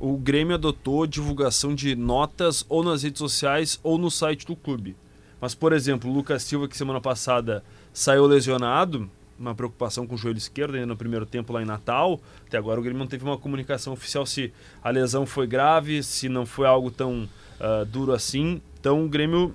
O 0.00 0.16
Grêmio 0.16 0.54
adotou 0.56 1.06
divulgação 1.06 1.74
de 1.74 1.94
notas 1.94 2.64
ou 2.68 2.82
nas 2.82 3.02
redes 3.04 3.18
sociais 3.20 3.78
ou 3.84 3.96
no 3.98 4.10
site 4.10 4.44
do 4.46 4.56
clube. 4.56 4.96
Mas, 5.40 5.54
por 5.54 5.72
exemplo, 5.72 6.10
o 6.10 6.12
Lucas 6.12 6.42
Silva, 6.42 6.66
que 6.66 6.76
semana 6.76 7.00
passada 7.00 7.62
saiu 7.92 8.26
lesionado, 8.26 9.08
uma 9.40 9.54
preocupação 9.54 10.06
com 10.06 10.14
o 10.14 10.18
joelho 10.18 10.38
esquerdo 10.38 10.74
ainda 10.74 10.86
no 10.86 10.96
primeiro 10.96 11.24
tempo 11.24 11.52
lá 11.52 11.62
em 11.62 11.64
Natal. 11.64 12.20
Até 12.46 12.58
agora 12.58 12.78
o 12.78 12.82
Grêmio 12.82 12.98
não 12.98 13.06
teve 13.06 13.24
uma 13.24 13.38
comunicação 13.38 13.92
oficial 13.92 14.26
se 14.26 14.52
a 14.84 14.90
lesão 14.90 15.24
foi 15.24 15.46
grave, 15.46 16.02
se 16.02 16.28
não 16.28 16.44
foi 16.44 16.66
algo 16.66 16.90
tão 16.90 17.28
ah, 17.58 17.84
duro 17.84 18.12
assim. 18.12 18.60
Então 18.78 19.04
o 19.04 19.08
Grêmio 19.08 19.54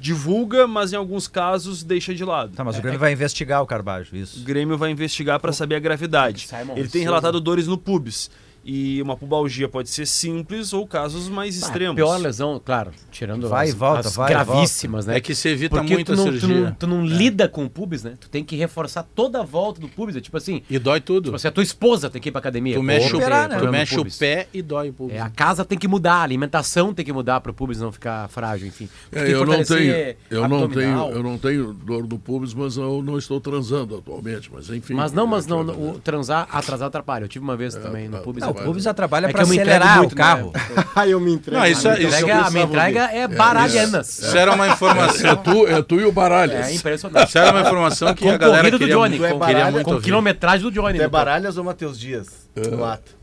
divulga, 0.00 0.66
mas 0.66 0.92
em 0.92 0.96
alguns 0.96 1.28
casos 1.28 1.82
deixa 1.82 2.14
de 2.14 2.24
lado. 2.24 2.54
Tá, 2.54 2.64
mas 2.64 2.78
o 2.78 2.82
Grêmio 2.82 2.98
vai 2.98 3.12
investigar 3.12 3.62
o 3.62 3.66
Carbajo, 3.66 4.14
O 4.14 4.16
isso. 4.16 4.42
Grêmio 4.44 4.76
vai 4.76 4.90
investigar 4.90 5.40
para 5.40 5.52
saber 5.52 5.76
a 5.76 5.78
gravidade. 5.78 6.46
Simon 6.46 6.76
Ele 6.76 6.88
tem 6.88 7.02
relatado 7.02 7.40
dores 7.40 7.66
no 7.66 7.78
pubis. 7.78 8.30
E 8.68 9.00
uma 9.00 9.16
pubalgia 9.16 9.68
pode 9.68 9.88
ser 9.88 10.06
simples 10.06 10.72
ou 10.72 10.84
casos 10.88 11.28
mais 11.28 11.54
Ah, 11.62 11.66
extremos. 11.66 11.94
pior 11.94 12.16
lesão, 12.20 12.60
claro, 12.62 12.90
tirando 13.12 13.48
Vai 13.48 13.68
as, 13.68 13.72
e 13.72 13.76
volta, 13.76 14.08
as 14.08 14.16
vai 14.16 14.26
e 14.26 14.34
gravíssimas, 14.34 15.06
né? 15.06 15.16
É 15.18 15.20
que 15.20 15.36
se 15.36 15.48
evita 15.48 15.76
Porque 15.76 15.94
muito 15.94 16.06
tu 16.06 16.12
a 16.14 16.16
não, 16.16 16.24
tu 16.24 16.40
cirurgia. 16.40 16.60
não, 16.64 16.72
tu 16.72 16.86
não 16.88 17.06
lida 17.06 17.48
com 17.48 17.64
o 17.64 17.70
pubis, 17.70 18.02
né? 18.02 18.14
Tu 18.18 18.28
tem 18.28 18.42
que 18.42 18.56
reforçar 18.56 19.04
toda 19.14 19.38
a 19.38 19.44
volta 19.44 19.80
do 19.80 19.86
pubis. 19.88 20.16
É 20.16 20.20
tipo 20.20 20.36
assim, 20.36 20.62
E 20.68 20.80
dói 20.80 21.00
tudo. 21.00 21.26
tipo 21.26 21.36
assim, 21.36 21.46
a 21.46 21.52
tua 21.52 21.62
esposa 21.62 22.10
tem 22.10 22.20
que 22.20 22.28
ir 22.28 22.32
pra 22.32 22.40
academia. 22.40 22.74
tu 22.74 22.82
mexe, 22.82 23.12
o, 23.14 23.18
operar, 23.18 23.48
né? 23.48 23.56
tu 23.60 23.70
mexe 23.70 24.00
o 24.00 24.04
pé 24.18 24.48
e 24.52 24.60
dói 24.60 24.88
o 24.88 24.92
pubis. 24.92 25.14
É, 25.14 25.20
a 25.20 25.30
casa 25.30 25.64
tem 25.64 25.78
que 25.78 25.86
mudar, 25.86 26.14
a 26.14 26.22
alimentação 26.22 26.92
tem 26.92 27.04
que 27.04 27.12
mudar 27.12 27.40
para 27.40 27.52
o 27.52 27.54
pubis 27.54 27.78
não 27.78 27.92
ficar 27.92 28.28
frágil, 28.30 28.66
enfim. 28.66 28.88
Tu 29.12 29.16
É, 29.18 29.32
eu 29.32 29.46
não 29.46 29.62
tenho, 29.62 30.16
eu 30.28 30.48
não 30.48 30.68
tenho, 30.68 31.10
eu 31.12 31.22
não 31.22 31.38
tenho 31.38 31.72
dor 31.72 32.04
do 32.04 32.18
pubis, 32.18 32.52
mas 32.52 32.76
eu 32.76 33.00
não 33.00 33.16
estou 33.16 33.40
transando 33.40 33.96
atualmente, 33.96 34.50
mas 34.52 34.68
enfim. 34.70 34.94
Mas 34.94 35.12
não, 35.12 35.24
mas 35.24 35.46
é 35.46 35.50
não, 35.50 35.64
vai 35.64 35.76
o 35.76 36.00
transar, 36.00 36.48
atrasar 36.50 36.88
atrapalha. 36.88 37.22
Eu 37.26 37.28
tive 37.28 37.44
uma 37.44 37.56
vez 37.56 37.76
também 37.76 38.08
no 38.08 38.18
pubis. 38.18 38.42
Não, 38.56 38.62
o 38.62 38.64
vai- 38.64 38.64
Pubis 38.66 38.86
atrapalha 38.86 39.26
É 39.26 39.30
entrego 39.30 39.50
acelerar 39.52 39.98
muito, 39.98 40.12
o 40.12 40.16
carro. 40.16 40.52
Aí 40.94 41.10
eu 41.12 41.20
me 41.20 41.32
entrego. 41.34 41.58
Não, 41.60 41.66
isso 41.66 41.88
A 41.88 41.92
é- 41.92 41.96
minha 41.98 42.08
isso 42.08 42.16
entrega, 42.18 42.40
a 42.46 42.50
minha 42.50 42.64
entrega 42.64 43.00
é 43.12 43.28
baralhanas. 43.28 44.18
Isso 44.18 44.36
era 44.36 44.52
uma 44.52 44.68
informação. 44.68 45.30
É 45.30 45.36
tu, 45.36 45.66
é 45.66 45.82
tu 45.82 46.00
e 46.00 46.04
o 46.04 46.12
Baralhas. 46.12 46.66
É 46.68 46.74
impressionante. 46.74 47.28
Isso 47.28 47.38
era 47.38 47.50
uma 47.52 47.60
informação 47.60 48.14
que 48.14 48.28
a 48.28 48.36
galera 48.36 48.70
do 48.70 48.78
queria, 48.78 48.94
Johnny, 48.94 49.18
muito- 49.18 49.38
com, 49.38 49.46
queria 49.46 49.64
com 49.66 49.70
muito 49.72 49.90
ouvir. 49.92 50.04
quilometragem 50.04 50.62
do 50.62 50.70
Johnny. 50.72 51.00
É 51.00 51.08
Baralhas 51.08 51.56
ou 51.58 51.64
Matheus 51.64 51.98
Dias? 51.98 52.26
No 52.56 52.84
ato. 52.84 53.14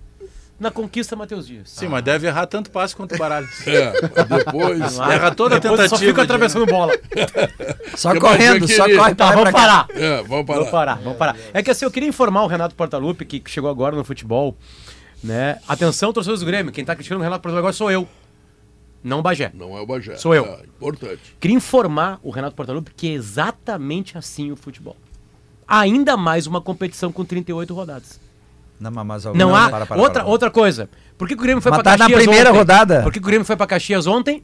Na 0.60 0.70
conquista, 0.72 1.16
Matheus 1.16 1.46
Dias. 1.48 1.64
Sim, 1.72 1.88
mas 1.90 2.04
deve 2.04 2.28
errar 2.28 2.46
tanto 2.46 2.70
passe 2.72 2.96
quanto 2.96 3.18
baralho. 3.18 3.48
É, 3.68 3.92
depois. 4.24 4.98
Erra 5.00 5.32
toda 5.32 5.56
a 5.56 5.60
Depois 5.60 5.80
só 5.82 5.84
tentativa. 5.98 5.98
fico 6.00 6.14
de- 6.20 6.22
atravessando 6.22 6.66
bola. 6.68 6.94
Só 7.98 8.16
correndo, 8.20 8.68
só 8.68 8.86
corre 8.86 9.14
Tá, 9.16 9.32
vamos 9.32 9.52
parar. 9.52 9.88
É, 9.94 10.24
vamos 10.24 10.46
parar. 10.46 10.58
Vamos 10.60 10.72
parar, 10.72 10.96
vamos 11.04 11.18
parar. 11.18 11.36
É 11.54 11.62
que 11.62 11.70
assim, 11.72 11.86
eu 11.86 11.92
queria 11.92 12.08
informar 12.08 12.44
o 12.44 12.48
Renato 12.48 12.76
Portaluppi, 12.76 13.26
que 13.26 13.42
chegou 13.48 13.70
agora 13.70 13.96
no 13.96 14.04
futebol, 14.04 14.56
né? 15.24 15.59
Atenção, 15.67 16.11
torcedores 16.11 16.41
do 16.41 16.45
Grêmio, 16.45 16.71
quem 16.71 16.84
tá 16.84 16.93
criticando 16.95 17.21
o 17.21 17.24
Renato 17.24 17.41
Portaluppi 17.41 17.59
agora 17.59 17.74
sou 17.74 17.89
eu. 17.91 18.07
Não 19.03 19.19
o 19.19 19.21
Bagé. 19.21 19.51
Não 19.53 19.78
é 19.78 19.82
o 19.82 19.86
Bagé. 19.86 20.15
Sou 20.15 20.34
eu. 20.34 20.45
É, 20.45 20.61
importante. 20.63 21.36
Queria 21.39 21.57
informar 21.57 22.19
o 22.24 22.30
Renato 22.30 22.55
Portaluppi 22.55 22.91
que 22.95 23.09
é 23.09 23.11
exatamente 23.11 24.17
assim 24.17 24.51
o 24.51 24.55
futebol. 24.55 24.95
Ainda 25.67 26.15
mais 26.17 26.47
uma 26.47 26.61
competição 26.61 27.11
com 27.11 27.24
38 27.26 27.74
rodadas. 27.74 28.19
Não, 28.80 28.91
mas 28.91 29.24
Não, 29.26 29.55
há 29.55 29.69
para, 29.69 29.86
para, 29.86 29.97
outra, 30.01 30.21
para. 30.24 30.30
outra 30.30 30.51
coisa. 30.51 30.89
Por 31.17 31.28
que, 31.28 31.36
o 31.36 31.38
Grêmio 31.38 31.61
foi 31.61 31.71
Mas 31.71 31.82
pra 31.82 31.91
tá 31.91 31.97
na 31.97 32.05
Caxias 32.05 32.21
primeira 32.24 32.49
ontem? 32.49 32.57
rodada. 32.59 33.01
Por 33.03 33.13
que, 33.13 33.19
o 33.19 33.21
Grêmio 33.21 33.45
foi 33.45 33.55
pra 33.55 33.65
Caxias 33.67 34.07
ontem? 34.07 34.43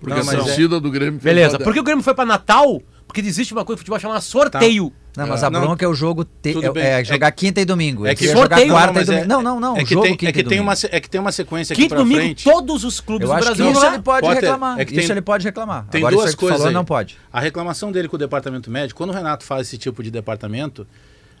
Porque 0.00 0.20
Não, 0.20 0.28
a 0.30 0.34
é- 0.34 0.36
torcida 0.36 0.80
do 0.80 0.90
Grêmio 0.90 1.18
fez 1.20 1.22
Beleza. 1.34 1.56
uma 1.56 1.64
Por 1.64 1.72
que 1.72 1.80
o 1.80 1.82
Grêmio 1.82 2.04
foi 2.04 2.14
pra 2.14 2.26
Natal? 2.26 2.82
Porque 3.06 3.20
existe 3.20 3.52
uma 3.54 3.64
coisa 3.64 3.76
no 3.76 3.78
futebol 3.78 3.98
chamada 3.98 4.20
sorteio. 4.20 4.92
Não, 5.16 5.28
mas 5.28 5.44
a 5.44 5.50
Não, 5.50 5.60
bronca 5.60 5.84
é 5.84 5.88
o 5.88 5.94
jogo 5.94 6.24
te... 6.24 6.54
é, 6.76 7.00
é 7.00 7.04
jogar 7.04 7.30
quinta 7.30 7.60
e 7.60 7.64
domingo. 7.64 8.04
É 8.04 8.14
que 8.16 8.26
sorteio, 8.28 8.66
jogar 8.66 8.72
quarta 8.72 8.92
mas 8.94 9.02
e 9.02 9.06
domingo. 9.06 9.24
é- 9.24 9.28
Não, 9.28 9.42
não, 9.42 9.60
não. 9.60 9.76
É 9.76 9.84
que 9.84 9.94
jogo 9.94 10.02
tem, 10.06 10.16
quinta 10.16 10.26
é 10.26 10.30
e 10.30 10.32
que 10.32 10.44
tem 10.48 10.58
uma, 10.60 10.72
é 10.90 11.00
que 11.00 11.08
tem 11.08 11.20
uma 11.20 11.30
sequência 11.30 11.72
aqui 11.72 11.82
Quinto 11.82 11.94
pra 11.94 11.98
domingo, 11.98 12.20
frente. 12.20 12.44
todos 12.44 12.82
os 12.84 12.98
clubes 13.00 13.28
Eu 13.28 13.34
do 13.36 13.40
Brasil 13.40 13.70
isso 13.70 13.86
ele 13.86 13.98
pode 14.00 14.20
Potter, 14.26 14.40
reclamar. 14.42 14.80
é 14.80 14.84
que 14.84 14.92
isso 14.92 15.00
tem- 15.06 15.10
ele 15.14 15.22
pode 15.22 15.44
reclamar. 15.44 15.86
Tem 15.90 16.00
Agora 16.00 16.16
duas 16.16 16.28
isso 16.30 16.36
que 16.36 16.40
tu 16.40 16.46
coisas 16.46 16.58
falou 16.58 16.72
não 16.72 16.84
pode. 16.84 17.16
A 17.32 17.38
reclamação 17.40 17.92
dele 17.92 18.08
com 18.08 18.16
o 18.16 18.18
departamento 18.18 18.68
médico, 18.70 18.98
quando 18.98 19.10
o 19.10 19.12
Renato 19.12 19.44
faz 19.44 19.68
esse 19.68 19.78
tipo 19.78 20.02
de 20.02 20.10
departamento, 20.10 20.86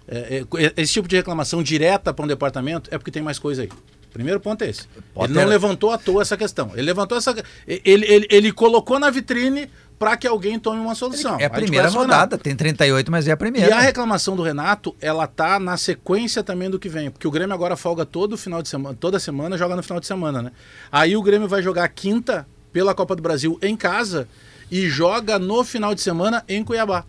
é, 0.06 0.44
é, 0.56 0.72
esse 0.80 0.92
tipo 0.92 1.08
de 1.08 1.16
reclamação 1.16 1.62
direta 1.62 2.12
para 2.14 2.24
um 2.24 2.28
departamento 2.28 2.88
é 2.92 2.98
porque 2.98 3.10
tem 3.10 3.22
mais 3.22 3.38
coisa 3.38 3.62
aí. 3.62 3.68
Primeiro 4.12 4.38
ponto 4.38 4.62
é 4.62 4.68
esse. 4.70 4.82
Potter- 5.12 5.30
Ele 5.34 5.40
não 5.42 5.48
levantou 5.48 5.90
à 5.90 5.98
toa 5.98 6.22
essa 6.22 6.36
questão. 6.36 6.70
Ele 6.74 6.82
levantou 6.82 7.18
essa. 7.18 7.34
Ele, 7.66 7.82
ele, 8.06 8.26
ele 8.30 8.52
colocou 8.52 8.96
na 9.00 9.10
vitrine 9.10 9.68
para 9.98 10.16
que 10.16 10.26
alguém 10.26 10.58
tome 10.58 10.80
uma 10.80 10.94
solução. 10.94 11.38
É 11.38 11.44
a 11.44 11.50
primeira 11.50 11.88
Renato. 11.88 11.98
rodada, 11.98 12.38
tem 12.38 12.54
38, 12.54 13.10
mas 13.10 13.26
é 13.28 13.30
a 13.30 13.34
E 13.34 13.36
primeira. 13.36 13.76
a 13.76 13.80
reclamação 13.80 14.34
do 14.36 14.42
Renato, 14.42 14.94
ela 15.00 15.26
tá 15.26 15.58
na 15.60 15.76
sequência 15.76 16.42
também 16.42 16.68
do 16.68 16.78
que 16.78 16.88
vem, 16.88 17.10
porque 17.10 17.26
o 17.26 17.30
Grêmio 17.30 17.54
agora 17.54 17.76
folga 17.76 18.04
todo 18.04 18.36
final 18.36 18.60
de 18.62 18.68
semana, 18.68 18.96
toda 18.98 19.18
semana 19.18 19.56
joga 19.56 19.76
no 19.76 19.82
final 19.82 20.00
de 20.00 20.06
semana, 20.06 20.42
né? 20.42 20.52
Aí 20.90 21.16
o 21.16 21.22
Grêmio 21.22 21.48
vai 21.48 21.62
jogar 21.62 21.88
quinta 21.88 22.46
pela 22.72 22.94
Copa 22.94 23.14
do 23.14 23.22
Brasil 23.22 23.58
em 23.62 23.76
casa 23.76 24.26
e 24.70 24.88
joga 24.88 25.38
no 25.38 25.62
final 25.64 25.94
de 25.94 26.00
semana 26.00 26.42
em 26.48 26.64
Cuiabá. 26.64 27.04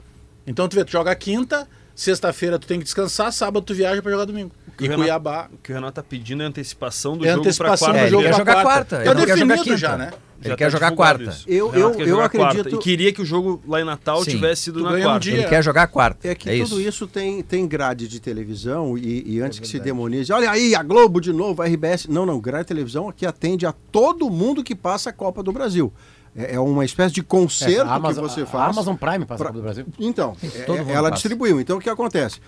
Então 0.46 0.68
tu 0.68 0.76
vê, 0.76 0.86
tu 0.86 0.92
joga 0.92 1.16
quinta, 1.16 1.68
Sexta-feira 1.96 2.60
tu 2.60 2.68
tem 2.68 2.78
que 2.78 2.84
descansar, 2.84 3.32
sábado 3.32 3.66
tu 3.66 3.74
viaja 3.74 4.02
pra 4.02 4.12
jogar 4.12 4.26
domingo. 4.26 4.52
Que 4.78 4.84
E 4.84 4.88
o 4.88 4.90
Renato- 4.92 5.02
Cuiabá. 5.04 5.50
O 5.54 5.58
que 5.58 5.72
o 5.72 5.76
Renato 5.76 5.94
tá 5.94 6.04
pedindo 6.04 6.44
é 6.44 6.46
antecipação 6.46 7.18
do 7.18 7.26
É 7.26 7.30
jogo 7.30 7.42
pra 7.42 7.50
antecipação 7.50 7.88
quarta. 7.88 8.00
do 8.02 8.06
É, 8.06 8.10
jogo 8.10 8.22
ele 8.24 8.30
quer 8.32 8.38
jogar 8.38 8.54
quarta. 8.54 8.68
quarta, 8.68 8.96
Tá 8.98 9.02
ele 9.12 9.20
jogar 9.22 9.34
definido 9.36 9.64
quinta. 9.64 9.78
já, 9.78 9.98
né? 9.98 10.12
Ele 10.42 10.50
Já 10.50 10.56
quer 10.58 10.66
tá 10.66 10.70
jogar 10.70 10.92
quarta. 10.92 11.24
isso. 11.24 11.46
Eu- 11.48 11.74
eu- 11.74 11.92
quer 11.92 12.02
eu 12.04 12.08
jogar 12.08 12.30
quarta. 12.30 12.60
acredito- 12.60 12.76
E 12.76 12.84
queria 12.84 13.14
que 13.14 13.22
o 13.22 13.26
jogo 13.26 13.64
lá 13.68 13.82
em 13.82 13.86
Natal 13.86 14.24
Sim. 14.24 14.32
tivesse 14.32 14.64
sido 14.64 14.80
Tu 14.80 14.84
na 14.84 14.92
ganha 14.92 15.06
um 15.06 15.10
quarta. 15.12 15.20
dia. 15.22 15.34
Ele 15.34 15.44
quer 15.48 15.64
jogar 15.64 15.88
quarta. 15.88 16.28
É 16.28 16.36
que 16.36 16.50
é 16.50 16.54
tudo 16.64 16.80
isso. 16.80 16.82
isso, 16.90 17.08
tem, 17.08 17.42
tem 17.42 17.66
grade 17.66 18.08
de 18.08 18.20
televisão 18.20 18.98
e, 18.98 19.24
e 19.26 19.42
antes 19.42 19.60
que 19.60 19.68
se 19.68 19.80
demonize, 19.80 20.32
olha 20.34 20.52
aí, 20.52 20.76
a 20.76 20.84
Globo 20.84 21.20
de 21.22 21.32
novo, 21.34 21.62
a 21.62 21.66
RBS. 21.66 22.08
Não, 22.12 22.26
não, 22.26 22.40
grade 22.40 22.66
de 22.66 22.68
televisão 22.68 23.12
que 23.12 23.26
atende 23.26 23.66
a 23.66 23.72
todo 23.92 24.30
mundo 24.30 24.64
que 24.64 24.76
passa 24.76 25.10
a 25.10 25.14
Copa 25.14 25.42
do 25.42 25.52
Brasil. 25.52 25.92
É, 26.36 26.56
é 26.56 26.60
uma 26.60 26.84
espécie 26.84 27.16
de 27.16 27.24
conserto 27.24 27.88
a 27.90 27.96
Amazon, 27.96 28.26
que 28.26 28.30
você 28.34 28.42
a 28.42 28.46
faz. 28.46 28.70
Amazon 28.76 28.96
Prime 28.98 29.26
passa 29.26 29.38
pra- 29.42 29.46
a 29.52 29.54
Copa 29.54 29.54
do 29.54 29.62
Brasil. 29.64 29.86
Então, 29.98 30.36
é- 30.44 30.92
ela 30.92 31.04
passa. 31.10 31.12
distribuiu. 31.14 31.62
Então, 31.62 31.78
o 31.78 31.80
que 31.80 31.90
acontece? 31.90 32.42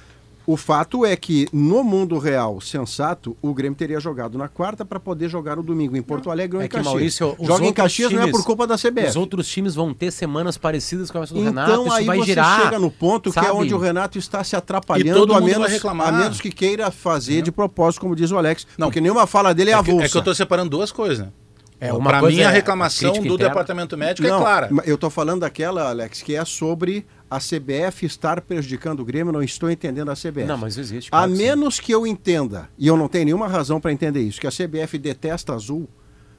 O 0.49 0.55
fato 0.55 1.05
é 1.05 1.13
que 1.17 1.45
no 1.51 1.83
mundo 1.83 2.17
real 2.17 2.61
sensato, 2.61 3.35
o 3.41 3.53
Grêmio 3.53 3.77
teria 3.77 3.99
jogado 3.99 4.37
na 4.37 4.47
quarta 4.47 4.85
para 4.85 4.97
poder 4.97 5.27
jogar 5.27 5.57
no 5.57 5.61
domingo 5.61 5.97
em 5.97 6.01
Porto 6.01 6.31
Alegre 6.31 6.55
ou 6.55 6.61
É 6.61 6.65
em 6.65 6.69
que, 6.69 6.75
Caxias. 6.77 6.93
Maurício, 6.93 7.35
os 7.37 7.45
Joga 7.47 7.63
em 7.63 7.67
outros 7.67 7.73
Caxias 7.83 8.11
não 8.13 8.19
é 8.21 8.25
times- 8.27 8.37
por 8.39 8.45
culpa 8.45 8.65
da 8.65 8.77
CBF. 8.77 9.09
Os 9.09 9.15
outros 9.17 9.45
times 9.49 9.75
vão 9.75 9.93
ter 9.93 10.09
semanas 10.09 10.57
parecidas 10.57 11.11
com 11.11 11.17
a 11.17 11.25
do 11.25 11.43
Renato. 11.43 11.69
Então 11.71 11.91
aí 11.91 12.05
vai 12.05 12.17
você 12.19 12.25
girar. 12.27 12.61
chega 12.63 12.79
no 12.79 12.89
ponto 12.89 13.29
que 13.29 13.37
é 13.39 13.41
sabe? 13.43 13.55
onde 13.57 13.73
o 13.75 13.77
Renato 13.77 14.17
está 14.17 14.41
se 14.41 14.55
E 14.55 14.57
atrapalhando, 14.57 15.33
a 15.33 15.41
menos, 15.41 15.69
reclamar. 15.69 16.07
a 16.07 16.11
menos 16.13 16.39
que 16.39 16.49
queira 16.49 16.89
fazer 16.91 17.41
de 17.41 17.51
propósito, 17.51 17.99
como 17.99 18.15
diz 18.15 18.31
o 18.31 18.37
Alex. 18.37 18.65
Não. 18.77 18.87
porque 18.87 19.01
nenhuma 19.01 19.27
fala 19.27 19.53
dele 19.53 19.71
é, 19.71 19.73
É 19.73 19.83
que, 19.83 19.89
avulsa. 19.89 20.05
é 20.05 20.09
que 20.09 20.17
eu 20.17 20.23
tô 20.23 20.33
separando 20.33 20.69
duas 20.69 20.93
coisas, 20.93 21.19
né? 21.25 21.31
É, 21.79 21.89
coisa 21.91 22.35
mim, 22.35 22.39
a 22.41 22.45
é 22.45 22.45
a 22.47 22.49
reclamação 22.49 23.11
do 23.13 23.17
interna. 23.19 23.37
departamento 23.49 23.95
médico 23.95 24.27
Não, 24.27 24.37
é 24.37 24.41
clara. 24.41 24.69
Eu 24.85 24.97
tô 24.97 25.11
falando 25.11 25.41
daquela, 25.41 25.87
Alex, 25.89 26.23
que 26.23 26.33
é 26.35 26.43
sobre 26.43 27.05
a 27.30 27.39
CBF 27.39 28.05
estar 28.05 28.41
prejudicando 28.41 28.99
o 29.01 29.05
Grêmio. 29.05 29.32
Não 29.34 29.43
estou 29.43 29.69
entendendo 29.69 30.09
a 30.09 30.13
CBF. 30.15 30.45
Não, 30.45 30.57
mas 30.57 30.78
existe. 30.78 31.09
A 31.11 31.28
menos 31.28 31.80
que 31.80 31.91
eu 31.91 32.05
entenda, 32.07 32.69
e 32.78 32.88
eu 32.88 32.95
não 32.97 33.07
tenho 33.07 33.25
nenhuma 33.25 33.47
razão 33.47 33.80
para 33.82 33.91
entender 33.91 34.21
isso, 34.21 34.39
que 34.39 34.47
a 34.47 34.51
CBF 34.51 34.97
detesta 34.97 35.53
azul, 35.53 35.88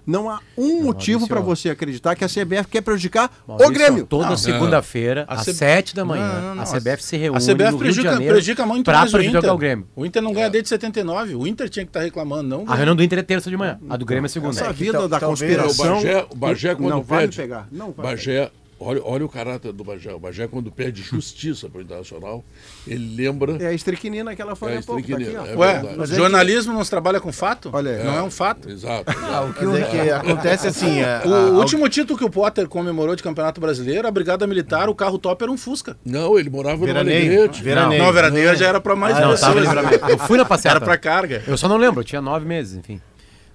não 0.06 0.30
há 0.30 0.40
um 0.56 0.84
motivo 0.84 1.18
Maurício, 1.18 1.28
para 1.28 1.40
você 1.40 1.68
acreditar 1.68 2.16
que 2.16 2.24
a 2.24 2.28
CBF 2.28 2.66
quer 2.70 2.80
prejudicar 2.80 3.30
Maurício, 3.46 3.70
o 3.70 3.74
Grêmio. 3.74 4.06
Toda 4.06 4.30
Não, 4.30 4.36
segunda-feira, 4.38 5.26
às 5.28 5.42
C- 5.44 5.52
7 5.52 5.94
da 5.94 6.02
manhã, 6.02 6.26
Não, 6.32 6.40
não, 6.40 6.54
não, 6.54 6.62
a 6.62 6.66
CBF 6.66 7.02
se 7.02 7.16
reúne 7.18 7.36
A 7.36 7.40
CBF 7.40 7.52
no 7.52 7.58
Rio 7.58 7.72
de 7.72 7.78
prejudica, 7.78 8.10
Janeiro 8.12 8.32
prejudica 8.34 8.64
muito 8.66 8.84
pra 8.86 8.98
mais 9.00 9.10
o 9.10 9.12
prejudicar 9.12 9.38
Inter. 9.40 9.52
o 9.52 9.58
Grêmio. 9.58 9.86
O 9.94 10.06
Inter 10.06 10.22
não 10.22 10.32
ganha 10.32 10.48
desde 10.48 10.70
79. 10.70 11.34
O 11.34 11.46
Inter 11.46 11.68
tinha 11.68 11.84
que 11.84 11.90
estar 11.90 12.00
reclamando, 12.00 12.44
não. 12.48 12.56
o 12.56 12.60
A 12.60 12.64
Grêmio. 12.64 12.76
reunião 12.76 12.96
do 12.96 13.02
Inter 13.02 13.18
é 13.18 13.22
terça 13.22 13.50
de 13.50 13.56
manhã, 13.58 13.78
a 13.86 13.96
do 13.98 14.06
Grêmio 14.06 14.24
é 14.24 14.28
segunda. 14.30 14.52
Essa 14.58 14.70
É. 14.70 14.72
vida 14.72 15.06
da 15.08 15.16
É, 15.18 15.20
o 15.20 15.28
conspiração. 15.28 15.96
Bagé, 15.96 16.26
o 16.30 16.34
Bagé 16.36 16.74
quando 16.74 16.88
não 16.88 17.02
vai 17.02 17.18
me 17.18 17.24
pede. 17.26 17.36
pegar. 17.36 17.68
Não 17.70 17.92
vai 17.92 18.06
Bagé, 18.06 18.50
olha, 18.80 19.00
olha 19.04 19.24
o 19.24 19.28
caráter 19.28 19.72
do 19.72 19.84
Bagé. 19.84 20.12
O 20.12 20.18
Bagé, 20.18 20.46
quando 20.46 20.70
pede 20.70 21.02
justiça 21.02 21.68
para 21.68 21.78
o 21.78 21.82
Internacional, 21.82 22.44
ele 22.86 23.14
lembra. 23.16 23.56
É 23.60 23.66
a 23.68 23.72
estriquinina 23.72 24.34
que 24.36 24.42
ela 24.42 24.54
falou 24.56 24.74
É 24.74 24.78
há 24.78 24.82
pouco. 24.82 25.02
Tá 25.08 25.16
aqui, 25.16 25.34
é 25.34 25.56
Ué. 25.56 25.94
Mas 25.96 26.12
é 26.12 26.16
jornalismo 26.16 26.72
não 26.72 26.82
se 26.84 26.90
trabalha 26.90 27.20
com 27.20 27.32
fato? 27.32 27.70
Olha 27.72 27.90
aí. 27.92 28.04
Não 28.04 28.16
é 28.18 28.22
um 28.22 28.30
fato. 28.30 28.68
Exato. 28.70 29.04
Ah, 29.24 29.42
o 29.42 29.52
que 29.52 29.64
é 29.64 29.82
que 30.04 30.10
acontece 30.10 30.66
assim. 30.68 31.00
a- 31.02 31.22
O 31.26 31.34
a- 31.34 31.50
último 31.58 31.88
título 31.88 32.18
que 32.18 32.24
o 32.24 32.30
Potter 32.30 32.68
comemorou 32.68 33.14
de 33.16 33.22
Campeonato 33.22 33.60
Brasileiro, 33.60 34.06
a 34.06 34.10
Brigada 34.10 34.46
Militar, 34.46 34.88
o 34.88 34.94
carro 34.94 35.18
top 35.18 35.42
era 35.42 35.52
um 35.52 35.56
Fusca. 35.58 35.96
Não, 36.04 36.38
ele 36.38 36.50
morava 36.50 36.78
no 36.78 36.86
Veraneio. 36.86 37.26
Alegrete. 37.40 37.62
Veraneio. 37.62 38.02
Não, 38.02 38.08
a 38.08 38.12
veraneia 38.12 38.54
já 38.56 38.66
era 38.68 38.80
pra 38.80 38.94
mais 38.96 39.16
Ah, 39.16 39.20
Não, 39.20 39.30
pessoas. 39.30 39.64
tava. 39.64 40.10
Eu 40.10 40.18
fui 40.18 40.36
na 40.38 40.44
passeata. 40.44 40.76
Era 40.78 40.84
pra 40.84 40.96
carga. 40.98 41.42
Eu 41.46 41.56
só 41.56 41.68
não 41.68 41.76
lembro, 41.76 42.00
eu 42.00 42.04
tinha 42.04 42.20
nove 42.20 42.46
meses, 42.46 42.76
enfim. 42.76 43.00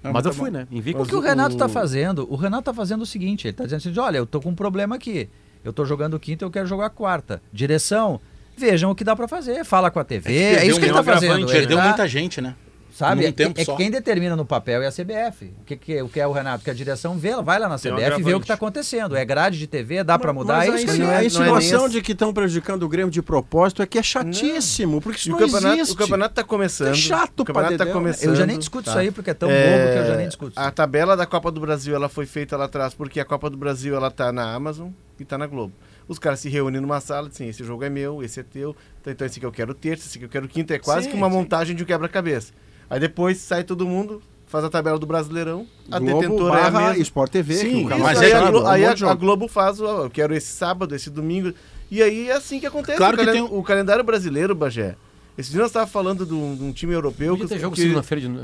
Não, 0.04 0.12
Mas 0.12 0.24
eu 0.26 0.30
tá 0.32 0.36
fui, 0.36 0.50
bom. 0.50 0.58
né? 0.58 0.68
Invicto. 0.70 1.02
O 1.02 1.06
que 1.06 1.16
o 1.16 1.20
Renato 1.20 1.56
tá 1.56 1.68
fazendo? 1.68 2.30
O 2.30 2.36
Renato 2.36 2.64
tá 2.64 2.74
fazendo 2.74 3.02
o 3.02 3.06
seguinte, 3.06 3.46
ele 3.48 3.54
tá 3.54 3.64
dizendo 3.64 3.78
assim, 3.78 3.98
olha, 3.98 4.18
eu 4.18 4.26
tô 4.26 4.40
com 4.40 4.50
um 4.50 4.54
problema 4.54 4.94
aqui. 4.94 5.28
Eu 5.64 5.72
tô 5.72 5.84
jogando 5.86 6.20
quinta, 6.20 6.44
eu 6.44 6.50
quero 6.50 6.66
jogar 6.66 6.90
quarta. 6.90 7.40
Direção, 7.50 8.20
vejam 8.56 8.90
o 8.90 8.94
que 8.94 9.02
dá 9.02 9.16
pra 9.16 9.26
fazer. 9.26 9.64
Fala 9.64 9.90
com 9.90 9.98
a 9.98 10.04
TV. 10.04 10.30
É, 10.36 10.50
perdeu 10.56 10.70
isso 10.70 10.78
que 10.78 10.84
ele 10.86 10.92
um 10.92 10.96
tá 10.96 11.02
fazendo. 11.02 11.34
Ele 11.38 11.46
Perdeu 11.46 11.78
tá- 11.78 11.84
muita 11.84 12.06
gente, 12.06 12.40
né? 12.42 12.54
Sabe? 12.94 13.22
num 13.22 13.28
É, 13.28 13.32
tempo 13.32 13.60
é 13.60 13.64
só. 13.64 13.72
que 13.72 13.82
quem 13.82 13.90
determina 13.90 14.36
no 14.36 14.46
papel 14.46 14.80
é 14.80 14.86
a 14.86 14.90
CBF. 14.92 15.52
O 15.60 15.64
que, 15.64 15.76
que, 15.76 16.00
o 16.02 16.08
que 16.08 16.20
é 16.20 16.26
o 16.28 16.30
Renato? 16.30 16.62
Que 16.62 16.70
a 16.70 16.74
direção 16.74 17.18
vê, 17.18 17.34
vai 17.42 17.58
lá 17.58 17.68
na 17.68 17.74
um 17.74 17.78
CBF 17.78 18.20
e 18.20 18.22
vê 18.22 18.34
o 18.34 18.40
que 18.40 18.46
tá 18.46 18.54
acontecendo. 18.54 19.16
É 19.16 19.24
grade 19.24 19.58
de 19.58 19.66
TV, 19.66 20.04
dá 20.04 20.16
pra 20.16 20.32
mudar, 20.32 20.58
Mas 20.58 20.68
é 20.68 20.72
a 20.72 20.76
isso 20.76 20.86
não 20.98 21.06
é- 21.06 21.08
a 21.08 21.12
não 21.14 21.18
é 21.20 21.26
insinuação 21.26 21.80
nem 21.82 21.88
de 21.90 22.00
que 22.02 22.12
estão 22.12 22.32
prejudicando 22.32 22.84
o 22.84 22.88
Grêmio 22.88 23.10
de 23.10 23.20
propósito 23.20 23.82
é 23.82 23.86
que 23.86 23.98
é 23.98 24.02
chatíssimo, 24.02 25.00
porque 25.00 25.18
isso 25.18 25.28
E 25.28 25.32
o 25.32 25.32
não 25.32 25.38
campeonato, 25.40 25.74
existe. 25.74 25.92
o 25.92 25.96
campeonato 25.96 26.34
tá 26.36 26.44
começando. 26.44 26.88
É 26.90 26.94
chato 26.94 27.40
o 27.40 27.44
campeonato 27.44 27.76
tá 27.76 27.86
começando. 27.86 28.28
Eu 28.30 28.36
já 28.36 28.46
nem 28.46 28.58
discuto 28.58 28.84
tá? 28.84 28.90
isso 28.92 28.98
aí, 29.00 29.10
porque 29.10 29.30
é 29.30 29.34
tão 29.34 29.50
É, 29.50 29.64
bobo 29.78 29.92
que 29.92 29.98
eu 29.98 30.06
já 30.06 30.16
nem 30.16 30.26
discuto. 30.28 30.52
A 30.56 30.70
tabela 30.70 31.16
da 31.16 31.26
Copa 31.26 31.50
do 31.50 31.60
Brasil 31.60 31.94
ela 31.96 32.08
foi 32.08 32.26
feita 32.26 32.56
lá 32.56 32.66
atrás 32.66 32.94
porque 32.94 33.18
a 33.18 33.24
Copa 33.24 33.50
do 33.50 33.56
Brasil 33.56 33.96
ela 33.96 34.10
tá 34.10 34.32
na 34.32 34.54
Amazon 34.54 34.90
e 35.18 35.24
tá 35.24 35.36
na 35.36 35.46
Globo. 35.48 35.72
Os 36.06 36.18
caras 36.18 36.38
se 36.40 36.48
reúnem 36.48 36.80
numa 36.80 37.00
sala, 37.00 37.28
assim, 37.28 37.48
esse 37.48 37.64
jogo 37.64 37.82
é 37.82 37.88
meu, 37.90 38.22
esse 38.22 38.38
é 38.38 38.42
teu, 38.42 38.76
então, 39.00 39.12
então 39.12 39.26
esse 39.26 39.38
aqui 39.38 39.46
eu 39.46 39.50
quero 39.52 39.72
terça, 39.72 40.06
esse 40.06 40.18
aqui 40.18 40.26
eu 40.26 40.28
quero 40.28 40.46
quinta, 40.46 40.74
é 40.74 40.78
quase 40.78 41.04
Sim, 41.06 41.10
que 41.12 41.16
uma 41.16 41.28
sim. 41.28 41.34
montagem 41.34 41.74
de 41.74 41.82
um 41.82 41.86
quebra-cabeça. 41.86 42.52
Aí 42.88 43.00
depois 43.00 43.38
sai 43.38 43.64
todo 43.64 43.86
mundo, 43.86 44.22
faz 44.46 44.64
a 44.64 44.70
tabela 44.70 44.98
do 44.98 45.06
Brasileirão, 45.06 45.66
a 45.90 45.98
Globo 45.98 46.20
detentora 46.20 46.58
é 46.58 46.62
a 46.62 46.70
mesma. 46.70 46.96
Sport 46.98 47.30
TV. 47.32 47.54
Sim, 47.54 47.88
que 47.88 47.94
mas 47.94 48.18
aí, 48.20 48.30
é 48.30 48.34
a, 48.34 48.38
jogar, 48.38 48.50
Glo- 48.50 48.62
um 48.62 48.66
aí 48.66 48.84
a- 48.84 48.92
a 49.10 49.14
Globo 49.14 49.48
faz, 49.48 49.80
ó, 49.80 50.04
eu 50.04 50.10
quero 50.10 50.34
esse 50.34 50.52
sábado, 50.52 50.94
esse 50.94 51.10
domingo. 51.10 51.52
E 51.90 52.02
aí 52.02 52.28
é 52.28 52.32
assim 52.36 52.60
que 52.60 52.66
acontece. 52.66 52.98
Claro 52.98 53.14
o, 53.14 53.18
que 53.18 53.24
calen- 53.24 53.46
tem- 53.48 53.58
o 53.58 53.62
calendário 53.62 54.04
brasileiro, 54.04 54.54
Bagé. 54.54 54.96
Esse 55.36 55.50
dia 55.50 55.60
nós 55.60 55.70
estávamos 55.70 55.92
falando 55.92 56.24
de 56.24 56.32
um, 56.32 56.54
de 56.56 56.62
um 56.62 56.72
time 56.72 56.92
europeu. 56.92 57.36
Que, 57.36 57.42
jogo 57.58 57.74
que 57.74 57.82
de. 57.82 57.88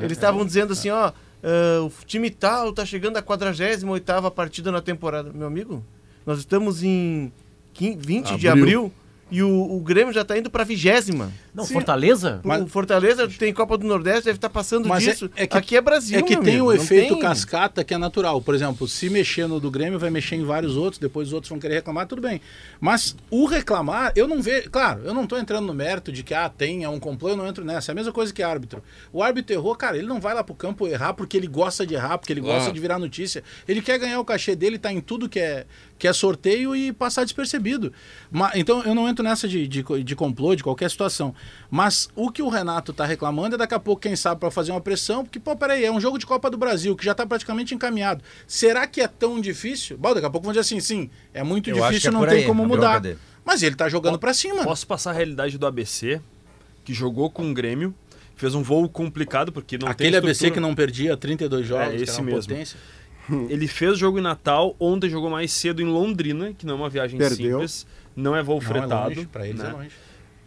Eles 0.05 0.13
estavam 0.13 0.45
dizendo 0.45 0.73
assim, 0.73 0.91
ó, 0.91 1.13
ah, 1.43 1.83
o 1.83 1.93
time 2.05 2.31
tal 2.31 2.73
tá 2.73 2.85
chegando 2.85 3.17
à 3.17 3.23
48ª 3.23 4.31
partida 4.31 4.73
na 4.73 4.81
temporada. 4.81 5.31
Meu 5.33 5.47
amigo, 5.47 5.85
nós 6.27 6.39
estamos 6.39 6.83
em 6.83 7.33
15 7.75 7.99
20 8.05 8.37
de 8.37 8.49
Abril. 8.49 8.93
E 9.31 9.43
o, 9.43 9.49
o 9.77 9.81
Grêmio 9.81 10.13
já 10.13 10.25
tá 10.25 10.37
indo 10.37 10.51
pra 10.51 10.65
vigésima. 10.65 11.33
Não, 11.55 11.65
Fortaleza? 11.67 12.41
O 12.45 12.67
Fortaleza 12.67 13.29
tem 13.29 13.53
Copa 13.53 13.77
do 13.77 13.87
Nordeste, 13.87 14.25
deve 14.27 14.37
estar 14.39 14.51
passando 14.51 14.89
Mas 14.89 15.07
é- 15.07 15.11
disso. 15.11 15.31
é 15.37 15.47
que- 15.47 15.57
Aqui 15.57 15.77
é 15.77 15.81
Brasil, 15.81 16.19
É 16.19 16.23
que 16.23 16.35
meu 16.35 16.43
tem 16.45 16.53
amigo, 16.55 16.67
o 16.69 16.73
efeito 16.73 17.15
tem- 17.15 17.23
cascata 17.23 17.83
que 17.85 17.93
é 17.93 17.99
natural. 17.99 18.41
Por 18.41 18.55
exemplo, 18.55 18.87
se 18.89 19.11
mexer 19.11 19.47
no 19.47 19.59
do 19.61 19.71
Grêmio, 19.71 19.99
vai 19.99 20.11
mexer 20.11 20.37
em 20.37 20.45
vários 20.45 20.77
outros, 20.77 20.99
depois 20.99 21.29
os 21.29 21.35
outros 21.35 21.49
vão 21.51 21.59
querer 21.59 21.75
reclamar, 21.75 22.07
tudo 22.07 22.23
bem. 22.23 22.41
Mas 22.81 23.17
o 23.31 23.47
reclamar, 23.47 24.13
eu 24.17 24.27
não 24.29 24.41
vejo. 24.41 24.71
Claro, 24.71 25.03
eu 25.05 25.13
não 25.15 25.27
tô 25.27 25.37
entrando 25.37 25.67
no 25.67 25.75
mérito 25.75 26.13
de 26.13 26.23
que 26.23 26.35
ah, 26.35 26.49
tem, 26.49 26.85
é 26.85 26.89
um 26.89 27.01
complô, 27.01 27.31
eu 27.31 27.37
não 27.37 27.47
entro 27.47 27.65
nessa. 27.65 27.91
É 27.91 27.93
a 27.93 27.97
mesma 27.97 28.13
coisa 28.13 28.33
que 28.33 28.43
árbitro. 28.43 28.83
O 29.13 29.23
árbitro 29.23 29.55
errou, 29.55 29.75
cara, 29.75 29.97
ele 29.99 30.07
não 30.07 30.21
vai 30.21 30.35
lá 30.35 30.43
pro 30.45 30.55
campo 30.55 30.87
errar 30.87 31.15
porque 31.15 31.37
ele 31.37 31.47
gosta 31.47 31.87
de 31.87 31.95
errar, 31.95 32.17
porque 32.19 32.33
ele 32.33 32.41
gosta 32.41 32.59
Claro. 32.61 32.73
de 32.75 32.81
virar 32.81 32.99
notícia. 32.99 33.43
Ele 33.69 33.83
quer 33.83 33.99
ganhar 33.99 34.21
o 34.21 34.25
cachê 34.25 34.55
dele, 34.57 34.79
tá 34.79 34.93
em 34.93 35.01
tudo 35.01 35.29
que 35.29 35.39
é, 35.41 35.67
que 36.01 36.09
é 36.09 36.13
sorteio 36.15 36.75
e 36.75 36.93
passar 36.93 37.25
despercebido. 37.25 37.93
Ma- 38.31 38.51
então 38.55 38.83
eu 38.85 38.95
não 38.95 39.07
entro 39.07 39.23
nessa 39.23 39.47
de, 39.47 39.69
de, 39.69 39.85
de 40.03 40.17
complô, 40.17 40.57
de 40.57 40.63
qualquer 40.65 40.91
situação. 40.91 41.35
Mas 41.71 42.09
o 42.17 42.31
que 42.33 42.41
o 42.43 42.49
Renato 42.49 42.93
tá 42.93 43.05
reclamando 43.05 43.55
é 43.55 43.59
daqui 43.59 43.75
a 43.75 43.79
pouco, 43.79 44.01
quem 44.01 44.17
sabe, 44.17 44.41
para 44.41 44.51
fazer 44.51 44.73
uma 44.73 44.81
pressão, 44.81 45.23
porque, 45.23 45.39
pô, 45.39 45.55
peraí, 45.55 45.85
é 45.85 45.93
um 45.93 46.01
jogo 46.01 46.19
de 46.19 46.25
Copa 46.25 46.51
do 46.51 46.57
Brasil 46.57 46.97
que 46.97 47.05
já 47.05 47.15
tá 47.15 47.27
praticamente 47.27 47.75
encaminhado. 47.75 48.25
Será 48.47 48.87
que 48.87 49.03
é 49.03 49.07
tão 49.07 49.39
difícil? 49.41 49.99
Bom, 49.99 50.15
daqui 50.15 50.27
a 50.27 50.31
pouco 50.31 50.45
vão 50.47 50.53
dizer 50.53 50.61
assim, 50.63 50.81
sim, 50.81 51.11
é 51.35 51.43
muito 51.45 51.69
Eu 51.69 51.75
difícil, 51.77 52.09
é 52.09 52.13
não 52.13 52.21
por 52.21 52.29
tem 52.31 52.39
aí, 52.39 52.45
como 52.47 52.67
mudar. 52.67 53.03
Mas 53.45 53.63
ele 53.63 53.77
tá 53.77 53.87
jogando 53.89 54.19
pra 54.19 54.33
cima. 54.33 54.65
Posso 54.65 54.87
passar 54.87 55.11
a 55.11 55.15
realidade 55.15 55.59
do 55.59 55.67
ABC, 55.67 56.19
que 56.83 56.95
jogou 56.95 57.31
com 57.31 57.51
o 57.51 57.53
Grêmio, 57.55 57.95
fez 58.37 58.55
um 58.55 58.63
voo 58.63 58.89
complicado, 58.89 59.53
porque 59.53 59.77
não 59.77 59.87
Aquele 59.87 60.11
tem 60.13 60.19
ABC 60.19 60.31
estrutura. 60.33 60.55
que 60.55 60.61
não 60.61 60.75
perdia 60.75 61.15
32 61.17 61.67
jogos, 61.67 61.93
É, 61.93 61.97
esse 61.97 62.23
mesmo. 62.23 62.41
potência. 62.41 62.79
Ele 63.49 63.67
fez 63.69 63.99
jogo 63.99 64.19
em 64.19 64.23
Natal, 64.23 64.75
ontem 64.79 65.09
jogou 65.11 65.31
mais 65.31 65.53
cedo 65.53 65.81
em 65.83 65.87
Londrina, 65.87 66.53
que 66.53 66.65
não 66.67 66.75
é 66.75 66.77
uma 66.77 66.89
viagem 66.91 67.19
Perdeu. 67.19 67.53
simples, 67.61 67.87
não 68.17 68.35
é 68.37 68.43
voo 68.43 68.57
Não, 68.57 68.63
é 68.63 68.67
fretado. 68.69 69.09
longe, 69.11 69.27
pra 69.27 69.47
eles 69.47 69.61
né? 69.61 69.69
é 69.69 69.73
longe. 69.73 69.91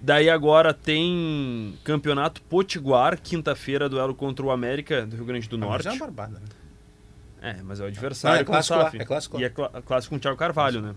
Daí 0.02 0.30
agora 0.30 0.74
tem 0.74 1.76
Campeonato 1.84 2.42
Potiguar, 2.42 3.18
quinta-feira, 3.22 3.88
duelo 3.88 4.14
contra 4.14 4.46
o 4.46 4.52
América 4.52 5.06
do 5.06 5.16
Rio 5.16 5.26
Grande 5.26 5.48
do 5.48 5.56
Ah, 5.56 5.60
mas 5.60 5.70
Norte. 5.70 5.88
é 5.88 5.92
uma 5.92 6.00
barbada, 6.00 6.40
né? 6.40 6.46
É, 7.42 7.62
mas 7.64 7.80
é 7.80 7.84
o 7.84 7.88
adversário. 7.88 8.36
Não, 8.36 8.42
é 8.42 8.46
clássico 8.46 8.78
lá, 8.78 8.92
é 8.94 9.06
clássico 9.06 9.36
lá. 9.38 9.42
E 9.42 9.46
é 9.46 9.50
clá- 9.50 9.70
clássico 9.86 10.10
com 10.12 10.18
o 10.18 10.20
Thiago 10.20 10.38
Carvalho, 10.38 10.82
né? 10.82 10.94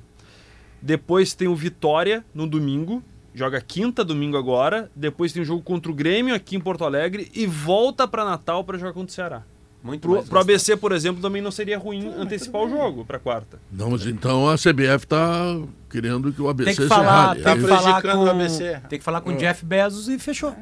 Depois 0.82 1.34
tem 1.34 1.49
o 1.49 1.55
Vitória 1.57 2.24
no 2.34 2.47
domingo. 2.47 3.03
Joga 3.34 3.61
quinta, 3.61 4.05
domingo 4.05 4.37
agora. 4.37 4.91
Depois 4.95 5.32
tem 5.32 5.43
o 5.43 5.45
jogo 5.45 5.62
contra 5.62 5.91
o 5.91 5.95
Grêmio 5.95 6.34
aqui 6.34 6.57
em 6.57 6.61
Porto 6.61 6.84
Alegre. 6.84 7.30
E 7.34 7.47
volta 7.47 8.07
pra 8.09 8.24
Natal 8.24 8.62
pra 8.64 8.78
jogar 8.78 8.93
contra 8.93 9.11
o 9.11 9.14
Ceará. 9.14 9.43
Muito 9.87 10.03
Pro, 10.03 10.14
mais 10.16 10.28
pro 10.28 10.41
ABC, 10.41 10.76
por 10.76 10.91
exemplo, 10.91 11.22
também 11.22 11.41
não 11.41 11.53
seria 11.53 11.78
ruim 11.78 12.09
antecipar 12.18 12.62
o 12.62 12.68
jogo 12.68 13.05
pra 13.05 13.20
quarta. 13.20 13.61
Não, 13.70 13.91
mas 13.91 14.05
então 14.05 14.49
a 14.49 14.57
CBF 14.57 15.05
está 15.05 15.57
querendo 15.89 16.32
que 16.32 16.43
o 16.43 16.49
ABC 16.49 16.64
Tem 16.64 16.76
que 16.76 16.82
se 16.82 16.89
falar, 16.89 17.26
rale. 17.28 17.43
tem 17.43 17.53
É 17.53 17.57
falar 17.61 17.82
prejudicando 17.82 18.18
com 18.18 18.24
o 18.24 18.30
ABC. 18.30 18.80
Tem 18.89 18.99
que 18.99 19.05
falar 19.05 19.20
com 19.20 19.30
o 19.30 19.37
Jeff 19.37 19.64
Bezos 19.64 20.09
e 20.09 20.18
fechou. 20.18 20.55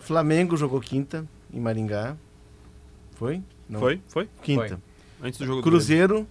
Flamengo 0.00 0.56
jogou 0.56 0.80
quinta 0.80 1.24
em 1.52 1.60
Maringá. 1.60 2.16
Foi? 3.14 3.40
Não. 3.68 3.78
Foi? 3.78 4.00
Foi? 4.08 4.28
Quinta. 4.42 4.80
Antes 5.22 5.38
do 5.38 5.46
jogo 5.46 5.60
do 5.60 5.62
Cruzeiro. 5.62 6.26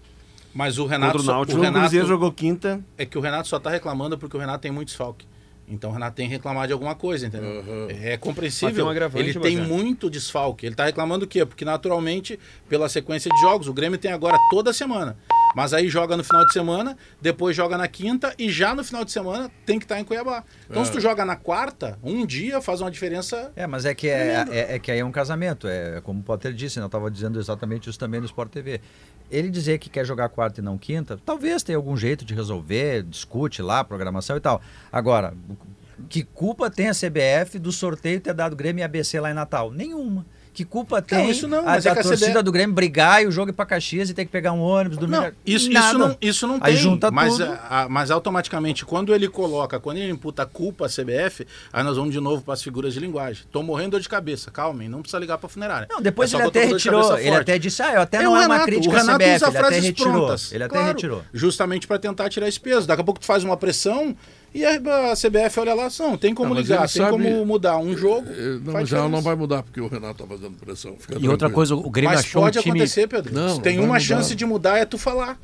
Mas 0.53 0.77
o 0.77 0.85
Renato, 0.85 1.19
o 1.19 1.23
Náutico. 1.23 1.57
o 1.57 1.61
O 1.61 1.63
Renato 1.63 1.79
Cruzeiro 1.79 2.05
jogou 2.05 2.31
quinta. 2.31 2.81
é 2.97 3.05
que 3.05 3.17
o 3.17 3.21
Renato 3.21 3.47
só 3.47 3.59
tá 3.59 3.69
reclamando 3.69 4.17
porque 4.17 4.35
o 4.37 4.39
Renato 4.39 4.59
tem 4.61 4.71
muito 4.71 4.89
desfalque. 4.89 5.25
Então 5.73 5.89
o 5.89 5.93
Renato 5.93 6.15
tem 6.15 6.27
que 6.27 6.33
reclamar 6.33 6.67
de 6.67 6.73
alguma 6.73 6.95
coisa, 6.95 7.27
entendeu? 7.27 7.49
Uhum. 7.49 7.87
É 7.89 7.93
Mas 7.93 7.97
tem 7.99 8.17
compreensível. 8.17 8.85
um 8.85 8.89
ele 9.15 9.33
tem 9.33 9.57
Bagé. 9.57 9.67
muito 9.67 10.09
desfalque. 10.09 10.65
Ele 10.65 10.75
tá 10.75 10.85
reclamando 10.85 11.25
o 11.25 11.27
quê? 11.27 11.45
Porque 11.45 11.65
naturalmente, 11.65 12.39
pela 12.69 12.87
sequência 12.87 13.31
de 13.31 13.39
jogos, 13.41 13.67
o 13.67 13.73
Grêmio 13.73 13.97
tem 13.97 14.11
agora 14.11 14.37
toda 14.49 14.71
semana. 14.71 15.17
Mas 15.55 15.73
aí 15.73 15.87
joga 15.89 16.17
no 16.17 16.23
final 16.23 16.45
de 16.45 16.53
semana, 16.53 16.97
depois 17.21 17.55
joga 17.55 17.77
na 17.77 17.87
quinta 17.87 18.33
e 18.37 18.49
já 18.49 18.73
no 18.73 18.83
final 18.83 19.05
de 19.05 19.11
semana 19.11 19.51
tem 19.65 19.79
que 19.79 19.85
estar 19.85 19.99
em 19.99 20.03
Cuiabá. 20.03 20.43
Então, 20.69 20.83
se 20.83 20.91
tu 20.91 20.99
joga 20.99 21.23
na 21.23 21.35
quarta, 21.35 21.97
um 22.03 22.25
dia 22.25 22.61
faz 22.61 22.81
uma 22.81 22.89
diferença. 22.89 23.51
É, 23.55 23.67
mas 23.67 23.85
é 23.85 23.93
que, 23.93 24.07
é, 24.07 24.45
é, 24.49 24.75
é 24.75 24.79
que 24.79 24.91
aí 24.91 24.99
é 24.99 25.05
um 25.05 25.11
casamento. 25.11 25.67
É 25.67 26.01
como 26.01 26.19
o 26.19 26.23
Potter 26.23 26.53
disse, 26.53 26.79
né? 26.79 26.83
eu 26.83 26.87
estava 26.87 27.09
dizendo 27.09 27.39
exatamente 27.39 27.89
isso 27.89 27.99
também 27.99 28.19
no 28.19 28.25
Sport 28.25 28.51
TV. 28.51 28.81
Ele 29.29 29.49
dizer 29.49 29.77
que 29.79 29.89
quer 29.89 30.05
jogar 30.05 30.29
quarta 30.29 30.59
e 30.59 30.63
não 30.63 30.77
quinta, 30.77 31.19
talvez 31.25 31.63
tenha 31.63 31.77
algum 31.77 31.95
jeito 31.95 32.25
de 32.25 32.33
resolver, 32.33 33.03
discute 33.03 33.61
lá 33.61 33.79
a 33.79 33.83
programação 33.83 34.35
e 34.37 34.39
tal. 34.39 34.61
Agora, 34.91 35.33
que 36.09 36.23
culpa 36.23 36.69
tem 36.69 36.89
a 36.89 36.93
CBF 36.93 37.59
do 37.59 37.71
sorteio 37.71 38.19
ter 38.19 38.33
dado 38.33 38.55
Grêmio 38.55 38.81
e 38.81 38.83
ABC 38.83 39.19
lá 39.19 39.31
em 39.31 39.33
Natal? 39.33 39.71
Nenhuma. 39.71 40.25
Que 40.53 40.63
culpa 40.63 41.01
tem 41.01 41.31
isso 41.31 41.47
não, 41.47 41.59
a, 41.61 41.63
mas 41.63 41.85
é 41.85 41.89
a 41.89 41.93
que 41.93 41.99
a 41.99 42.03
torcida 42.03 42.27
CBF 42.29 42.43
do 42.43 42.51
Grêmio 42.51 42.75
brigar 42.75 43.23
e 43.23 43.25
o 43.25 43.31
jogo 43.31 43.49
ir 43.49 43.53
pra 43.53 43.65
Caxias 43.65 44.09
e 44.09 44.13
ter 44.13 44.23
que 44.23 44.31
pegar 44.31 44.51
um 44.53 44.61
ônibus, 44.61 44.99
dormir... 44.99 45.15
Não, 45.17 45.31
isso, 45.45 45.71
Nada. 45.71 45.87
isso 45.87 45.97
não, 45.97 46.17
isso 46.21 46.47
não 46.47 46.55
Aí 46.61 46.73
tem. 46.73 46.75
junta 46.83 47.09
mas, 47.09 47.33
tudo. 47.37 47.45
a- 47.51 47.81
a- 47.83 47.89
mas 47.89 48.11
automaticamente, 48.11 48.85
quando 48.85 49.15
ele 49.15 49.27
coloca, 49.27 49.79
quando 49.79 49.97
ele 49.97 50.11
imputa 50.11 50.43
a 50.43 50.45
culpa 50.45 50.85
à 50.85 50.89
CBF, 50.89 51.47
aí 51.71 51.83
nós 51.83 51.97
vamos 51.97 52.13
de 52.13 52.19
novo 52.19 52.43
para 52.43 52.53
as 52.53 52.61
figuras 52.61 52.93
de 52.93 52.99
linguagem. 52.99 53.45
Tô 53.51 53.63
morrendo 53.63 53.85
de 53.85 53.91
dor 53.93 54.01
de 54.01 54.09
cabeça, 54.09 54.51
calmem, 54.51 54.87
não 54.87 55.01
precisa 55.01 55.19
ligar 55.19 55.37
para 55.39 55.49
funerária. 55.49 55.87
Não, 55.89 55.99
depois 56.01 56.31
É 56.33 56.37
ele 56.37 56.43
até 56.47 56.65
retirou. 56.65 57.17
Ele 57.17 57.35
até 57.35 57.57
disse, 57.57 57.81
ah, 57.81 57.93
eu 57.95 58.01
até 58.01 58.17
É 58.17 58.21
não 58.23 58.33
o 58.33 58.35
é 58.35 58.39
uma 58.45 58.53
Renato, 58.53 58.65
crítica 58.65 58.93
o 58.93 58.97
Renato 58.97 59.17
CBF. 59.23 59.35
usa 59.35 59.45
Ele 59.47 59.57
até 59.57 59.59
frases 59.67 59.83
retirou. 59.83 60.13
prontas. 60.13 60.51
Ele 60.53 60.63
até 60.63 60.73
Claro, 60.75 60.87
retirou. 60.87 61.23
Justamente 61.33 61.87
para 61.87 61.97
tentar 61.99 62.29
tirar 62.29 62.47
esse 62.47 62.59
peso. 62.59 62.87
Daqui 62.87 63.01
a 63.01 63.03
pouco 63.03 63.19
tu 63.19 63.25
faz 63.25 63.43
uma 63.43 63.57
pressão 63.57 64.15
e 64.53 64.63
a, 64.65 65.11
a 65.11 65.15
CBF 65.15 65.59
olha 65.59 65.73
lá, 65.73 65.87
não, 65.99 66.17
tem 66.17 66.33
como 66.33 66.49
Não, 66.49 66.55
mas 66.55 66.67
ligar, 66.69 66.87
tem 66.87 67.01
sabe- 67.01 67.11
como 67.11 67.45
mudar 67.45 67.77
um 67.77 67.95
jogo. 67.97 68.27
Eh, 68.29 68.59
Não, 68.63 68.79
ela 68.79 69.09
não 69.09 69.21
vai 69.21 69.35
mudar 69.35 69.63
porque 69.63 69.81
o 69.81 69.87
Renato 69.87 70.23
tá 70.23 70.27
fazendo 70.29 70.55
pressão. 70.57 70.95
Fica 70.99 71.17
E 71.19 71.27
outra 71.27 71.49
coisa, 71.49 71.75
o 71.75 71.89
Grêmio 71.89 72.11
Mas 72.15 72.21
achou 72.25 72.41
pode 72.43 72.59
um 72.59 72.61
time... 72.61 72.79
acontecer, 72.79 73.07
Pedro. 73.07 73.33
Não, 73.33 73.55
Se 73.55 73.61
tem 73.61 73.79
uma 73.79 73.87
mudar. 73.87 73.99
chance 73.99 74.35
de 74.35 74.45
mudar 74.45 74.77
é 74.77 74.85
tu 74.85 74.97
falar. 74.97 75.39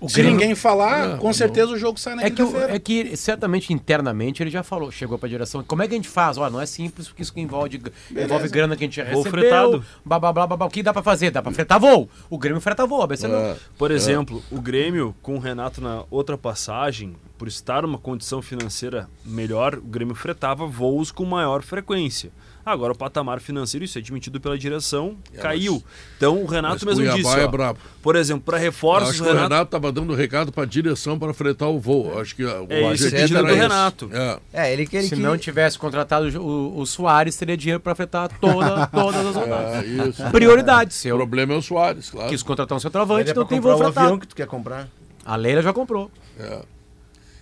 O 0.00 0.08
Se 0.08 0.16
Grêmio- 0.16 0.32
ninguém 0.32 0.54
falar, 0.54 1.08
Não, 1.08 1.18
com 1.18 1.26
não. 1.26 1.32
certeza 1.34 1.72
o 1.72 1.78
jogo 1.78 2.00
sai 2.00 2.14
na 2.14 2.22
É 2.22 2.30
que, 2.30 2.40
é 2.42 2.78
que 2.78 3.16
certamente 3.16 3.72
internamente 3.72 4.42
ele 4.42 4.50
já 4.50 4.62
falou, 4.62 4.90
chegou 4.90 5.18
pra 5.18 5.28
direção. 5.28 5.62
Como 5.62 5.82
é 5.82 5.88
que 5.88 5.94
a 5.94 5.96
gente 5.96 6.08
faz? 6.08 6.38
Olha, 6.38 6.50
não 6.50 6.60
é 6.60 6.66
simples, 6.66 7.06
porque 7.08 7.22
isso 7.22 7.32
que 7.32 7.40
envolve, 7.40 7.80
envolve 8.10 8.48
grana 8.48 8.76
que 8.76 8.84
a 8.84 8.86
gente 8.86 9.02
Voo 9.02 9.22
recebeu. 9.22 9.30
fretado. 9.30 9.84
Blá, 10.04 10.18
blá, 10.18 10.32
blá, 10.32 10.46
blá, 10.46 10.56
blá. 10.56 10.66
O 10.66 10.70
que 10.70 10.82
dá 10.82 10.92
pra 10.92 11.02
fazer? 11.02 11.30
Dá 11.30 11.42
pra 11.42 11.52
fretar 11.52 11.78
voo. 11.78 12.08
O 12.30 12.38
Grêmio 12.38 12.60
freta 12.60 12.86
voo, 12.86 13.00
a 13.02 13.04
ABC 13.04 13.28
não. 13.28 13.36
É. 13.38 13.56
Por 13.76 13.90
exemplo, 13.90 14.42
o 14.50 14.60
Grêmio, 14.60 15.14
com 15.22 15.36
o 15.36 15.38
Renato 15.38 15.80
na 15.82 16.04
outra 16.10 16.38
passagem, 16.38 17.14
por 17.36 17.46
estar 17.48 17.82
numa 17.82 17.98
condição 17.98 18.40
financeira 18.40 19.08
melhor, 19.24 19.74
o 19.76 19.82
Grêmio 19.82 20.14
fretava 20.14 20.66
voos 20.66 21.10
com 21.12 21.24
maior 21.24 21.62
frequência. 21.62 22.30
Agora 22.64 22.92
o 22.92 22.96
patamar 22.96 23.40
financeiro, 23.40 23.84
isso 23.84 23.96
é 23.98 24.00
admitido 24.00 24.40
pela 24.40 24.58
direção, 24.58 25.16
caiu. 25.40 25.82
Então 26.16 26.42
o 26.42 26.46
Renato 26.46 26.84
mas 26.86 26.98
mesmo 26.98 27.16
disse, 27.16 27.38
é 27.38 27.44
ó, 27.44 27.48
brabo. 27.48 27.78
por 28.02 28.16
exemplo, 28.16 28.42
para 28.44 28.58
reforços, 28.58 29.10
acho 29.10 29.24
o 29.24 29.26
o 29.26 29.32
Renato, 29.32 29.64
estava 29.64 29.90
dando 29.90 30.14
recado 30.14 30.52
para 30.52 30.62
a 30.64 30.66
direção 30.66 31.18
para 31.18 31.32
fretar 31.32 31.68
o 31.68 31.80
voo. 31.80 32.18
Acho 32.20 32.36
que 32.36 32.44
o 32.44 32.66
É 32.68 32.92
isso, 32.92 33.14
é 33.14 33.26
do. 33.26 33.44
Renato. 33.46 34.10
É. 34.12 34.38
É, 34.52 34.72
ele 34.72 34.86
que 34.86 34.96
ele 34.96 35.08
Se 35.08 35.16
que- 35.16 35.20
não 35.22 35.36
tivesse 35.38 35.78
contratado 35.78 36.26
o, 36.40 36.78
o 36.80 36.86
Soares, 36.86 37.36
teria 37.36 37.56
dinheiro 37.56 37.80
pra 37.80 37.94
fretar 37.94 38.28
toda, 38.40 38.86
todas 38.92 39.26
as 39.26 39.34
rodadas. 39.36 39.84
É, 39.84 39.86
isso. 40.08 40.22
Prioridade. 40.30 40.92
Se 40.94 41.08
O 41.08 41.10
eu 41.10 41.16
problema 41.16 41.54
é 41.54 41.56
o 41.56 41.62
Soares, 41.62 42.10
claro. 42.10 42.28
quis 42.28 42.42
contratar 42.42 42.76
um 42.76 42.80
centroavante, 42.80 43.30
é 43.30 43.34
não 43.34 43.44
tem 43.46 43.58
voo 43.60 43.74
o 43.74 43.78
fretado. 43.78 44.00
avião 44.00 44.18
que 44.18 44.26
tu 44.28 44.36
quer 44.36 44.46
comprar. 44.46 44.86
A 45.24 45.36
Leila 45.36 45.62
já 45.62 45.72
comprou. 45.72 46.10
É. 46.38 46.60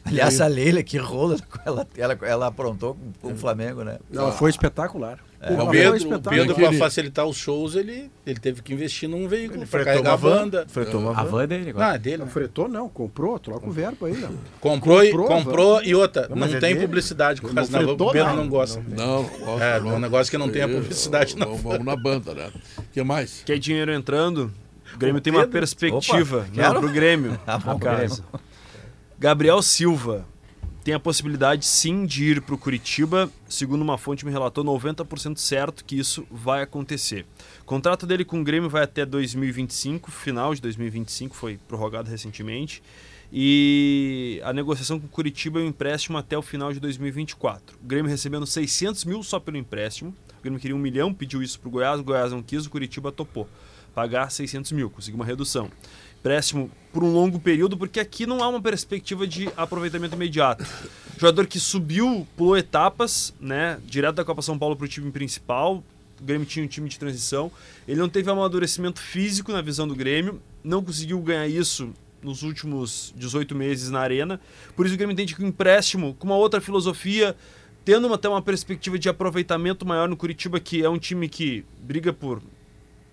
Aliás, 0.08 0.40
a 0.40 0.46
Leila, 0.46 0.82
que 0.82 0.96
rola, 0.98 1.36
ela, 1.64 1.86
ela, 1.96 2.18
ela 2.22 2.46
aprontou 2.46 2.96
com, 3.20 3.32
o 3.32 3.36
Flamengo, 3.36 3.84
né? 3.84 3.98
Ela 4.12 4.32
foi 4.32 4.50
espetacular. 4.50 5.18
O 5.40 5.44
Ela 5.44 5.64
foi 5.66 5.70
Pedro, 5.76 6.16
o. 6.16 6.20
Pedro 6.20 6.54
para 6.56 6.72
facilitar 6.72 7.24
os 7.24 7.36
shows, 7.36 7.76
ele, 7.76 8.10
ele 8.26 8.40
teve 8.40 8.60
que 8.60 8.72
investir 8.74 9.08
num 9.08 9.28
veículo 9.28 9.60
para 9.60 9.68
fretou 9.68 9.84
carregar 9.92 10.12
a 10.14 10.16
banda. 10.16 10.66
Fretou 10.68 11.00
uma 11.00 11.12
A 11.12 11.22
van. 11.22 11.42
é 11.44 11.46
dele 11.46 11.62
Não, 11.64 11.70
agora. 11.70 11.94
é 11.94 11.98
dele. 11.98 12.16
Não 12.18 12.24
né? 12.26 12.32
fretou, 12.32 12.68
não. 12.68 12.88
Comprou, 12.88 13.38
troca 13.38 13.64
o 13.64 13.70
verbo 13.70 14.06
aí. 14.06 14.16
Não. 14.16 14.30
Comprou, 14.60 15.04
e, 15.04 15.12
Comprou, 15.12 15.28
comprou 15.28 15.82
e 15.84 15.94
outra, 15.94 16.26
Não, 16.28 16.36
não, 16.36 16.46
é 16.48 16.50
tem 16.58 16.74
dele. 16.74 16.80
publicidade 16.80 17.40
com 17.40 17.46
Não 17.52 17.64
van, 17.64 17.66
fretou 17.84 18.08
o 18.08 18.12
Pedro 18.12 18.34
não 18.34 18.48
gosta. 18.48 18.82
Não, 18.88 19.22
não 19.22 19.28
gosto, 19.28 19.62
É, 19.62 19.78
não. 19.80 19.90
é 19.92 19.94
um 19.94 20.00
negócio 20.00 20.28
que 20.30 20.38
não 20.38 20.48
tem 20.48 20.62
a 20.62 20.68
publicidade 20.68 21.36
na 21.36 21.44
Vamos, 21.44 21.60
van. 21.62 21.70
vamos 21.70 21.86
na 21.86 21.96
banda, 21.96 22.34
né? 22.34 22.50
O 22.76 22.82
que 22.92 23.00
mais? 23.04 23.42
quer 23.46 23.58
dinheiro 23.60 23.92
entrando, 23.94 24.50
o 24.92 24.98
Grêmio 24.98 25.20
tem 25.20 25.32
uma 25.32 25.46
perspectiva 25.46 26.38
Opa, 26.38 26.46
né, 26.48 26.52
quero. 26.64 26.80
pro 26.80 26.90
Grêmio. 26.90 27.38
Ah, 27.46 27.58
no 27.64 27.78
caso. 27.78 28.24
Gabriel 29.20 29.60
Silva 29.62 30.24
tem 30.84 30.94
a 30.94 31.00
possibilidade 31.00 31.66
sim 31.66 32.06
de 32.06 32.24
ir 32.24 32.40
para 32.40 32.54
o 32.54 32.58
Curitiba. 32.58 33.28
Segundo 33.48 33.82
uma 33.82 33.98
fonte 33.98 34.24
me 34.24 34.30
relatou, 34.30 34.62
90% 34.62 35.38
certo 35.38 35.84
que 35.84 35.98
isso 35.98 36.24
vai 36.30 36.62
acontecer. 36.62 37.26
O 37.60 37.64
contrato 37.64 38.06
dele 38.06 38.24
com 38.24 38.40
o 38.40 38.44
Grêmio 38.44 38.70
vai 38.70 38.84
até 38.84 39.04
2025, 39.04 40.08
final 40.12 40.54
de 40.54 40.62
2025, 40.62 41.34
foi 41.34 41.58
prorrogado 41.66 42.08
recentemente. 42.08 42.80
E 43.32 44.40
a 44.44 44.52
negociação 44.52 45.00
com 45.00 45.06
o 45.06 45.10
Curitiba 45.10 45.58
é 45.58 45.64
um 45.64 45.66
empréstimo 45.66 46.16
até 46.16 46.38
o 46.38 46.42
final 46.42 46.72
de 46.72 46.78
2024. 46.78 47.76
O 47.82 47.86
Grêmio 47.88 48.08
recebendo 48.08 48.46
600 48.46 49.04
mil 49.04 49.24
só 49.24 49.40
pelo 49.40 49.56
empréstimo. 49.56 50.14
O 50.38 50.42
Grêmio 50.42 50.60
queria 50.60 50.76
um 50.76 50.78
milhão, 50.78 51.12
pediu 51.12 51.42
isso 51.42 51.58
para 51.58 51.68
o 51.68 51.72
Goiás, 51.72 51.98
o 51.98 52.04
Goiás 52.04 52.30
não 52.30 52.40
quis, 52.40 52.66
o 52.66 52.70
Curitiba 52.70 53.10
topou. 53.10 53.48
Pagar 53.96 54.30
600 54.30 54.70
mil, 54.70 54.88
conseguiu 54.88 55.16
uma 55.16 55.24
redução 55.24 55.68
empréstimo 56.18 56.70
por 56.92 57.04
um 57.04 57.12
longo 57.12 57.38
período, 57.38 57.76
porque 57.76 58.00
aqui 58.00 58.26
não 58.26 58.42
há 58.42 58.48
uma 58.48 58.60
perspectiva 58.60 59.26
de 59.26 59.48
aproveitamento 59.56 60.14
imediato. 60.14 60.64
Jogador 61.16 61.46
que 61.46 61.60
subiu, 61.60 62.26
pulou 62.36 62.56
etapas, 62.56 63.32
né, 63.40 63.78
direto 63.84 64.16
da 64.16 64.24
Copa 64.24 64.42
São 64.42 64.58
Paulo 64.58 64.76
para 64.76 64.84
o 64.84 64.88
time 64.88 65.10
principal. 65.10 65.82
O 66.20 66.24
Grêmio 66.24 66.46
tinha 66.46 66.64
um 66.64 66.68
time 66.68 66.88
de 66.88 66.98
transição. 66.98 67.50
Ele 67.86 68.00
não 68.00 68.08
teve 68.08 68.30
amadurecimento 68.30 69.00
físico 69.00 69.52
na 69.52 69.62
visão 69.62 69.86
do 69.86 69.94
Grêmio, 69.94 70.40
não 70.62 70.82
conseguiu 70.82 71.20
ganhar 71.20 71.46
isso 71.46 71.92
nos 72.20 72.42
últimos 72.42 73.14
18 73.16 73.54
meses 73.54 73.90
na 73.90 74.00
arena. 74.00 74.40
Por 74.74 74.84
isso 74.84 74.94
o 74.94 74.98
Grêmio 74.98 75.12
entende 75.12 75.34
que 75.34 75.42
o 75.42 75.46
empréstimo, 75.46 76.14
com 76.14 76.26
uma 76.26 76.36
outra 76.36 76.60
filosofia, 76.60 77.36
tendo 77.84 78.12
até 78.12 78.28
uma 78.28 78.42
perspectiva 78.42 78.98
de 78.98 79.08
aproveitamento 79.08 79.86
maior 79.86 80.08
no 80.08 80.16
Curitiba, 80.16 80.58
que 80.58 80.82
é 80.82 80.88
um 80.88 80.98
time 80.98 81.28
que 81.28 81.64
briga 81.80 82.12
por 82.12 82.42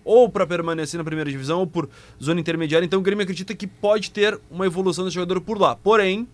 ou 0.06 0.28
para 0.28 0.46
permanecer 0.46 0.96
na 0.96 1.04
primeira 1.04 1.28
divisão 1.28 1.58
ou 1.58 1.66
por 1.66 1.88
zona 2.22 2.40
intermediária. 2.40 2.86
Então 2.86 3.00
o 3.00 3.02
Grêmio 3.02 3.24
acredita 3.24 3.54
que 3.56 3.66
pode 3.66 4.12
ter 4.12 4.40
uma 4.48 4.64
evolução 4.64 5.04
desse 5.04 5.16
jogador 5.16 5.40
por 5.40 5.60
lá. 5.60 5.74
Porém, 5.74 6.28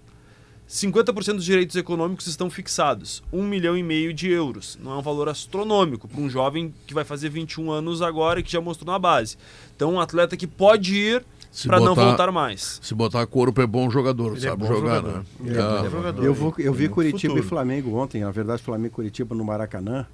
50% 0.69 1.37
dos 1.37 1.45
direitos 1.45 1.75
econômicos 1.75 2.27
estão 2.27 2.51
fixados. 2.51 3.23
Um 3.33 3.43
milhão 3.43 3.77
e 3.77 3.83
meio 3.83 4.13
de 4.13 4.31
euros. 4.31 4.79
Não 4.83 4.93
é 4.93 4.97
um 4.97 5.03
valor 5.03 5.27
astronômico 5.29 6.07
para 6.07 6.21
um 6.21 6.29
jovem 6.29 6.73
que 6.87 6.93
vai 6.93 7.03
fazer 7.03 7.31
21 7.31 7.71
anos 7.71 8.03
agora 8.03 8.41
e 8.41 8.43
que 8.43 8.53
já 8.53 8.61
mostrou 8.61 8.93
na 8.93 8.99
base. 8.99 9.39
Então 9.75 9.95
um 9.95 10.01
atleta 10.01 10.37
que 10.37 10.47
pode 10.47 10.95
ir 10.95 11.25
para 11.67 11.81
não 11.81 11.95
voltar 11.95 12.31
mais. 12.31 12.79
Se 12.83 12.95
botar 12.95 13.27
corpo 13.27 13.61
é 13.63 13.67
bom 13.67 13.91
jogador, 13.91 14.37
é 14.37 14.41
sabe 14.41 14.67
bom 14.67 14.67
jogar, 14.67 14.97
jogador. 14.97 15.19
né? 15.19 15.25
Ele 15.41 15.59
é 15.59 15.63
bom 15.63 15.91
jogador. 15.91 16.25
Eu, 16.25 16.35
vou, 16.35 16.55
eu 16.59 16.75
vi 16.75 16.89
Curitiba 16.91 17.33
futuro. 17.33 17.47
e 17.47 17.49
Flamengo 17.49 17.97
ontem, 17.97 18.21
na 18.21 18.31
verdade, 18.31 18.63
Flamengo 18.63 18.89
e 18.89 18.97
Curitiba 18.97 19.35
no 19.35 19.45
Maracanã. 19.45 20.07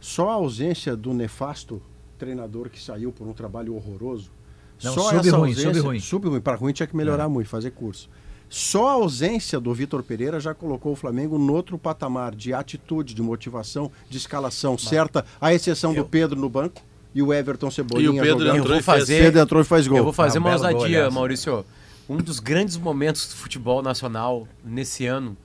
Só 0.00 0.28
a 0.28 0.34
ausência 0.34 0.94
do 0.94 1.14
nefasto 1.14 1.80
treinador 2.16 2.68
que 2.70 2.80
saiu 2.82 3.12
por 3.12 3.26
um 3.26 3.32
trabalho 3.32 3.74
horroroso. 3.74 4.30
Não, 4.82 4.92
só 4.92 5.10
sub 5.10 5.16
essa 5.28 5.36
ruim, 5.36 5.50
ausência, 5.50 5.74
sub 5.74 5.86
ruim. 5.86 6.00
Sub 6.00 6.28
ruim. 6.28 6.40
Para 6.40 6.56
ruim 6.56 6.72
tinha 6.72 6.86
que 6.86 6.96
melhorar 6.96 7.28
muito, 7.28 7.48
fazer 7.48 7.70
curso. 7.70 8.08
Só 8.48 8.88
a 8.88 8.92
ausência 8.92 9.58
do 9.58 9.72
Vitor 9.74 10.02
Pereira 10.02 10.38
já 10.38 10.54
colocou 10.54 10.92
o 10.92 10.96
Flamengo 10.96 11.36
no 11.38 11.52
outro 11.54 11.76
patamar 11.78 12.34
de 12.34 12.52
atitude, 12.54 13.12
de 13.14 13.22
motivação, 13.22 13.90
de 14.08 14.18
escalação 14.18 14.76
certa, 14.78 15.24
à 15.40 15.52
exceção 15.52 15.92
do 15.94 16.04
Pedro 16.04 16.38
no 16.38 16.48
banco 16.48 16.80
e 17.14 17.22
o 17.22 17.32
Everton 17.32 17.70
Cebolinha 17.70 18.06
E 18.06 18.20
o 18.20 18.22
Pedro 18.22 18.38
jogando. 18.44 18.58
entrou 18.58 18.76
e 18.78 18.82
fez. 18.82 18.84
fazer- 18.84 19.22
Pedro 19.22 19.40
entrou 19.40 19.62
e 19.62 19.64
faz 19.64 19.88
gol. 19.88 19.98
Eu 19.98 20.04
vou 20.04 20.12
fazer 20.12 20.38
Ah, 20.38 20.40
uma 20.42 20.52
ousadia. 20.52 21.10
Maurício. 21.10 21.64
Um 22.08 22.18
dos 22.18 22.38
grandes 22.38 22.76
momentos 22.76 23.26
do 23.28 23.34
futebol 23.34 23.82
nacional 23.82 24.46
nesse 24.64 25.06
ano 25.06 25.36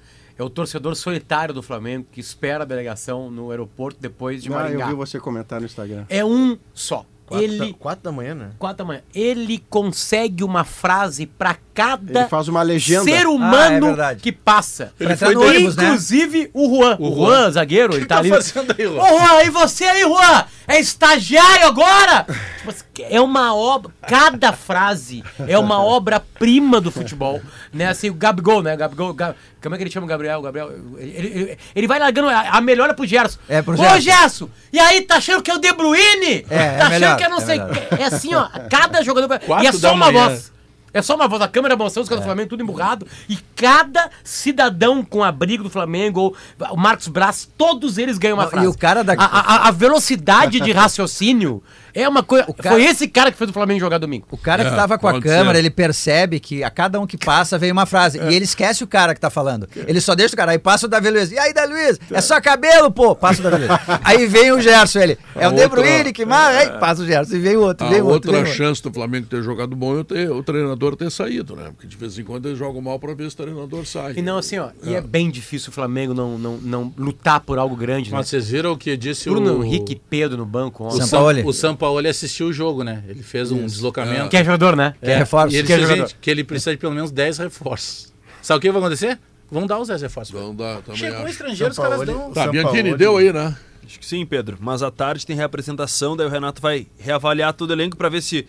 é 0.42 0.44
o 0.44 0.50
torcedor 0.50 0.96
solitário 0.96 1.54
do 1.54 1.62
Flamengo 1.62 2.06
que 2.12 2.20
espera 2.20 2.64
a 2.64 2.66
delegação 2.66 3.30
no 3.30 3.52
aeroporto 3.52 4.00
depois 4.02 4.42
de 4.42 4.50
Ah, 4.50 4.54
eu 4.54 4.60
Maringá. 4.60 4.88
vi 4.88 4.94
você 4.96 5.20
comentar 5.20 5.60
no 5.60 5.66
Instagram. 5.68 6.06
É 6.10 6.26
um 6.26 6.58
só. 6.74 7.06
Quatro, 7.32 7.46
Ele 7.46 7.58
da, 7.58 7.74
quatro 7.80 8.04
da 8.04 8.12
manhã, 8.12 8.36
né? 8.36 8.50
quatro 8.60 8.78
da 8.80 8.86
manhã. 8.86 9.02
Ele 9.16 9.64
consegue 9.70 10.44
uma 10.44 10.66
frase 10.66 11.26
pra 11.26 11.56
cada 11.74 12.20
Ele 12.22 12.30
faz 12.30 12.48
uma 12.50 12.62
legenda. 12.62 13.04
ser 13.06 13.20
Ah, 13.20 13.22
é 13.22 13.28
humano 13.28 13.96
que 14.22 14.32
passa. 14.32 14.92
Pra 14.98 15.14
entrar 15.14 15.32
no 15.32 15.42
ônibus, 15.48 15.76
né? 15.76 15.86
Inclusive 15.86 16.50
o 16.54 16.76
Juan. 16.76 16.98
O, 17.00 17.10
O 17.12 17.16
Juan, 17.16 17.42
Juan. 17.44 17.52
zagueiro, 17.52 17.96
ele 17.96 18.06
tá, 18.06 18.18
ali. 18.18 18.30
fazendo 18.30 18.76
aí, 18.78 18.86
Ô 18.86 18.94
Juan? 18.96 19.08
Juan, 19.08 19.44
e 19.44 19.50
você 19.50 19.86
aí, 19.86 20.02
Juan? 20.02 20.46
É 20.68 20.80
estagiário 20.80 21.68
agora? 21.68 22.26
Tipo 22.62 22.70
assim, 22.70 22.84
é 23.10 23.20
uma 23.20 23.56
obra. 23.56 23.92
Cada 24.08 24.52
frase 24.54 25.24
é 25.48 25.58
uma 25.58 25.82
obra-prima 25.84 26.80
do 26.80 26.92
futebol. 26.92 27.42
Né? 27.74 27.88
Assim, 27.88 28.10
o 28.10 28.14
Gabigol, 28.14 28.62
né? 28.62 28.76
Gabigol, 28.76 29.14
Gab... 29.14 29.36
Como 29.62 29.76
é 29.76 29.78
que 29.78 29.84
ele 29.84 29.92
chama 29.92 30.06
o 30.06 30.10
Gabriel? 30.10 30.40
O 30.40 30.42
Gabriel 30.42 30.72
ele, 30.98 31.12
ele, 31.18 31.58
ele 31.76 31.88
vai 31.88 32.00
largando 32.00 32.30
a, 32.30 32.50
a 32.50 32.62
melhor 32.62 32.94
pro 32.96 33.06
Gerson. 33.06 33.40
É, 33.48 33.62
pro 33.62 33.74
Ô, 33.74 33.78
Gerson. 33.78 34.00
Gerson! 34.02 34.50
E 34.74 34.80
aí, 34.80 35.02
tá 35.02 35.16
achando 35.18 35.42
que 35.44 35.52
é 35.52 35.56
o 35.56 35.60
De 35.60 35.72
Bruyne? 35.74 36.46
É, 36.50 36.56
é 36.58 36.78
tá 36.78 36.88
achando 36.88 36.92
melhor, 37.00 37.18
que 37.22 37.26
é 37.26 37.30
não 37.30 37.38
é 37.38 37.42
sei. 37.42 37.60
melhor. 37.60 37.88
É 38.00 38.04
assim, 38.06 38.34
ó. 38.36 38.48
Cada 38.70 39.04
jogador. 39.04 39.40
E 39.62 39.68
é 39.68 39.72
só 39.72 39.94
uma 39.94 40.12
manhã. 40.12 40.30
voz. 40.30 40.52
É 40.94 41.02
só 41.02 41.16
uma 41.16 41.28
voz, 41.28 41.42
a 41.42 41.48
câmera 41.48 41.76
mostrando 41.76 42.04
os 42.04 42.10
caras 42.10 42.24
do 42.24 42.28
Flamengo 42.28 42.50
tudo 42.50 42.64
emburrado. 42.64 43.08
E 43.30 43.38
cada 43.56 44.10
cidadão 44.24 45.04
com 45.04 45.24
abrigo 45.24 45.64
do 45.64 45.70
Flamengo, 45.70 46.20
ou 46.22 46.36
o 46.72 46.78
Marcos 46.78 47.08
Braz, 47.08 47.48
todos 47.58 47.98
eles 47.98 48.18
ganham 48.18 48.36
uma 48.38 48.44
Não, 48.44 48.50
e 48.50 48.52
frase. 48.52 48.68
o 48.68 48.78
cara 48.78 49.04
da- 49.04 49.14
a, 49.14 49.26
a- 49.66 49.68
a 49.68 49.72
velocidade 49.72 50.60
de 50.60 50.72
raciocínio 50.74 51.62
é 51.94 52.08
uma 52.08 52.24
coisa. 52.24 52.46
cara- 52.54 52.76
Foi 52.76 52.84
esse 52.84 53.08
cara 53.08 53.32
que 53.32 53.38
fez 53.38 53.50
o 53.50 53.54
Flamengo 53.54 53.80
jogar 53.80 53.98
domingo. 53.98 54.26
O 54.32 54.38
cara 54.38 54.64
que 54.66 54.72
É, 54.72 54.76
tava 54.76 54.98
com 54.98 55.08
a 55.08 55.22
câmera, 55.22 55.54
ser. 55.54 55.60
ele 55.60 55.70
percebe 55.70 56.40
que 56.40 56.64
a 56.64 56.70
cada 56.70 57.00
um 57.00 57.06
que 57.08 57.18
passa 57.18 57.58
vem 57.58 57.72
uma 57.72 57.86
frase. 57.86 58.18
E 58.20 58.34
ele 58.34 58.46
esquece 58.46 58.84
o 58.84 58.88
cara 58.88 59.14
que 59.14 59.20
tá 59.20 59.30
falando. 59.30 59.68
Ele 59.88 60.00
só 60.02 60.16
deixa 60.16 60.34
o 60.34 60.38
cara. 60.38 60.52
Aí 60.52 60.60
passa 60.60 60.86
o 60.86 60.90
Davi 60.90 61.10
Luiz. 61.10 61.32
E 61.32 61.38
aí, 61.38 61.54
Davi 61.54 61.74
Luiz? 61.74 62.00
É 62.12 62.22
só 62.22 62.40
cabelo, 62.42 62.90
pô. 62.92 63.16
Passa 63.16 63.40
o 63.40 63.44
Davi 63.44 63.66
Luiz. 63.68 63.80
aí 64.04 64.26
vem 64.26 64.52
o 64.52 64.60
Gerson, 64.62 65.00
ele. 65.00 65.18
É 65.36 65.46
A 65.46 65.50
o 65.50 65.54
De 65.54 65.62
outra- 65.62 65.82
Bruyne 65.82 66.12
que 66.14 66.26
marca. 66.26 66.58
Aí 66.60 66.80
passa 66.80 67.02
o 67.02 67.06
Gerson. 67.06 67.36
E 67.36 67.40
vem 67.40 67.58
o 67.58 67.62
outro, 67.62 67.86
A 67.86 67.90
vem 67.90 68.02
o 68.02 68.06
outro. 68.06 68.14
outra 68.30 68.32
vem 68.32 68.42
o 68.42 68.46
outro. 68.46 68.58
chance 68.58 68.82
do 68.82 68.92
Flamengo 68.92 69.28
ter 69.28 69.44
jogado 69.44 69.76
bom 69.76 69.98
é 69.98 70.00
o, 70.00 70.04
ter- 70.04 70.32
o 70.32 70.42
treinador 70.44 70.81
ter 70.98 71.12
saído, 71.12 71.56
né? 71.56 71.66
Porque 71.72 71.86
de 71.88 71.96
vez 71.96 72.18
em 72.18 72.24
quando 72.24 72.48
eles 72.48 72.58
jogam 72.58 72.82
mal 72.82 73.00
pra 73.00 73.14
ver 73.14 73.30
se 73.30 73.36
o 73.36 73.38
treinador 73.38 73.86
sai. 73.86 74.14
E 74.18 74.22
não, 74.22 74.38
assim, 74.38 74.58
ó, 74.58 74.70
e 74.84 74.94
é 74.96 75.02
bem 75.02 75.30
difícil 75.30 75.70
o 75.70 75.74
Flamengo 75.74 76.14
não, 76.14 76.38
não, 76.38 76.58
não 76.58 76.94
lutar 76.98 77.40
por 77.42 77.60
algo 77.60 77.76
grande, 77.76 78.10
né? 78.10 78.18
Mas 78.18 78.28
vocês 78.28 78.50
viram 78.50 78.72
o 78.72 78.78
que 78.78 78.98
disse 78.98 79.30
Bruno 79.30 79.60
o... 79.60 79.64
Henrique 79.64 79.94
e 79.94 79.96
Pedro 79.96 80.38
no 80.38 80.46
banco 80.46 80.84
O 80.84 80.88
ontem. 80.88 81.02
Sampaoli. 81.06 81.42
Sam, 81.42 81.48
o 81.48 81.54
Sampaoli 81.54 82.08
assistiu 82.08 82.48
o 82.48 82.54
jogo, 82.54 82.84
né? 82.84 83.04
Ele 83.08 83.22
fez 83.22 83.52
um 83.52 83.66
deslocamento. 83.66 84.30
Que 84.30 84.38
é 84.38 84.44
jogador, 84.44 84.76
né? 84.76 84.96
Quer 85.02 85.18
reforço? 85.20 85.56
E 85.56 85.60
ele 85.60 85.68
Quer 85.68 85.76
disse, 85.76 85.88
jogador. 85.88 86.08
gente, 86.08 86.18
que 86.20 86.32
ele 86.32 86.44
precisa 86.44 86.72
de 86.72 86.78
pelo 86.78 86.94
menos 86.94 87.12
10 87.12 87.38
reforços. 87.38 88.12
Sabe 88.42 88.58
o 88.58 88.62
que 88.62 88.72
vai 88.72 88.82
acontecer? 88.82 89.20
Vão 89.52 89.68
dar 89.68 89.80
os 89.80 89.90
10 89.90 90.02
reforços. 90.02 90.34
Vão 90.34 90.56
dar, 90.56 90.82
também 90.82 91.00
Chegou 91.00 91.20
acho. 91.20 91.28
estrangeiro, 91.30 91.72
os 91.72 91.78
caras 91.78 92.06
dão. 92.06 92.32
Tá, 92.32 92.44
São 92.44 92.52
Bianchini, 92.52 92.96
deu 92.96 93.18
aí, 93.18 93.32
né? 93.34 93.56
Acho 93.86 94.00
que 94.00 94.06
sim, 94.06 94.26
Pedro. 94.26 94.58
Mas 94.62 94.82
à 94.82 94.90
tarde 94.90 95.26
tem 95.26 95.36
reapresentação, 95.36 96.16
daí 96.16 96.26
o 96.26 96.30
Renato 96.30 96.62
vai 96.62 96.88
reavaliar 96.98 97.52
todo 97.54 97.72
o 97.72 97.74
elenco 97.74 97.98
pra 97.98 98.08
ver 98.08 98.22
se 98.22 98.48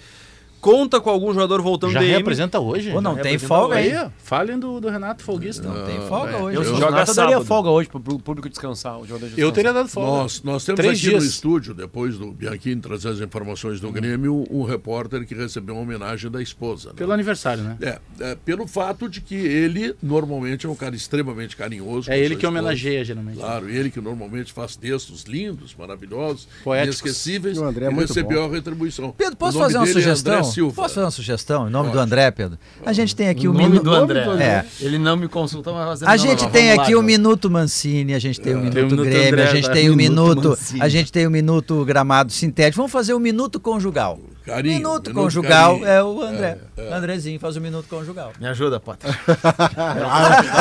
conta 0.62 1.00
com 1.00 1.10
algum 1.10 1.34
jogador 1.34 1.60
voltando 1.60 1.92
Já 1.92 1.98
DM. 2.00 2.12
reapresenta 2.12 2.60
hoje? 2.60 2.90
Pô, 2.92 3.00
não 3.00 3.16
tem 3.16 3.36
folga 3.36 3.76
hoje. 3.76 3.90
aí. 3.96 4.10
Falem 4.22 4.58
do, 4.58 4.80
do 4.80 4.88
Renato 4.88 5.22
Folguista. 5.22 5.68
Não 5.68 5.84
tem 5.84 6.00
folga 6.08 6.38
hoje. 6.38 6.56
Eu, 6.56 6.62
Eu 6.62 6.76
Joga 6.76 7.04
eu 7.06 7.14
daria 7.14 7.40
folga 7.40 7.68
hoje 7.68 7.88
pro, 7.88 8.00
pro 8.00 8.18
público 8.20 8.48
descansar. 8.48 8.98
O 8.98 9.04
jogador 9.06 9.26
Eu 9.26 9.30
descansar. 9.30 9.52
teria 9.54 9.72
dado 9.72 9.88
folga. 9.88 10.10
Nós, 10.22 10.42
nós 10.42 10.64
temos 10.64 10.80
Três 10.80 10.98
aqui 10.98 11.06
no 11.06 11.18
dias. 11.18 11.24
estúdio, 11.24 11.74
depois 11.74 12.16
do 12.16 12.30
Bianchini 12.32 12.80
trazer 12.80 13.08
as 13.10 13.20
informações 13.20 13.80
do 13.80 13.90
Grêmio, 13.90 14.46
um 14.50 14.62
repórter 14.62 15.26
que 15.26 15.34
recebeu 15.34 15.74
uma 15.74 15.82
homenagem 15.82 16.30
da 16.30 16.40
esposa. 16.40 16.90
né? 16.90 16.94
Pelo 16.96 17.12
aniversário, 17.12 17.64
né? 17.64 17.76
É, 17.82 17.98
é, 18.20 18.34
pelo 18.36 18.66
fato 18.68 19.08
de 19.08 19.20
que 19.20 19.34
ele 19.34 19.94
normalmente 20.00 20.64
é 20.64 20.68
um 20.68 20.76
cara 20.76 20.94
extremamente 20.94 21.56
carinhoso. 21.56 22.08
É 22.10 22.16
ele 22.16 22.28
que 22.36 22.46
esposa. 22.46 22.48
homenageia, 22.48 23.04
geralmente. 23.04 23.36
Claro, 23.38 23.68
ele 23.68 23.90
que 23.90 24.00
normalmente 24.00 24.52
faz 24.52 24.76
textos 24.76 25.24
lindos, 25.24 25.74
maravilhosos, 25.76 26.46
Poéticos. 26.62 27.00
inesquecíveis, 27.00 27.56
E 27.56 27.60
o 27.60 27.64
André 27.64 27.86
é 27.86 27.90
e 27.90 27.92
muito 27.92 28.08
recebeu 28.08 28.44
a 28.44 28.48
retribuição. 28.48 29.12
Pedro, 29.16 29.36
posso 29.36 29.58
O 29.58 29.60
fazer 29.60 29.76
uma 29.78 29.88
é 29.88 29.92
sugestão? 29.92 30.51
Silva. 30.52 30.74
posso 30.74 30.94
fazer 30.94 31.04
uma 31.04 31.10
sugestão 31.10 31.66
em 31.68 31.70
nome 31.70 31.88
do 31.88 31.92
Pode. 31.92 32.04
André, 32.04 32.30
Pedro? 32.30 32.58
A 32.84 32.92
gente 32.92 33.14
tem 33.16 33.28
aqui 33.28 33.46
o, 33.48 33.50
O 33.50 33.54
nome 33.54 33.66
minuto. 33.68 33.84
do 33.84 33.94
André. 33.94 34.22
É. 34.40 34.64
Ele 34.80 34.98
não 34.98 35.16
me 35.16 35.28
consultou, 35.28 35.74
mas 35.74 36.02
A 36.02 36.16
gente 36.16 36.48
tem 36.48 36.72
aqui 36.72 36.94
o 36.94 37.02
Minuto 37.02 37.50
Mancini, 37.50 38.14
a 38.14 38.18
gente 38.18 38.40
tem 38.40 38.54
o 38.54 38.58
Minuto 38.58 38.74
Tem 38.74 38.82
o 38.84 38.86
Minuto 38.86 39.04
Grêmio, 39.04 39.28
André, 39.28 39.42
a 39.42 39.54
gente 39.54 39.66
tá? 39.66 39.72
tem 39.72 39.90
o 39.90 39.96
Minuto 39.96 40.28
Minuto, 40.28 40.48
Mancini. 40.50 40.80
a 40.82 40.88
gente 40.88 41.12
tem 41.12 41.26
o 41.26 41.30
Minuto 41.30 41.84
Gramado 41.84 42.32
Sintético. 42.32 42.76
Vamos 42.76 42.92
fazer 42.92 43.14
o 43.14 43.20
Minuto 43.20 43.58
Conjugal. 43.60 44.18
Carinho, 44.44 44.76
minuto, 44.78 45.08
minuto 45.08 45.22
Conjugal 45.24 45.72
carinho. 45.80 45.86
é 45.88 46.02
o 46.02 46.20
André. 46.22 46.58
Andrezinho 46.92 47.38
faz 47.38 47.56
o 47.56 47.60
Minuto 47.60 47.86
Conjugal. 47.88 48.32
Me 48.40 48.46
ajuda, 48.48 48.80
Potter. 48.80 49.08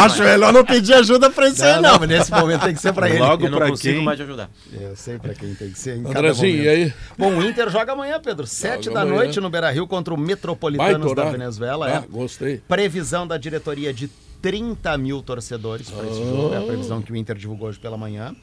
Acho 0.04 0.24
melhor 0.24 0.54
não 0.54 0.64
pedir 0.66 0.94
ajuda 0.94 1.30
pra 1.30 1.48
esse 1.48 1.64
aí, 1.64 1.82
Não, 1.82 1.98
não. 2.00 2.08
nesse 2.08 2.32
momento 2.32 2.64
tem 2.66 2.74
que 2.74 2.82
ser 2.82 2.94
pra 2.94 3.10
ele. 3.10 3.20
Logo 3.20 3.46
Eu 3.46 3.52
não 3.52 3.58
pra 3.58 3.70
consigo 3.70 3.96
quem? 3.96 4.06
mais 4.06 4.18
te 4.18 4.24
ajudar. 4.24 4.50
Eu 4.72 4.96
sei 4.96 5.18
pra 5.18 5.34
quem 5.34 5.54
tem 5.56 5.72
que 5.72 5.80
ser 5.80 5.98
Andrezinho, 6.06 6.64
e 6.64 6.70
aí? 6.70 6.94
Bom, 7.18 7.36
o 7.38 7.44
Inter 7.44 7.70
joga 7.70 7.94
amanhã, 7.94 8.20
Pedro. 8.20 8.46
Sete 8.48 8.86
Joga 8.86 8.96
da 8.96 9.02
amanhã. 9.02 9.18
noite 9.18 9.40
no 9.40 9.50
Beira-Rio 9.50 9.88
contra 9.88 10.14
o 10.14 10.18
Metropolitanos 10.18 11.16
da. 11.16 11.26
Venezuela. 11.32 11.88
Ah, 11.88 12.04
é. 12.04 12.04
gostei. 12.10 12.62
Previsão 12.68 13.26
da 13.28 13.38
diretoria 13.38 13.94
de 13.94 14.10
30 14.42 14.98
mil 14.98 15.22
torcedores 15.22 15.90
para 15.90 16.06
esse 16.08 16.18
jogo. 16.20 16.54
É 16.54 16.58
a 16.58 16.62
previsão 16.62 17.02
que 17.02 17.12
o 17.12 17.16
Inter 17.16 17.36
divulgou 17.36 17.70
hoje 17.70 17.80
pela 17.80 17.98
manhã. 17.98 18.36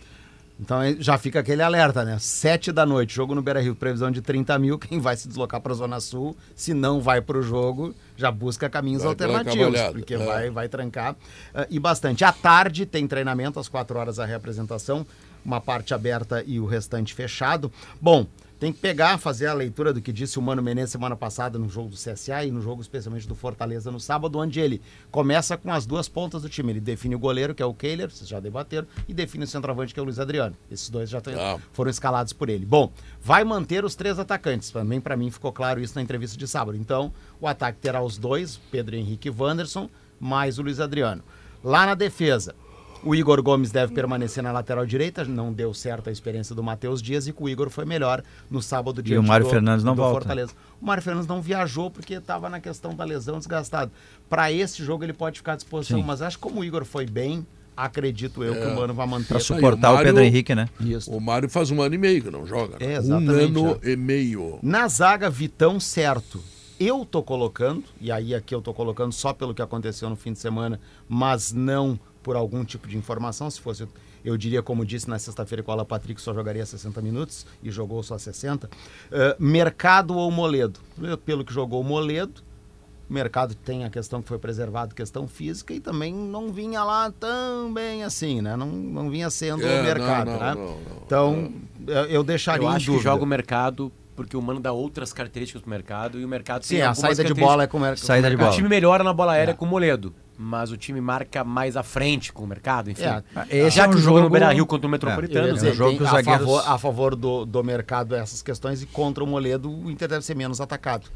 Então 0.60 0.78
já 0.98 1.16
fica 1.16 1.38
aquele 1.38 1.62
alerta, 1.62 2.04
né? 2.04 2.18
Sete 2.18 2.72
da 2.72 2.84
noite, 2.84 3.14
jogo 3.14 3.34
no 3.34 3.40
Beira 3.40 3.60
Rio, 3.60 3.76
previsão 3.76 4.10
de 4.10 4.20
30 4.20 4.58
mil. 4.58 4.78
Quem 4.78 4.98
vai 4.98 5.16
se 5.16 5.28
deslocar 5.28 5.60
para 5.60 5.72
a 5.72 5.76
Zona 5.76 6.00
Sul, 6.00 6.36
se 6.54 6.74
não 6.74 7.00
vai 7.00 7.20
para 7.20 7.38
o 7.38 7.42
jogo, 7.42 7.94
já 8.16 8.30
busca 8.30 8.68
caminhos 8.68 9.02
Vai 9.02 9.10
alternativos, 9.10 9.80
porque 9.92 10.14
é. 10.14 10.18
vai, 10.18 10.50
vai 10.50 10.68
trancar. 10.68 11.14
Ah, 11.54 11.66
e 11.70 11.78
bastante. 11.78 12.24
À 12.24 12.32
tarde 12.32 12.84
tem 12.84 13.06
treinamento, 13.06 13.60
às 13.60 13.68
4 13.68 13.98
horas 13.98 14.18
a 14.18 14.24
reapresentação, 14.24 15.06
uma 15.44 15.60
parte 15.60 15.94
aberta 15.94 16.42
e 16.44 16.58
o 16.58 16.66
restante 16.66 17.14
fechado. 17.14 17.70
Bom, 18.00 18.26
tem 18.58 18.72
que 18.72 18.80
pegar, 18.80 19.18
fazer 19.18 19.46
a 19.46 19.54
leitura 19.54 19.92
do 19.92 20.00
que 20.00 20.12
disse 20.12 20.38
o 20.38 20.42
Mano 20.42 20.60
Menezes 20.62 20.90
semana 20.90 21.14
passada 21.14 21.58
no 21.58 21.68
jogo 21.68 21.90
do 21.90 21.96
CSA 21.96 22.44
e 22.44 22.50
no 22.50 22.60
jogo 22.60 22.82
especialmente 22.82 23.28
do 23.28 23.34
Fortaleza 23.34 23.90
no 23.92 24.00
sábado, 24.00 24.38
onde 24.38 24.58
ele 24.58 24.82
começa 25.10 25.56
com 25.56 25.70
as 25.70 25.86
duas 25.86 26.08
pontas 26.08 26.42
do 26.42 26.48
time. 26.48 26.72
Ele 26.72 26.80
define 26.80 27.14
o 27.14 27.18
goleiro, 27.18 27.54
que 27.54 27.62
é 27.62 27.66
o 27.66 27.72
Kehler, 27.72 28.10
vocês 28.10 28.28
já 28.28 28.40
debateram, 28.40 28.86
e 29.08 29.14
define 29.14 29.44
o 29.44 29.46
centroavante, 29.46 29.94
que 29.94 30.00
é 30.00 30.02
o 30.02 30.04
Luiz 30.04 30.18
Adriano. 30.18 30.56
Esses 30.70 30.90
dois 30.90 31.08
já 31.08 31.20
Tá. 31.20 31.58
foram 31.72 31.90
escalados 31.90 32.32
por 32.32 32.48
ele. 32.48 32.66
Bom, 32.66 32.92
vai 33.20 33.44
manter 33.44 33.84
os 33.84 33.94
três 33.94 34.18
atacantes. 34.18 34.70
Também 34.70 35.00
para 35.00 35.16
mim 35.16 35.30
ficou 35.30 35.52
claro 35.52 35.80
isso 35.80 35.94
na 35.94 36.02
entrevista 36.02 36.36
de 36.36 36.48
sábado. 36.48 36.76
Então, 36.76 37.12
o 37.40 37.46
ataque 37.46 37.78
terá 37.80 38.02
os 38.02 38.18
dois, 38.18 38.56
Pedro 38.70 38.96
Henrique 38.96 39.28
e 39.28 39.30
Wanderson, 39.30 39.88
mais 40.18 40.58
o 40.58 40.62
Luiz 40.62 40.80
Adriano. 40.80 41.22
Lá 41.62 41.86
na 41.86 41.94
defesa, 41.94 42.54
o 43.04 43.14
Igor 43.14 43.42
Gomes 43.42 43.70
deve 43.70 43.92
permanecer 43.94 44.42
na 44.42 44.50
lateral 44.52 44.84
direita, 44.86 45.24
não 45.24 45.52
deu 45.52 45.72
certo 45.72 46.08
a 46.08 46.12
experiência 46.12 46.54
do 46.54 46.62
Matheus 46.62 47.00
Dias 47.00 47.26
e 47.26 47.32
que 47.32 47.42
o 47.42 47.48
Igor 47.48 47.70
foi 47.70 47.84
melhor 47.84 48.22
no 48.50 48.60
sábado 48.62 49.02
diante 49.02 49.24
o 49.24 49.28
Mário 49.28 49.46
do- 49.46 49.50
Fernandes 49.50 49.84
não 49.84 49.94
volta. 49.94 50.20
Fortaleza. 50.20 50.52
O 50.80 50.86
Mário 50.86 51.02
Fernandes 51.02 51.28
não 51.28 51.40
viajou 51.42 51.90
porque 51.90 52.14
estava 52.14 52.48
na 52.48 52.60
questão 52.60 52.94
da 52.94 53.04
lesão 53.04 53.38
desgastado. 53.38 53.90
Para 54.28 54.50
esse 54.52 54.82
jogo 54.84 55.04
ele 55.04 55.12
pode 55.12 55.38
ficar 55.38 55.52
à 55.52 55.56
disposição, 55.56 55.98
Sim. 56.00 56.04
mas 56.06 56.22
acho 56.22 56.36
que 56.36 56.42
como 56.42 56.60
o 56.60 56.64
Igor 56.64 56.84
foi 56.84 57.06
bem, 57.06 57.46
acredito 57.76 58.42
eu 58.42 58.54
que 58.54 58.66
o 58.66 58.74
Mano 58.74 58.92
vai 58.92 59.06
manter. 59.06 59.34
Aí, 59.36 59.40
suportar 59.40 59.92
o 59.92 59.94
o 59.94 59.98
Pedro 59.98 60.14
Mário- 60.14 60.26
Henrique, 60.28 60.54
né? 60.54 60.68
Isso. 60.80 61.10
O 61.12 61.20
Mário 61.20 61.48
faz 61.48 61.70
um 61.70 61.80
ano 61.80 61.94
e 61.94 61.98
meio 61.98 62.22
que 62.22 62.30
não 62.30 62.44
joga. 62.46 62.76
né? 62.80 62.94
É, 62.94 62.98
um 62.98 63.02
exatamente, 63.02 63.58
ano 63.58 63.80
e 63.84 63.96
meio. 63.96 64.58
Na 64.62 64.88
zaga, 64.88 65.30
Vitão, 65.30 65.78
certo. 65.78 66.40
Eu 66.80 67.04
tô 67.04 67.22
colocando, 67.24 67.82
e 68.00 68.10
aí 68.12 68.32
aqui 68.34 68.54
eu 68.54 68.62
tô 68.62 68.72
colocando 68.72 69.10
só 69.12 69.32
pelo 69.32 69.52
que 69.52 69.60
aconteceu 69.62 70.08
no 70.08 70.14
fim 70.14 70.32
de 70.32 70.38
semana, 70.38 70.78
mas 71.08 71.52
não 71.52 71.98
por 72.22 72.36
algum 72.36 72.64
tipo 72.64 72.86
de 72.88 72.96
informação. 72.96 73.50
Se 73.50 73.60
fosse, 73.60 73.86
eu 74.24 74.36
diria, 74.36 74.62
como 74.62 74.84
disse 74.84 75.08
na 75.08 75.18
sexta-feira, 75.18 75.62
que 75.62 75.68
o 75.70 75.72
Alan 75.72 75.84
Patrick 75.84 76.20
só 76.20 76.34
jogaria 76.34 76.64
60 76.66 77.00
minutos 77.00 77.46
e 77.62 77.70
jogou 77.70 78.02
só 78.02 78.18
60. 78.18 78.68
Eh, 79.10 79.36
mercado 79.38 80.14
ou 80.16 80.30
Moledo? 80.30 80.80
Pelo 81.24 81.44
que 81.44 81.52
jogou 81.52 81.80
o 81.80 81.84
Moledo, 81.84 82.42
o 83.08 83.12
mercado 83.12 83.54
tem 83.54 83.84
a 83.84 83.90
questão 83.90 84.20
que 84.20 84.28
foi 84.28 84.38
preservado, 84.38 84.94
questão 84.94 85.26
física, 85.26 85.72
e 85.72 85.80
também 85.80 86.12
não 86.12 86.52
vinha 86.52 86.84
lá 86.84 87.10
tão 87.10 87.72
bem 87.72 88.04
assim, 88.04 88.42
né? 88.42 88.54
Não, 88.54 88.66
não 88.66 89.08
vinha 89.08 89.30
sendo 89.30 89.64
É, 89.64 89.80
o 89.80 89.84
mercado, 89.84 90.26
não, 90.26 90.32
não, 90.34 90.40
né? 90.40 90.54
não, 90.54 90.64
não. 90.66 91.02
Então, 91.06 91.52
eu- 91.86 92.04
eu 92.04 92.24
deixaria 92.24 92.66
Eu 92.66 92.70
em 92.70 92.74
acho 92.76 92.90
que 92.92 92.98
joga 92.98 93.22
o 93.22 93.26
mercado 93.26 93.90
porque 94.18 94.36
o 94.36 94.42
Mano 94.42 94.58
dá 94.58 94.72
outras 94.72 95.12
características 95.12 95.62
pro 95.62 95.70
mercado 95.70 96.18
e 96.18 96.24
o 96.24 96.28
mercado 96.28 96.64
Sim, 96.64 96.74
tem 96.74 96.82
a 96.84 96.92
saída 96.92 97.22
de 97.22 97.32
bola 97.34 97.62
é 97.62 97.66
com 97.68 97.76
o 97.78 97.80
mer- 97.80 97.96
Saída 97.96 98.28
de 98.28 98.36
bola. 98.36 98.50
O 98.50 98.52
time 98.52 98.68
melhora 98.68 99.04
na 99.04 99.12
bola 99.12 99.34
aérea 99.34 99.54
com 99.54 99.64
o 99.64 99.68
Moledo, 99.68 100.12
mas 100.36 100.72
o 100.72 100.76
time 100.76 101.00
marca 101.00 101.44
mais 101.44 101.76
à 101.76 101.84
frente 101.84 102.32
com 102.32 102.42
o 102.42 102.46
mercado, 102.48 102.90
enfim. 102.90 103.04
É, 103.04 103.22
Esse 103.58 103.76
Já 103.76 103.84
é 103.84 103.86
um 103.86 103.90
que 103.92 103.96
o 103.96 104.00
jogo 104.00 104.16
no 104.16 104.22
jogo- 104.24 104.32
Beira-Rio 104.32 104.66
contra 104.66 104.88
o 104.88 104.90
É, 104.90 104.92
Metropolitano, 104.92 105.46
é 105.46 105.50
um 105.52 105.54
dizer, 105.54 105.72
jogo 105.72 105.90
tem 105.90 105.98
que 105.98 106.02
os 106.02 106.08
a, 106.08 106.12
zagueiros- 106.16 106.44
favor, 106.46 106.64
a 106.66 106.78
favor 106.78 107.14
do, 107.14 107.44
do 107.46 107.62
mercado 107.62 108.16
essas 108.16 108.42
questões 108.42 108.82
e 108.82 108.86
contra 108.86 109.22
o 109.22 109.26
Moledo 109.26 109.70
o 109.70 109.88
Inter 109.88 110.08
deve 110.08 110.24
ser 110.24 110.34
menos 110.34 110.60
atacado. 110.60 111.06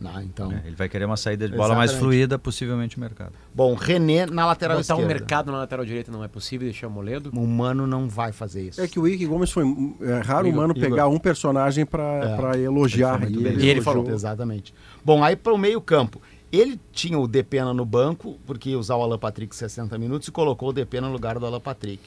Não, 0.00 0.22
então, 0.22 0.50
É, 0.50 0.62
Ele 0.66 0.74
vai 0.76 0.88
querer 0.88 1.04
uma 1.04 1.16
saída 1.16 1.46
de 1.46 1.54
bola 1.54 1.74
mais 1.74 1.90
Exatamente. 1.90 2.14
fluida, 2.14 2.38
possivelmente 2.38 2.96
o 2.96 3.00
mercado. 3.00 3.32
bom, 3.54 3.74
René 3.74 4.24
na 4.24 4.46
lateral 4.46 4.78
botar 4.78 4.94
esquerda. 4.94 5.02
um 5.02 5.06
mercado 5.06 5.52
na 5.52 5.58
lateral 5.58 5.84
direita 5.84 6.10
não 6.10 6.24
é 6.24 6.28
possível 6.28 6.66
deixar 6.66 6.86
o 6.88 6.90
Moledo. 6.90 7.30
O 7.34 7.46
Mano 7.46 7.86
não 7.86 8.08
vai 8.08 8.32
fazer 8.32 8.68
isso. 8.68 8.80
É 8.80 8.88
que 8.88 8.98
o 8.98 9.06
Ike 9.06 9.26
Gomes 9.26 9.50
foi. 9.50 9.64
É 10.00 10.20
raro 10.20 10.46
o 10.46 10.48
Igor- 10.48 10.60
mano 10.62 10.74
Igor. 10.74 10.88
pegar 10.90 11.06
um 11.08 11.18
personagem 11.18 11.84
pra, 11.84 12.54
É, 12.56 12.60
elogiar. 12.60 13.22
Ele 13.22 13.36
ele 13.36 13.48
E 13.48 13.48
ele 13.48 13.70
elogiou. 13.80 13.84
falou, 13.84 14.10
Exatamente. 14.10 14.72
Bom, 15.04 15.22
aí 15.22 15.36
para 15.36 15.52
o 15.52 15.58
meio 15.58 15.80
campo. 15.80 16.20
Ele 16.52 16.80
tinha 16.92 17.16
o 17.16 17.28
Depena 17.28 17.72
no 17.72 17.84
banco, 17.84 18.36
porque 18.44 18.70
ia 18.70 18.78
usar 18.78 18.96
o 18.96 19.02
Alan 19.02 19.18
Patrick 19.18 19.54
60 19.54 19.96
minutos 19.98 20.26
e 20.26 20.32
colocou 20.32 20.70
o 20.70 20.72
Depena 20.72 21.06
no 21.06 21.12
lugar 21.12 21.38
do 21.38 21.46
Alan 21.46 21.60
Patrick. 21.60 22.02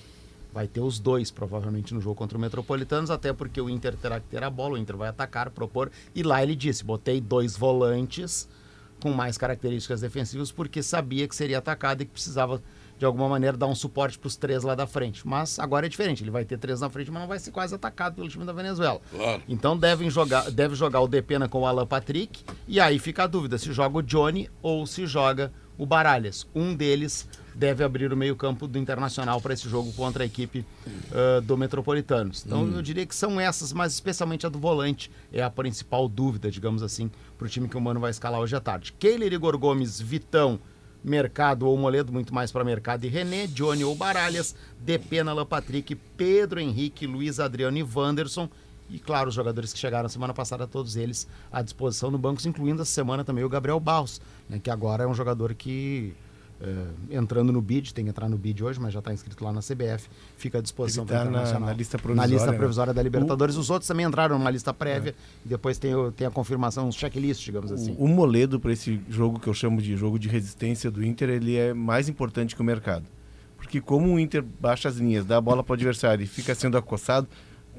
Vai 0.54 0.68
ter 0.68 0.82
os 0.82 1.00
dois, 1.00 1.32
provavelmente, 1.32 1.96
no 1.96 2.00
jogo 2.00 2.16
contra 2.16 2.38
o 2.38 2.42
Metropolitanos, 2.42 3.10
até 3.10 3.34
porque 3.34 3.60
o 3.60 3.68
Inter 3.68 3.96
terá 3.98 4.20
que 4.20 4.28
ter 4.28 4.44
a 4.44 4.50
bola, 4.52 4.76
o 4.76 4.78
Inter 4.78 4.96
vai 4.96 5.10
atacar, 5.10 5.50
propor. 5.50 5.92
E 6.14 6.22
lá 6.22 6.44
ele 6.44 6.56
disse: 6.56 6.84
botei 6.84 7.20
dois 7.20 7.58
volantes 7.58 8.48
com 9.02 9.12
mais 9.12 9.36
características 9.36 10.00
defensivas, 10.00 10.52
porque 10.52 10.84
sabia 10.84 11.28
que 11.28 11.36
seria 11.36 11.58
atacado 11.58 12.04
e 12.04 12.06
que 12.06 12.12
precisava, 12.12 12.62
de 12.98 13.04
alguma 13.04 13.28
maneira, 13.28 13.58
dar 13.58 13.66
um 13.66 13.74
suporte 13.74 14.18
para 14.18 14.28
os 14.28 14.36
três 14.36 14.64
lá 14.64 14.76
da 14.76 14.86
frente. 14.86 15.28
Mas 15.28 15.58
agora 15.58 15.88
é 15.88 15.90
diferente, 15.90 16.24
ele 16.24 16.32
vai 16.32 16.46
ter 16.46 16.58
três 16.60 16.80
na 16.80 16.90
frente, 16.90 17.10
mas 17.10 17.22
não 17.22 17.28
vai 17.28 17.40
ser 17.40 17.52
quase 17.52 17.74
atacado 17.74 18.16
pelo 18.16 18.30
time 18.30 18.46
da 18.46 18.54
Venezuela. 18.54 19.02
Claro. 19.12 19.42
Então 19.50 19.76
devem 19.76 20.10
jogar, 20.10 20.50
deve 20.52 20.76
jogar 20.76 21.02
o 21.02 21.08
Depena 21.08 21.50
com 21.50 21.62
o 21.62 21.66
Alan 21.66 21.88
Patrick, 21.88 22.46
e 22.68 22.80
aí 22.80 23.00
fica 23.00 23.24
a 23.24 23.28
dúvida 23.28 23.58
se 23.58 23.74
joga 23.74 23.98
o 23.98 24.04
Johnny 24.04 24.50
ou 24.62 24.86
se 24.86 25.06
joga 25.08 25.52
o 25.78 25.86
Baralhas. 25.86 26.48
Um 26.54 26.74
deles 26.76 27.28
deve 27.56 27.84
abrir 27.84 28.12
o 28.12 28.18
meio-campo 28.18 28.68
do 28.68 28.78
Internacional 28.78 29.40
para 29.42 29.54
esse 29.54 29.70
jogo 29.70 29.92
contra 29.94 30.24
a 30.24 30.26
equipe 30.26 30.66
uh, 30.88 31.42
do 31.42 31.58
Metropolitanos. 31.58 32.44
Então 32.46 32.68
eu 32.68 32.82
diria 32.82 33.06
que 33.06 33.16
são 33.16 33.40
essas, 33.40 33.74
mas 33.74 33.94
especialmente 33.94 34.46
a 34.46 34.50
do 34.50 34.60
volante 34.60 35.12
é 35.32 35.42
a 35.42 35.50
principal 35.50 36.08
dúvida, 36.08 36.50
digamos 36.50 36.84
assim, 36.84 37.10
para 37.38 37.46
o 37.46 37.50
time 37.50 37.68
que 37.68 37.78
o 37.78 37.82
Mano 37.82 38.00
vai 38.00 38.12
escalar 38.12 38.40
hoje 38.40 38.56
à 38.56 38.60
tarde. 38.60 38.94
Keiler, 38.94 39.32
Igor 39.34 39.58
Gomes, 39.58 40.00
Vitão, 40.00 40.60
Mercado 41.04 41.68
ou 41.68 41.78
Moledo, 41.78 42.14
muito 42.14 42.34
mais 42.34 42.52
para 42.52 42.64
Mercado 42.64 43.06
e 43.06 43.10
René, 43.10 43.46
Johnny 43.48 43.84
ou 43.84 43.94
Baralhas, 43.94 44.56
Depena, 44.80 45.32
Alan 45.32 45.46
Patrick, 45.46 45.96
Pedro 45.96 46.60
Henrique, 46.60 47.06
Luiz 47.06 47.40
Adriano 47.40 47.78
e 47.78 47.84
Wanderson. 47.84 48.50
E 48.90 49.00
claro, 49.00 49.30
os 49.30 49.36
jogadores 49.36 49.74
que 49.74 49.80
chegaram 49.80 50.08
semana 50.08 50.34
passada, 50.34 50.68
todos 50.68 50.96
eles 50.96 51.28
à 51.52 51.62
disposição 51.62 52.12
no 52.12 52.18
banco, 52.18 52.46
incluindo 52.48 52.82
essa 52.82 52.92
semana 52.92 53.24
também 53.24 53.44
o 53.44 53.50
Gabriel 53.50 53.80
Barros, 53.80 54.22
né, 54.48 54.60
que 54.60 54.70
agora 54.70 55.04
é 55.04 55.08
um 55.08 55.14
jogador 55.14 55.54
que, 55.54 56.14
eh, 56.64 56.86
entrando 57.12 57.52
no 57.52 57.62
BID, 57.62 57.94
tem 57.94 58.06
que 58.06 58.10
entrar 58.10 58.30
no 58.30 58.38
BID 58.38 58.64
hoje, 58.64 58.80
mas 58.80 58.94
já 58.94 59.00
está 59.00 59.14
inscrito 59.14 59.44
lá 59.44 59.52
na 59.52 59.60
CBF, 59.62 60.08
fica 60.38 60.60
à 60.60 60.62
disposição 60.62 61.06
para 61.06 61.18
tá 61.18 61.24
na- 61.26 61.30
Internacional. 61.30 61.68
na 61.70 61.74
lista 61.74 61.98
Na 61.98 62.02
provisória, 62.04 62.34
lista 62.34 62.52
né? 62.52 62.58
provisória 62.58 62.94
da 62.94 63.04
Libertadores. 63.04 63.58
Os 63.58 63.70
outros 63.70 63.88
também 63.88 64.06
entraram 64.06 64.38
numa 64.40 64.50
lista 64.50 64.74
prévia 64.74 65.14
e 65.46 65.50
depois 65.50 65.78
tem, 65.78 65.94
o- 65.94 66.12
tem 66.12 66.26
a 66.26 66.32
confirmação, 66.32 66.88
um 66.88 66.92
checklist, 66.92 67.44
digamos 67.44 67.72
assim. 67.72 67.96
O, 68.00 68.06
o 68.06 68.08
Moledo 68.08 68.60
para 68.60 68.72
esse 68.72 69.00
jogo 69.10 69.40
que 69.40 69.48
eu 69.48 69.54
chamo 69.54 69.82
de 69.82 69.96
jogo 69.98 70.18
de 70.18 70.28
resistência 70.30 70.90
do 70.90 71.04
Inter, 71.04 71.30
ele 71.30 71.56
é 71.58 71.74
mais 71.74 72.08
importante 72.08 72.56
que 72.56 72.62
o 72.62 72.66
mercado. 72.66 73.06
Porque 73.58 73.80
como 73.82 74.14
o 74.14 74.20
Inter 74.20 74.44
baixa 74.60 74.88
as 74.90 74.96
linhas, 74.98 75.26
dá 75.26 75.38
a 75.38 75.42
bola 75.42 75.64
para 75.64 75.72
o 75.72 75.76
adversário 75.76 76.24
e 76.24 76.28
fica 76.28 76.54
sendo 76.56 76.78
acossado, 76.78 77.28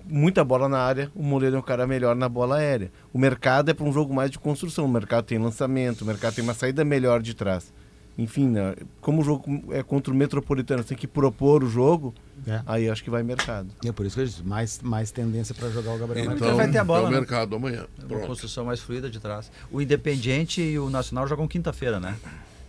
muita 0.06 0.44
bola 0.44 0.68
na 0.68 0.78
área, 0.78 1.10
o 1.14 1.22
Moledo 1.22 1.56
é 1.56 1.58
um 1.58 1.62
cara 1.62 1.86
melhor 1.86 2.14
na 2.14 2.28
bola 2.28 2.56
aérea. 2.56 2.90
O 3.12 3.18
mercado 3.18 3.70
é 3.70 3.74
para 3.74 3.84
um 3.86 3.92
jogo 3.92 4.12
mais 4.14 4.30
de 4.30 4.38
construção. 4.38 4.84
O 4.84 4.88
mercado 4.88 5.24
tem 5.24 5.38
lançamento, 5.38 6.02
o 6.02 6.04
mercado 6.06 6.34
tem 6.34 6.44
uma 6.44 6.52
saída 6.54 6.84
melhor 6.84 7.22
de 7.22 7.34
trás. 7.34 7.72
Enfim, 8.16 8.46
né, 8.48 8.76
como 9.00 9.22
o 9.22 9.24
jogo 9.24 9.64
é 9.72 9.82
contra 9.82 10.12
o 10.12 10.16
Metropolitano, 10.16 10.82
você 10.82 10.90
tem 10.90 10.98
que 10.98 11.06
propor 11.08 11.64
o 11.64 11.68
jogo, 11.68 12.14
É. 12.46 12.62
aí 12.64 12.88
acho 12.88 13.02
que 13.02 13.10
vai 13.10 13.24
mercado. 13.24 13.68
E 13.84 13.88
é 13.88 13.92
por 13.92 14.06
isso 14.06 14.14
que 14.14 14.20
eu 14.22 14.26
disse, 14.26 14.42
mais, 14.44 14.80
mais 14.80 15.10
tendência 15.10 15.52
para 15.52 15.68
jogar 15.70 15.94
o 15.94 15.98
Gabriel 15.98 16.26
Então, 16.26 16.36
Martins. 16.38 16.56
vai 16.56 16.70
ter 16.70 16.78
a 16.78 16.84
bola, 16.84 17.06
é 17.06 17.08
o 17.08 17.10
né? 17.10 17.18
mercado 17.18 17.56
amanhã. 17.56 17.86
Uma 17.98 18.06
Pronto. 18.08 18.26
construção 18.28 18.64
mais 18.64 18.78
fluida 18.78 19.10
de 19.10 19.18
trás. 19.18 19.50
O 19.72 19.80
Independiente 19.82 20.60
e 20.62 20.78
o 20.78 20.88
Nacional 20.88 21.26
jogam 21.26 21.48
quinta-feira, 21.48 21.98
né? 21.98 22.16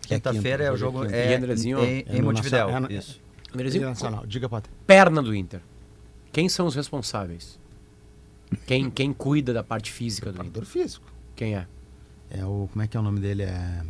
É 0.09 0.15
Quinta-feira 0.15 0.57
quinta, 0.63 0.63
é 0.63 0.71
o 0.71 0.77
jogo 0.77 1.01
quinta. 1.03 1.15
é, 1.15 1.31
E 1.31 1.35
Andrezinho? 1.35 1.79
em, 1.83 2.03
É 2.07 2.17
em 2.17 2.21
Montevidéu. 2.23 2.67
Nacional- 2.67 2.89
é 2.89 2.93
no- 2.93 2.99
Isso. 2.99 3.21
Andrezinho, 3.53 3.81
Internacional. 3.83 4.25
Diga, 4.25 4.49
Potter. 4.49 4.71
perna 4.87 5.21
do 5.21 5.33
Inter. 5.35 5.61
Quem 6.31 6.49
são 6.49 6.65
os 6.65 6.73
responsáveis? 6.75 7.57
Quem, 8.65 8.89
quem 8.89 9.13
cuida 9.13 9.53
da 9.53 9.63
parte 9.63 9.91
física 9.91 10.31
do 10.31 10.43
Inter? 10.43 10.65
Físico. 10.65 11.05
Quem 11.35 11.55
é? 11.55 11.65
É 12.31 12.43
o. 12.45 12.67
Como 12.71 12.81
é 12.83 12.87
que 12.87 12.97
é 12.97 12.99
o 12.99 13.03
nome 13.03 13.19
dele? 13.19 13.43
É. 13.43 13.81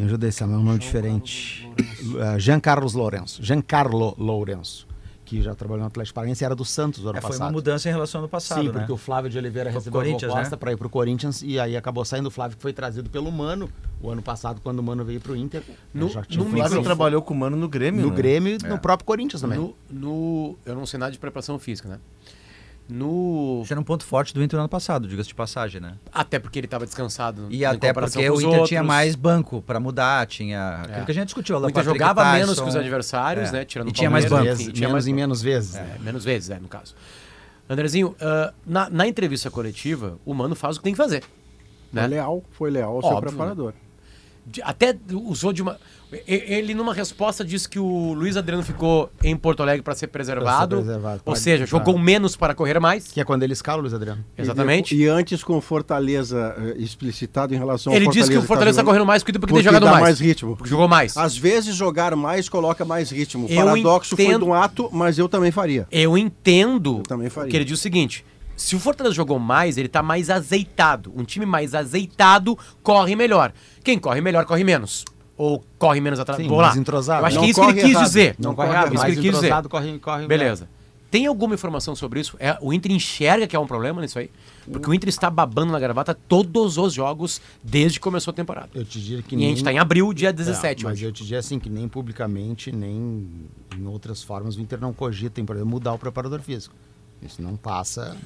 Me 0.00 0.06
ajuda 0.06 0.24
aí, 0.26 0.32
Samuel, 0.32 0.58
é 0.58 0.62
um 0.62 0.64
nome 0.64 0.78
diferente. 0.78 1.68
Uh, 2.00 2.38
Jean 2.38 2.58
Carlos 2.58 2.94
Lourenço. 2.94 3.42
Giancarlo 3.42 4.14
Lourenço. 4.16 4.88
Que 5.26 5.42
já 5.42 5.54
trabalhou 5.54 5.82
no 5.82 5.88
Atlético 5.88 6.14
Paranaense 6.14 6.42
e 6.42 6.46
era 6.46 6.56
do 6.56 6.64
Santos 6.64 7.02
no 7.02 7.10
ano 7.10 7.18
É, 7.18 7.20
foi 7.20 7.30
passado. 7.32 7.46
uma 7.48 7.52
mudança 7.52 7.86
em 7.86 7.92
relação 7.92 8.18
ao 8.20 8.22
ano 8.24 8.28
passado, 8.30 8.62
Sim, 8.62 8.68
né? 8.68 8.72
porque 8.72 8.90
o 8.92 8.96
Flávio 8.96 9.30
de 9.30 9.36
Oliveira 9.36 9.70
Foi 9.70 9.78
recebeu 9.78 10.00
a 10.00 10.04
Corinthians, 10.04 10.32
proposta 10.32 10.56
né? 10.56 10.58
para 10.58 10.72
ir 10.72 10.76
para 10.78 10.86
o 10.86 10.90
Corinthians 10.90 11.42
e 11.42 11.60
aí 11.60 11.76
acabou 11.76 12.02
saindo 12.04 12.26
o 12.28 12.30
Flávio, 12.30 12.56
que 12.56 12.62
foi 12.62 12.72
trazido 12.72 13.10
pelo 13.10 13.30
Mano 13.30 13.70
o 14.02 14.10
ano 14.10 14.22
passado, 14.22 14.58
quando 14.62 14.78
o 14.78 14.82
Mano 14.82 15.04
veio 15.04 15.20
para 15.20 15.32
o 15.32 15.36
Inter. 15.36 15.62
No- 15.92 16.08
já 16.08 16.22
tinha 16.22 16.42
no 16.42 16.50
Flávio 16.50 16.82
trabalhou 16.82 17.20
com 17.20 17.34
o 17.34 17.36
Mano 17.36 17.56
no 17.58 17.68
Grêmio, 17.68 18.00
no 18.02 18.08
né? 18.10 18.16
Grêmio 18.16 18.56
e 18.60 18.66
no 18.66 18.78
próprio 18.78 19.06
Corinthians 19.06 19.42
também. 19.42 19.58
No, 19.58 19.76
no- 19.90 20.56
eu 20.64 20.74
não 20.74 20.86
sei 20.86 20.98
nada 20.98 21.12
de 21.12 21.18
preparação 21.18 21.58
física, 21.58 21.88
né? 21.90 21.98
No, 22.90 23.60
Isso 23.62 23.72
era 23.72 23.80
um 23.80 23.84
ponto 23.84 24.04
forte 24.04 24.34
do 24.34 24.42
Inter 24.42 24.56
no 24.56 24.62
ano 24.62 24.68
passado, 24.68 25.06
diga-se 25.08 25.28
de 25.28 25.34
passagem, 25.34 25.80
né? 25.80 25.94
até 26.12 26.38
porque 26.38 26.58
ele 26.58 26.66
estava 26.66 26.84
descansado. 26.84 27.46
E 27.50 27.62
em 27.62 27.64
até 27.64 27.92
porque 27.92 28.28
o 28.30 28.34
Inter 28.40 28.64
tinha 28.64 28.80
outros. 28.80 28.82
mais 28.86 29.14
banco 29.14 29.62
para 29.62 29.78
mudar, 29.80 30.26
tinha 30.26 30.80
aquilo 30.82 30.98
É. 31.02 31.04
que 31.04 31.10
a 31.10 31.14
gente 31.14 31.24
discutiu. 31.26 31.54
O 31.54 31.58
Alan 31.58 31.68
Inter 31.70 31.84
Patrick 31.84 31.98
jogava 31.98 32.22
Tyson, 32.22 32.38
menos 32.38 32.60
que 32.60 32.68
os 32.68 32.76
adversários, 32.76 33.48
É. 33.50 33.52
né? 33.52 33.64
Tirando 33.64 33.88
E 33.88 33.92
tinha 33.92 34.10
mais 34.10 34.24
banco. 34.26 34.46
enfim, 34.48 34.70
tinha 34.72 34.88
menos 34.88 34.92
mais 34.92 35.06
e 35.06 35.10
banco. 35.10 35.16
menos 35.20 35.42
vezes. 35.42 35.74
É, 35.76 35.80
né? 35.82 35.96
menos 36.00 36.24
vezes, 36.24 36.50
é, 36.50 36.58
no 36.58 36.68
caso. 36.68 36.94
Andrezinho, 37.68 38.16
ah, 38.20 38.52
na, 38.66 38.90
na 38.90 39.06
entrevista 39.06 39.50
coletiva, 39.50 40.18
o 40.24 40.34
Mano 40.34 40.54
faz 40.56 40.76
o 40.76 40.80
que 40.80 40.84
tem 40.84 40.92
que 40.92 40.96
fazer. 40.96 41.22
Foi 41.92 42.00
Né? 42.02 42.06
leal, 42.06 42.42
foi 42.52 42.70
leal 42.70 42.96
ao 42.96 43.02
seu 43.02 43.10
Óbvio, 43.10 43.30
preparador. 43.30 43.72
De- 44.46 44.62
Até 44.62 44.96
usou 45.12 45.52
de 45.52 45.62
uma. 45.62 45.78
Ele, 46.26 46.74
numa 46.74 46.92
resposta, 46.92 47.44
disse 47.44 47.68
que 47.68 47.78
o 47.78 48.12
Luiz 48.12 48.36
Adriano 48.36 48.62
ficou 48.62 49.10
em 49.22 49.36
Porto 49.36 49.62
Alegre 49.62 49.82
para 49.82 49.94
ser 49.94 50.08
preservado. 50.08 50.76
preservado, 50.76 51.22
ou 51.24 51.36
seja, 51.36 51.66
jogou 51.66 51.96
menos 51.98 52.36
para 52.36 52.54
correr 52.54 52.80
mais. 52.80 53.08
Que 53.08 53.20
é 53.20 53.24
quando 53.24 53.42
ele 53.42 53.52
escala 53.52 53.78
o 53.78 53.82
Luiz 53.82 53.94
Adriano. 53.94 54.24
Exatamente. 54.36 54.94
E, 54.94 55.02
e 55.02 55.08
antes 55.08 55.44
com 55.44 55.60
Fortaleza 55.60 56.54
eh, 56.58 56.74
explicitado 56.78 57.54
em 57.54 57.58
relação 57.58 57.92
ele 57.92 58.06
ao 58.06 58.12
disse 58.12 58.30
que 58.30 58.36
o 58.36 58.42
Fortaleza 58.42 58.80
está 58.80 58.82
tá 58.82 58.86
correndo 58.86 59.06
mais 59.06 59.22
o 59.22 59.24
porque, 59.24 59.38
tem 59.38 59.40
porque 59.40 59.62
jogado 59.62 59.84
dá 59.84 59.90
mais. 59.92 60.02
mais 60.02 60.20
ritmo. 60.20 60.56
Porque 60.56 60.70
jogou 60.70 60.88
mais. 60.88 61.16
Às 61.16 61.36
vezes 61.36 61.74
jogar 61.76 62.16
mais 62.16 62.48
coloca 62.48 62.84
mais 62.84 63.10
ritmo. 63.10 63.46
O 63.46 63.54
paradoxo 63.54 64.16
foi 64.16 64.24
entendo- 64.24 64.44
de 64.44 64.50
um 64.50 64.54
ato, 64.54 64.88
mas 64.92 65.18
eu 65.18 65.28
também 65.28 65.50
faria. 65.50 65.86
Eu 65.90 66.18
entendo 66.18 66.98
Eu 66.98 67.02
também 67.04 67.30
faria. 67.30 67.50
que 67.50 67.56
ele 67.56 67.64
diz 67.64 67.78
o 67.78 67.82
seguinte: 67.82 68.24
se 68.56 68.74
o 68.74 68.80
Fortaleza 68.80 69.14
jogou 69.14 69.38
mais, 69.38 69.78
ele 69.78 69.88
tá 69.88 70.02
mais 70.02 70.28
azeitado. 70.28 71.12
Um 71.16 71.24
time 71.24 71.46
mais 71.46 71.74
azeitado 71.74 72.58
corre 72.82 73.14
melhor. 73.16 73.52
Quem 73.82 73.98
corre 73.98 74.20
melhor 74.20 74.44
corre 74.44 74.64
menos. 74.64 75.04
Ou 75.42 75.64
corre 75.78 76.00
menos 76.00 76.20
atrás. 76.20 76.38
Mais 76.38 76.50
lá. 76.50 76.76
entrosado. 76.76 77.22
Eu 77.22 77.26
acho 77.26 77.36
Não 77.36 77.42
que 77.42 77.46
é 77.48 77.50
isso 77.50 77.60
que 77.62 77.66
ele 77.70 77.80
quis 77.80 77.90
errado. 77.92 78.04
dizer. 78.04 78.34
Não, 78.38 78.50
Não 78.50 78.54
corre 78.56 78.68
errado, 78.68 78.84
Isso 78.84 78.90
que 78.92 78.98
mais 78.98 79.12
ele 79.12 79.22
quis 79.22 79.30
dizer. 79.30 79.46
entrosado, 79.46 79.68
corre, 79.70 79.98
corre 79.98 80.26
Beleza. 80.26 80.68
Tem 81.10 81.26
alguma 81.26 81.54
informação 81.54 81.96
sobre 81.96 82.20
isso? 82.20 82.36
É, 82.38 82.56
o 82.60 82.72
Inter 82.72 82.92
enxerga 82.92 83.46
que 83.48 83.56
é 83.56 83.58
um 83.58 83.66
problema 83.66 84.00
nisso 84.02 84.18
aí? 84.18 84.30
Porque 84.70 84.88
o 84.88 84.94
Inter 84.94 85.08
está 85.08 85.28
babando 85.30 85.72
na 85.72 85.80
gravata 85.80 86.14
todos 86.14 86.76
os 86.78 86.92
jogos 86.92 87.40
desde 87.64 87.98
que 87.98 88.02
começou 88.04 88.30
a 88.30 88.34
temporada. 88.34 88.68
Eu 88.74 88.84
te 88.84 89.00
diria 89.00 89.22
que 89.22 89.34
E 89.34 89.38
a 89.44 89.48
gente 89.48 89.56
está 89.56 89.72
em 89.72 89.78
abril, 89.78 90.12
dia 90.12 90.32
17 90.32 90.84
É, 90.84 90.88
mas 90.88 90.98
hoje. 90.98 91.06
eu 91.06 91.12
te 91.12 91.22
diria 91.24 91.38
assim 91.40 91.58
que 91.58 91.68
nem 91.70 91.88
publicamente, 91.88 92.70
nem 92.70 93.26
em 93.76 93.86
outras 93.86 94.22
formas 94.22 94.56
o 94.56 94.60
Inter 94.60 94.78
não 94.78 94.92
cogita 94.92 95.40
em, 95.40 95.44
por 95.44 95.56
exemplo, 95.56 95.70
mudar 95.72 95.94
o 95.94 95.98
preparador 95.98 96.40
físico. 96.42 96.74
Isso 97.22 97.40
não 97.42 97.56
passa. 97.56 98.16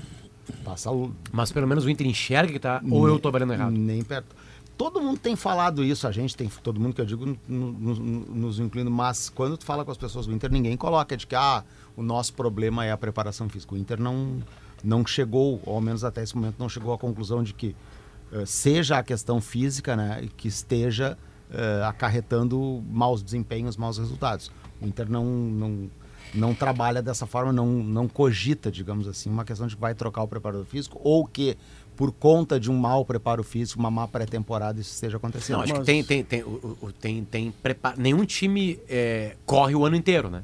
Passa 0.63 0.91
o- 0.91 1.11
Mas 1.33 1.51
pelo 1.53 1.67
menos 1.67 1.85
o 1.87 1.89
Inter 1.91 2.07
enxerga 2.07 2.53
que 2.53 2.59
tá. 2.59 2.83
Ou 2.91 3.09
eu 3.09 3.19
tô 3.19 3.31
valendo 3.31 3.53
errado. 3.55 3.71
Nem 3.71 4.03
perto. 4.03 4.35
Todo 4.77 5.01
mundo 5.01 5.19
tem 5.19 5.37
falado 5.37 5.85
isso, 5.85 6.07
a 6.09 6.11
gente 6.13 6.37
tem, 6.37 6.49
todo 6.49 6.81
mundo 6.81 6.95
que 6.95 7.01
eu 7.01 7.07
digo, 7.07 7.25
no- 7.25 7.39
no- 7.49 7.95
no- 7.95 8.21
nos 8.35 8.59
incluindo, 8.59 8.91
mas 8.91 9.29
quando 9.29 9.57
tu 9.57 9.65
fala 9.65 9.85
com 9.85 9.91
as 9.93 9.97
pessoas 9.97 10.27
do 10.27 10.33
Inter, 10.33 10.51
ninguém 10.51 10.77
coloca 10.77 11.17
de 11.17 11.27
que 11.27 11.35
ah, 11.37 11.63
o 11.97 12.03
nosso 12.03 12.35
problema 12.35 12.85
é 12.85 12.91
a 12.91 12.97
preparação 12.97 13.49
física. 13.49 13.75
O 13.75 13.79
Inter 13.79 14.01
não, 14.01 14.43
não 14.83 15.07
chegou, 15.07 15.61
ou 15.65 15.77
ao 15.77 15.81
menos 15.81 16.03
até 16.03 16.23
esse 16.25 16.35
momento, 16.35 16.57
não 16.59 16.69
chegou 16.69 16.93
à 16.93 16.99
conclusão 16.99 17.43
de 17.45 17.55
que 17.55 17.77
eh, 18.33 18.45
seja 18.47 18.99
a 18.99 19.03
questão 19.05 19.41
física, 19.41 19.95
né, 19.95 20.29
que 20.37 20.49
esteja 20.49 21.17
eh, 21.53 21.83
acarretando 21.87 22.83
maus 22.91 23.23
desempenhos, 23.23 23.77
maus 23.77 23.97
resultados. 23.97 24.51
O 24.81 24.87
Inter 24.87 25.09
não, 25.09 25.25
não, 25.25 25.91
não 26.35 26.55
trabalha 26.55 27.01
dessa 27.03 27.27
forma, 27.27 27.53
não, 27.53 27.67
não 27.67 28.09
cogita, 28.09 28.71
digamos 28.71 29.07
assim, 29.07 29.31
uma 29.31 29.45
questão 29.45 29.67
de 29.67 29.75
que 29.75 29.81
vai 29.81 29.95
trocar 29.95 30.23
o 30.23 30.29
preparador 30.29 30.65
físico 30.67 31.01
ou 31.03 31.25
que 31.27 31.57
por 31.97 32.11
conta 32.11 32.59
de 32.59 32.71
um 32.71 32.77
mau 32.77 33.05
preparo 33.05 33.45
físico, 33.45 33.79
uma 33.79 33.91
má 33.91 34.09
pré-temporada, 34.09 34.81
isso 34.81 34.93
esteja 34.93 35.17
acontecendo. 35.17 35.57
Não, 35.59 35.63
acho 35.63 35.73
que 35.73 35.79
Mas- 35.79 35.87
tem, 35.87 36.03
tem, 36.03 36.25
tem, 36.25 36.43
o- 36.43 36.77
o- 36.83 36.93
tem, 36.93 37.25
tem 37.25 37.53
preparo. 37.63 38.01
Nenhum 38.01 38.25
time 38.25 38.81
é, 38.89 39.37
corre 39.47 39.75
o 39.77 39.85
ano 39.87 39.95
inteiro, 39.95 40.29
né? 40.29 40.43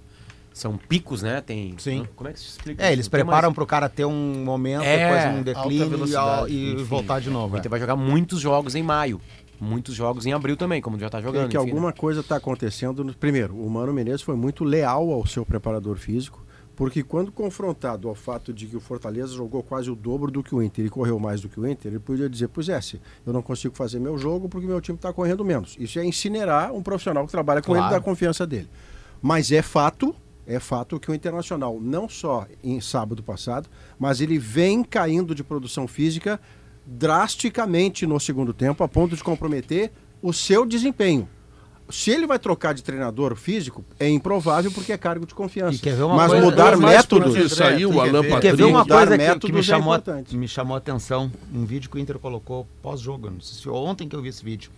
São 0.53 0.77
picos, 0.77 1.23
né? 1.23 1.41
Tem. 1.41 1.75
Sim. 1.79 2.07
Como 2.15 2.29
é 2.29 2.33
que 2.33 2.39
se 2.41 2.47
explica? 2.49 2.83
É, 2.83 2.87
isso? 2.89 2.95
eles 2.95 3.09
preparam 3.09 3.49
mais- 3.49 3.55
para 3.55 3.65
o 3.65 3.67
cara 3.67 3.89
ter 3.89 4.05
um 4.05 4.45
momento, 4.45 4.83
É, 4.83 5.09
depois 5.09 5.39
um 5.39 5.43
declínio 5.43 6.49
e, 6.49 6.73
e 6.73 6.77
voltar 6.85 7.21
de 7.21 7.31
novo. 7.31 7.55
O 7.55 7.57
é. 7.57 7.61
Inter 7.61 7.71
vai 7.71 7.81
jogar 7.81 7.97
muitos 7.97 8.41
jogos 8.41 8.75
em 8.75 8.83
maio. 8.83 9.21
Muitos 9.61 9.95
jogos 9.95 10.25
em 10.27 10.33
abril 10.33 10.57
também, 10.57 10.81
como 10.81 10.99
já 10.99 11.11
tá 11.11 11.21
jogando. 11.21 11.45
É 11.45 11.49
que 11.49 11.57
enfim, 11.57 11.67
né? 11.67 11.71
alguma 11.73 11.93
coisa 11.93 12.21
está 12.21 12.37
acontecendo. 12.37 13.05
no- 13.05 13.15
Primeiro, 13.15 13.55
o 13.55 13.69
Mano 13.69 13.93
Menezes 13.93 14.23
foi 14.23 14.35
muito 14.35 14.65
leal 14.65 15.11
ao 15.13 15.27
seu 15.27 15.45
preparador 15.45 15.97
físico, 15.99 16.43
porque 16.75 17.03
quando 17.03 17.31
confrontado 17.31 18.09
ao 18.09 18.15
fato 18.15 18.55
de 18.55 18.67
que 18.67 18.75
o 18.77 18.81
Fortaleza 18.81 19.35
jogou 19.35 19.63
quase 19.63 19.91
o 19.91 19.95
dobro 19.95 20.31
do 20.31 20.43
que 20.43 20.55
o 20.55 20.63
Inter 20.63 20.87
e 20.87 20.89
correu 20.89 21.19
mais 21.19 21.43
do 21.43 21.49
que 21.51 21.61
o 21.61 21.67
Inter, 21.69 21.93
ele 21.93 21.99
podia 22.01 22.27
dizer, 22.29 22.49
pois 22.49 22.71
é, 22.71 22.81
se 22.81 22.99
eu 23.27 23.33
não 23.35 23.43
consigo 23.43 23.75
fazer 23.77 24.01
meu 24.01 24.17
jogo 24.17 24.49
porque 24.49 24.67
meu 24.67 24.81
time 24.81 24.97
está 24.97 25.13
correndo 25.13 25.45
menos. 25.45 25.77
Isso 25.79 25.99
é 25.99 26.05
incinerar 26.07 26.73
um 26.73 26.83
profissional 26.83 27.27
que 27.27 27.31
trabalha 27.33 27.61
com 27.61 27.73
ele 27.73 27.81
e 27.81 27.83
Claro. 27.83 27.95
dar 27.97 28.01
confiança 28.01 28.47
dele. 28.47 28.69
Mas 29.21 29.53
é 29.53 29.61
fato, 29.61 30.17
é 30.47 30.59
fato 30.59 30.99
que 30.99 31.11
o 31.11 31.15
Internacional, 31.15 31.79
não 31.79 32.09
só 32.09 32.47
em 32.65 32.81
sábado 32.81 33.23
passado, 33.23 33.69
mas 33.99 34.23
ele 34.23 34.39
vem 34.39 34.83
caindo 34.83 35.35
de 35.35 35.45
produção 35.45 35.87
física 35.87 36.41
drasticamente 36.87 38.07
no 38.07 38.19
segundo 38.21 38.53
tempo, 38.53 38.83
a 38.85 38.89
ponto 38.89 39.17
de 39.17 39.23
comprometer 39.23 39.91
o 40.23 40.33
seu 40.33 40.65
desempenho. 40.67 41.29
Se 41.89 42.11
ele 42.13 42.25
vai 42.25 42.39
trocar 42.39 42.73
de 42.73 42.85
treinador 42.85 43.35
físico, 43.35 43.85
é 43.99 44.09
improvável 44.09 44.71
porque 44.71 44.93
é 44.93 44.97
cargo 44.99 45.27
de 45.27 45.35
confiança. 45.35 45.75
E 45.77 45.81
quer 45.81 45.97
ver 45.97 46.05
uma 46.05 46.15
Mas 46.15 46.29
coisa- 46.31 46.45
mudar 46.45 46.77
métodos. 46.77 47.33
porque 47.35 47.49
saiu 47.49 47.91
o 47.91 48.01
Alan 48.01 48.23
Quer 48.23 48.29
Quer 48.29 48.31
ver 48.31 48.31
Patrick. 48.51 48.63
uma 48.63 48.79
Mudar 48.85 48.95
coisa 49.09 49.19
que, 49.41 49.47
que 49.47 49.53
me, 49.53 49.59
é 49.59 49.63
chamou, 49.63 49.95
importante. 49.97 50.37
me 50.37 50.47
chamou 50.49 50.75
a 50.77 50.79
atenção? 50.79 51.33
Um 51.53 51.65
vídeo 51.65 51.91
que 51.91 51.97
o 51.97 51.99
Inter 51.99 52.19
colocou 52.21 52.65
pós-jogo, 52.81 53.29
não 53.29 53.41
sei 53.41 53.57
se 53.57 53.65
foi 53.65 53.73
ontem 53.73 54.09
que 54.09 54.15
eu 54.15 54.23
vi 54.23 54.29
esse 54.29 54.45
vídeo. 54.45 54.71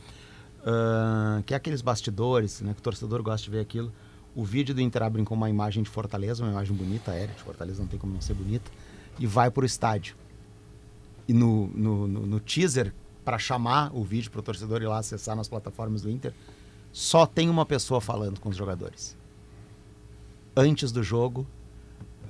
Ah, 0.64 1.42
que 1.44 1.52
é 1.52 1.56
aqueles 1.56 1.82
bastidores, 1.82 2.62
né? 2.62 2.72
Que 2.72 2.78
o 2.80 2.82
torcedor 2.82 3.22
gosta 3.22 3.44
de 3.44 3.50
ver 3.50 3.60
aquilo. 3.60 3.92
O 4.34 4.42
vídeo 4.44 4.74
do 4.74 4.80
Inter 4.80 5.02
abre 5.02 5.22
com 5.22 5.34
uma 5.34 5.50
imagem 5.50 5.82
de 5.82 5.90
Fortaleza, 5.90 6.42
uma 6.42 6.50
imagem 6.52 6.74
bonita, 6.74 7.10
aérea 7.10 7.34
de 7.34 7.42
Fortaleza, 7.42 7.80
não 7.82 7.88
tem 7.88 7.98
como 7.98 8.14
não 8.14 8.20
ser 8.22 8.32
bonita, 8.32 8.70
e 9.18 9.26
vai 9.26 9.50
pro 9.50 9.66
estádio. 9.66 10.14
E 11.32 11.34
no, 11.34 11.68
no, 11.68 12.06
no, 12.06 12.26
no 12.26 12.40
teaser 12.40 12.92
para 13.24 13.38
chamar 13.38 13.90
o 13.96 14.04
vídeo 14.04 14.30
para 14.30 14.40
o 14.40 14.42
torcedor 14.42 14.82
ir 14.82 14.86
lá 14.86 14.98
acessar 14.98 15.34
nas 15.34 15.48
plataformas 15.48 16.02
do 16.02 16.10
Inter, 16.10 16.34
só 16.92 17.24
tem 17.24 17.48
uma 17.48 17.64
pessoa 17.64 18.02
falando 18.02 18.38
com 18.38 18.50
os 18.50 18.56
jogadores. 18.56 19.16
Antes 20.54 20.92
do 20.92 21.02
jogo, 21.02 21.46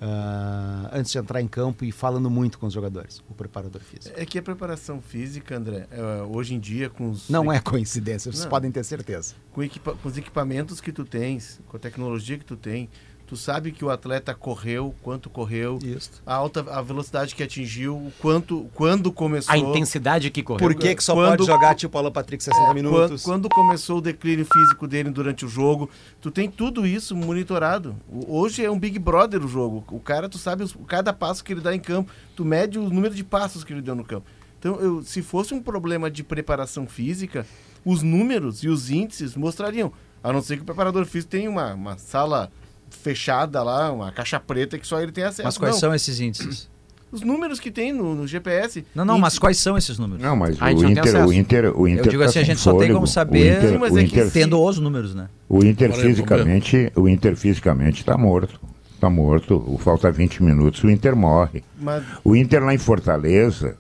ah, 0.01 0.89
antes 0.93 1.11
de 1.11 1.19
entrar 1.19 1.41
em 1.41 1.49
campo 1.49 1.85
e 1.85 1.91
falando 1.91 2.31
muito 2.31 2.61
com 2.61 2.67
os 2.67 2.73
jogadores, 2.73 3.21
o 3.29 3.35
preparador 3.35 3.81
físico. 3.81 4.15
É 4.17 4.25
que 4.25 4.39
a 4.39 4.43
preparação 4.43 5.01
física, 5.03 5.57
André, 5.57 5.89
é, 5.91 6.23
hoje 6.23 6.55
em 6.55 6.61
dia 6.61 6.89
com 6.89 7.11
os 7.11 7.29
Não 7.29 7.51
é 7.53 7.59
coincidência, 7.59 8.31
vocês 8.31 8.45
Não. 8.45 8.51
podem 8.51 8.71
ter 8.71 8.85
certeza. 8.85 9.35
com, 9.53 9.65
equipa- 9.65 9.97
com 10.01 10.09
os 10.09 10.17
equipamentos 10.17 10.81
que 10.81 10.93
tu 10.93 11.05
tens, 11.05 11.61
com 11.67 11.77
a 11.77 11.81
tecnologia 11.81 12.39
que 12.39 12.45
tu 12.45 12.57
tem, 12.57 12.89
tu 13.33 13.37
sabe 13.39 13.73
que 13.73 13.83
o 13.83 13.89
atleta 13.89 14.35
correu, 14.35 14.95
quanto 15.03 15.31
correu, 15.31 15.79
Isso. 15.83 16.11
a 16.27 16.35
alta 16.35 16.61
a 16.71 16.83
velocidade 16.83 17.35
que 17.35 17.43
atingiu, 17.43 17.97
o 17.97 18.13
quanto 18.19 18.69
quando 18.75 19.11
começou, 19.11 19.55
A 19.55 19.57
intensidade 19.57 20.29
que 20.31 20.43
correu. 20.43 20.59
Por 20.59 20.75
que, 20.75 20.95
que 20.95 21.03
só 21.03 21.15
Quando- 21.15 21.39
pode 21.39 21.47
jogar 21.47 21.75
tipo 21.75 21.97
Alan 21.97 22.13
Patrick 22.13 22.45
60 22.45 22.63
quando, 22.63 22.75
minutos? 22.75 23.23
quando 23.23 23.49
começou 23.49 23.97
o 23.97 24.01
declínio 24.03 24.45
físico 24.45 24.87
dele 24.87 25.09
durante 25.09 25.47
o 25.47 25.49
jogo, 25.49 25.89
tu 26.21 26.31
tem 26.31 26.51
tudo 26.51 26.87
isso 26.87 27.17
monitorado. 27.17 27.97
Hoje 28.29 28.63
é 28.63 28.71
um 28.71 28.79
Big 28.79 28.99
Brother 28.99 29.43
o 29.43 29.49
jogo. 29.49 29.83
O 29.91 29.99
cara, 29.99 30.29
tu 30.29 30.37
sabe 30.37 30.63
os- 30.63 30.77
cada 30.87 31.11
passo 31.15 31.43
que 31.43 31.55
ele 31.55 31.63
dá 31.63 31.75
em 31.75 31.81
campo, 31.81 32.13
tu 32.37 32.45
mede 32.45 32.79
o 32.79 32.83
número 32.91 33.15
de 33.15 33.25
passos 33.25 33.65
que 33.65 33.73
ele 33.73 33.81
deu 33.81 33.95
no 33.95 34.05
campo. 34.05 34.27
Então, 34.59 34.79
eu- 34.79 35.03
se 35.03 35.23
fosse 35.23 35.55
um 35.55 35.63
problema 35.63 36.11
de 36.11 36.23
preparação 36.23 36.87
física, 36.87 37.47
os 37.83 38.03
números 38.03 38.63
e 38.63 38.69
os 38.69 38.91
índices 38.91 39.35
mostrariam. 39.35 39.91
A 40.23 40.31
não 40.35 40.43
ser 40.43 40.57
que 40.59 40.63
o 40.63 40.67
preparador 40.67 41.07
físico 41.07 41.31
tenha 41.31 41.49
uma, 41.49 41.73
uma 41.73 41.97
sala 41.97 42.53
fechada 42.93 43.63
lá, 43.63 43.91
uma 43.93 44.13
caixa 44.13 44.39
preta 44.39 44.79
que 44.79 44.87
só 44.87 45.01
ele 45.01 45.13
tem 45.13 45.25
acesso. 45.25 45.45
Mas 45.45 45.59
quais 45.59 45.75
Não, 45.75 45.81
são 45.81 45.95
esses 45.95 46.21
índices? 46.21 46.71
Os 47.11 47.21
números 47.21 47.61
que 47.61 47.71
tem 47.71 47.93
no, 47.93 48.15
no 48.15 48.27
GPS. 48.27 48.87
Não, 48.95 49.05
não, 49.05 49.19
mas 49.19 49.39
quais 49.39 49.59
são 49.59 49.77
esses 49.77 49.99
números? 49.99 50.23
Não, 50.23 50.35
mas 50.35 50.59
o 50.59 50.69
Inter, 50.89 51.27
o. 51.27 51.33
Inter, 51.33 51.81
o 51.81 51.87
Inter 51.87 52.07
Eu 52.07 52.11
digo 52.11 52.23
tá 52.23 52.29
assim, 52.31 52.39
a 52.39 52.43
gente 52.43 52.59
só 52.61 52.73
tem 52.79 52.91
como 52.91 53.05
O 53.05 53.07
saber 53.07 53.59
Inter, 53.59 53.79
Mas 53.79 53.93
o 53.93 53.99
é 53.99 54.05
que 54.05 54.07
Inter, 54.19 54.31
tendo 54.31 54.59
os 54.63 54.79
números, 54.79 55.15
né? 55.15 55.29
o 55.47 55.63
Inter 55.63 55.93
fisicamente, 55.93 56.91
o 56.97 57.07
Inter 57.07 57.37
fisicamente 57.37 58.01
está 58.01 58.17
morto. 58.17 58.59
Está 58.95 59.11
morto. 59.11 59.63
O- 59.67 59.77
Falta 59.77 60.11
20 60.11 60.43
minutos, 60.43 60.83
o 60.85 60.89
Inter 60.91 61.15
morre. 61.15 61.63
Mas 61.79 62.03
O 62.25 62.35
Inter 62.35 62.65
lá 62.65 62.73
em 62.73 62.79
Fortaleza, 62.79 63.77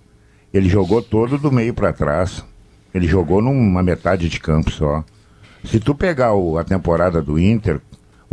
ele 0.53 0.69
jogou 0.69 1.01
todo 1.01 1.39
do 1.39 1.51
meio 1.51 1.73
para 1.73 1.91
trás. 1.93 2.45
Ele 2.95 3.07
jogou 3.09 3.41
numa 3.41 3.83
metade 3.83 4.29
de 4.29 4.39
campo 4.39 4.71
só. 4.71 5.03
Se 5.65 5.81
tu 5.81 5.95
pegar 5.95 6.35
o- 6.35 6.59
a 6.59 6.65
temporada 6.65 7.23
do 7.23 7.39
Inter, 7.39 7.81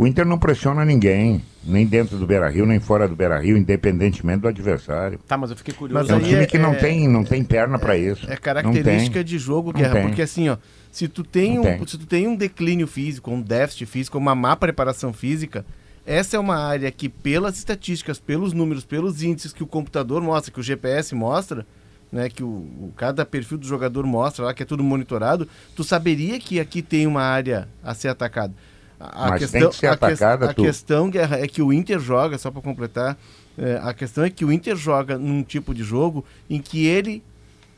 o 0.02 0.06
Inter 0.06 0.24
não 0.24 0.38
pressiona 0.38 0.84
ninguém, 0.84 1.42
nem 1.62 1.84
dentro 1.86 2.16
do 2.16 2.26
Beira-Rio, 2.26 2.64
nem 2.64 2.80
fora 2.80 3.06
do 3.06 3.14
Beira-Rio, 3.14 3.56
independentemente 3.56 4.40
do 4.40 4.48
adversário. 4.48 5.18
Tá, 5.28 5.36
mas 5.36 5.50
eu 5.50 5.56
fiquei 5.56 5.74
curioso. 5.74 6.02
Mas 6.02 6.10
É 6.10 6.14
um 6.16 6.20
time 6.26 6.42
é- 6.42 6.46
que 6.46 6.56
não 6.58 6.72
é- 6.72 6.76
tem, 6.76 7.06
não 7.08 7.22
tem 7.24 7.44
perna 7.44 7.78
para 7.78 7.96
isso. 7.98 8.24
É 8.26 8.30
Não 8.30 8.36
característica 8.36 9.22
de 9.22 9.38
jogo, 9.38 9.72
Não 9.72 9.80
Guerra, 9.80 9.92
tem. 9.94 10.02
porque 10.06 10.22
assim, 10.22 10.48
ó, 10.48 10.56
se 10.90 11.06
tu 11.06 11.22
tem 11.22 11.54
Não 11.56 11.60
um, 11.60 11.64
tem. 11.64 11.86
se 11.86 11.98
tu 11.98 12.06
tem 12.06 12.26
um 12.26 12.34
declínio 12.34 12.86
físico, 12.86 13.30
um 13.30 13.42
déficit 13.42 13.84
físico, 13.86 14.16
uma 14.16 14.34
má 14.34 14.56
preparação 14.56 15.12
física, 15.12 15.66
essa 16.06 16.36
é 16.36 16.40
uma 16.40 16.56
área 16.56 16.90
que 16.90 17.08
pelas 17.08 17.58
estatísticas, 17.58 18.18
pelos 18.18 18.52
números, 18.54 18.84
pelos 18.86 19.22
índices 19.22 19.52
que 19.52 19.62
o 19.62 19.66
computador 19.66 20.22
mostra, 20.22 20.50
que 20.50 20.60
o 20.60 20.62
GPS 20.62 21.14
mostra, 21.14 21.66
né, 22.10 22.28
que 22.30 22.42
o, 22.42 22.46
o- 22.46 22.92
cada 22.96 23.24
perfil 23.26 23.58
do 23.58 23.66
jogador 23.66 24.04
mostra 24.06 24.46
lá, 24.46 24.54
que 24.54 24.62
é 24.62 24.66
tudo 24.66 24.82
monitorado, 24.82 25.46
tu 25.76 25.84
saberia 25.84 26.40
que 26.40 26.58
aqui 26.58 26.80
tem 26.80 27.06
uma 27.06 27.22
área 27.22 27.68
a 27.84 27.92
ser 27.94 28.08
atacada. 28.08 28.54
A, 29.00 29.28
a 29.28 29.30
Mas 29.30 29.50
tem 29.50 29.66
que 29.68 29.76
ser 29.76 29.86
a, 29.86 29.92
atacada, 29.92 30.50
a 30.50 30.54
tu- 30.54 30.62
questão, 30.62 31.08
Guerra, 31.08 31.38
é 31.38 31.48
que 31.48 31.62
o 31.62 31.72
Inter 31.72 31.98
joga, 31.98 32.36
só 32.36 32.50
para 32.50 32.60
completar, 32.60 33.16
é, 33.56 33.80
a 33.82 33.94
questão 33.94 34.22
é 34.22 34.28
que 34.30 34.44
o 34.44 34.52
Inter 34.52 34.76
joga 34.76 35.16
num 35.16 35.42
tipo 35.42 35.74
de 35.74 35.82
jogo 35.82 36.24
em 36.50 36.60
que 36.60 36.86
ele 36.86 37.22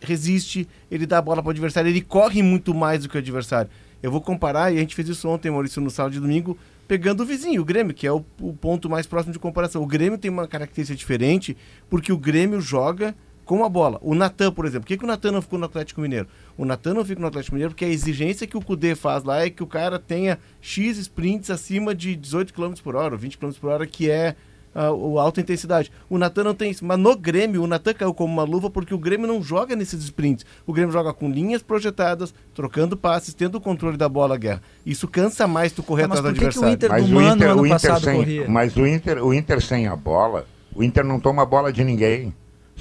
resiste, 0.01 0.69
ele 0.91 1.07
dá 1.07 1.19
a 1.19 1.23
bola 1.23 1.41
para 1.41 1.49
o 1.49 1.51
adversário, 1.53 1.89
ele 1.89 2.01
corre 2.01 2.43
muito 2.43 2.75
mais 2.75 3.03
do 3.03 3.09
que 3.09 3.17
o 3.17 3.19
adversário. 3.21 3.71
Eu 4.03 4.11
vou 4.11 4.21
comparar, 4.21 4.73
e 4.73 4.79
a 4.79 4.81
gente 4.81 4.97
fez 4.97 5.09
isso 5.09 5.29
ontem, 5.29 5.49
Maurício, 5.49 5.81
no 5.81 5.91
sábado 5.91 6.13
de 6.13 6.19
domingo, 6.19 6.59
pegando 6.89 7.23
o 7.23 7.27
vizinho, 7.27 7.63
o 7.63 7.65
Grêmio, 7.65 7.95
que 7.95 8.05
é 8.05 8.13
o, 8.13 8.25
o 8.41 8.53
ponto 8.53 8.91
mais 8.91 9.07
próximo 9.07 9.33
de 9.33 9.39
comparação. 9.39 9.81
O 9.81 9.87
Grêmio 9.87 10.19
tem 10.19 10.29
uma 10.29 10.49
característica 10.49 10.97
diferente, 10.99 11.57
porque 11.89 12.13
o 12.13 12.19
Grêmio 12.19 12.61
joga 12.61 13.15
com 13.59 13.65
a 13.65 13.69
bola. 13.69 13.99
O 14.01 14.15
Natan, 14.15 14.51
por 14.51 14.65
exemplo, 14.65 14.85
por 14.85 14.89
que, 14.89 14.97
que 14.97 15.05
o 15.05 15.07
Natan 15.07 15.31
não 15.33 15.43
ficou 15.43 15.59
no 15.59 15.67
Atlético 15.67 16.01
Mineiro? 16.01 16.27
O 16.57 16.65
Natan 16.65 16.95
não 16.95 17.05
fica 17.05 17.21
no 17.21 17.27
Atlético 17.27 17.55
Mineiro 17.55 17.73
porque 17.73 17.85
a 17.85 17.89
exigência 17.89 18.47
que 18.47 18.57
o 18.57 18.63
Cudê 18.63 18.95
faz 18.95 19.25
lá 19.25 19.45
é 19.45 19.51
que 19.51 19.63
o 19.63 19.67
cara 19.67 19.99
tenha 19.99 20.39
X 20.61 20.97
sprints 20.97 21.51
acima 21.51 21.95
de 21.95 22.17
18 22.17 22.55
km 22.55 22.73
por 22.83 22.97
hora, 22.97 23.15
20 23.15 23.37
km 23.37 23.51
por 23.61 23.69
hora, 23.69 23.87
que 23.87 24.11
é 24.11 24.35
a, 24.75 24.91
o 24.91 25.19
alta 25.19 25.43
intensidade. 25.43 25.93
O 26.09 26.17
Natan 26.17 26.45
não 26.45 26.55
tem 26.55 26.71
isso, 26.71 26.83
mas 26.83 26.99
no 26.99 27.15
Grêmio, 27.15 27.63
o 27.63 27.67
Natan 27.67 27.93
caiu 27.93 28.15
como 28.15 28.33
uma 28.33 28.43
luva 28.43 28.71
porque 28.71 28.95
o 28.95 28.99
Grêmio 28.99 29.27
não 29.27 29.43
joga 29.43 29.77
nesses 29.77 30.03
sprints. 30.03 30.47
O 30.67 30.73
Grêmio 30.73 30.91
joga 30.91 31.13
com 31.13 31.31
linhas 31.31 31.63
projetadas, 31.63 32.33
trocando 32.55 32.97
passes, 32.97 33.35
tendo 33.35 33.57
o 33.57 33.61
controle 33.61 33.99
da 33.99 34.09
bola, 34.09 34.39
guerra. 34.39 34.63
Isso 34.87 35.07
cansa 35.07 35.47
mais 35.47 35.73
tu 35.73 35.83
correr 35.83 36.07
mas 36.07 36.21
atrás 36.21 36.35
do 36.35 36.41
por 36.41 36.49
que 36.49 36.59
que 36.59 36.59
o 36.59 36.65
adversário. 36.65 36.75
Inter- 36.75 36.91
Mas 36.91 37.03
o 37.13 37.35
Inter, 37.35 37.51
ano 37.51 37.61
o 37.63 37.67
Inter 37.67 37.81
passado, 37.81 38.05
sem, 38.05 38.17
corria. 38.17 38.47
mas 38.49 38.77
o 38.79 38.87
Inter, 38.87 39.23
o 39.23 39.35
Inter 39.35 39.61
sem 39.61 39.87
a 39.89 39.95
bola, 39.95 40.47
o 40.75 40.83
Inter 40.83 41.05
não 41.05 41.21
toma 41.21 41.45
bola 41.45 41.71
de 41.71 41.85
ninguém. 41.85 42.33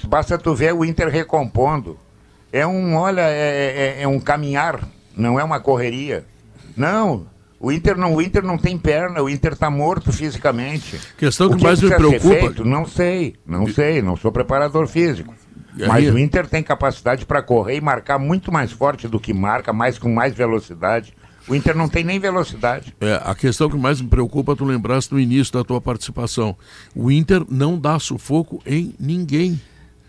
Basta 0.07 0.37
tu 0.37 0.53
ver 0.55 0.73
o 0.73 0.83
Inter 0.83 1.07
recompondo. 1.09 1.97
É 2.51 2.65
um, 2.67 2.95
olha, 2.95 3.21
é, 3.21 3.97
é- 3.99 4.03
é 4.03 4.07
um 4.07 4.19
caminhar, 4.19 4.87
não 5.15 5.39
é 5.39 5.43
uma 5.43 5.59
correria. 5.59 6.25
Não, 6.75 7.27
o 7.59 7.71
Inter 7.71 7.97
não, 7.97 8.15
o 8.15 8.21
Inter 8.21 8.43
não 8.43 8.57
tem 8.57 8.77
perna, 8.77 9.21
o 9.21 9.29
Inter 9.29 9.53
está 9.53 9.69
morto 9.69 10.11
fisicamente. 10.11 10.99
Questão 11.17 11.47
O 11.47 11.55
que 11.55 11.63
mais 11.63 11.81
me 11.81 11.89
preocupa. 11.93 12.19
feito? 12.35 12.65
Não 12.65 12.85
sei, 12.85 13.35
não 13.45 13.67
sei, 13.67 14.01
não 14.01 14.17
sou 14.17 14.31
preparador 14.31 14.87
físico. 14.87 15.33
Mas 15.87 16.05
o 16.09 16.17
Inter 16.19 16.45
tem 16.47 16.61
capacidade 16.61 17.25
para 17.25 17.41
correr 17.41 17.77
e 17.77 17.81
marcar 17.81 18.19
muito 18.19 18.51
mais 18.51 18.71
forte 18.73 19.07
do 19.07 19.19
que 19.19 19.33
marca, 19.33 19.71
mais 19.71 19.97
com 19.97 20.09
mais 20.13 20.33
velocidade. 20.33 21.13
O 21.47 21.55
Inter 21.55 21.75
não 21.75 21.87
tem 21.87 22.03
nem 22.03 22.19
velocidade. 22.19 22.93
É, 22.99 23.19
a 23.23 23.33
questão 23.33 23.69
que 23.69 23.77
mais 23.77 24.01
me 24.01 24.07
preocupa, 24.07 24.55
tu 24.55 24.65
lembraste 24.65 25.13
no 25.13 25.19
início 25.19 25.53
da 25.53 25.63
tua 25.63 25.79
participação. 25.79 26.55
O 26.93 27.09
Inter 27.09 27.43
não 27.49 27.79
dá 27.79 27.97
sufoco 27.99 28.61
em 28.65 28.93
ninguém. 28.99 29.59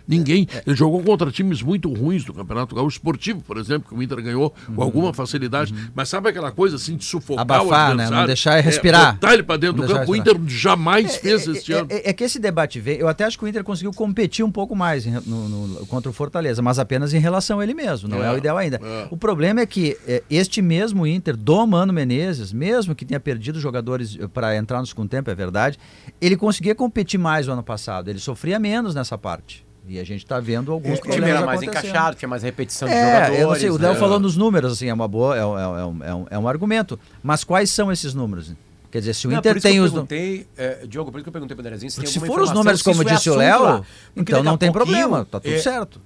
Ninguém. 0.07 0.47
Ele 0.67 0.75
jogou 0.77 1.03
contra 1.03 1.31
times 1.31 1.63
muito 1.63 1.93
ruins 1.93 2.25
do 2.25 2.33
Campeonato 2.35 2.75
Gaúcho 2.75 2.97
Esportivo, 2.97 3.41
por 3.43 3.57
exemplo, 3.57 3.89
que 3.89 3.95
o 3.95 4.03
Inter 4.03 4.21
ganhou 4.23 4.55
com 4.75 4.83
alguma 4.83 5.13
facilidade. 5.15 5.75
Mas 5.95 6.09
sabe 6.09 6.29
aquela 6.29 6.51
coisa 6.51 6.77
assim 6.77 6.97
de 6.97 7.05
sufocar 7.05 7.43
Abafar, 7.43 7.93
o 7.93 7.95
né? 7.95 8.11
Não 8.11 8.27
deixar 8.27 8.55
ele 8.59 8.63
respirar. 8.63 9.11
É, 9.11 9.13
botar 9.13 9.35
ele 9.35 9.43
pra 9.43 9.57
dentro 9.57 9.81
Não 9.81 9.87
do 9.89 9.95
campo. 9.95 10.13
O. 10.13 10.17
Inter 10.17 10.37
jamais 10.47 11.17
fez 11.17 11.47
este 11.47 11.73
é, 11.73 11.77
ano. 11.79 11.87
é- 11.91 12.11
é 12.11 12.13
que 12.13 12.25
esse 12.25 12.39
debate 12.39 12.81
veio. 12.81 13.01
Eu 13.01 13.09
até 13.09 13.25
acho 13.25 13.39
que 13.39 13.45
o 13.45 13.49
Inter 13.49 13.65
conseguiu 13.65 13.93
competir 13.93 14.45
um 14.45 14.51
pouco 14.51 14.75
mais 14.77 15.07
em 15.07 15.13
no- 15.27 15.49
no- 15.49 15.87
contra 15.87 16.11
o 16.11 16.13
Fortaleza, 16.13 16.61
mas 16.63 16.79
apenas 16.79 17.15
em 17.15 17.19
relação 17.19 17.61
a 17.61 17.63
ele 17.65 17.75
mesmo. 17.75 18.09
Não 18.09 18.23
é, 18.23 18.27
É, 18.29 18.33
o 18.33 18.39
ideal 18.39 18.59
ainda. 18.59 18.81
é. 18.83 19.07
O 19.11 19.17
problema 19.17 19.61
é 19.61 19.67
que 19.67 19.97
é, 20.07 20.23
este 20.31 20.61
mesmo 20.61 21.07
Inter, 21.07 21.37
do 21.37 21.67
Mano 21.67 21.93
Menezes, 21.93 22.53
mesmo 22.53 22.95
que 22.95 23.05
tenha 23.05 23.21
perdido 23.21 23.61
jogadores 23.61 24.19
para 24.35 24.57
entrar 24.57 24.81
no 24.81 24.87
segundo 24.87 25.09
tempo, 25.09 25.31
é 25.31 25.35
verdade, 25.35 25.79
ele 26.21 26.37
conseguia 26.37 26.75
competir 26.75 27.19
mais 27.19 27.47
no 27.47 27.53
ano 27.55 27.63
passado. 27.63 28.09
Ele 28.09 28.19
sofria 28.19 28.59
menos 28.59 28.95
nessa 28.95 29.17
parte. 29.19 29.65
E 29.87 29.99
a 29.99 30.05
gente 30.05 30.23
está 30.23 30.39
vendo 30.39 30.71
alguns 30.71 30.99
O 30.99 31.03
time 31.03 31.09
problemas 31.17 31.37
era 31.37 31.47
mais 31.47 31.63
encaixado, 31.63 32.17
tinha 32.17 32.29
mais 32.29 32.43
repetição 32.45 32.87
de 32.89 32.95
É, 32.95 33.05
jogadores. 33.05 33.41
eu 33.41 33.49
não 33.49 33.55
sei, 33.57 33.71
o 33.71 33.79
Léo 33.79 33.95
né? 33.95 33.99
falou 33.99 34.21
nos 34.21 34.37
números, 34.37 34.73
assim, 34.75 34.87
é 34.89 34.95
uma 34.95 35.09
boa, 35.09 35.37
é, 35.37 35.45
um- 35.45 35.59
é 35.59 35.67
um- 35.87 36.05
é 36.05 36.15
um, 36.15 36.27
é 36.31 36.39
um 36.39 36.49
argumento. 36.49 36.99
Mas 37.23 37.43
quais 37.43 37.69
são 37.71 37.91
esses 37.91 38.15
números? 38.15 38.53
Quer 38.93 38.99
dizer, 39.01 39.15
se 39.15 39.27
o 39.27 39.31
Não, 39.31 39.39
Inter 39.39 39.53
por 39.53 39.57
isso 39.59 39.63
tem 39.67 39.73
que 39.73 39.79
eu 39.79 39.85
os. 39.85 40.47
é, 40.57 40.87
Diogo, 40.87 41.11
por 41.11 41.17
isso 41.19 41.25
que 41.25 41.29
eu 41.31 41.33
perguntei 41.33 41.57
para 41.57 41.63
o 41.65 41.67
Andrezinho 41.67 41.91
se 41.91 42.07
se 42.07 42.21
for 42.21 42.41
os 42.41 42.53
números 42.53 42.79
se 42.81 42.85
como 42.85 43.03
é 43.03 43.05
disse 43.07 43.29
o 43.31 43.35
Léo, 43.35 43.85
então 44.15 44.43
não 44.43 44.57
tem 44.57 44.71
problema, 44.71 45.25
tá 45.25 45.41
tudo 45.41 45.53
é, 45.55 45.59
certo. 45.59 46.01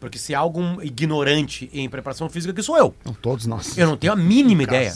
Porque 0.00 0.18
se 0.18 0.34
há 0.34 0.38
algum 0.38 0.80
ignorante 0.82 1.68
em 1.72 1.88
preparação 1.88 2.28
física, 2.30 2.52
que 2.54 2.62
sou 2.62 2.76
eu. 2.76 2.94
Não, 3.04 3.12
todos 3.14 3.46
nós. 3.46 3.76
Eu 3.76 3.86
não 3.86 3.96
tenho 3.96 4.12
a 4.12 4.16
mínima 4.16 4.62
ideia. 4.62 4.94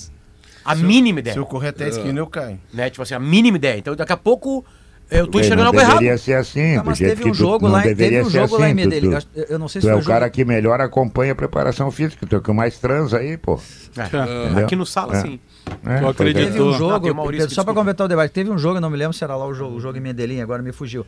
A 0.64 0.74
mínima 0.74 1.20
ideia. 1.20 1.32
Se 1.35 1.39
eu 1.40 1.47
correr 1.47 1.68
até 1.68 1.86
a 1.86 1.89
esquina, 1.89 2.18
eu 2.20 2.26
caio. 2.26 2.60
Né? 2.72 2.90
Tipo 2.90 3.02
assim, 3.02 3.14
a 3.14 3.18
mínima 3.20 3.56
ideia. 3.56 3.78
Então 3.78 3.94
daqui 3.97 4.12
a 4.12 4.16
pouco 4.16 4.64
eu 5.10 5.26
tô 5.26 5.32
Bem, 5.39 5.40
enxergando 5.40 5.66
algo 5.68 5.80
errado. 5.80 5.93
deveria 5.98 6.18
ser 6.18 6.35
assim. 6.35 6.74
Tá, 6.76 6.82
mas 6.85 6.98
teve 6.98 7.24
um 7.24 7.32
tu- 7.32 7.35
jogo 7.35 7.66
lá, 7.68 7.82
teve 7.82 8.20
um 8.22 8.30
jogo 8.30 8.59
lá 8.59 8.68
em 8.68 8.72
assim, 8.72 8.72
tu- 8.72 8.76
Medellín. 8.89 9.10
tu- 9.18 9.26
Eu- 9.35 9.44
Eu 9.51 9.59
não 9.59 9.68
sei 9.68 9.80
Tu 9.80 9.85
se 9.85 9.90
é 9.90 9.93
foi 9.94 10.02
o 10.02 10.05
cara 10.05 10.26
jogo- 10.26 10.35
que 10.35 10.44
melhor 10.44 10.80
acompanha 10.80 11.32
a 11.32 11.35
preparação 11.35 11.90
física, 11.90 12.26
tu 12.26 12.35
é 12.35 12.39
o 12.39 12.43
que 12.43 12.52
mais 12.52 12.78
transa 12.78 13.18
aí, 13.18 13.36
pô. 13.36 13.59
É? 13.97 14.60
Aqui 14.64 14.76
no 14.76 14.85
sala, 14.86 15.16
É. 15.16 15.22
sim. 15.22 15.40
É, 15.66 15.70
Tu 15.70 15.78
pois 15.82 16.02
é. 16.02 16.09
acredita? 16.09 16.47
Teve 16.52 16.62
um 16.62 16.70
Ah, 16.74 16.78
jogo, 16.78 17.10
o 17.10 17.14
Maurício, 17.14 17.51
só 17.51 17.64
para 17.64 17.74
completar 17.74 18.05
o 18.05 18.09
debate, 18.09 18.30
teve 18.32 18.51
um 18.51 18.59
jogo, 18.59 18.76
eu 18.76 18.80
não 18.80 18.90
me 18.90 18.97
lembro 18.97 19.12
se 19.12 19.22
era 19.24 19.35
lá 19.36 19.47
o 19.47 19.52
jogo, 19.55 19.76
o 19.76 19.80
jogo 19.80 19.98
em 19.98 20.01
Medellín, 20.01 20.40
agora 20.40 20.62
me 20.62 20.72
fugiu. 20.72 21.05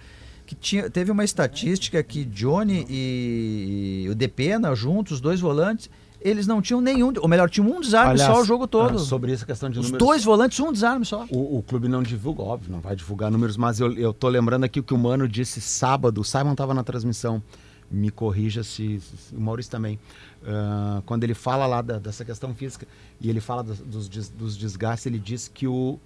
Que 0.47 0.55
tinha, 0.55 0.91
teve 0.91 1.11
uma 1.13 1.23
estatística 1.25 2.03
que 2.03 2.25
Johnny 2.25 2.85
e, 2.91 4.03
e 4.07 4.09
o 4.11 4.15
Depena, 4.15 4.75
juntos, 4.75 5.13
os 5.13 5.21
dois 5.21 5.39
volantes, 5.41 5.89
eles 6.21 6.47
não 6.47 6.61
tinham 6.61 6.81
nenhum, 6.81 7.13
ou 7.21 7.29
melhor, 7.29 7.49
tinham 7.49 7.69
um 7.71 7.81
desarme 7.81 8.13
Aliás, 8.13 8.35
só 8.35 8.43
o 8.43 8.45
jogo 8.45 8.67
todo. 8.67 8.97
ah, 8.97 8.99
sobre 8.99 9.33
essa 9.33 9.47
questão 9.47 9.71
de 9.71 9.79
Os 9.79 9.87
números. 9.87 10.07
dois 10.07 10.25
volantes, 10.25 10.59
um 10.61 10.73
desarme 10.73 11.05
só. 11.05 11.25
O, 11.31 11.59
o 11.59 11.63
clube 11.63 11.89
não 11.89 12.03
divulga, 12.03 12.43
óbvio, 12.43 12.71
não 12.73 12.81
vai 12.81 12.95
divulgar 12.95 13.31
números, 13.31 13.57
mas 13.57 13.81
eu, 13.81 13.93
eu 13.97 14.13
tô 14.13 14.29
lembrando 14.29 14.65
aqui 14.65 14.81
o 14.81 14.83
que 14.83 14.93
o 14.95 14.99
Mano 14.99 15.27
disse 15.29 15.61
sábado. 15.61 16.21
O 16.21 16.25
Simon 16.25 16.53
estava 16.53 16.75
na 16.75 16.83
transmissão. 16.85 17.43
Me 17.91 18.09
corrija 18.11 18.63
se, 18.63 19.01
se- 19.01 19.35
o 19.35 19.41
Maurício 19.41 19.71
também. 19.73 19.99
Ah, 20.47 21.03
quando 21.07 21.25
ele 21.25 21.35
fala 21.35 21.67
lá 21.67 21.83
da- 21.83 21.99
dessa 21.99 22.25
questão 22.25 22.55
física 22.55 22.87
e 23.21 23.29
ele 23.29 23.41
fala 23.41 23.63
dos, 23.63 23.79
dos 24.09 24.29
dos 24.29 24.57
desgastes, 24.57 25.07
ele 25.07 25.19
diz 25.19 25.49
que 25.53 25.67
o, 25.67 25.99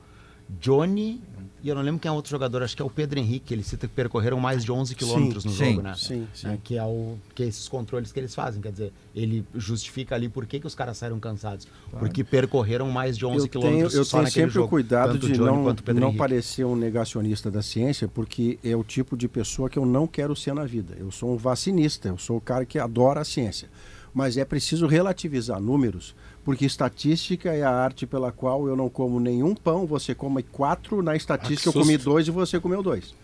Johnny 0.48 1.20
e 1.64 1.68
eu 1.70 1.74
não 1.74 1.80
lembro 1.80 1.98
quem 1.98 2.10
é 2.10 2.12
outro 2.12 2.30
jogador, 2.30 2.62
acho 2.62 2.76
que 2.76 2.82
é 2.82 2.84
o 2.84 2.90
Pedro 2.90 3.18
Henrique, 3.18 3.54
ele 3.54 3.62
cita 3.62 3.88
que 3.88 3.94
percorreram 3.94 4.38
mais 4.38 4.62
de 4.62 4.70
11 4.70 4.94
quilômetros 4.94 5.46
no 5.46 5.50
sim, 5.50 5.70
jogo, 5.70 5.80
né? 5.80 5.94
sim, 5.96 6.28
sim. 6.34 6.46
Né, 6.46 6.58
Que 6.62 6.76
é 6.76 6.84
o 6.84 7.16
que 7.34 7.42
é 7.42 7.46
esses 7.46 7.66
controles 7.70 8.12
que 8.12 8.20
eles 8.20 8.34
fazem, 8.34 8.60
quer 8.60 8.70
dizer, 8.70 8.92
ele 9.14 9.46
justifica 9.54 10.14
ali 10.14 10.28
por 10.28 10.44
que, 10.44 10.60
que 10.60 10.66
os 10.66 10.74
caras 10.74 10.98
saíram 10.98 11.18
cansados, 11.18 11.66
porque 11.98 12.22
percorreram 12.22 12.90
mais 12.90 13.16
de 13.16 13.24
11 13.24 13.36
eu 13.36 13.48
tenho, 13.48 13.50
quilômetros 13.50 13.94
eu 13.94 14.04
só 14.04 14.18
tenho 14.18 14.30
sempre 14.30 14.50
o 14.50 14.52
jogo, 14.52 14.68
cuidado 14.68 15.14
o 15.14 15.18
de 15.18 15.32
Johnny 15.32 15.38
não, 15.38 15.62
não 15.62 16.02
Henrique. 16.08 16.18
parecer 16.18 16.66
um 16.66 16.76
negacionista 16.76 17.50
da 17.50 17.62
ciência, 17.62 18.06
porque 18.08 18.58
é 18.62 18.76
o 18.76 18.84
tipo 18.84 19.16
de 19.16 19.26
pessoa 19.26 19.70
que 19.70 19.78
eu 19.78 19.86
não 19.86 20.06
quero 20.06 20.36
ser 20.36 20.52
na 20.52 20.66
vida. 20.66 20.94
Eu 20.98 21.10
sou 21.10 21.32
um 21.32 21.38
vacinista, 21.38 22.08
eu 22.08 22.18
sou 22.18 22.36
o 22.36 22.40
cara 22.42 22.66
que 22.66 22.78
adora 22.78 23.22
a 23.22 23.24
ciência. 23.24 23.70
Mas 24.12 24.36
é 24.36 24.44
preciso 24.44 24.86
relativizar 24.86 25.58
números, 25.58 26.14
porque 26.44 26.66
estatística 26.66 27.52
é 27.52 27.62
a 27.62 27.70
arte 27.70 28.06
pela 28.06 28.30
qual 28.30 28.66
eu 28.68 28.76
não 28.76 28.88
como 28.88 29.18
nenhum 29.18 29.54
pão, 29.54 29.86
você 29.86 30.14
come 30.14 30.42
quatro, 30.42 31.02
na 31.02 31.16
estatística 31.16 31.70
Ah, 31.70 31.72
eu 31.74 31.80
comi 31.82 31.96
dois 31.96 32.28
e 32.28 32.30
você 32.30 32.60
comeu 32.60 32.82
dois. 32.82 33.14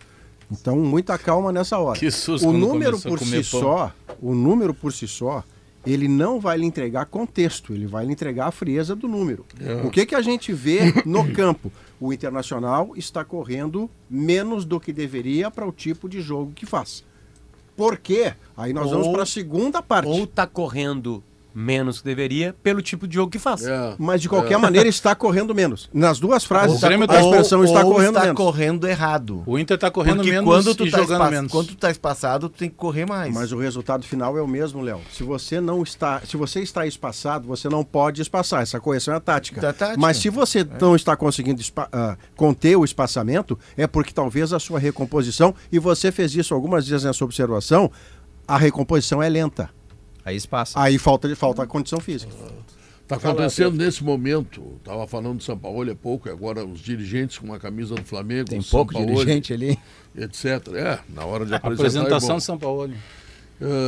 Então, 0.51 0.75
muita 0.77 1.17
calma 1.17 1.51
nessa 1.51 1.77
hora. 1.79 1.97
Que 1.99 2.11
susto 2.11 2.47
o 2.49 2.51
número 2.51 2.99
por 2.99 3.19
si 3.19 3.31
pão. 3.35 3.43
só, 3.43 3.91
o 4.21 4.33
número 4.33 4.73
por 4.73 4.91
si 4.91 5.07
só, 5.07 5.43
ele 5.85 6.07
não 6.07 6.39
vai 6.39 6.57
lhe 6.57 6.65
entregar 6.65 7.05
contexto, 7.05 7.73
ele 7.73 7.87
vai 7.87 8.05
lhe 8.05 8.11
entregar 8.11 8.47
a 8.47 8.51
frieza 8.51 8.95
do 8.95 9.07
número. 9.07 9.45
É. 9.59 9.75
O 9.85 9.89
que, 9.89 10.05
que 10.05 10.15
a 10.15 10.21
gente 10.21 10.51
vê 10.51 10.93
no 11.05 11.29
campo? 11.31 11.71
O 11.99 12.11
Internacional 12.11 12.91
está 12.97 13.23
correndo 13.23 13.89
menos 14.09 14.65
do 14.65 14.79
que 14.79 14.91
deveria 14.91 15.49
para 15.51 15.65
o 15.67 15.71
tipo 15.71 16.09
de 16.09 16.19
jogo 16.21 16.51
que 16.53 16.65
faz. 16.65 17.03
Por 17.77 17.97
quê? 17.97 18.33
Aí 18.57 18.73
nós 18.73 18.89
vamos 18.91 19.07
Ou- 19.07 19.13
para 19.13 19.23
a 19.23 19.25
segunda 19.27 19.81
parte. 19.81 20.09
Ou 20.09 20.27
tá 20.27 20.45
correndo 20.45 21.23
menos 21.53 21.99
que 21.99 22.05
deveria 22.05 22.55
pelo 22.63 22.81
tipo 22.81 23.07
de 23.07 23.15
jogo 23.15 23.31
que 23.31 23.39
faz. 23.39 23.65
É. 23.65 23.95
Mas 23.97 24.21
de 24.21 24.29
qualquer 24.29 24.57
maneira 24.57 24.87
está 24.87 25.13
correndo 25.13 25.53
menos. 25.53 25.89
Nas 25.93 26.19
duas 26.19 26.43
frases, 26.43 26.77
O 26.77 26.85
Grêmio 26.85 27.05
a 27.05 27.07
tá- 27.07 27.21
expressão 27.21 27.59
ou, 27.59 27.65
está 27.65 27.83
ou 27.85 27.91
correndo 27.91 28.09
está 28.09 28.21
menos. 28.21 28.37
correndo 28.37 28.87
errado. 28.87 29.43
O 29.45 29.59
Inter 29.59 29.77
tá 29.77 29.91
correndo 29.91 30.17
Porque 30.17 30.31
menos 30.31 30.45
quando 30.45 30.73
tu 30.75 30.87
e 30.87 30.91
tá 30.91 30.97
jogando 30.99 31.29
menos. 31.29 31.51
Quando 31.51 31.67
tu 31.67 31.75
tá 31.75 31.91
espaçado, 31.91 32.49
tu 32.49 32.57
tem 32.57 32.69
que 32.69 32.75
correr 32.75 33.05
mais. 33.05 33.33
Mas 33.33 33.51
o 33.51 33.57
resultado 33.57 34.05
final 34.05 34.37
é 34.37 34.41
o 34.41 34.47
mesmo, 34.47 34.81
Léo. 34.81 35.01
Se 35.11 35.23
você 35.23 35.59
não 35.59 35.83
está, 35.83 36.21
se 36.25 36.37
você 36.37 36.61
está 36.61 36.85
espaçado, 36.87 37.47
você 37.47 37.67
não 37.69 37.83
pode 37.83 38.21
espaçar. 38.21 38.61
Essa 38.61 38.79
correção 38.79 39.13
é 39.13 39.19
tática. 39.19 39.65
É 39.65 39.73
tática. 39.73 39.99
Mas 39.99 40.17
se 40.17 40.29
você 40.29 40.65
não 40.79 40.95
está 40.95 41.15
conseguindo 41.15 41.59
espa- 41.61 41.89
ah, 41.91 42.15
conter 42.35 42.75
o 42.77 42.85
espaçamento, 42.85 43.57
é 43.75 43.87
porque 43.87 44.13
talvez 44.13 44.53
a 44.53 44.59
sua 44.59 44.79
recomposição 44.79 45.53
e 45.71 45.79
você 45.79 46.11
fez 46.11 46.35
isso 46.35 46.53
algumas 46.53 46.87
vezes 46.87 47.03
nessa 47.05 47.23
observação, 47.25 47.91
a 48.47 48.57
recomposição 48.57 49.21
é 49.21 49.29
lenta. 49.29 49.69
Aí 50.23 50.35
espaça. 50.35 50.79
Aí 50.79 50.97
falta 50.97 51.33
falta 51.35 51.63
a 51.63 51.67
condição 51.67 51.99
física. 51.99 52.31
Está 53.01 53.15
acontecendo 53.29 53.75
nesse 53.75 54.01
momento, 54.03 54.75
estava 54.77 55.05
falando 55.05 55.37
do 55.37 55.43
São 55.43 55.57
Paulo 55.57 55.91
há 55.91 55.95
pouco, 55.95 56.29
e 56.29 56.31
agora 56.31 56.63
os 56.65 56.79
dirigentes 56.79 57.37
com 57.37 57.53
a 57.53 57.59
camisa 57.59 57.93
do 57.95 58.03
Flamengo, 58.03 58.49
Tem 58.49 58.61
pouco 58.61 58.93
Paulo, 58.93 59.07
dirigente 59.07 59.51
ali. 59.51 59.77
etc. 60.15 60.45
É, 60.75 60.99
na 61.09 61.25
hora 61.25 61.45
de 61.45 61.53
apresentar. 61.53 61.87
apresentação 61.89 62.35
é 62.35 62.37
de 62.37 62.43
São 62.45 62.57
Paulo. 62.57 62.93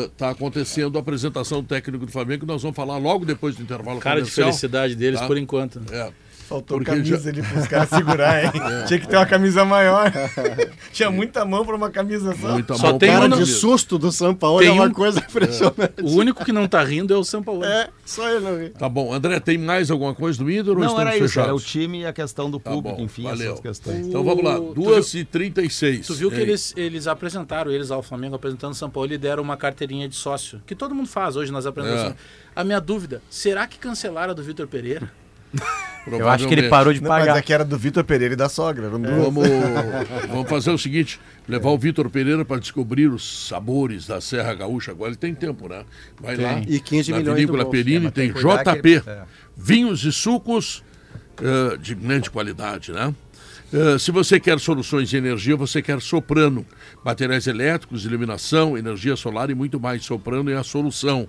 Está 0.05 0.29
acontecendo 0.29 0.97
a 0.97 1.01
apresentação 1.01 1.61
do 1.61 1.67
técnico 1.67 2.05
do 2.05 2.11
Flamengo, 2.11 2.41
que 2.41 2.45
nós 2.45 2.61
vamos 2.61 2.75
falar 2.75 2.97
logo 2.97 3.25
depois 3.25 3.55
do 3.55 3.63
intervalo 3.63 3.99
Cara 3.99 4.21
de 4.21 4.29
felicidade 4.29 4.95
deles 4.95 5.19
Tá. 5.19 5.25
por 5.27 5.37
enquanto. 5.37 5.81
É. 5.91 6.11
Faltou 6.47 6.77
Porque 6.77 6.91
camisa 6.91 7.17
já- 7.23 7.29
ali 7.29 7.41
pros 7.41 7.67
caras 7.67 7.89
segurar, 7.89 8.43
hein? 8.45 8.51
Tinha 8.87 8.99
que 8.99 9.07
ter 9.07 9.15
uma 9.15 9.25
camisa 9.25 9.63
maior. 9.65 10.11
Tinha 10.91 11.09
muita 11.09 11.45
mão 11.45 11.65
pra 11.65 11.75
uma 11.75 11.89
camisa 11.89 12.35
só. 12.35 12.49
Muita 12.51 12.75
Só 12.75 12.89
mão 12.89 12.97
tem 12.99 13.09
Cara 13.09 13.25
um- 13.25 13.29
de 13.37 13.45
susto 13.45 13.97
do 13.97 14.11
São 14.11 14.35
Paulo 14.35 14.59
Tem 14.59 14.67
é 14.67 14.71
uma 14.71 14.85
um- 14.85 14.91
coisa 14.91 15.19
impressionante. 15.19 16.01
O 16.01 16.11
único 16.17 16.43
que 16.43 16.51
não 16.51 16.67
tá 16.67 16.83
rindo 16.83 17.13
é 17.13 17.17
o 17.17 17.23
São 17.23 17.41
Paulo. 17.41 17.63
É, 17.63 17.89
só 18.05 18.29
ele 18.29 18.39
não 18.41 18.59
ri. 18.59 18.69
Tá 18.69 18.87
bom. 18.89 19.13
André, 19.13 19.39
tem 19.39 19.57
mais 19.57 19.89
alguma 19.89 20.13
coisa 20.13 20.37
do 20.39 20.43
ou 20.43 20.49
Não, 20.75 20.83
estamos 20.83 20.99
era 20.99 21.17
isso, 21.17 21.39
era 21.39 21.53
o 21.55 21.59
fechados? 21.59 21.65
time 21.65 22.01
e 22.01 22.05
a 22.05 22.13
questão 22.13 22.51
do 22.51 22.59
Tá 22.59 22.71
público, 22.71 22.97
bom, 22.97 23.03
enfim, 23.03 23.23
valeu. 23.23 23.47
essas 23.53 23.59
questões. 23.61 24.07
Então 24.07 24.23
vamos 24.23 24.43
lá, 24.43 24.55
Tu 24.55 24.73
2h36. 24.75 26.05
Tu 26.07 26.13
viu 26.15 26.29
que 26.29 26.39
eles, 26.39 26.73
eles 26.75 27.07
apresentaram, 27.07 27.71
eles 27.71 27.89
ao 27.91 28.03
Flamengo 28.03 28.35
apresentando 28.35 28.73
São 28.73 28.89
Paulo 28.89 29.11
e 29.13 29.17
deram 29.17 29.41
uma 29.43 29.57
carteirinha 29.57 30.07
de 30.07 30.15
sócio, 30.15 30.61
que 30.65 30.75
todo 30.75 30.93
mundo 30.93 31.07
faz 31.07 31.35
hoje 31.35 31.51
nas 31.51 31.65
apresentações. 31.65 32.15
A 32.55 32.63
minha 32.63 32.79
dúvida, 32.79 33.21
será 33.29 33.65
que 33.65 33.77
cancelaram 33.77 34.31
a 34.31 34.33
do 34.33 34.43
Vitor 34.43 34.67
Pereira? 34.67 35.11
Eu 36.05 36.27
acho 36.27 36.47
que 36.47 36.53
ele 36.53 36.67
parou 36.67 36.93
de 36.93 37.01
Não, 37.01 37.07
mas 37.07 37.25
pagar. 37.25 37.37
é 37.37 37.41
que 37.41 37.53
era 37.53 37.63
do 37.63 37.77
Vitor 37.77 38.03
Pereira 38.03 38.33
e 38.33 38.37
da 38.37 38.49
sogra. 38.49 38.87
Eram 38.87 38.99
duas. 39.01 39.15
Vamos, 39.15 39.47
vamos 40.27 40.49
fazer 40.49 40.71
o 40.71 40.77
seguinte: 40.77 41.19
levar 41.47 41.69
o 41.69 41.77
Vitor 41.77 42.09
Pereira 42.09 42.43
para 42.43 42.59
descobrir 42.59 43.07
os 43.07 43.47
sabores 43.47 44.05
da 44.05 44.19
Serra 44.19 44.53
Gaúcha. 44.53 44.91
Agora 44.91 45.11
ele 45.11 45.17
tem 45.17 45.33
tempo, 45.33 45.69
né? 45.69 45.85
Vai 46.19 46.35
lá. 46.35 46.61
E 46.67 46.79
15 46.79 47.11
na 47.11 47.17
milhões 47.19 47.37
Vinícola. 47.37 47.65
Perini 47.69 47.95
É, 47.95 47.99
mas 47.99 48.13
tem 48.13 48.33
tem 48.33 48.41
JP, 48.41 49.01
que 49.01 49.09
é. 49.09 49.23
vinhos 49.55 50.03
e 50.03 50.11
sucos 50.11 50.83
eh, 51.41 51.77
de 51.77 51.95
grande 51.95 52.29
qualidade, 52.29 52.91
né? 52.91 53.13
Eh, 53.73 53.97
se 53.97 54.11
você 54.11 54.39
quer 54.39 54.59
soluções 54.59 55.09
de 55.09 55.17
energia, 55.17 55.55
você 55.55 55.81
quer 55.81 55.99
Soprano. 55.99 56.63
Materiais 57.03 57.47
elétricos, 57.47 58.05
iluminação, 58.05 58.77
energia 58.77 59.15
solar 59.15 59.49
e 59.49 59.55
muito 59.55 59.79
mais. 59.79 60.05
Soprano 60.05 60.51
é 60.51 60.55
a 60.55 60.63
solução. 60.63 61.27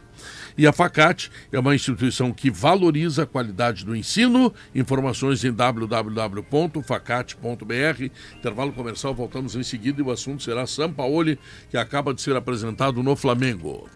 E 0.57 0.67
a 0.67 0.73
Facate 0.73 1.31
é 1.51 1.59
uma 1.59 1.75
instituição 1.75 2.33
que 2.33 2.51
valoriza 2.51 3.25
a 3.25 3.27
qualidade 3.27 3.85
do 3.85 3.97
ensino. 3.97 4.53
Informações 4.75 5.45
em 5.45 5.53
www.facate.br. 5.53 8.11
Intervalo 8.37 8.73
comercial, 8.73 9.15
voltamos 9.15 9.55
em 9.57 9.63
seguida 9.63 10.01
e 10.01 10.05
o 10.05 10.11
assunto 10.11 10.43
será 10.43 10.67
Sampaoli, 10.67 11.39
que 11.69 11.77
acaba 11.77 12.15
de 12.15 12.23
ser 12.23 12.37
apresentado 12.37 13.03
no 13.03 13.15
Flamengo. 13.17 13.89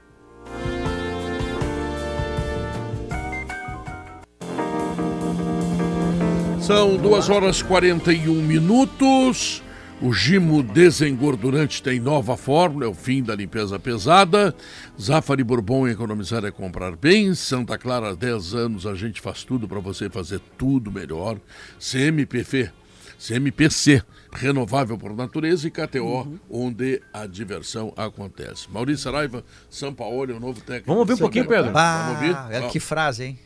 São 6.61 6.99
2 6.99 7.31
horas 7.31 7.63
41 7.63 8.35
minutos. 8.43 9.63
O 10.01 10.13
Gimo 10.13 10.63
desengordurante 10.63 11.83
tem 11.83 11.99
nova 11.99 12.37
fórmula, 12.37 12.85
é 12.85 12.89
o 12.89 12.95
fim 12.95 13.21
da 13.21 13.35
limpeza 13.35 13.81
pesada. 13.81 14.55
Zafari 15.01 15.43
Bourbon 15.43 15.89
economizar 15.89 16.45
é 16.45 16.53
comprar 16.53 16.95
bem. 16.95 17.35
Santa 17.35 17.77
Clara, 17.77 18.11
há 18.11 18.15
10 18.15 18.55
anos, 18.55 18.87
a 18.87 18.95
gente 18.95 19.21
faz 19.21 19.43
tudo 19.43 19.67
para 19.67 19.81
você 19.81 20.09
fazer 20.09 20.41
tudo 20.57 20.93
melhor. 20.93 21.41
CMPF, 21.81 22.71
CMPC, 23.19 24.01
renovável 24.33 24.97
por 24.97 25.17
natureza 25.17 25.67
e 25.67 25.71
KTO, 25.71 26.39
onde 26.49 27.03
a 27.13 27.27
diversão 27.27 27.93
acontece. 27.97 28.71
Maurício 28.71 29.03
Saraiva, 29.03 29.45
São 29.69 29.93
Paulo 29.93 30.31
é 30.31 30.35
o 30.35 30.39
novo 30.39 30.61
técnico. 30.61 30.87
Vamos 30.87 31.01
ouvir 31.01 31.15
um 31.15 31.19
pouquinho, 31.19 31.49
Pedro. 31.49 31.73
Vamos 31.73 32.15
ouvir? 32.15 32.37
Ah, 32.37 32.49
é 32.53 32.69
que 32.69 32.79
frase, 32.79 33.25
hein? 33.25 33.39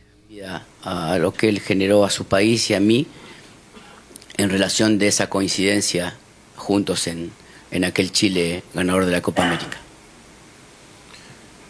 a, 0.83 1.13
a 1.13 1.17
lo 1.17 1.31
que 1.31 1.47
él 1.47 1.59
generó 1.59 2.03
a 2.03 2.09
su 2.09 2.25
país 2.25 2.69
y 2.69 2.73
a 2.75 2.79
mí 2.79 3.07
en 4.37 4.49
relación 4.49 4.97
de 4.97 5.07
esa 5.07 5.29
coincidencia 5.29 6.15
juntos 6.55 7.07
en, 7.07 7.31
en 7.71 7.83
aquel 7.83 8.11
Chile 8.11 8.63
ganador 8.73 9.05
de 9.05 9.11
la 9.11 9.21
Copa 9.21 9.45
América. 9.45 9.82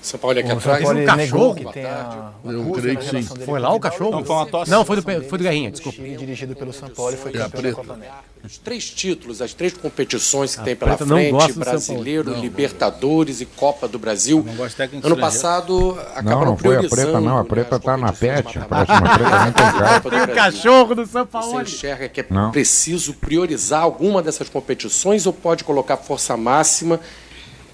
São 0.04 0.20
Paulo 0.20 0.38
aqui 0.38 0.48
O 0.48 0.52
São 0.52 0.58
atrás. 0.58 0.84
Paulo 0.84 1.00
um 1.00 1.02
negou 1.02 1.16
cachorro 1.18 1.56
que 1.56 1.66
que 1.66 1.74
tem 1.74 1.86
a- 1.86 2.32
Eu 2.46 2.72
creio 2.74 2.98
que 2.98 3.06
sim. 3.10 3.24
Foi 3.46 3.60
lá 3.60 3.74
o 3.74 3.80
cachorro? 3.80 4.12
Não, 4.12 4.24
foi 4.26 4.36
uma 4.36 4.46
tosse. 4.46 4.70
Não, 4.72 4.86
foi 4.86 4.96
do, 4.98 5.02
foi 5.02 5.38
do 5.38 5.44
Guerrinha, 5.44 5.72
desculpa. 5.72 5.98
time 5.98 6.16
dirigido 6.18 6.56
pelo 6.56 6.74
São 6.74 6.90
Paulo 6.90 7.14
e 7.14 7.18
foi 7.18 7.32
É 7.32 7.34
campeão 7.34 7.50
da 7.52 7.58
preta. 7.62 7.76
Copa 7.76 7.94
América. 7.94 8.18
Os 8.44 8.58
três 8.58 8.90
títulos, 8.90 9.42
as 9.42 9.54
três 9.54 9.72
competições 9.74 10.54
que 10.56 10.62
A 10.62 10.64
tem 10.66 10.76
pela 10.76 10.92
não 10.92 11.08
frente, 11.08 11.32
São. 11.32 11.60
Brasileiro, 11.60 12.32
Não, 12.32 12.42
Libertadores 12.42 13.40
e 13.40 13.46
Copa 13.46 13.88
do 13.88 13.98
Brasil. 13.98 14.44
Não 14.46 14.54
Ano 14.54 14.66
estrangeiro. 14.68 15.16
passado 15.18 15.98
acabaram 16.14 16.40
Não, 16.40 16.46
não 16.48 16.58
foi 16.58 16.76
a 16.76 16.90
preta, 16.90 17.22
não. 17.22 17.38
A 17.38 17.46
preta 17.46 17.76
as 17.78 17.82
tá 17.82 17.96
na 17.96 18.12
pet. 18.12 18.60
A 18.60 18.66
próxima 18.66 19.02
preta 19.02 19.44
nem 19.44 19.54
tem 19.54 19.66
do 19.72 20.10
Tem 20.10 20.34
o 20.34 20.36
cachorro 20.36 20.96
do 20.96 21.06
São 21.06 21.22
Você 21.24 21.32
Paulo. 21.32 21.62
enxerga 21.62 22.10
que 22.10 22.20
é 22.20 22.26
Não. 22.30 22.52
preciso 22.52 23.14
priorizar 23.14 23.82
alguma 23.82 24.22
dessas 24.22 24.50
competições 24.50 25.26
ou 25.26 25.32
pode 25.32 25.64
colocar 25.64 25.96
força 25.96 26.36
máxima 26.36 27.00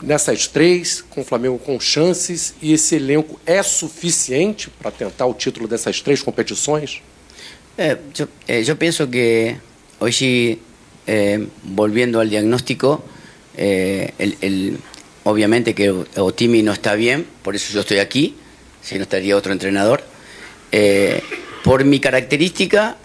nessas 0.01 0.47
três, 0.47 1.01
com 1.09 1.21
o 1.21 1.23
Flamengo 1.23 1.57
com 1.59 1.79
chances, 1.79 2.53
e 2.61 2.73
esse 2.73 2.95
elenco 2.95 3.39
é 3.45 3.61
suficiente 3.63 4.69
para 4.69 4.91
tentar 4.91 5.25
o 5.25 5.33
título 5.33 5.67
dessas 5.67 6.01
três 6.01 6.21
competições? 6.21 7.01
Eh, 7.77 7.97
yo, 8.13 8.27
eh, 8.47 8.63
yo 8.63 8.75
pienso 8.75 9.07
que 9.09 9.55
sí, 10.11 10.59
eh, 11.07 11.47
volviendo 11.63 12.19
al 12.19 12.29
diagnóstico, 12.29 13.03
eh, 13.57 14.13
el- 14.19 14.37
el- 14.41 14.77
obviamente 15.23 15.73
que 15.73 15.89
Otimi 16.17 16.61
no 16.63 16.71
está 16.73 16.95
bien, 16.95 17.25
por 17.43 17.55
eso 17.55 17.73
yo 17.73 17.81
estoy 17.81 17.99
aquí, 17.99 18.35
si 18.81 18.95
no 18.95 19.03
estaría 19.03 19.35
otro 19.35 19.51
entrenador. 19.51 20.03
Eh, 20.71 21.21
por 21.63 21.83
mi 21.83 21.99
característica, 21.99 22.97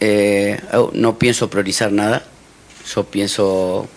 eh, 0.00 0.60
no 0.92 1.18
pienso 1.18 1.48
priorizar 1.48 1.92
nada, 1.92 2.24
yo 2.94 3.04
pienso 3.04 3.88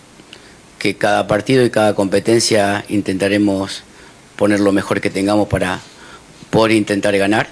que 0.78 0.96
cada 0.96 1.26
partido 1.26 1.64
y 1.64 1.70
cada 1.70 1.94
competencia 1.94 2.84
intentaremos 2.88 3.82
poner 4.36 4.60
lo 4.60 4.72
mejor 4.72 5.00
que 5.00 5.10
tengamos 5.10 5.48
para 5.48 5.80
poder 6.50 6.72
intentar 6.72 7.16
ganar, 7.16 7.48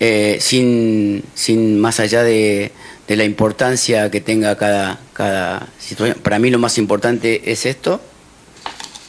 eh, 0.00 0.38
sin, 0.40 1.24
sin 1.34 1.78
más 1.78 2.00
allá 2.00 2.22
de, 2.22 2.72
de 3.06 3.16
la 3.16 3.24
importancia 3.24 4.10
que 4.10 4.20
tenga 4.20 4.56
cada, 4.56 4.98
cada 5.12 5.68
situación. 5.78 6.18
Para 6.22 6.38
mí 6.38 6.50
lo 6.50 6.58
más 6.58 6.78
importante 6.78 7.50
es 7.50 7.66
esto, 7.66 8.00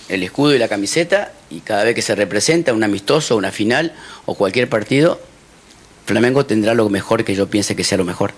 el 0.10 0.24
escudo 0.24 0.54
y 0.54 0.60
la 0.60 0.68
camiseta, 0.68 1.32
y 1.50 1.62
cada 1.62 1.84
vez 1.84 1.96
que 1.96 2.02
se 2.02 2.16
representa 2.16 2.74
un 2.74 2.84
amistoso, 2.84 3.36
una 3.36 3.52
final 3.52 3.94
o 4.26 4.36
cualquier 4.36 4.70
partido, 4.70 5.20
Flamengo 6.06 6.46
tendrá 6.46 6.74
lo 6.74 6.90
mejor 6.90 7.24
que 7.24 7.36
yo 7.36 7.50
piense 7.50 7.76
que 7.76 7.84
sea 7.84 7.98
lo 7.98 8.06
mejor. 8.06 8.34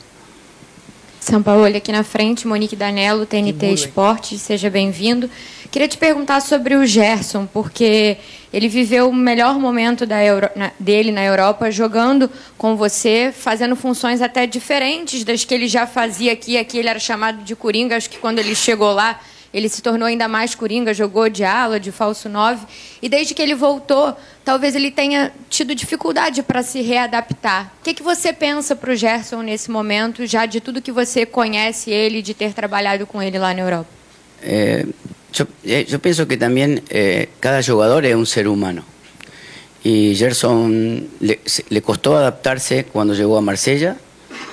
São 1.27 1.43
Paulo 1.43 1.65
aqui 1.65 1.91
na 1.91 2.05
frente, 2.05 2.47
Monique 2.47 2.73
Danello, 2.73 3.25
TNT 3.25 3.73
Esportes, 3.73 4.39
seja 4.39 4.69
bem-vindo. 4.69 5.29
Queria 5.69 5.85
te 5.85 5.97
perguntar 5.97 6.39
sobre 6.39 6.73
o 6.73 6.85
Gerson, 6.85 7.45
porque 7.45 8.15
ele 8.53 8.69
viveu 8.69 9.09
o 9.09 9.13
melhor 9.13 9.59
momento 9.59 10.05
da 10.05 10.23
Euro... 10.23 10.49
na... 10.55 10.71
dele 10.79 11.11
na 11.11 11.21
Europa 11.25 11.69
jogando 11.69 12.31
com 12.57 12.77
você, 12.77 13.33
fazendo 13.37 13.75
funções 13.75 14.21
até 14.21 14.47
diferentes 14.47 15.25
das 15.25 15.43
que 15.43 15.53
ele 15.53 15.67
já 15.67 15.85
fazia 15.85 16.31
aqui. 16.31 16.57
Aqui 16.57 16.77
ele 16.77 16.87
era 16.87 16.97
chamado 16.97 17.43
de 17.43 17.57
Coringa, 17.57 17.97
acho 17.97 18.09
que 18.09 18.19
quando 18.19 18.39
ele 18.39 18.55
chegou 18.55 18.93
lá 18.93 19.19
ele 19.53 19.69
se 19.69 19.81
tornou 19.81 20.07
ainda 20.07 20.27
mais 20.27 20.53
coringa, 20.53 20.93
jogou 20.93 21.29
de 21.29 21.43
ala, 21.43 21.79
de 21.79 21.91
falso 21.91 22.27
9. 22.27 22.65
E 23.01 23.09
desde 23.09 23.33
que 23.33 23.41
ele 23.41 23.55
voltou, 23.55 24.15
talvez 24.43 24.75
ele 24.75 24.91
tenha 24.91 25.31
tido 25.49 25.73
dificuldade 25.73 26.43
para 26.43 26.63
se 26.63 26.81
readaptar. 26.81 27.73
O 27.79 27.83
que, 27.83 27.93
que 27.93 28.03
você 28.03 28.33
pensa 28.33 28.75
para 28.75 28.91
o 28.91 28.95
Gerson 28.95 29.41
nesse 29.41 29.71
momento, 29.71 30.25
já 30.25 30.45
de 30.45 30.59
tudo 30.59 30.81
que 30.81 30.91
você 30.91 31.25
conhece 31.25 31.91
ele, 31.91 32.21
de 32.21 32.33
ter 32.33 32.53
trabalhado 32.53 33.07
com 33.07 33.21
ele 33.21 33.39
lá 33.39 33.53
na 33.53 33.61
Europa? 33.61 33.89
Eh, 34.41 34.85
yo, 35.33 35.47
eh, 35.63 35.85
yo 35.87 35.99
pienso 35.99 36.27
que 36.27 36.37
también 36.37 36.83
eh, 36.89 37.29
cada 37.39 37.61
jugador 37.61 38.05
es 38.05 38.15
un 38.15 38.25
ser 38.25 38.47
humano. 38.47 38.83
Y 39.83 40.15
Gerson 40.15 41.07
le, 41.19 41.39
le 41.69 41.81
costó 41.81 42.17
adaptarse 42.17 42.85
cuando 42.85 43.13
llegó 43.13 43.37
a 43.37 43.41
Marsella, 43.41 43.95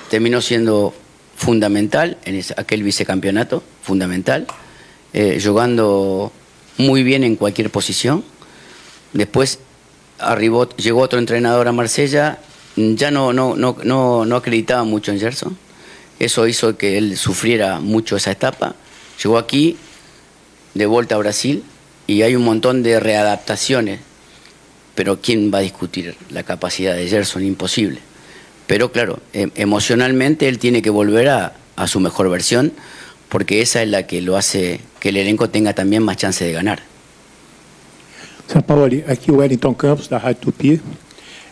terminó 0.09 0.39
siendo 0.39 0.93
fundamental 1.35 2.17
en 2.23 2.41
aquel 2.55 2.83
vicecampeonato, 2.83 3.61
fundamental, 3.81 4.47
eh, 5.15 5.41
jugando 5.41 6.33
muy 6.77 7.03
bien 7.03 7.23
en 7.23 7.37
cualquier 7.37 7.69
posición. 7.69 8.21
Después 9.13 9.59
arribó, 10.19 10.67
llegó 10.75 10.99
otro 10.99 11.19
entrenador 11.19 11.69
a 11.69 11.71
Marsella, 11.71 12.39
ya 12.75 13.11
no, 13.11 13.31
no, 13.31 13.55
no, 13.55 13.77
no, 13.81 14.25
no 14.25 14.35
acreditaba 14.35 14.83
mucho 14.83 15.13
en 15.13 15.19
Gerson. 15.21 15.57
Eso 16.19 16.47
hizo 16.47 16.77
que 16.77 16.97
él 16.97 17.17
sufriera 17.17 17.79
mucho 17.79 18.17
esa 18.17 18.31
etapa. 18.31 18.75
Llegó 19.23 19.37
aquí, 19.37 19.77
de 20.73 20.85
vuelta 20.85 21.15
a 21.15 21.19
Brasil, 21.19 21.63
y 22.07 22.21
hay 22.23 22.35
un 22.35 22.43
montón 22.43 22.83
de 22.83 22.99
readaptaciones. 22.99 24.01
Pero 24.95 25.21
¿quién 25.21 25.49
va 25.53 25.59
a 25.59 25.61
discutir 25.61 26.17
la 26.29 26.43
capacidad 26.43 26.93
de 26.93 27.07
Gerson? 27.07 27.43
Imposible. 27.45 27.99
Pero 28.67 28.91
claro, 28.91 29.19
em- 29.31 29.51
emocionalmente 29.55 30.49
él 30.49 30.59
tiene 30.59 30.81
que 30.81 30.89
volver 30.89 31.29
a, 31.29 31.53
a 31.77 31.87
su 31.87 32.01
mejor 32.01 32.29
versión, 32.29 32.73
porque 33.35 33.59
esa 33.59 33.83
es 33.83 33.89
la 33.89 34.03
que 34.07 34.21
lo 34.21 34.37
hace 34.37 34.79
que 34.97 35.09
el 35.09 35.17
elenco 35.17 35.49
tenga 35.49 35.73
también 35.73 36.01
más 36.01 36.15
chance 36.15 36.45
de 36.45 36.53
ganar. 36.53 36.81
São 38.47 38.61
Paulo, 38.61 38.85
aqui 39.09 39.29
o 39.29 39.39
Wellington 39.39 39.73
Campos, 39.73 40.07
da 40.07 40.17
Rádio 40.17 40.39
Tupi. 40.39 40.81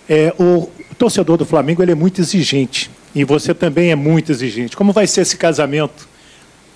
É, 0.07 0.33
o 0.39 0.69
torcedor 0.97 1.37
do 1.37 1.45
Flamengo 1.45 1.83
ele 1.83 1.91
é 1.91 1.95
muito 1.95 2.21
exigente 2.21 2.89
e 3.13 3.25
você 3.25 3.53
também 3.53 3.91
é 3.91 3.95
muito 3.95 4.31
exigente. 4.31 4.77
Como 4.77 4.93
vai 4.93 5.05
ser 5.07 5.23
esse 5.23 5.35
casamento? 5.35 6.07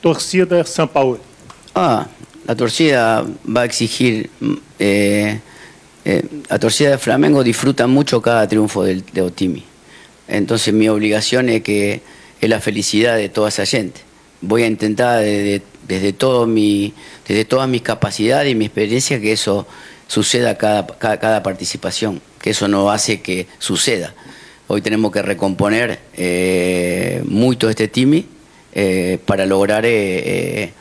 Torcida 0.02 0.66
São 0.66 0.86
Paulo. 0.86 1.22
Ah, 1.74 2.08
la 2.46 2.54
torcida 2.54 3.26
va 3.46 3.62
a 3.62 3.66
exigir. 3.66 4.30
eh, 4.78 5.40
eh, 6.04 6.24
la 6.50 6.60
torcida 6.60 6.92
de 6.92 6.98
Flamengo 6.98 7.46
disfruta 7.46 7.88
mucho 7.88 8.22
cada 8.22 8.46
triunfo 8.46 8.84
del, 8.84 9.06
de 9.14 9.22
Otimi. 9.22 9.64
Entonces 10.28 10.74
mi 10.74 10.90
obligación 10.90 11.48
es 11.48 11.62
que 11.64 12.02
es 12.42 12.50
la 12.50 12.60
felicidad 12.60 13.16
de 13.16 13.30
toda 13.30 13.48
esa 13.48 13.66
gente. 13.66 14.07
Voy 14.42 14.64
a 14.64 14.68
intentar 14.68 15.22
desde, 15.22 15.62
desde, 15.88 16.14
todo 16.14 16.46
mi, 16.46 16.94
desde 17.28 17.46
todas 17.46 17.68
mis 17.68 17.82
capacidades 17.82 18.52
y 18.52 18.56
mi 18.56 18.66
experiencia 18.66 19.20
que 19.20 19.32
eso 19.32 19.68
suceda 20.08 20.58
cada, 20.58 20.86
cada, 20.86 21.20
cada 21.20 21.44
participación, 21.44 22.22
que 22.42 22.52
eso 22.52 22.68
no 22.68 22.92
hace 22.92 23.22
que 23.22 23.48
suceda. 23.60 24.14
Hoy 24.68 24.82
tenemos 24.82 25.12
que 25.12 25.22
recomponer 25.22 26.00
eh, 26.16 27.24
mucho 27.26 27.70
este 27.70 27.88
Timi 27.88 28.26
eh, 28.74 29.18
para 29.26 29.46
lograr 29.46 29.86
eh, 29.86 29.92
eh, 30.64 30.74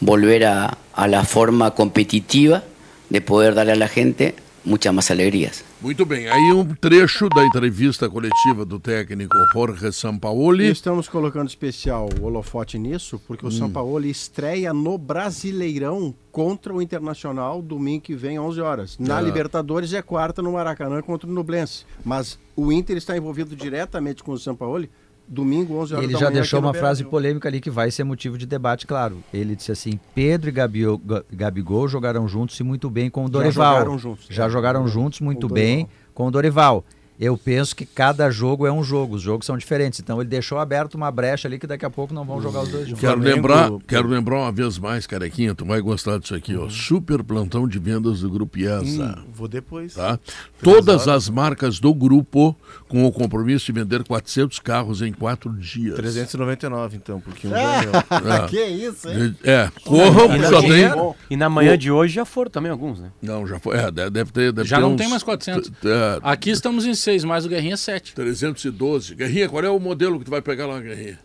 volver 0.00 0.46
a, 0.46 0.78
a 0.92 1.08
la 1.08 1.24
forma 1.24 1.74
competitiva 1.74 2.64
de 3.10 3.20
poder 3.20 3.54
darle 3.54 3.72
a 3.72 3.76
la 3.76 3.88
gente 3.88 4.34
muchas 4.64 4.92
más 4.92 5.10
alegrías. 5.10 5.62
Muito 5.84 6.06
bem, 6.06 6.26
aí 6.30 6.50
um 6.50 6.64
trecho 6.74 7.28
da 7.28 7.44
entrevista 7.44 8.08
coletiva 8.08 8.64
do 8.64 8.80
técnico 8.80 9.36
Jorge 9.52 9.86
E 9.88 9.92
Sampaoli. 9.92 10.70
estamos 10.70 11.10
colocando 11.10 11.46
especial 11.46 12.08
holofote 12.22 12.78
nisso, 12.78 13.20
porque 13.26 13.46
o 13.46 13.50
São 13.50 13.70
Paulo 13.70 14.06
estreia 14.06 14.72
no 14.72 14.96
Brasileirão 14.96 16.14
contra 16.32 16.72
o 16.72 16.80
Internacional 16.80 17.60
domingo 17.60 18.00
que 18.02 18.14
vem, 18.14 18.38
11 18.38 18.60
horas. 18.62 18.98
Na 18.98 19.18
Ah. 19.18 19.20
Libertadores 19.20 19.92
é 19.92 20.00
quarta 20.00 20.40
no 20.40 20.52
Maracanã 20.52 21.02
contra 21.02 21.28
o 21.28 21.32
Nublense. 21.32 21.84
Mas 22.02 22.38
o 22.56 22.72
Inter 22.72 22.96
está 22.96 23.14
envolvido 23.14 23.54
diretamente 23.54 24.24
com 24.24 24.32
o 24.32 24.38
São 24.38 24.56
Paulo 24.56 24.88
domingo, 25.28 25.74
11 25.78 25.94
horas 25.94 26.04
Ele 26.04 26.12
da 26.12 26.18
já 26.18 26.26
manhã 26.26 26.34
deixou 26.40 26.60
uma 26.60 26.72
frase 26.72 27.02
Beira-Rio. 27.02 27.10
polêmica 27.10 27.48
ali 27.48 27.60
que 27.60 27.70
vai 27.70 27.90
ser 27.90 28.04
motivo 28.04 28.36
de 28.38 28.46
debate, 28.46 28.86
claro. 28.86 29.18
Ele 29.32 29.54
disse 29.56 29.72
assim: 29.72 29.98
Pedro 30.14 30.48
e 30.48 30.52
Gabio- 30.52 31.00
Gabigol 31.32 31.88
jogaram 31.88 32.26
juntos 32.28 32.58
e 32.58 32.62
muito 32.62 32.88
bem 32.90 33.08
com 33.10 33.22
o 33.22 33.26
Já 33.26 33.32
Dorival. 33.32 33.74
jogaram 33.78 33.98
juntos. 33.98 34.26
Já 34.30 34.48
jogaram 34.48 34.86
juntos 34.88 35.20
muito 35.20 35.48
Com 35.48 35.54
bem 35.54 35.88
com 36.12 36.26
o 36.26 36.30
Dorival. 36.30 36.84
Eu 37.18 37.38
penso 37.38 37.76
que 37.76 37.86
cada 37.86 38.28
jogo 38.28 38.66
é 38.66 38.72
um 38.72 38.82
jogo, 38.82 39.14
os 39.14 39.22
jogos 39.22 39.46
são 39.46 39.56
diferentes. 39.56 40.00
Então 40.00 40.20
ele 40.20 40.28
deixou 40.28 40.58
aberto 40.58 40.96
uma 40.96 41.12
brecha 41.12 41.46
ali 41.46 41.60
que 41.60 41.66
daqui 41.66 41.84
a 41.86 41.90
pouco 41.90 42.12
não 42.12 42.24
vão 42.24 42.42
jogar 42.42 42.62
os 42.62 42.68
dois 42.70 42.88
juntos. 42.88 43.00
Quero 43.00 43.20
lembrar, 43.20 43.70
quero 43.86 44.08
lembrar 44.08 44.38
uma 44.40 44.50
vez 44.50 44.80
mais, 44.80 45.06
Carequinha, 45.06 45.54
tu 45.54 45.64
vai 45.64 45.80
gostar 45.80 46.18
disso 46.18 46.34
aqui, 46.34 46.56
ó. 46.56 46.68
Super 46.68 47.22
plantão 47.22 47.68
de 47.68 47.78
vendas 47.78 48.22
do 48.22 48.28
Grupo 48.30 48.58
IESA. 48.58 49.16
Hum, 49.24 49.30
vou 49.32 49.46
depois. 49.46 49.94
Tá? 49.94 50.18
Todas 50.60 51.06
as 51.06 51.28
marcas 51.28 51.78
do 51.78 51.94
grupo 51.94 52.56
com 52.94 53.04
o 53.06 53.10
compromisso 53.12 53.66
de 53.66 53.72
vender 53.72 54.04
400 54.04 54.60
carros 54.60 55.02
em 55.02 55.12
quatro 55.12 55.52
dias. 55.52 55.96
399, 55.96 56.96
então, 56.96 57.20
porque 57.20 57.48
um 57.48 57.50
já 57.50 57.80
deu. 57.80 58.46
que 58.46 58.62
isso, 58.64 59.08
hein? 59.08 59.36
É, 59.42 59.68
corram, 59.84 60.36
E 60.36 60.38
na, 60.38 60.48
só 60.48 60.60
tem... 60.60 60.84
e 61.30 61.36
na 61.36 61.48
manhã 61.50 61.76
de 61.76 61.90
hoje 61.90 62.14
já 62.14 62.24
foram 62.24 62.52
também 62.52 62.70
alguns, 62.70 63.00
né? 63.00 63.10
Não, 63.20 63.44
já 63.48 63.58
foi. 63.58 63.76
É, 63.78 63.90
deve 63.90 64.30
ter. 64.30 64.52
Deve 64.52 64.68
Já 64.68 64.76
ter 64.76 64.82
não 64.82 64.92
uns- 64.92 64.96
tem 64.98 65.08
mais 65.08 65.24
400. 65.24 65.70
t- 65.70 65.74
é, 65.88 66.20
Aqui 66.22 66.50
estamos 66.50 66.86
em 66.86 66.94
6, 66.94 67.24
mais 67.24 67.44
o 67.44 67.48
Guerrinha 67.48 67.76
7. 67.76 68.14
312. 68.14 69.16
Guerrinha, 69.16 69.48
qual 69.48 69.64
é 69.64 69.68
o 69.70 69.80
modelo 69.80 70.18
que 70.20 70.24
tu 70.26 70.30
vai 70.30 70.40
pegar 70.40 70.66
lá, 70.68 70.78
Guerrinha? 70.80 71.18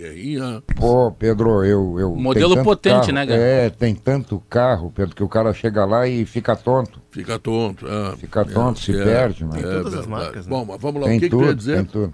Guerrinha. 0.00 0.62
Pô, 0.76 1.12
Pedro, 1.12 1.62
eu. 1.64 1.98
eu 2.00 2.14
Modelo 2.16 2.54
tem 2.54 2.64
potente, 2.64 2.94
carro- 3.00 3.12
né, 3.12 3.26
Guerra? 3.26 3.40
É, 3.42 3.70
tem 3.70 3.94
tanto 3.94 4.42
carro, 4.48 4.90
Pedro, 4.94 5.14
que 5.14 5.22
o 5.22 5.28
cara 5.28 5.52
chega 5.52 5.84
lá 5.84 6.08
e 6.08 6.24
fica 6.24 6.56
tonto. 6.56 7.00
Fica 7.10 7.38
tonto. 7.38 7.86
é. 7.86 8.16
Fica 8.16 8.44
tonto, 8.44 8.80
se 8.80 8.92
perde, 8.92 9.44
mano. 9.44 9.58
É, 9.58 9.62
Todas 9.62 9.86
as 9.86 9.92
verdade. 9.92 10.08
marcas, 10.08 10.46
né? 10.46 10.50
Bom, 10.50 10.64
mas 10.64 10.80
vamos 10.80 11.02
lá. 11.02 11.06
Tem 11.08 11.18
o 11.18 11.20
que, 11.20 11.26
que 11.26 11.30
tu 11.30 11.38
tudo, 11.38 11.48
ia 11.48 11.54
dizer? 11.54 11.76
tem 11.76 11.84
tudo. 11.84 12.12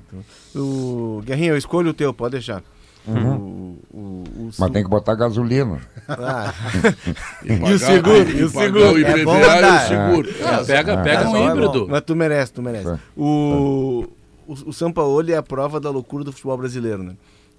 O 0.54 1.22
Guerrinha, 1.24 1.50
eu 1.50 1.56
escolho 1.56 1.90
o 1.90 1.94
teu, 1.94 2.12
pode 2.12 2.32
deixar. 2.32 2.62
Uhum. 3.06 3.36
O, 3.36 3.96
o, 3.96 3.98
o, 4.36 4.50
Mas 4.58 4.70
tem 4.72 4.82
que 4.82 4.90
botar 4.90 5.14
gasolina. 5.14 5.78
Ah. 6.08 6.52
E 7.44 7.52
e 7.52 7.72
o 7.74 7.78
seguro? 7.78 8.28
e 8.30 8.38
E 8.40 8.42
o 8.42 8.48
seguro? 8.48 8.92
o 8.94 8.98
IPVA 8.98 9.18
É 9.20 9.24
bom 9.24 9.36
e 9.38 9.42
o 9.42 9.60
dar. 9.60 9.80
seguro. 9.86 10.28
É, 10.30 10.64
pega 10.64 10.96
pega 11.04 11.22
é 11.22 11.28
um 11.28 11.32
bom, 11.32 11.36
é 11.48 11.52
híbrido. 11.52 11.86
Mas 11.88 12.00
tu 12.02 12.16
merece, 12.16 12.52
tu 12.52 12.62
merece. 12.62 12.98
O, 13.16 14.06
o, 14.48 14.52
o 14.66 14.72
Sampaoli 14.72 15.32
é 15.32 15.36
a 15.36 15.42
prova 15.42 15.78
da 15.78 15.88
loucura 15.88 16.24
do 16.24 16.32
futebol 16.32 16.56
brasileiro, 16.56 17.04
né? 17.04 17.14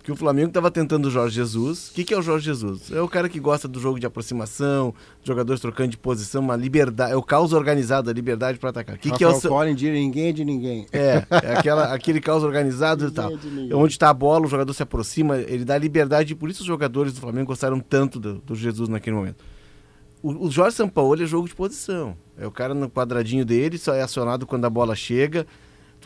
Que 0.07 0.11
o 0.13 0.15
Flamengo 0.15 0.47
estava 0.47 0.71
tentando 0.71 1.07
o 1.09 1.11
Jorge 1.11 1.35
Jesus. 1.35 1.89
O 1.89 1.93
que, 1.93 2.05
que 2.05 2.13
é 2.13 2.17
o 2.17 2.21
Jorge 2.21 2.45
Jesus? 2.45 2.89
É 2.93 3.01
o 3.01 3.09
cara 3.09 3.27
que 3.27 3.41
gosta 3.41 3.67
do 3.67 3.77
jogo 3.77 3.99
de 3.99 4.05
aproximação, 4.05 4.93
jogadores 5.21 5.61
trocando 5.61 5.89
de 5.89 5.97
posição, 5.97 6.41
uma 6.41 6.55
liberdade. 6.55 7.11
É 7.11 7.15
o 7.17 7.21
caos 7.21 7.51
organizado, 7.51 8.09
a 8.09 8.13
liberdade 8.13 8.57
para 8.57 8.69
atacar. 8.69 8.95
O 8.95 8.99
que, 8.99 9.11
que 9.11 9.21
é 9.21 9.27
o 9.27 9.41
Collin 9.41 9.75
diz 9.75 9.91
ninguém 9.91 10.29
é 10.29 10.31
de 10.31 10.45
ninguém. 10.45 10.88
é, 10.93 11.25
é 11.29 11.55
aquela, 11.57 11.93
aquele 11.93 12.21
caos 12.21 12.41
organizado 12.41 13.05
e 13.05 13.11
tal. 13.11 13.34
Onde 13.73 13.95
está 13.95 14.09
a 14.09 14.13
bola, 14.13 14.45
o 14.45 14.49
jogador 14.49 14.73
se 14.73 14.81
aproxima, 14.81 15.39
ele 15.39 15.65
dá 15.65 15.77
liberdade, 15.77 16.31
e 16.31 16.35
por 16.38 16.49
isso 16.49 16.61
os 16.61 16.67
jogadores 16.67 17.11
do 17.11 17.19
Flamengo 17.19 17.47
gostaram 17.47 17.77
tanto 17.81 18.17
do, 18.17 18.35
do 18.35 18.55
Jesus 18.55 18.88
naquele 18.88 19.17
momento. 19.17 19.43
O, 20.23 20.47
o 20.47 20.49
Jorge 20.49 20.77
Sampaoli 20.77 21.25
é 21.25 21.27
jogo 21.27 21.49
de 21.49 21.53
posição. 21.53 22.15
É 22.38 22.47
o 22.47 22.51
cara 22.51 22.73
no 22.73 22.89
quadradinho 22.89 23.43
dele, 23.43 23.77
só 23.77 23.93
é 23.93 24.03
acionado 24.03 24.47
quando 24.47 24.63
a 24.63 24.69
bola 24.69 24.95
chega. 24.95 25.45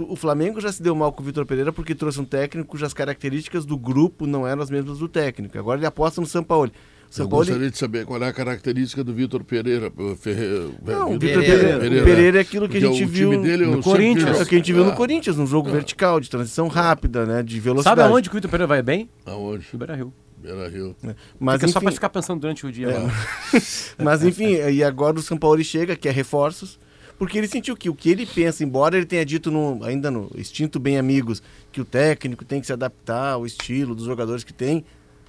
Tu- 0.05 0.11
O 0.11 0.15
Flamengo 0.15 0.59
já 0.59 0.71
se 0.71 0.81
deu 0.81 0.95
mal 0.95 1.11
com 1.11 1.21
o 1.21 1.25
Vitor 1.25 1.45
Pereira 1.45 1.71
porque 1.71 1.93
trouxe 1.95 2.19
um 2.19 2.25
técnico 2.25 2.69
cujas 2.69 2.93
características 2.93 3.65
do 3.65 3.77
grupo 3.77 4.25
não 4.25 4.47
eram 4.47 4.61
as 4.61 4.69
mesmas 4.69 4.97
do 4.99 5.07
técnico. 5.07 5.57
Agora 5.57 5.79
ele 5.79 5.85
aposta 5.85 6.19
no 6.21 6.27
Sampaoli. 6.27 6.71
O 6.71 6.73
Eu 6.73 7.13
Sampaoli 7.25 7.47
gostaria 7.49 7.69
de 7.71 7.77
saber 7.77 8.05
qual 8.05 8.21
é 8.23 8.27
a 8.27 8.33
característica 8.33 9.03
do 9.03 9.13
Vitor 9.13 9.43
Pereira. 9.43 9.91
o 9.97 10.15
Ferre... 10.15 10.71
Não, 10.85 11.09
o 11.09 11.19
Vitor 11.19 11.41
Vitor 11.41 11.43
Pereira, 11.43 11.77
o 11.77 12.03
Pereira 12.05 12.37
é 12.37 12.41
aquilo 12.41 12.69
que 12.69 12.77
a 12.77 12.81
Porque 12.81 12.95
gente 12.95 13.03
o 13.03 13.07
viu 13.07 13.31
time 13.31 13.43
dele, 13.43 13.63
eu 13.63 13.67
no 13.67 13.73
sempre 13.83 13.91
Corinthians. 13.91 14.29
vi- 14.31 14.39
É 14.39 14.43
o 14.43 14.45
que 14.47 14.55
a 14.55 14.57
gente 14.57 14.73
viu 14.73 14.85
no 14.85 14.91
Ah, 14.91 14.95
Corinthians, 14.95 15.37
num 15.37 15.45
jogo 15.47 15.69
vertical, 15.69 16.19
de 16.19 16.29
transição 16.29 16.67
rápida, 16.69 17.25
né? 17.25 17.43
De 17.43 17.59
velocidade. 17.59 17.99
Sabe 17.99 18.09
aonde 18.13 18.29
que 18.29 18.35
o 18.35 18.37
Vitor 18.37 18.49
Pereira 18.49 18.67
vai 18.67 18.81
bem? 18.81 19.09
Aonde? 19.25 19.67
No 19.73 19.79
Beira 19.79 19.95
Rio. 19.95 20.13
Beira 20.37 20.67
Rio. 20.69 20.95
Mas, 21.39 21.55
Fica 21.59 21.67
só 21.71 21.79
enfim, 21.79 21.85
pra 21.85 21.91
ficar 21.91 22.09
pensando 22.09 22.39
durante 22.39 22.65
o 22.65 22.71
dia. 22.71 22.87
É. 22.89 23.07
mas 24.01 24.23
enfim, 24.23 24.53
e 24.55 24.83
agora 24.83 25.19
o 25.19 25.21
São 25.21 25.37
Paulo 25.37 25.61
chega, 25.63 25.95
que 25.97 26.07
é 26.07 26.11
reforços, 26.11 26.79
porque 27.21 27.37
ele 27.37 27.47
sentiu 27.47 27.77
que 27.77 27.87
o 27.87 27.93
que 27.93 28.09
ele 28.09 28.25
pensa, 28.25 28.63
embora 28.63 28.97
ele 28.97 29.05
tenha 29.05 29.23
dito 29.23 29.51
no- 29.51 29.83
ainda 29.83 30.09
no 30.09 30.27
instinto 30.35 30.79
bem 30.79 30.97
amigos, 30.97 31.39
que 31.71 31.79
o 31.79 31.85
técnico 31.85 32.43
tem 32.43 32.59
que 32.59 32.65
se 32.65 32.73
adaptar 32.73 33.33
ao 33.33 33.45
estilo 33.45 33.93
dos 33.93 34.05
jogadores 34.05 34.43
que 34.43 34.51
tem, 34.51 34.83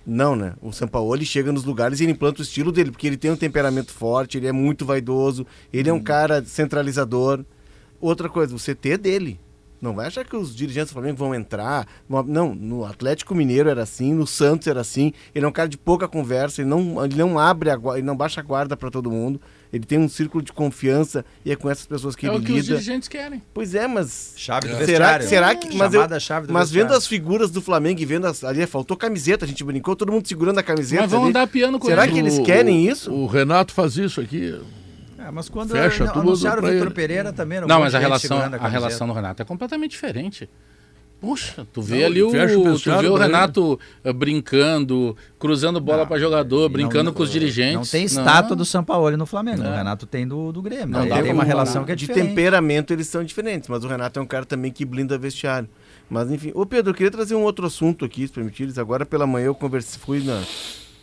não, 0.07 0.35
né? 0.35 0.55
O 0.63 0.73
São 0.73 0.89
Paulo 0.89 1.15
ele 1.15 1.27
chega 1.27 1.53
nos 1.53 1.65
lugares 1.65 2.01
e 2.01 2.05
ele 2.05 2.13
implanta 2.13 2.41
o 2.41 2.43
estilo 2.43 2.73
dele, 2.73 2.91
porque 2.93 3.07
ele 3.07 3.19
tem 3.19 3.31
um 3.31 3.37
temperamento 3.37 3.93
forte, 3.93 4.39
ele 4.39 4.47
é 4.47 4.53
muito 4.53 4.87
vaidoso, 4.87 5.47
ele 5.71 5.91
é 5.91 5.93
um 5.93 6.03
cara 6.03 6.43
centralizador. 6.43 7.45
Outra 8.01 8.27
coisa, 8.27 8.57
o 8.57 8.59
CT 8.59 8.93
é 8.93 8.97
dele. 8.97 9.39
Não 9.79 9.95
vai 9.95 10.07
achar 10.07 10.25
que 10.25 10.35
os 10.35 10.57
dirigentes 10.57 10.93
do 10.93 10.95
Flamengo 10.95 11.19
vão 11.19 11.35
entrar. 11.35 11.87
Não, 12.27 12.55
no 12.55 12.87
Atlético 12.87 13.35
Mineiro 13.35 13.69
era 13.69 13.83
assim, 13.83 14.15
no 14.15 14.27
Santos 14.27 14.67
era 14.67 14.81
assim. 14.81 15.13
Ele 15.35 15.45
é 15.45 15.49
um 15.49 15.53
cara 15.53 15.69
de 15.69 15.77
pouca 15.77 16.09
conversa, 16.09 16.63
ele 16.63 16.71
não, 16.71 17.05
ele 17.05 17.17
não 17.17 17.39
abre 17.39 17.69
a 17.69 17.79
ele 17.93 18.03
não 18.03 18.17
baixa 18.17 18.41
a 18.41 18.45
guarda 18.45 18.79
para 18.79 18.91
todo 18.91 19.11
mundo. 19.11 19.39
Ele 19.73 19.85
tem 19.87 19.99
um 19.99 20.09
círculo 20.09 20.45
de 20.45 20.53
confiança 20.53 21.25
e 21.47 21.51
é 21.51 21.57
com 21.57 21.71
essas 21.71 21.87
pessoas 21.87 22.15
que 22.15 22.27
É 22.27 22.29
ele 22.29 22.39
o 22.39 22.43
que 22.43 22.53
os 22.53 22.57
lida. 22.59 22.75
dirigentes 22.75 23.09
querem. 23.09 23.43
Pois 23.55 23.75
é, 23.75 23.87
mas. 23.87 24.35
Chave 24.37 24.69
do 24.69 24.75
será, 24.85 25.17
vestiário. 25.19 25.29
será 25.29 25.55
que. 25.55 25.75
Mas, 25.77 25.95
eu, 25.95 26.01
Chamada 26.01 26.21
chave 26.21 26.47
do 26.47 26.53
mas 26.53 26.65
vestiário. 26.69 26.89
vendo 26.91 26.99
as 26.99 27.07
figuras 27.07 27.51
do 27.51 27.63
Flamengo 27.63 27.99
e 28.01 28.05
vendo 28.05 28.27
as, 28.27 28.45
ali, 28.45 28.67
faltou 28.67 28.97
camiseta, 28.97 29.47
a 29.47 29.49
gente 29.49 29.65
brincou, 29.65 29.97
todo 29.97 30.13
mundo 30.13 30.29
segurando 30.29 30.59
a 30.59 30.63
camiseta. 30.63 31.03
Mas 31.03 31.11
vão 31.11 31.23
ali. 31.23 31.31
andar 31.31 31.47
piano 31.47 31.79
com 31.79 31.87
Será 31.87 32.05
ele. 32.05 32.13
que 32.13 32.19
eles 32.19 32.39
O- 32.39 32.43
querem 32.43 32.87
isso? 32.87 33.11
O 33.11 33.27
Renato 33.27 33.73
faz 33.73 33.97
isso 33.97 34.21
aqui. 34.21 34.61
É, 35.19 35.31
mas 35.31 35.49
quando 35.49 35.71
Fecha 35.71 36.05
não, 36.05 36.13
tudo 36.13 36.29
anunciaram 36.29 36.63
o 36.63 36.67
Vitor. 36.71 36.91
Pereira 36.91 37.33
também. 37.33 37.61
Não, 37.61 37.69
monte 37.69 37.79
mas 37.85 37.95
a 37.95 37.99
relação, 37.99 38.39
a 38.39 38.41
camiseta. 38.43 38.69
relação 38.69 39.07
do 39.07 39.13
Renato 39.15 39.41
é 39.41 39.45
completamente 39.45 39.93
diferente. 39.93 40.51
Puxa, 41.23 41.65
tu 41.73 41.81
vê 41.81 42.01
Não, 42.01 42.07
ali 42.07 42.23
o, 42.23 42.27
o 42.27 42.31
tu 42.31 42.35
vê 42.37 42.57
o 42.57 42.81
pra 42.81 43.01
ele. 43.07 43.19
Renato 43.19 43.79
eh, 44.05 44.13
brincando, 44.13 45.17
cruzando 45.39 45.81
bola 45.81 46.05
pra 46.05 46.19
jogador, 46.19 46.69
brincando 46.69 47.05
Não- 47.05 47.13
com 47.15 47.23
os 47.23 47.31
dirigentes. 47.31 47.75
Não 47.77 47.85
tem 47.87 48.05
estátua 48.05 48.57
do 48.57 48.65
Sampaoli 48.65 49.17
no 49.17 49.25
Flamengo. 49.25 49.61
O 49.63 49.73
Renato 49.73 50.05
tem 50.05 50.27
do, 50.27 50.51
do 50.53 50.61
Grêmio. 50.61 50.89
Não, 50.89 51.07
tem 51.09 51.33
uma 51.33 51.45
relação 51.45 51.85
que 51.85 51.93
é 51.93 51.95
de 51.95 52.07
diferente. 52.07 52.29
temperamento 52.31 52.93
eles 52.93 53.07
são 53.07 53.23
diferentes, 53.23 53.69
mas 53.69 53.85
o 53.85 53.89
Renato 53.89 54.19
é 54.19 54.23
um 54.23 54.27
cara 54.27 54.45
também 54.45 54.73
que 54.73 54.85
blinda 54.85 55.17
vestiário. 55.17 55.69
Mas 56.11 56.29
enfim, 56.31 56.51
ô 56.55 56.67
Pedro, 56.67 56.91
eu 56.91 56.95
queria 56.95 57.11
trazer 57.11 57.37
um 57.37 57.43
outro 57.43 57.65
assunto 57.67 58.05
aqui, 58.05 58.27
se 58.27 58.33
permitires. 58.33 58.77
Agora 58.77 59.07
pela 59.07 59.27
manhã 59.27 59.47
eu 59.47 59.55
conversei, 59.55 60.01
fui 60.05 60.23
na 60.25 60.43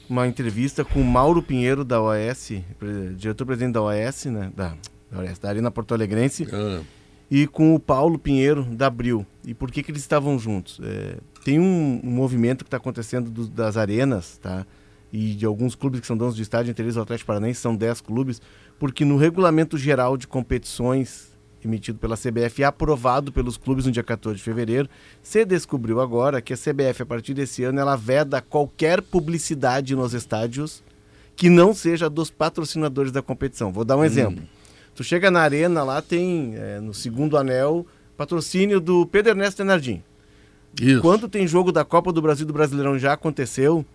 uma 0.09 0.27
entrevista 0.27 0.83
com 0.83 0.99
o 1.01 1.05
Mauro 1.05 1.41
Pinheiro 1.41 1.85
da 1.85 2.01
OAS, 2.01 2.51
pre- 2.77 3.13
diretor-presidente 3.15 3.73
da 3.73 3.81
OAS, 3.83 4.25
né, 4.25 4.51
da, 4.55 4.73
da, 5.11 5.19
OAS, 5.19 5.37
da 5.39 5.47
Arena 5.49 5.69
Porto 5.71 5.93
Alegrense, 5.93 6.47
Ah, 6.51 6.81
e 7.30 7.45
com 7.47 7.76
o 7.76 7.80
Paulo 7.80 8.18
Pinheiro 8.18 8.64
da 8.64 8.88
Abril. 8.88 9.26
E 9.45 9.53
por 9.53 9.72
que 9.72 9.84
que 9.84 9.91
eles 9.91 10.01
estavam 10.01 10.38
juntos? 10.39 10.80
É, 10.84 11.18
tem 11.43 11.60
um, 11.60 12.01
um 12.03 12.10
movimento 12.11 12.64
que 12.64 12.68
está 12.68 12.77
acontecendo 12.77 13.30
do- 13.30 13.47
das 13.47 13.77
arenas, 13.77 14.38
tá? 14.38 14.65
E 15.11 15.34
de 15.34 15.45
alguns 15.45 15.73
clubes 15.76 15.99
que 16.01 16.07
são 16.07 16.15
donos 16.18 16.35
de 16.35 16.41
estádio, 16.43 16.69
entre 16.72 16.84
eles 16.85 16.95
o 16.95 17.01
Atlético 17.01 17.27
Paranaense, 17.27 17.60
são 17.60 17.76
10 17.76 18.01
clubes, 18.01 18.41
porque 18.77 19.03
no 19.03 19.18
regulamento 19.18 19.77
geral 19.77 20.15
de 20.18 20.27
competições 20.27 21.30
emitido 21.64 21.99
pela 21.99 22.15
CBF 22.15 22.61
e 22.61 22.64
aprovado 22.64 23.31
pelos 23.34 23.57
clubes 23.57 23.85
no 23.85 23.91
dia 23.91 24.03
14 24.03 24.38
de 24.38 24.43
fevereiro, 24.43 24.88
se 25.22 25.43
descobriu 25.43 25.99
agora 25.99 26.41
que 26.41 26.53
a 26.53 26.57
CBF, 26.57 27.01
a 27.01 27.06
partir 27.06 27.34
desse 27.34 27.64
ano, 27.64 27.80
ela 27.80 27.95
veda 27.97 28.41
qualquer 28.41 29.01
publicidade 29.01 29.93
nos 29.95 30.14
estádios 30.14 30.81
que 31.35 31.49
não 31.49 31.73
seja 31.73 32.10
dos 32.10 32.30
patrocinadores 32.30 33.11
da 33.11 33.22
competição. 33.22 33.72
Vou 33.73 33.84
dar 33.84 33.97
um 33.97 34.03
exemplo. 34.06 34.43
Tu 34.99 35.03
chega 35.05 35.31
na 35.31 35.39
arena, 35.39 35.81
lá 35.81 36.01
tem, 36.01 36.55
é, 36.57 36.77
no 36.81 36.93
segundo 36.93 37.38
anel, 37.38 37.88
patrocínio 38.17 38.81
do 38.81 39.05
Pedro 39.05 39.31
Ernesto 39.31 39.59
Denardim. 39.59 40.03
Isso. 40.77 40.99
Quando 40.99 41.30
tem 41.30 41.47
jogo 41.47 41.71
da 41.71 41.85
Copa 41.85 42.11
do 42.11 42.21
Brasil 42.21 42.45
do 42.45 42.51
Brasileirão 42.51 42.99
já 42.99 43.13
aconteceu, 43.13 43.85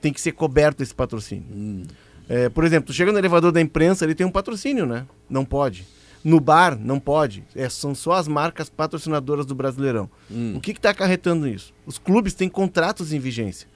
tem 0.00 0.14
que 0.14 0.18
ser 0.18 0.32
coberto 0.32 0.82
esse 0.82 0.94
patrocínio. 0.94 1.86
É, 2.26 2.48
por 2.48 2.64
exemplo, 2.64 2.86
tu 2.86 2.94
chega 2.94 3.12
no 3.12 3.18
elevador 3.18 3.52
da 3.52 3.60
imprensa, 3.60 4.06
ele 4.06 4.14
tem 4.14 4.26
um 4.26 4.30
patrocínio, 4.30 4.86
né? 4.86 5.04
Não 5.28 5.44
pode. 5.44 5.86
No 6.22 6.38
bar, 6.38 6.78
não 6.78 7.00
pode. 7.00 7.42
É, 7.56 7.66
são 7.70 7.94
só 7.94 8.12
as 8.12 8.28
marcas 8.28 8.68
patrocinadoras 8.68 9.46
do 9.46 9.54
Brasileirão. 9.54 10.08
O 10.54 10.60
que 10.60 10.72
está 10.72 10.90
acarretando 10.90 11.48
isso? 11.48 11.72
Os 11.86 11.96
clubes 11.98 12.34
têm 12.34 12.46
contratos 12.48 13.12
em 13.12 13.18
vigência. 13.18 13.66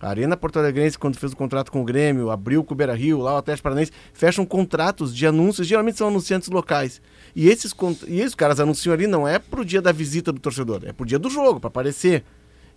A 0.00 0.08
Arena 0.08 0.36
Porto 0.36 0.60
Alegrense, 0.60 0.96
quando 0.96 1.16
fez 1.16 1.32
o 1.32 1.36
contrato 1.36 1.72
com 1.72 1.80
o 1.82 1.84
Grêmio, 1.84 2.30
abriu 2.30 2.62
com 2.62 2.72
o 2.72 2.76
Beira 2.76 2.94
Rio, 2.94 3.18
lá 3.18 3.34
o 3.34 3.36
Atlético 3.38 3.64
Paranaense, 3.64 3.90
fecham 4.12 4.46
contratos 4.46 5.12
de 5.14 5.26
anúncios, 5.26 5.66
geralmente 5.66 5.98
são 5.98 6.06
anunciantes 6.06 6.48
locais. 6.48 7.02
E 7.34 7.48
esses, 7.48 7.74
e 8.06 8.20
esses 8.20 8.34
caras 8.34 8.60
anunciam 8.60 8.92
ali 8.92 9.06
não 9.08 9.26
é 9.26 9.38
pro 9.40 9.64
dia 9.64 9.82
da 9.82 9.90
visita 9.90 10.32
do 10.32 10.38
torcedor, 10.38 10.82
é 10.84 10.92
pro 10.92 11.04
dia 11.04 11.18
do 11.18 11.28
jogo, 11.28 11.58
para 11.58 11.66
aparecer. 11.68 12.22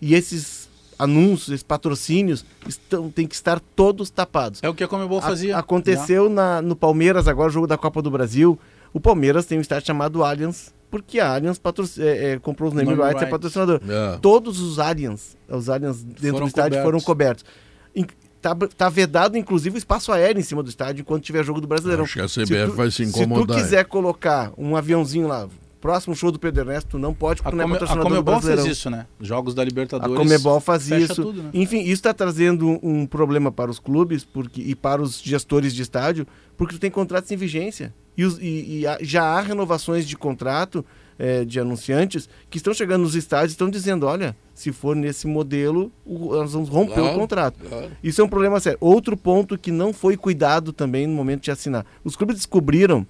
E 0.00 0.14
esses 0.14 0.68
anúncios, 0.98 1.48
esses 1.50 1.62
patrocínios, 1.62 2.44
estão, 2.68 3.10
tem 3.10 3.26
que 3.26 3.34
estar 3.34 3.58
todos 3.60 4.10
tapados. 4.10 4.60
É 4.62 4.68
o 4.68 4.74
que 4.74 4.84
a 4.84 4.88
Comebol 4.88 5.18
A- 5.18 5.22
fazia. 5.22 5.56
aconteceu 5.56 6.28
na, 6.28 6.60
no 6.60 6.74
Palmeiras, 6.76 7.26
agora 7.28 7.48
o 7.48 7.52
jogo 7.52 7.66
da 7.66 7.78
Copa 7.78 8.02
do 8.02 8.10
Brasil. 8.10 8.58
O 8.92 9.00
Palmeiras 9.00 9.46
tem 9.46 9.58
um 9.58 9.60
estádio 9.60 9.86
chamado 9.86 10.22
Allianz, 10.22 10.72
porque 10.90 11.18
a 11.18 11.34
Allianz 11.34 11.60
é, 11.98 12.32
é, 12.32 12.38
comprou 12.38 12.68
os 12.68 12.74
name 12.74 12.90
Name 12.90 13.00
rights, 13.02 13.16
é 13.16 13.24
rights. 13.24 13.30
patrocinador. 13.30 13.80
É. 13.88 14.18
Todos 14.20 14.60
os 14.60 14.78
Allianz, 14.78 15.36
os 15.48 15.68
Allianz 15.68 16.02
dentro 16.02 16.30
Foram 16.32 16.46
do 16.46 16.48
estádio 16.48 16.82
foram 16.82 17.00
cobertos. 17.00 17.42
cobertos. 17.44 17.44
Em- 17.94 18.22
Tá, 18.42 18.56
tá 18.76 18.88
vedado, 18.88 19.38
inclusive, 19.38 19.76
o 19.76 19.78
espaço 19.78 20.10
aéreo 20.10 20.40
em 20.40 20.42
cima 20.42 20.64
do 20.64 20.68
estádio 20.68 21.02
enquanto 21.02 21.22
tiver 21.22 21.44
jogo 21.44 21.60
do 21.60 21.68
Brasileirão. 21.68 22.02
Acho 22.02 22.14
que 22.14 22.20
a 22.20 22.26
CBF 22.28 22.72
vai 22.74 22.90
se 22.90 22.96
Se 22.96 23.02
incomodar, 23.04 23.56
tu 23.56 23.62
quiser 23.62 23.84
colocar 23.84 24.52
um 24.58 24.74
aviãozinho 24.74 25.28
lá, 25.28 25.48
próximo 25.80 26.12
show 26.16 26.32
do 26.32 26.40
Pedro 26.40 26.62
Ernesto, 26.62 26.90
tu 26.90 26.98
não 26.98 27.14
pode, 27.14 27.40
A, 27.40 27.44
porque 27.44 27.56
não 27.56 27.62
é 27.62 27.66
a 27.66 27.70
patrocinador 27.70 28.02
do 28.04 28.08
Comebol 28.24 28.40
fez 28.40 28.64
isso, 28.64 28.90
né? 28.90 29.06
Jogos 29.20 29.54
da 29.54 29.62
A 29.62 29.64
Libertadores. 29.64 30.16
Comebol 30.16 30.58
faz 30.58 30.88
fecha 30.88 31.12
isso. 31.12 31.22
tudo, 31.22 31.40
né? 31.40 31.50
Enfim, 31.54 31.82
isso 31.82 31.92
está 31.92 32.12
trazendo 32.12 32.66
um, 32.68 32.80
um 32.82 33.06
problema 33.06 33.52
para 33.52 33.70
os 33.70 33.78
clubes 33.78 34.24
porque, 34.24 34.60
e 34.60 34.74
para 34.74 35.00
os 35.00 35.20
gestores 35.22 35.72
de 35.72 35.82
estádio, 35.82 36.26
porque 36.56 36.74
tu 36.74 36.80
tem 36.80 36.90
contratos 36.90 37.30
em 37.30 37.36
vigência. 37.36 37.94
E, 38.16 38.24
os- 38.24 38.38
e- 38.38 38.84
e 38.84 39.04
já 39.04 39.22
há 39.22 39.40
renovações 39.40 40.06
de 40.06 40.16
contrato 40.16 40.84
eh, 41.18 41.44
de 41.44 41.60
anunciantes 41.60 42.28
que 42.50 42.56
estão 42.56 42.74
chegando 42.74 43.02
nos 43.02 43.14
estádios 43.14 43.52
e 43.52 43.54
estão 43.54 43.70
dizendo, 43.70 44.06
olha, 44.06 44.34
se 44.54 44.72
for 44.72 44.96
nesse 44.96 45.26
modelo, 45.26 45.92
o- 46.04 46.34
nós 46.34 46.52
vamos 46.52 46.68
romper 46.68 46.94
Claro, 46.94 47.16
o 47.16 47.18
contrato. 47.20 47.58
claro. 47.68 47.90
Isso 48.02 48.20
é 48.20 48.24
um 48.24 48.28
problema 48.28 48.58
sério. 48.58 48.78
Outro 48.80 49.16
ponto 49.16 49.56
que 49.56 49.70
não 49.70 49.92
foi 49.92 50.16
cuidado 50.16 50.72
também 50.72 51.06
no 51.06 51.14
momento 51.14 51.42
de 51.44 51.50
assinar. 51.50 51.86
Os 52.02 52.16
clubes 52.16 52.36
descobriram 52.36 53.06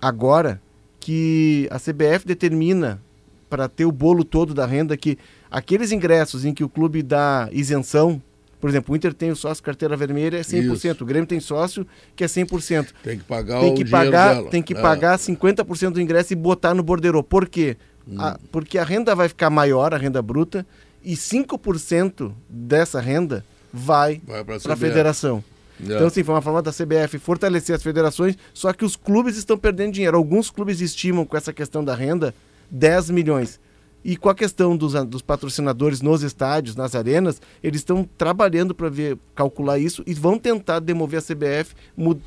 agora 0.00 0.60
que 1.00 1.68
a 1.70 1.78
CBF 1.78 2.26
determina 2.26 3.00
para 3.48 3.68
ter 3.68 3.84
o 3.84 3.92
bolo 3.92 4.24
todo 4.24 4.52
da 4.52 4.66
renda 4.66 4.96
que 4.96 5.16
aqueles 5.50 5.92
ingressos 5.92 6.44
em 6.44 6.52
que 6.52 6.64
o 6.64 6.68
clube 6.68 7.02
dá 7.02 7.48
isenção, 7.52 8.20
por 8.66 8.70
exemplo, 8.70 8.92
o 8.92 8.96
Inter 8.96 9.14
tem 9.14 9.30
o 9.30 9.36
sócio 9.36 9.62
carteira 9.62 9.96
vermelha 9.96 10.38
é 10.38 10.42
100%, 10.42 10.94
Isso. 10.96 11.04
o 11.04 11.06
Grêmio 11.06 11.24
tem 11.24 11.38
sócio 11.38 11.86
que 12.16 12.24
é 12.24 12.26
100%. 12.26 12.88
Tem 13.00 13.16
que 13.16 13.22
pagar 13.22 13.60
Tem 13.60 13.70
o 13.70 13.74
que 13.76 13.84
dinheiro 13.84 14.10
pagar, 14.10 14.34
dela. 14.34 14.50
tem 14.50 14.60
que 14.60 14.74
É. 14.74 14.80
pagar 14.80 15.16
50% 15.20 15.92
do 15.94 16.00
ingresso 16.00 16.32
e 16.32 16.36
botar 16.36 16.74
no 16.74 16.82
bordeiro. 16.82 17.22
Por 17.22 17.48
quê? 17.48 17.76
Hum. 18.08 18.16
A- 18.20 18.36
porque 18.50 18.76
a 18.76 18.82
renda 18.82 19.14
vai 19.14 19.28
ficar 19.28 19.50
maior, 19.50 19.94
a 19.94 19.96
renda 19.96 20.20
bruta, 20.20 20.66
e 21.04 21.14
5% 21.14 22.34
dessa 22.50 22.98
renda 23.00 23.44
vai, 23.72 24.20
Vai 24.26 24.42
para 24.42 24.56
a 24.72 24.76
federação. 24.76 25.44
É. 25.80 25.84
Então, 25.84 26.08
assim, 26.08 26.24
foi 26.24 26.34
uma 26.34 26.42
forma 26.42 26.60
da 26.60 26.72
CBF 26.72 27.20
fortalecer 27.20 27.76
as 27.76 27.84
federações, 27.84 28.36
só 28.52 28.72
que 28.72 28.84
os 28.84 28.96
clubes 28.96 29.36
estão 29.36 29.56
perdendo 29.56 29.92
dinheiro. 29.92 30.16
Alguns 30.16 30.50
clubes 30.50 30.80
estimam 30.80 31.24
com 31.24 31.36
essa 31.36 31.52
questão 31.52 31.84
da 31.84 31.94
renda 31.94 32.34
10 32.68 33.10
milhões. 33.10 33.60
E 34.08 34.16
com 34.16 34.28
a 34.28 34.34
questão 34.36 34.76
dos, 34.76 34.92
dos 35.06 35.20
patrocinadores 35.20 36.00
nos 36.00 36.22
estádios, 36.22 36.76
nas 36.76 36.94
arenas, 36.94 37.42
eles 37.60 37.80
estão 37.80 38.08
trabalhando 38.16 38.72
para 38.72 38.88
ver 38.88 39.18
calcular 39.34 39.80
isso 39.80 40.04
e 40.06 40.14
vão 40.14 40.38
tentar 40.38 40.78
demover 40.78 41.18
a 41.18 41.22
CBF 41.22 41.74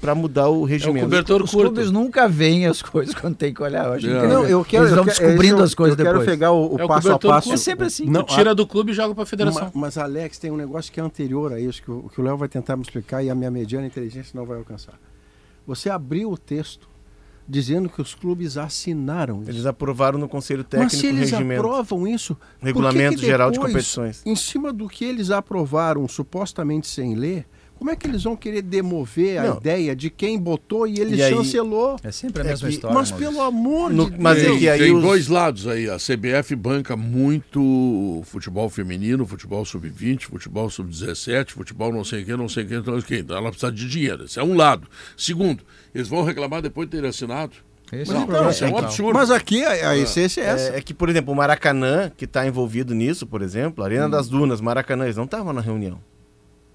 para 0.01 0.13
mudar 0.13 0.49
o 0.49 0.65
regimento. 0.65 1.05
cobertor 1.05 1.41
Os 1.41 1.51
curto. 1.51 1.71
clubes 1.71 1.89
nunca 1.89 2.27
veem 2.27 2.65
as 2.65 2.81
coisas 2.81 3.15
quando 3.15 3.37
tem 3.37 3.53
que 3.53 3.63
olhar. 3.63 3.85
Eu 3.85 3.93
acho 3.93 4.07
É. 4.09 4.27
Não, 4.27 4.45
eu 4.45 4.65
quero, 4.65 4.83
Eles 4.83 4.93
vão 4.93 5.03
eu 5.05 5.09
descobrindo 5.09 5.53
é 5.53 5.55
isso, 5.55 5.63
as 5.63 5.73
coisas 5.73 5.97
eu 5.97 6.03
depois. 6.03 6.25
quero 6.25 6.31
pegar 6.37 6.51
o, 6.51 6.75
o 6.75 6.79
É 6.81 6.83
o 6.83 6.87
passo 6.89 7.07
a 7.07 7.11
cobertor 7.13 7.31
passo. 7.31 7.53
É 7.53 7.57
sempre 7.57 7.85
assim. 7.85 8.05
Não, 8.07 8.23
Tu 8.23 8.35
tira 8.35 8.53
do 8.53 8.67
clube 8.67 8.91
e 8.91 8.93
joga 8.93 9.15
pra 9.15 9.25
federação. 9.25 9.63
Ma- 9.67 9.71
Mas, 9.73 9.97
Alex, 9.97 10.37
tem 10.37 10.51
um 10.51 10.57
negócio 10.57 10.91
que 10.91 10.99
é 10.99 11.03
anterior 11.03 11.53
a 11.53 11.61
isso, 11.61 11.81
que 11.81 11.89
o 11.89 12.09
que 12.13 12.19
o 12.19 12.23
Léo 12.25 12.35
vai 12.35 12.49
tentar 12.49 12.75
me 12.75 12.81
explicar 12.83 13.23
e 13.23 13.29
a 13.29 13.35
minha 13.35 13.49
mediana 13.49 13.87
inteligência 13.87 14.31
não 14.37 14.45
vai 14.45 14.57
alcançar. 14.57 14.99
Você 15.65 15.89
abriu 15.89 16.29
o 16.29 16.37
texto 16.37 16.88
dizendo 17.49 17.89
que 17.89 17.99
os 17.99 18.13
clubes 18.13 18.57
assinaram 18.57 19.41
isso. 19.41 19.49
Eles 19.49 19.65
aprovaram 19.65 20.19
no 20.19 20.29
Conselho 20.29 20.59
Mas 20.59 20.69
Técnico 20.69 20.95
se 20.95 21.07
o 21.07 21.09
eles 21.09 21.31
regimento. 21.31 21.61
aprovam 21.61 22.07
isso, 22.07 22.35
por 22.35 22.59
que 22.59 22.65
Regulamento 22.65 23.19
que 23.19 23.25
Geral 23.25 23.49
de 23.49 23.57
depois, 23.57 23.73
Competições. 23.73 24.21
Em 24.23 24.35
cima 24.35 24.71
do 24.71 24.87
que 24.87 25.03
eles 25.03 25.31
aprovaram 25.31 26.07
supostamente 26.07 26.87
sem 26.87 27.15
ler, 27.15 27.47
como 27.79 27.89
é 27.89 27.95
que 27.95 28.05
eles 28.05 28.21
vão 28.23 28.35
querer 28.35 28.61
demover 28.61 29.39
a 29.39 29.43
Não. 29.45 29.57
ideia 29.57 29.95
de 29.95 30.09
quem 30.09 30.37
botou 30.37 30.85
e 30.85 30.99
ele 30.99 31.15
E 31.15 31.23
aí- 31.23 31.33
chancelou? 31.33 31.95
É 32.03 32.11
sempre 32.11 32.41
a 32.41 32.45
É 32.45 32.49
mesma 32.49 32.67
que- 32.67 32.73
história. 32.75 32.93
Mas 32.95 33.09
pelo 33.11 33.41
amor 33.41 33.89
No- 33.91 34.11
de 34.11 34.19
mas 34.21 34.37
é 34.37 34.41
Deus. 34.41 34.51
Tem, 34.51 34.59
que 34.59 34.69
aí 34.69 34.79
tem 34.79 34.95
os- 34.95 35.01
dois 35.01 35.27
lados 35.29 35.65
aí. 35.67 35.89
A 35.89 35.97
CBF 35.97 36.55
banca 36.55 36.95
muito 36.95 38.21
futebol 38.25 38.69
feminino, 38.69 39.25
futebol 39.25 39.63
sub-20, 39.65 40.25
futebol 40.25 40.69
sub-17, 40.69 41.53
futebol 41.53 41.91
não 41.93 42.03
sei 42.03 42.21
o 42.21 42.25
que, 42.25 42.35
não 42.35 42.49
sei 42.49 42.63
o 42.63 42.67
que, 42.67 42.75
não 42.75 42.83
sei 42.83 42.93
o 42.95 43.03
que. 43.03 43.15
Então 43.19 43.37
ela 43.37 43.49
precisa 43.49 43.71
de 43.71 43.87
dinheiro. 43.89 44.25
Esse 44.25 44.39
é 44.39 44.43
um 44.43 44.55
lado. 44.55 44.87
Segundo, 45.17 45.63
eles 45.95 46.07
vão 46.07 46.23
reclamar 46.23 46.61
depois 46.61 46.89
de 46.89 46.99
ter 46.99 47.05
assinado. 47.07 47.53
Esse 47.91 48.11
Não, 48.11 48.19
é 48.21 48.23
o 48.23 48.27
problema 48.27 48.51
isso 48.51 48.63
é 48.63 48.67
um 48.67 48.69
central. 48.69 48.85
absurdo. 48.89 49.13
Mas 49.13 49.31
aqui 49.31 49.63
a, 49.63 49.89
a 49.91 49.97
essência 49.97 50.41
é 50.41 50.45
essa. 50.45 50.73
É, 50.73 50.77
é 50.77 50.81
que, 50.81 50.93
por 50.93 51.09
exemplo, 51.09 51.33
o 51.33 51.35
Maracanã, 51.35 52.11
que 52.15 52.25
está 52.25 52.45
envolvido 52.45 52.93
nisso, 52.93 53.25
por 53.25 53.41
exemplo, 53.41 53.83
a 53.83 53.87
Arena 53.87 54.05
Hum. 54.05 54.09
das 54.11 54.27
Dunas, 54.29 54.61
Maracanã, 54.61 55.05
eles 55.05 55.17
não 55.17 55.23
estavam 55.23 55.51
na 55.53 55.61
reunião. 55.61 55.99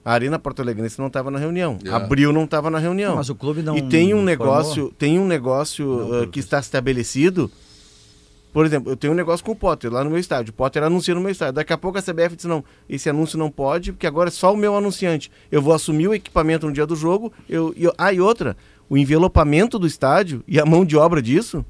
A 0.04 0.12
Arena 0.12 0.38
Porto 0.38 0.60
Alegrense 0.60 0.98
não 0.98 1.06
estava 1.06 1.30
na 1.30 1.38
reunião. 1.38 1.78
É. 1.84 1.88
Abril 1.90 2.32
não 2.32 2.44
estava 2.44 2.68
na 2.70 2.78
reunião. 2.78 3.10
Não, 3.12 3.16
mas 3.16 3.30
o 3.30 3.34
clube 3.34 3.62
não 3.62 3.76
e 3.76 3.82
tem 3.82 4.12
um 4.12 4.22
negócio, 4.22 4.92
tem 4.98 5.18
um 5.18 5.26
negócio 5.26 5.86
Não, 5.86 6.08
porque- 6.08 6.26
que 6.32 6.40
está 6.40 6.58
estabelecido. 6.58 7.50
Por 8.52 8.64
exemplo, 8.64 8.92
eu 8.92 8.96
tenho 8.96 9.12
um 9.12 9.16
negócio 9.16 9.44
com 9.44 9.50
o 9.52 9.56
Potter 9.56 9.92
lá 9.92 10.04
no 10.04 10.10
meu 10.10 10.18
estádio. 10.18 10.50
O 10.52 10.54
Potter 10.54 10.82
anuncia 10.84 11.12
no 11.14 11.20
meu 11.20 11.30
estádio. 11.30 11.54
Daqui 11.54 11.72
a 11.72 11.78
pouco 11.78 11.98
a 11.98 12.02
CBF 12.02 12.36
diz: 12.36 12.44
não, 12.44 12.62
esse 12.88 13.08
anúncio 13.10 13.36
não 13.36 13.50
pode, 13.50 13.92
porque 13.92 14.06
agora 14.06 14.28
é 14.28 14.30
só 14.30 14.52
o 14.52 14.56
meu 14.56 14.76
anunciante. 14.76 15.30
Eu 15.50 15.60
vou 15.60 15.72
assumir 15.74 16.06
o 16.06 16.14
equipamento 16.14 16.66
no 16.66 16.72
dia 16.72 16.86
do 16.86 16.94
jogo. 16.94 17.32
Eu, 17.48 17.74
e 17.76 17.82
eu- 17.84 17.92
ah, 17.98 18.12
e 18.12 18.20
outra, 18.20 18.56
o 18.88 18.96
envelopamento 18.96 19.76
do 19.78 19.86
estádio 19.88 20.44
e 20.46 20.60
a 20.60 20.64
mão 20.66 20.84
de 20.84 20.96
obra 20.96 21.20
disso 21.20 21.64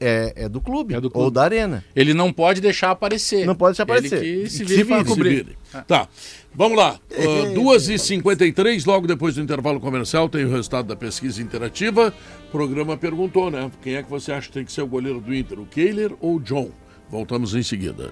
é, 0.00 0.32
é 0.44 0.48
do 0.48 0.60
clube, 0.60 0.94
É 0.94 1.00
do 1.00 1.06
ou 1.06 1.10
clube. 1.10 1.34
da 1.34 1.42
arena. 1.42 1.84
Ele 1.94 2.14
não 2.14 2.32
pode 2.32 2.60
deixar 2.60 2.90
aparecer. 2.90 3.46
Não 3.46 3.54
pode 3.54 3.72
deixar 3.72 3.82
aparecer. 3.84 4.22
Ele 4.22 4.42
que 4.44 4.50
se 4.50 4.62
E 4.62 4.66
vire 4.66 4.84
para 4.84 4.98
Se 4.98 5.04
cobrir. 5.04 5.44
vire. 5.44 5.58
Tá. 5.86 6.08
Vamos 6.54 6.76
lá. 6.78 6.98
Uh, 7.18 7.54
2h53, 7.60 8.86
logo 8.86 9.06
depois 9.06 9.34
do 9.34 9.40
intervalo 9.40 9.80
comercial, 9.80 10.28
tem 10.28 10.44
o 10.44 10.50
resultado 10.50 10.86
da 10.86 10.96
pesquisa 10.96 11.42
interativa. 11.42 12.12
O 12.48 12.52
programa 12.52 12.96
perguntou, 12.96 13.50
né? 13.50 13.70
Quem 13.82 13.96
é 13.96 14.02
que 14.02 14.08
você 14.10 14.30
acha 14.32 14.46
que 14.48 14.54
tem 14.54 14.64
que 14.64 14.72
ser 14.72 14.82
o 14.82 14.86
goleiro 14.86 15.20
do 15.20 15.34
Inter, 15.34 15.58
o 15.58 15.66
Kehler 15.66 16.12
ou 16.20 16.36
o 16.36 16.40
John? 16.40 16.70
Voltamos 17.10 17.54
em 17.54 17.62
seguida. 17.62 18.10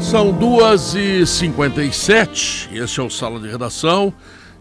São 0.00 0.32
2h57, 0.32 2.68
esse 2.72 3.00
é 3.00 3.02
o 3.02 3.10
Sala 3.10 3.40
de 3.40 3.48
Redação, 3.48 4.12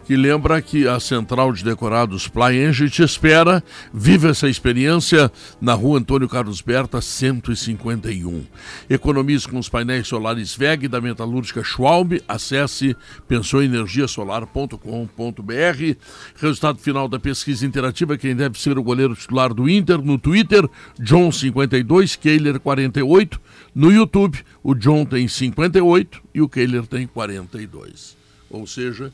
que 0.08 0.16
lembra 0.16 0.62
que 0.62 0.88
a 0.88 1.02
Central 1.02 1.52
de 1.52 1.66
Decorados 1.66 2.30
Plaenge 2.30 2.90
te 2.90 3.04
espera. 3.04 3.62
Viva 3.94 4.30
essa 4.30 4.48
experiência 4.48 5.30
na 5.60 5.74
rua 5.74 6.00
Antônio 6.00 6.30
Carlos 6.30 6.62
Berta, 6.62 7.02
151. 7.02 8.46
Economize 8.90 9.46
com 9.46 9.60
os 9.60 9.68
painéis 9.68 10.08
solares 10.08 10.56
VEG 10.56 10.88
da 10.88 11.02
metalúrgica 11.02 11.62
Schwalbe. 11.62 12.24
Acesse 12.26 12.96
pensouenergiasolar.com.br. 13.28 15.98
Resultado 16.38 16.80
final 16.80 17.10
da 17.10 17.20
pesquisa 17.20 17.66
interativa: 17.66 18.18
quem 18.18 18.34
deve 18.34 18.58
ser 18.58 18.78
o 18.78 18.84
goleiro 18.84 19.14
titular 19.14 19.54
do 19.54 19.70
Inter 19.70 20.02
no 20.02 20.18
Twitter, 20.18 20.70
John 20.98 21.34
52, 21.34 22.16
Kehler 22.16 22.62
48. 22.62 23.42
No 23.76 23.92
YouTube, 23.92 24.40
o 24.64 24.74
John 24.74 25.04
tem 25.04 25.28
58 25.28 26.22
e 26.34 26.42
o 26.42 26.48
Kehler 26.48 26.88
tem 26.88 27.06
42. 27.06 28.16
Ou 28.50 28.66
seja, 28.66 29.12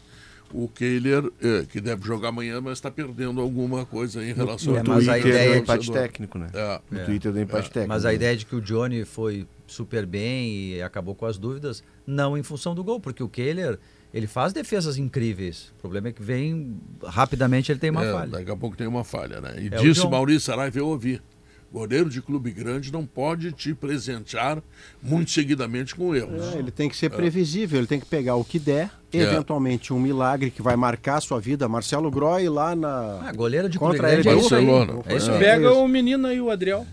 o 0.53 0.67
Kehler, 0.67 1.23
eh, 1.41 1.65
que 1.69 1.81
deve 1.81 2.05
jogar 2.05 2.29
amanhã, 2.29 2.61
mas 2.61 2.73
está 2.73 2.91
perdendo 2.91 3.41
alguma 3.41 3.85
coisa 3.85 4.23
em 4.23 4.33
relação 4.33 4.75
É, 4.75 4.79
ao 4.79 4.85
mas 4.85 5.09
a 5.09 5.13
Twitter 5.13 5.31
ideia 5.31 5.49
é 5.49 5.57
empate 5.57 5.85
torcedor. 5.87 6.01
técnico, 6.01 6.37
né? 6.37 6.47
É. 6.53 6.81
No 6.91 6.99
É. 6.99 7.03
Twitter 7.05 7.31
do 7.31 7.39
empate 7.41 7.69
técnico. 7.71 7.89
Mas 7.89 8.05
a 8.05 8.13
ideia 8.13 8.37
de 8.37 8.45
que 8.45 8.55
o 8.55 8.61
Johnny 8.61 9.03
foi 9.03 9.47
super 9.65 10.05
bem 10.05 10.73
e 10.75 10.81
acabou 10.81 11.15
com 11.15 11.25
as 11.25 11.37
dúvidas, 11.37 11.83
não 12.05 12.37
em 12.37 12.43
função 12.43 12.75
do 12.75 12.83
gol, 12.83 12.99
porque 12.99 13.23
o 13.23 13.27
Kehler, 13.29 13.79
ele 14.13 14.27
faz 14.27 14.53
defesas 14.53 14.97
incríveis. 14.97 15.73
O 15.77 15.81
problema 15.81 16.09
é 16.09 16.11
que 16.11 16.21
vem 16.21 16.77
rapidamente 17.03 17.71
ele 17.71 17.79
tem 17.79 17.89
uma 17.89 18.05
É, 18.05 18.11
falha. 18.11 18.27
Daqui 18.31 18.51
a 18.51 18.55
pouco 18.55 18.77
tem 18.77 18.85
uma 18.85 19.03
falha, 19.03 19.41
né? 19.41 19.55
E 19.57 19.73
É 19.73 19.79
o 19.79 19.81
disse 19.81 20.01
John. 20.01 20.09
Maurício 20.11 20.41
Saraiva, 20.41 20.77
eu 20.77 20.87
ouvi. 20.87 21.19
Goleiro 21.73 22.07
de 22.07 22.21
clube 22.21 22.51
grande 22.51 22.93
não 22.93 23.03
pode 23.03 23.51
te 23.51 23.73
presentear 23.73 24.61
muito 25.01 25.31
seguidamente 25.31 25.95
com 25.95 26.15
erros. 26.15 26.53
É, 26.53 26.59
ele 26.59 26.69
tem 26.69 26.87
que 26.87 26.95
ser 26.95 27.09
previsível, 27.09 27.79
ele 27.79 27.87
tem 27.87 27.99
que 27.99 28.05
pegar 28.05 28.35
o 28.35 28.43
que 28.45 28.59
der, 28.59 28.91
É. 29.11 29.17
eventualmente 29.17 29.91
um 29.91 29.99
milagre 29.99 30.51
que 30.51 30.61
vai 30.61 30.75
marcar 30.75 31.17
a 31.17 31.21
sua 31.21 31.39
vida. 31.41 31.67
Marcelo 31.67 32.11
Groy 32.11 32.47
lá 32.47 32.75
na. 32.75 33.21
Ah, 33.27 33.33
goleiro 33.33 33.67
de 33.67 33.79
contra 33.79 33.97
clube 33.97 34.11
grande 34.23 34.29
é. 34.29 34.35
Barcelona. 34.35 35.01
É 35.07 35.15
isso 35.17 35.31
É. 35.31 35.39
Pega 35.39 35.73
o 35.73 35.87
menino 35.87 36.27
aí, 36.27 36.39
o 36.39 36.51
Adriel. 36.51 36.85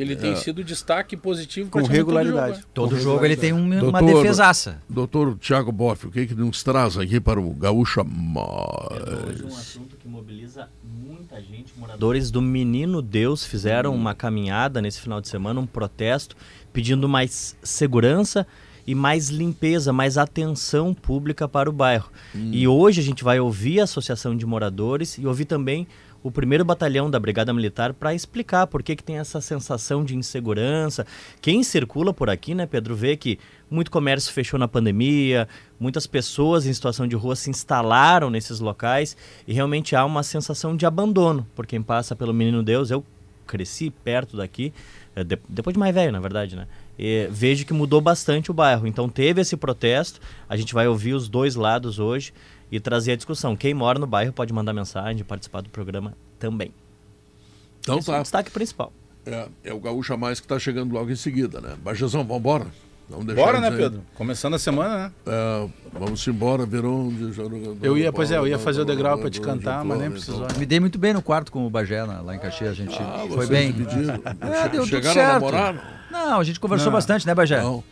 Ele 0.00 0.16
tem 0.16 0.32
É. 0.32 0.36
sido 0.36 0.62
destaque 0.64 1.16
positivo 1.16 1.68
Com 1.70 1.78
praticamente 1.80 2.04
todo 2.04 2.16
regularidade. 2.16 2.52
jogo, 2.56 2.66
né? 2.66 2.72
Todo 2.74 2.90
Com 2.96 3.02
jogo 3.02 3.24
ele 3.24 3.36
tem 3.36 3.52
um- 3.52 3.64
uma 3.88 4.00
Doutor- 4.00 4.22
defesaça. 4.22 4.80
Doutor 4.88 5.36
Tiago 5.38 5.72
Boff, 5.72 6.06
o 6.06 6.10
que, 6.10 6.26
que 6.26 6.34
nos 6.34 6.62
traz 6.62 6.96
aqui 6.96 7.18
para 7.20 7.40
o 7.40 7.50
Gaúcha 7.50 8.00
Hoje 8.02 9.42
um 9.42 9.46
Mais? 9.46 9.58
assunto 9.58 9.96
que 9.96 10.08
mobiliza 10.08 10.68
muita 10.84 11.40
gente. 11.40 11.72
Moradores 11.76 12.30
do 12.30 12.40
Menino 12.42 13.02
Deus 13.02 13.44
fizeram 13.44 13.94
uma 13.94 14.14
caminhada 14.14 14.80
nesse 14.80 15.00
final 15.00 15.20
de 15.20 15.28
semana, 15.28 15.60
um 15.60 15.66
protesto, 15.66 16.36
pedindo 16.72 17.08
mais 17.08 17.56
segurança 17.62 18.46
e 18.86 18.94
mais 18.94 19.28
limpeza, 19.28 19.92
mais 19.92 20.16
atenção 20.16 20.94
pública 20.94 21.46
para 21.46 21.68
o 21.68 21.72
bairro. 21.72 22.10
E 22.34 22.66
hoje 22.66 23.00
a 23.00 23.04
gente 23.04 23.22
vai 23.22 23.38
ouvir 23.38 23.80
a 23.80 23.84
Associação 23.84 24.34
de 24.36 24.46
Moradores 24.46 25.18
e 25.18 25.26
ouvir 25.26 25.44
também 25.44 25.86
o 26.28 26.30
primeiro 26.30 26.62
batalhão 26.64 27.10
da 27.10 27.18
Brigada 27.18 27.52
Militar 27.54 27.94
para 27.94 28.14
explicar 28.14 28.66
por 28.66 28.82
que, 28.82 28.94
que 28.94 29.02
tem 29.02 29.18
essa 29.18 29.40
sensação 29.40 30.04
de 30.04 30.14
insegurança. 30.14 31.06
Quem 31.40 31.62
circula 31.62 32.12
por 32.12 32.28
aqui, 32.28 32.54
né, 32.54 32.66
Pedro, 32.66 32.94
vê 32.94 33.16
que 33.16 33.38
muito 33.70 33.90
comércio 33.90 34.30
fechou 34.32 34.58
na 34.58 34.68
pandemia, 34.68 35.48
muitas 35.80 36.06
pessoas 36.06 36.66
em 36.66 36.72
situação 36.72 37.08
de 37.08 37.16
rua 37.16 37.34
se 37.34 37.48
instalaram 37.48 38.28
nesses 38.28 38.60
locais 38.60 39.16
e 39.46 39.52
realmente 39.54 39.96
há 39.96 40.04
uma 40.04 40.22
sensação 40.22 40.76
de 40.76 40.84
abandono 40.84 41.46
por 41.56 41.66
quem 41.66 41.82
passa 41.82 42.14
pelo 42.14 42.34
Menino 42.34 42.62
Deus. 42.62 42.90
Eu 42.90 43.02
cresci 43.46 43.88
perto 43.90 44.36
daqui, 44.36 44.72
eh, 45.16 45.24
de- 45.24 45.38
depois 45.48 45.72
de 45.72 45.80
mais 45.80 45.94
velho, 45.94 46.12
na 46.12 46.20
verdade, 46.20 46.54
né? 46.54 46.66
E 46.98 47.26
vejo 47.30 47.64
que 47.64 47.72
mudou 47.72 48.00
bastante 48.02 48.50
o 48.50 48.54
bairro. 48.54 48.86
Então 48.86 49.08
teve 49.08 49.40
esse 49.40 49.56
protesto, 49.56 50.20
a 50.46 50.56
gente 50.56 50.74
vai 50.74 50.86
ouvir 50.86 51.14
os 51.14 51.28
dois 51.28 51.54
lados 51.54 51.98
hoje 51.98 52.34
e 52.70 52.78
trazer 52.80 53.12
a 53.12 53.16
discussão. 53.16 53.56
Quem 53.56 53.74
mora 53.74 53.98
no 53.98 54.06
bairro 54.06 54.32
pode 54.32 54.52
mandar 54.52 54.72
mensagem, 54.72 55.24
participar 55.24 55.62
do 55.62 55.68
programa 55.70 56.14
também. 56.38 56.72
Então 57.80 57.98
Esse 57.98 58.10
é 58.10 58.12
o 58.12 58.16
tá. 58.16 58.22
destaque 58.22 58.50
principal. 58.50 58.92
É, 59.26 59.48
é 59.64 59.72
o 59.74 59.80
Gaúcha 59.80 60.16
Mais 60.16 60.40
que 60.40 60.46
está 60.46 60.58
chegando 60.58 60.92
logo 60.92 61.10
em 61.10 61.16
seguida, 61.16 61.60
né? 61.60 61.74
Bajazão, 61.82 62.22
vamos 62.22 62.40
embora. 62.40 62.66
Vamos 63.10 63.24
deixar 63.24 63.40
Bora, 63.42 63.60
né, 63.60 63.68
aí. 63.68 63.76
Pedro? 63.76 64.02
Começando 64.14 64.52
a 64.54 64.58
semana, 64.58 64.98
né? 64.98 65.12
É, 65.26 65.68
vamos 65.98 66.26
embora, 66.28 66.66
Verão. 66.66 67.10
Eu 67.82 67.96
ia, 67.96 68.12
pois 68.12 68.30
é, 68.30 68.36
eu 68.36 68.46
ia 68.46 68.58
fazer 68.58 68.82
o 68.82 68.84
degrau 68.84 69.16
pra 69.18 69.30
te 69.30 69.40
cantar, 69.40 69.82
mas 69.82 69.98
nem 69.98 70.10
precisou. 70.10 70.44
Então. 70.44 70.58
Me 70.58 70.66
dei 70.66 70.78
muito 70.78 70.98
bem 70.98 71.14
no 71.14 71.22
quarto 71.22 71.50
com 71.50 71.66
o 71.66 71.70
Bagé 71.70 72.02
lá 72.02 72.34
em 72.34 72.38
Caxias, 72.38 72.72
a 72.72 72.74
gente 72.74 72.94
Ah, 73.00 73.24
foi 73.32 73.46
bem. 73.46 73.72
dividiram. 73.72 74.14
É, 74.40 74.68
deu 74.68 74.82
tudo 74.82 74.88
Chegaram 74.90 75.10
a 75.10 75.14
certo. 75.14 75.32
namorar? 75.32 76.06
Não, 76.10 76.40
a 76.40 76.44
gente 76.44 76.60
conversou 76.60 76.86
Não. 76.88 76.92
bastante, 76.92 77.26
né, 77.26 77.34
Bagé? 77.34 77.62
Não. 77.62 77.82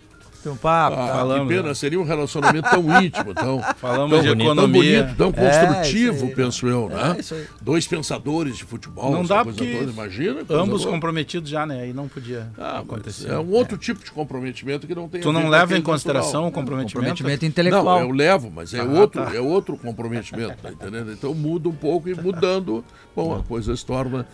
Tem 0.46 0.52
um 0.52 0.56
papo. 0.56 0.96
Ah, 0.96 1.08
Falamos, 1.08 1.48
que 1.48 1.54
pena, 1.56 1.68
né? 1.68 1.74
seria 1.74 1.98
um 2.00 2.04
relacionamento 2.04 2.70
tão 2.70 3.02
íntimo, 3.02 3.34
tão, 3.34 3.60
Falamos 3.78 4.10
tão, 4.12 4.20
de 4.22 4.28
bonito, 4.28 4.44
economia. 4.46 5.04
tão 5.16 5.30
bonito, 5.32 5.34
tão 5.34 5.44
É, 5.44 5.66
construtivo, 5.66 6.26
aí, 6.26 6.34
penso 6.36 6.68
eu, 6.68 6.88
né? 6.88 7.14
É, 7.16 7.20
isso 7.20 7.34
aí. 7.34 7.46
Dois 7.60 7.86
pensadores 7.88 8.56
de 8.56 8.64
futebol, 8.64 9.10
Não 9.10 9.24
dá 9.24 9.42
coisa 9.42 9.58
porque 9.58 9.76
toda, 9.76 9.90
imagina. 9.90 10.40
Ambos 10.50 10.82
louca. 10.82 10.90
comprometidos 10.92 11.50
já, 11.50 11.66
né? 11.66 11.80
Aí 11.80 11.92
não 11.92 12.06
podia 12.06 12.46
Ah, 12.56 12.78
acontecer. 12.78 13.28
é 13.28 13.38
um 13.38 13.50
outro 13.50 13.76
tipo 13.76 14.04
de 14.04 14.10
comprometimento 14.12 14.86
que 14.86 14.94
não 14.94 15.08
tem 15.08 15.20
Tu 15.20 15.32
não 15.32 15.48
leva 15.48 15.76
em 15.76 15.82
consideração 15.82 16.42
natural. 16.42 16.48
o 16.48 16.52
comprometimento? 16.52 17.08
Comprometimento 17.08 17.44
intelectual. 17.44 17.84
Não, 18.00 18.06
eu 18.08 18.10
levo, 18.12 18.48
mas 18.54 18.72
é, 18.72 18.78
Ah, 18.80 18.84
outro, 18.84 19.24
tá. 19.24 19.34
é 19.34 19.40
outro 19.40 19.76
comprometimento, 19.76 20.54
tá 20.62 20.70
entendendo? 20.70 21.10
Então 21.10 21.34
muda 21.34 21.68
um 21.68 21.74
pouco 21.74 22.08
e 22.08 22.14
mudando, 22.14 22.84
bom, 23.16 23.34
a 23.34 23.42
coisa 23.42 23.74
se 23.74 23.84
torna. 23.84 24.24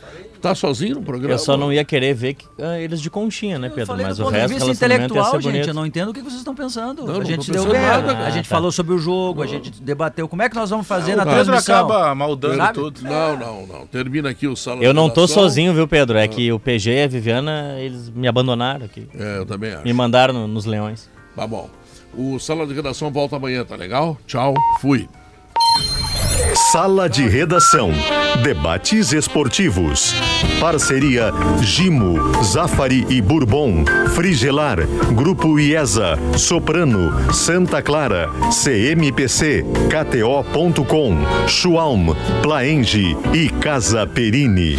Tá 0.43 0.55
sozinho 0.55 0.97
no 0.97 1.03
programa? 1.03 1.35
Eu 1.35 1.39
só 1.39 1.57
não 1.57 1.73
ia 1.73 1.85
querer 1.85 2.13
ver 2.15 2.35
que- 2.35 2.47
ah, 2.61 2.79
eles 2.79 3.01
de 3.01 3.09
conchinha, 3.09 3.59
né, 3.59 3.71
Pedro? 3.75 3.97
Mas 3.97 4.19
o 4.19 4.29
resto 4.29 4.69
intelectual, 4.71 5.41
gente. 5.41 5.69
Eu 5.69 5.75
não 5.75 5.87
entendo 5.87 6.02
o 6.11 6.15
que 6.15 6.21
vocês 6.21 6.39
estão 6.39 6.55
pensando. 6.55 7.05
Não, 7.05 7.15
a 7.15 7.19
não 7.19 7.25
gente 7.25 7.51
deu 7.51 7.63
pensando 7.65 7.73
bem, 7.73 7.81
nada, 7.83 8.19
a 8.27 8.31
gente 8.31 8.49
tá. 8.49 8.55
falou 8.57 8.73
sobre 8.73 8.93
o 8.95 8.99
jogo, 8.99 9.43
a 9.43 9.47
gente 9.47 9.71
debateu 9.83 10.29
como 10.29 10.43
é 10.43 10.49
que 10.49 10.55
nós 10.57 10.69
vamos 10.71 10.87
fazer 10.87 11.15
O 11.15 11.17
na 11.17 11.25
Pedro 11.25 11.45
transmissão. 11.45 11.77
acaba 11.87 12.15
maldando 12.15 12.57
Sabe? 12.57 12.75
tudo. 12.75 13.03
Não, 13.03 13.37
não, 13.37 13.67
não. 13.67 13.87
Termina 13.87 14.31
aqui 14.31 14.47
o 14.47 14.57
sala 14.57 14.83
Eu 14.83 14.93
não 14.95 15.09
tô 15.11 15.27
sozinho, 15.29 15.73
viu, 15.75 15.87
Pedro? 15.89 16.19
É 16.19 16.27
que 16.29 16.53
o 16.53 16.59
PG 16.59 16.91
e 16.91 17.03
a 17.05 17.07
Viviana, 17.09 17.77
eles 17.79 18.09
me 18.11 18.27
abandonaram 18.29 18.85
aqui. 18.85 19.09
É, 19.15 19.39
eu 19.39 19.47
também 19.47 19.73
acho. 19.73 19.85
Me 19.85 19.93
mandaram 19.93 20.33
no- 20.35 20.47
nos 20.49 20.65
leões. 20.65 21.09
Tá 21.37 21.47
bom. 21.47 21.69
O 22.15 22.39
Sala 22.39 22.67
de 22.67 22.75
Redação 22.75 23.11
volta 23.11 23.37
amanhã, 23.37 23.65
tá 23.65 23.75
legal? 23.77 24.19
Tchau, 24.27 24.53
fui. 24.81 25.09
Sala 26.73 27.09
de 27.09 27.27
Redação. 27.29 27.93
Debates 28.43 29.13
esportivos. 29.13 30.15
Parceria 30.61 31.33
Gimo, 31.63 32.43
Zafari 32.43 33.07
e 33.09 33.21
Bourbon. 33.23 33.85
Frigelar. 34.15 34.79
Grupo 35.15 35.59
IESA. 35.59 36.19
Soprano. 36.37 37.33
Santa 37.33 37.81
Clara. 37.81 38.29
CMPC. 38.51 39.65
KTO.com. 39.89 41.17
Schwalm. 41.47 42.15
Plaenge 42.43 43.17
e 43.33 43.49
Casa 43.49 44.07
Perini. 44.07 44.79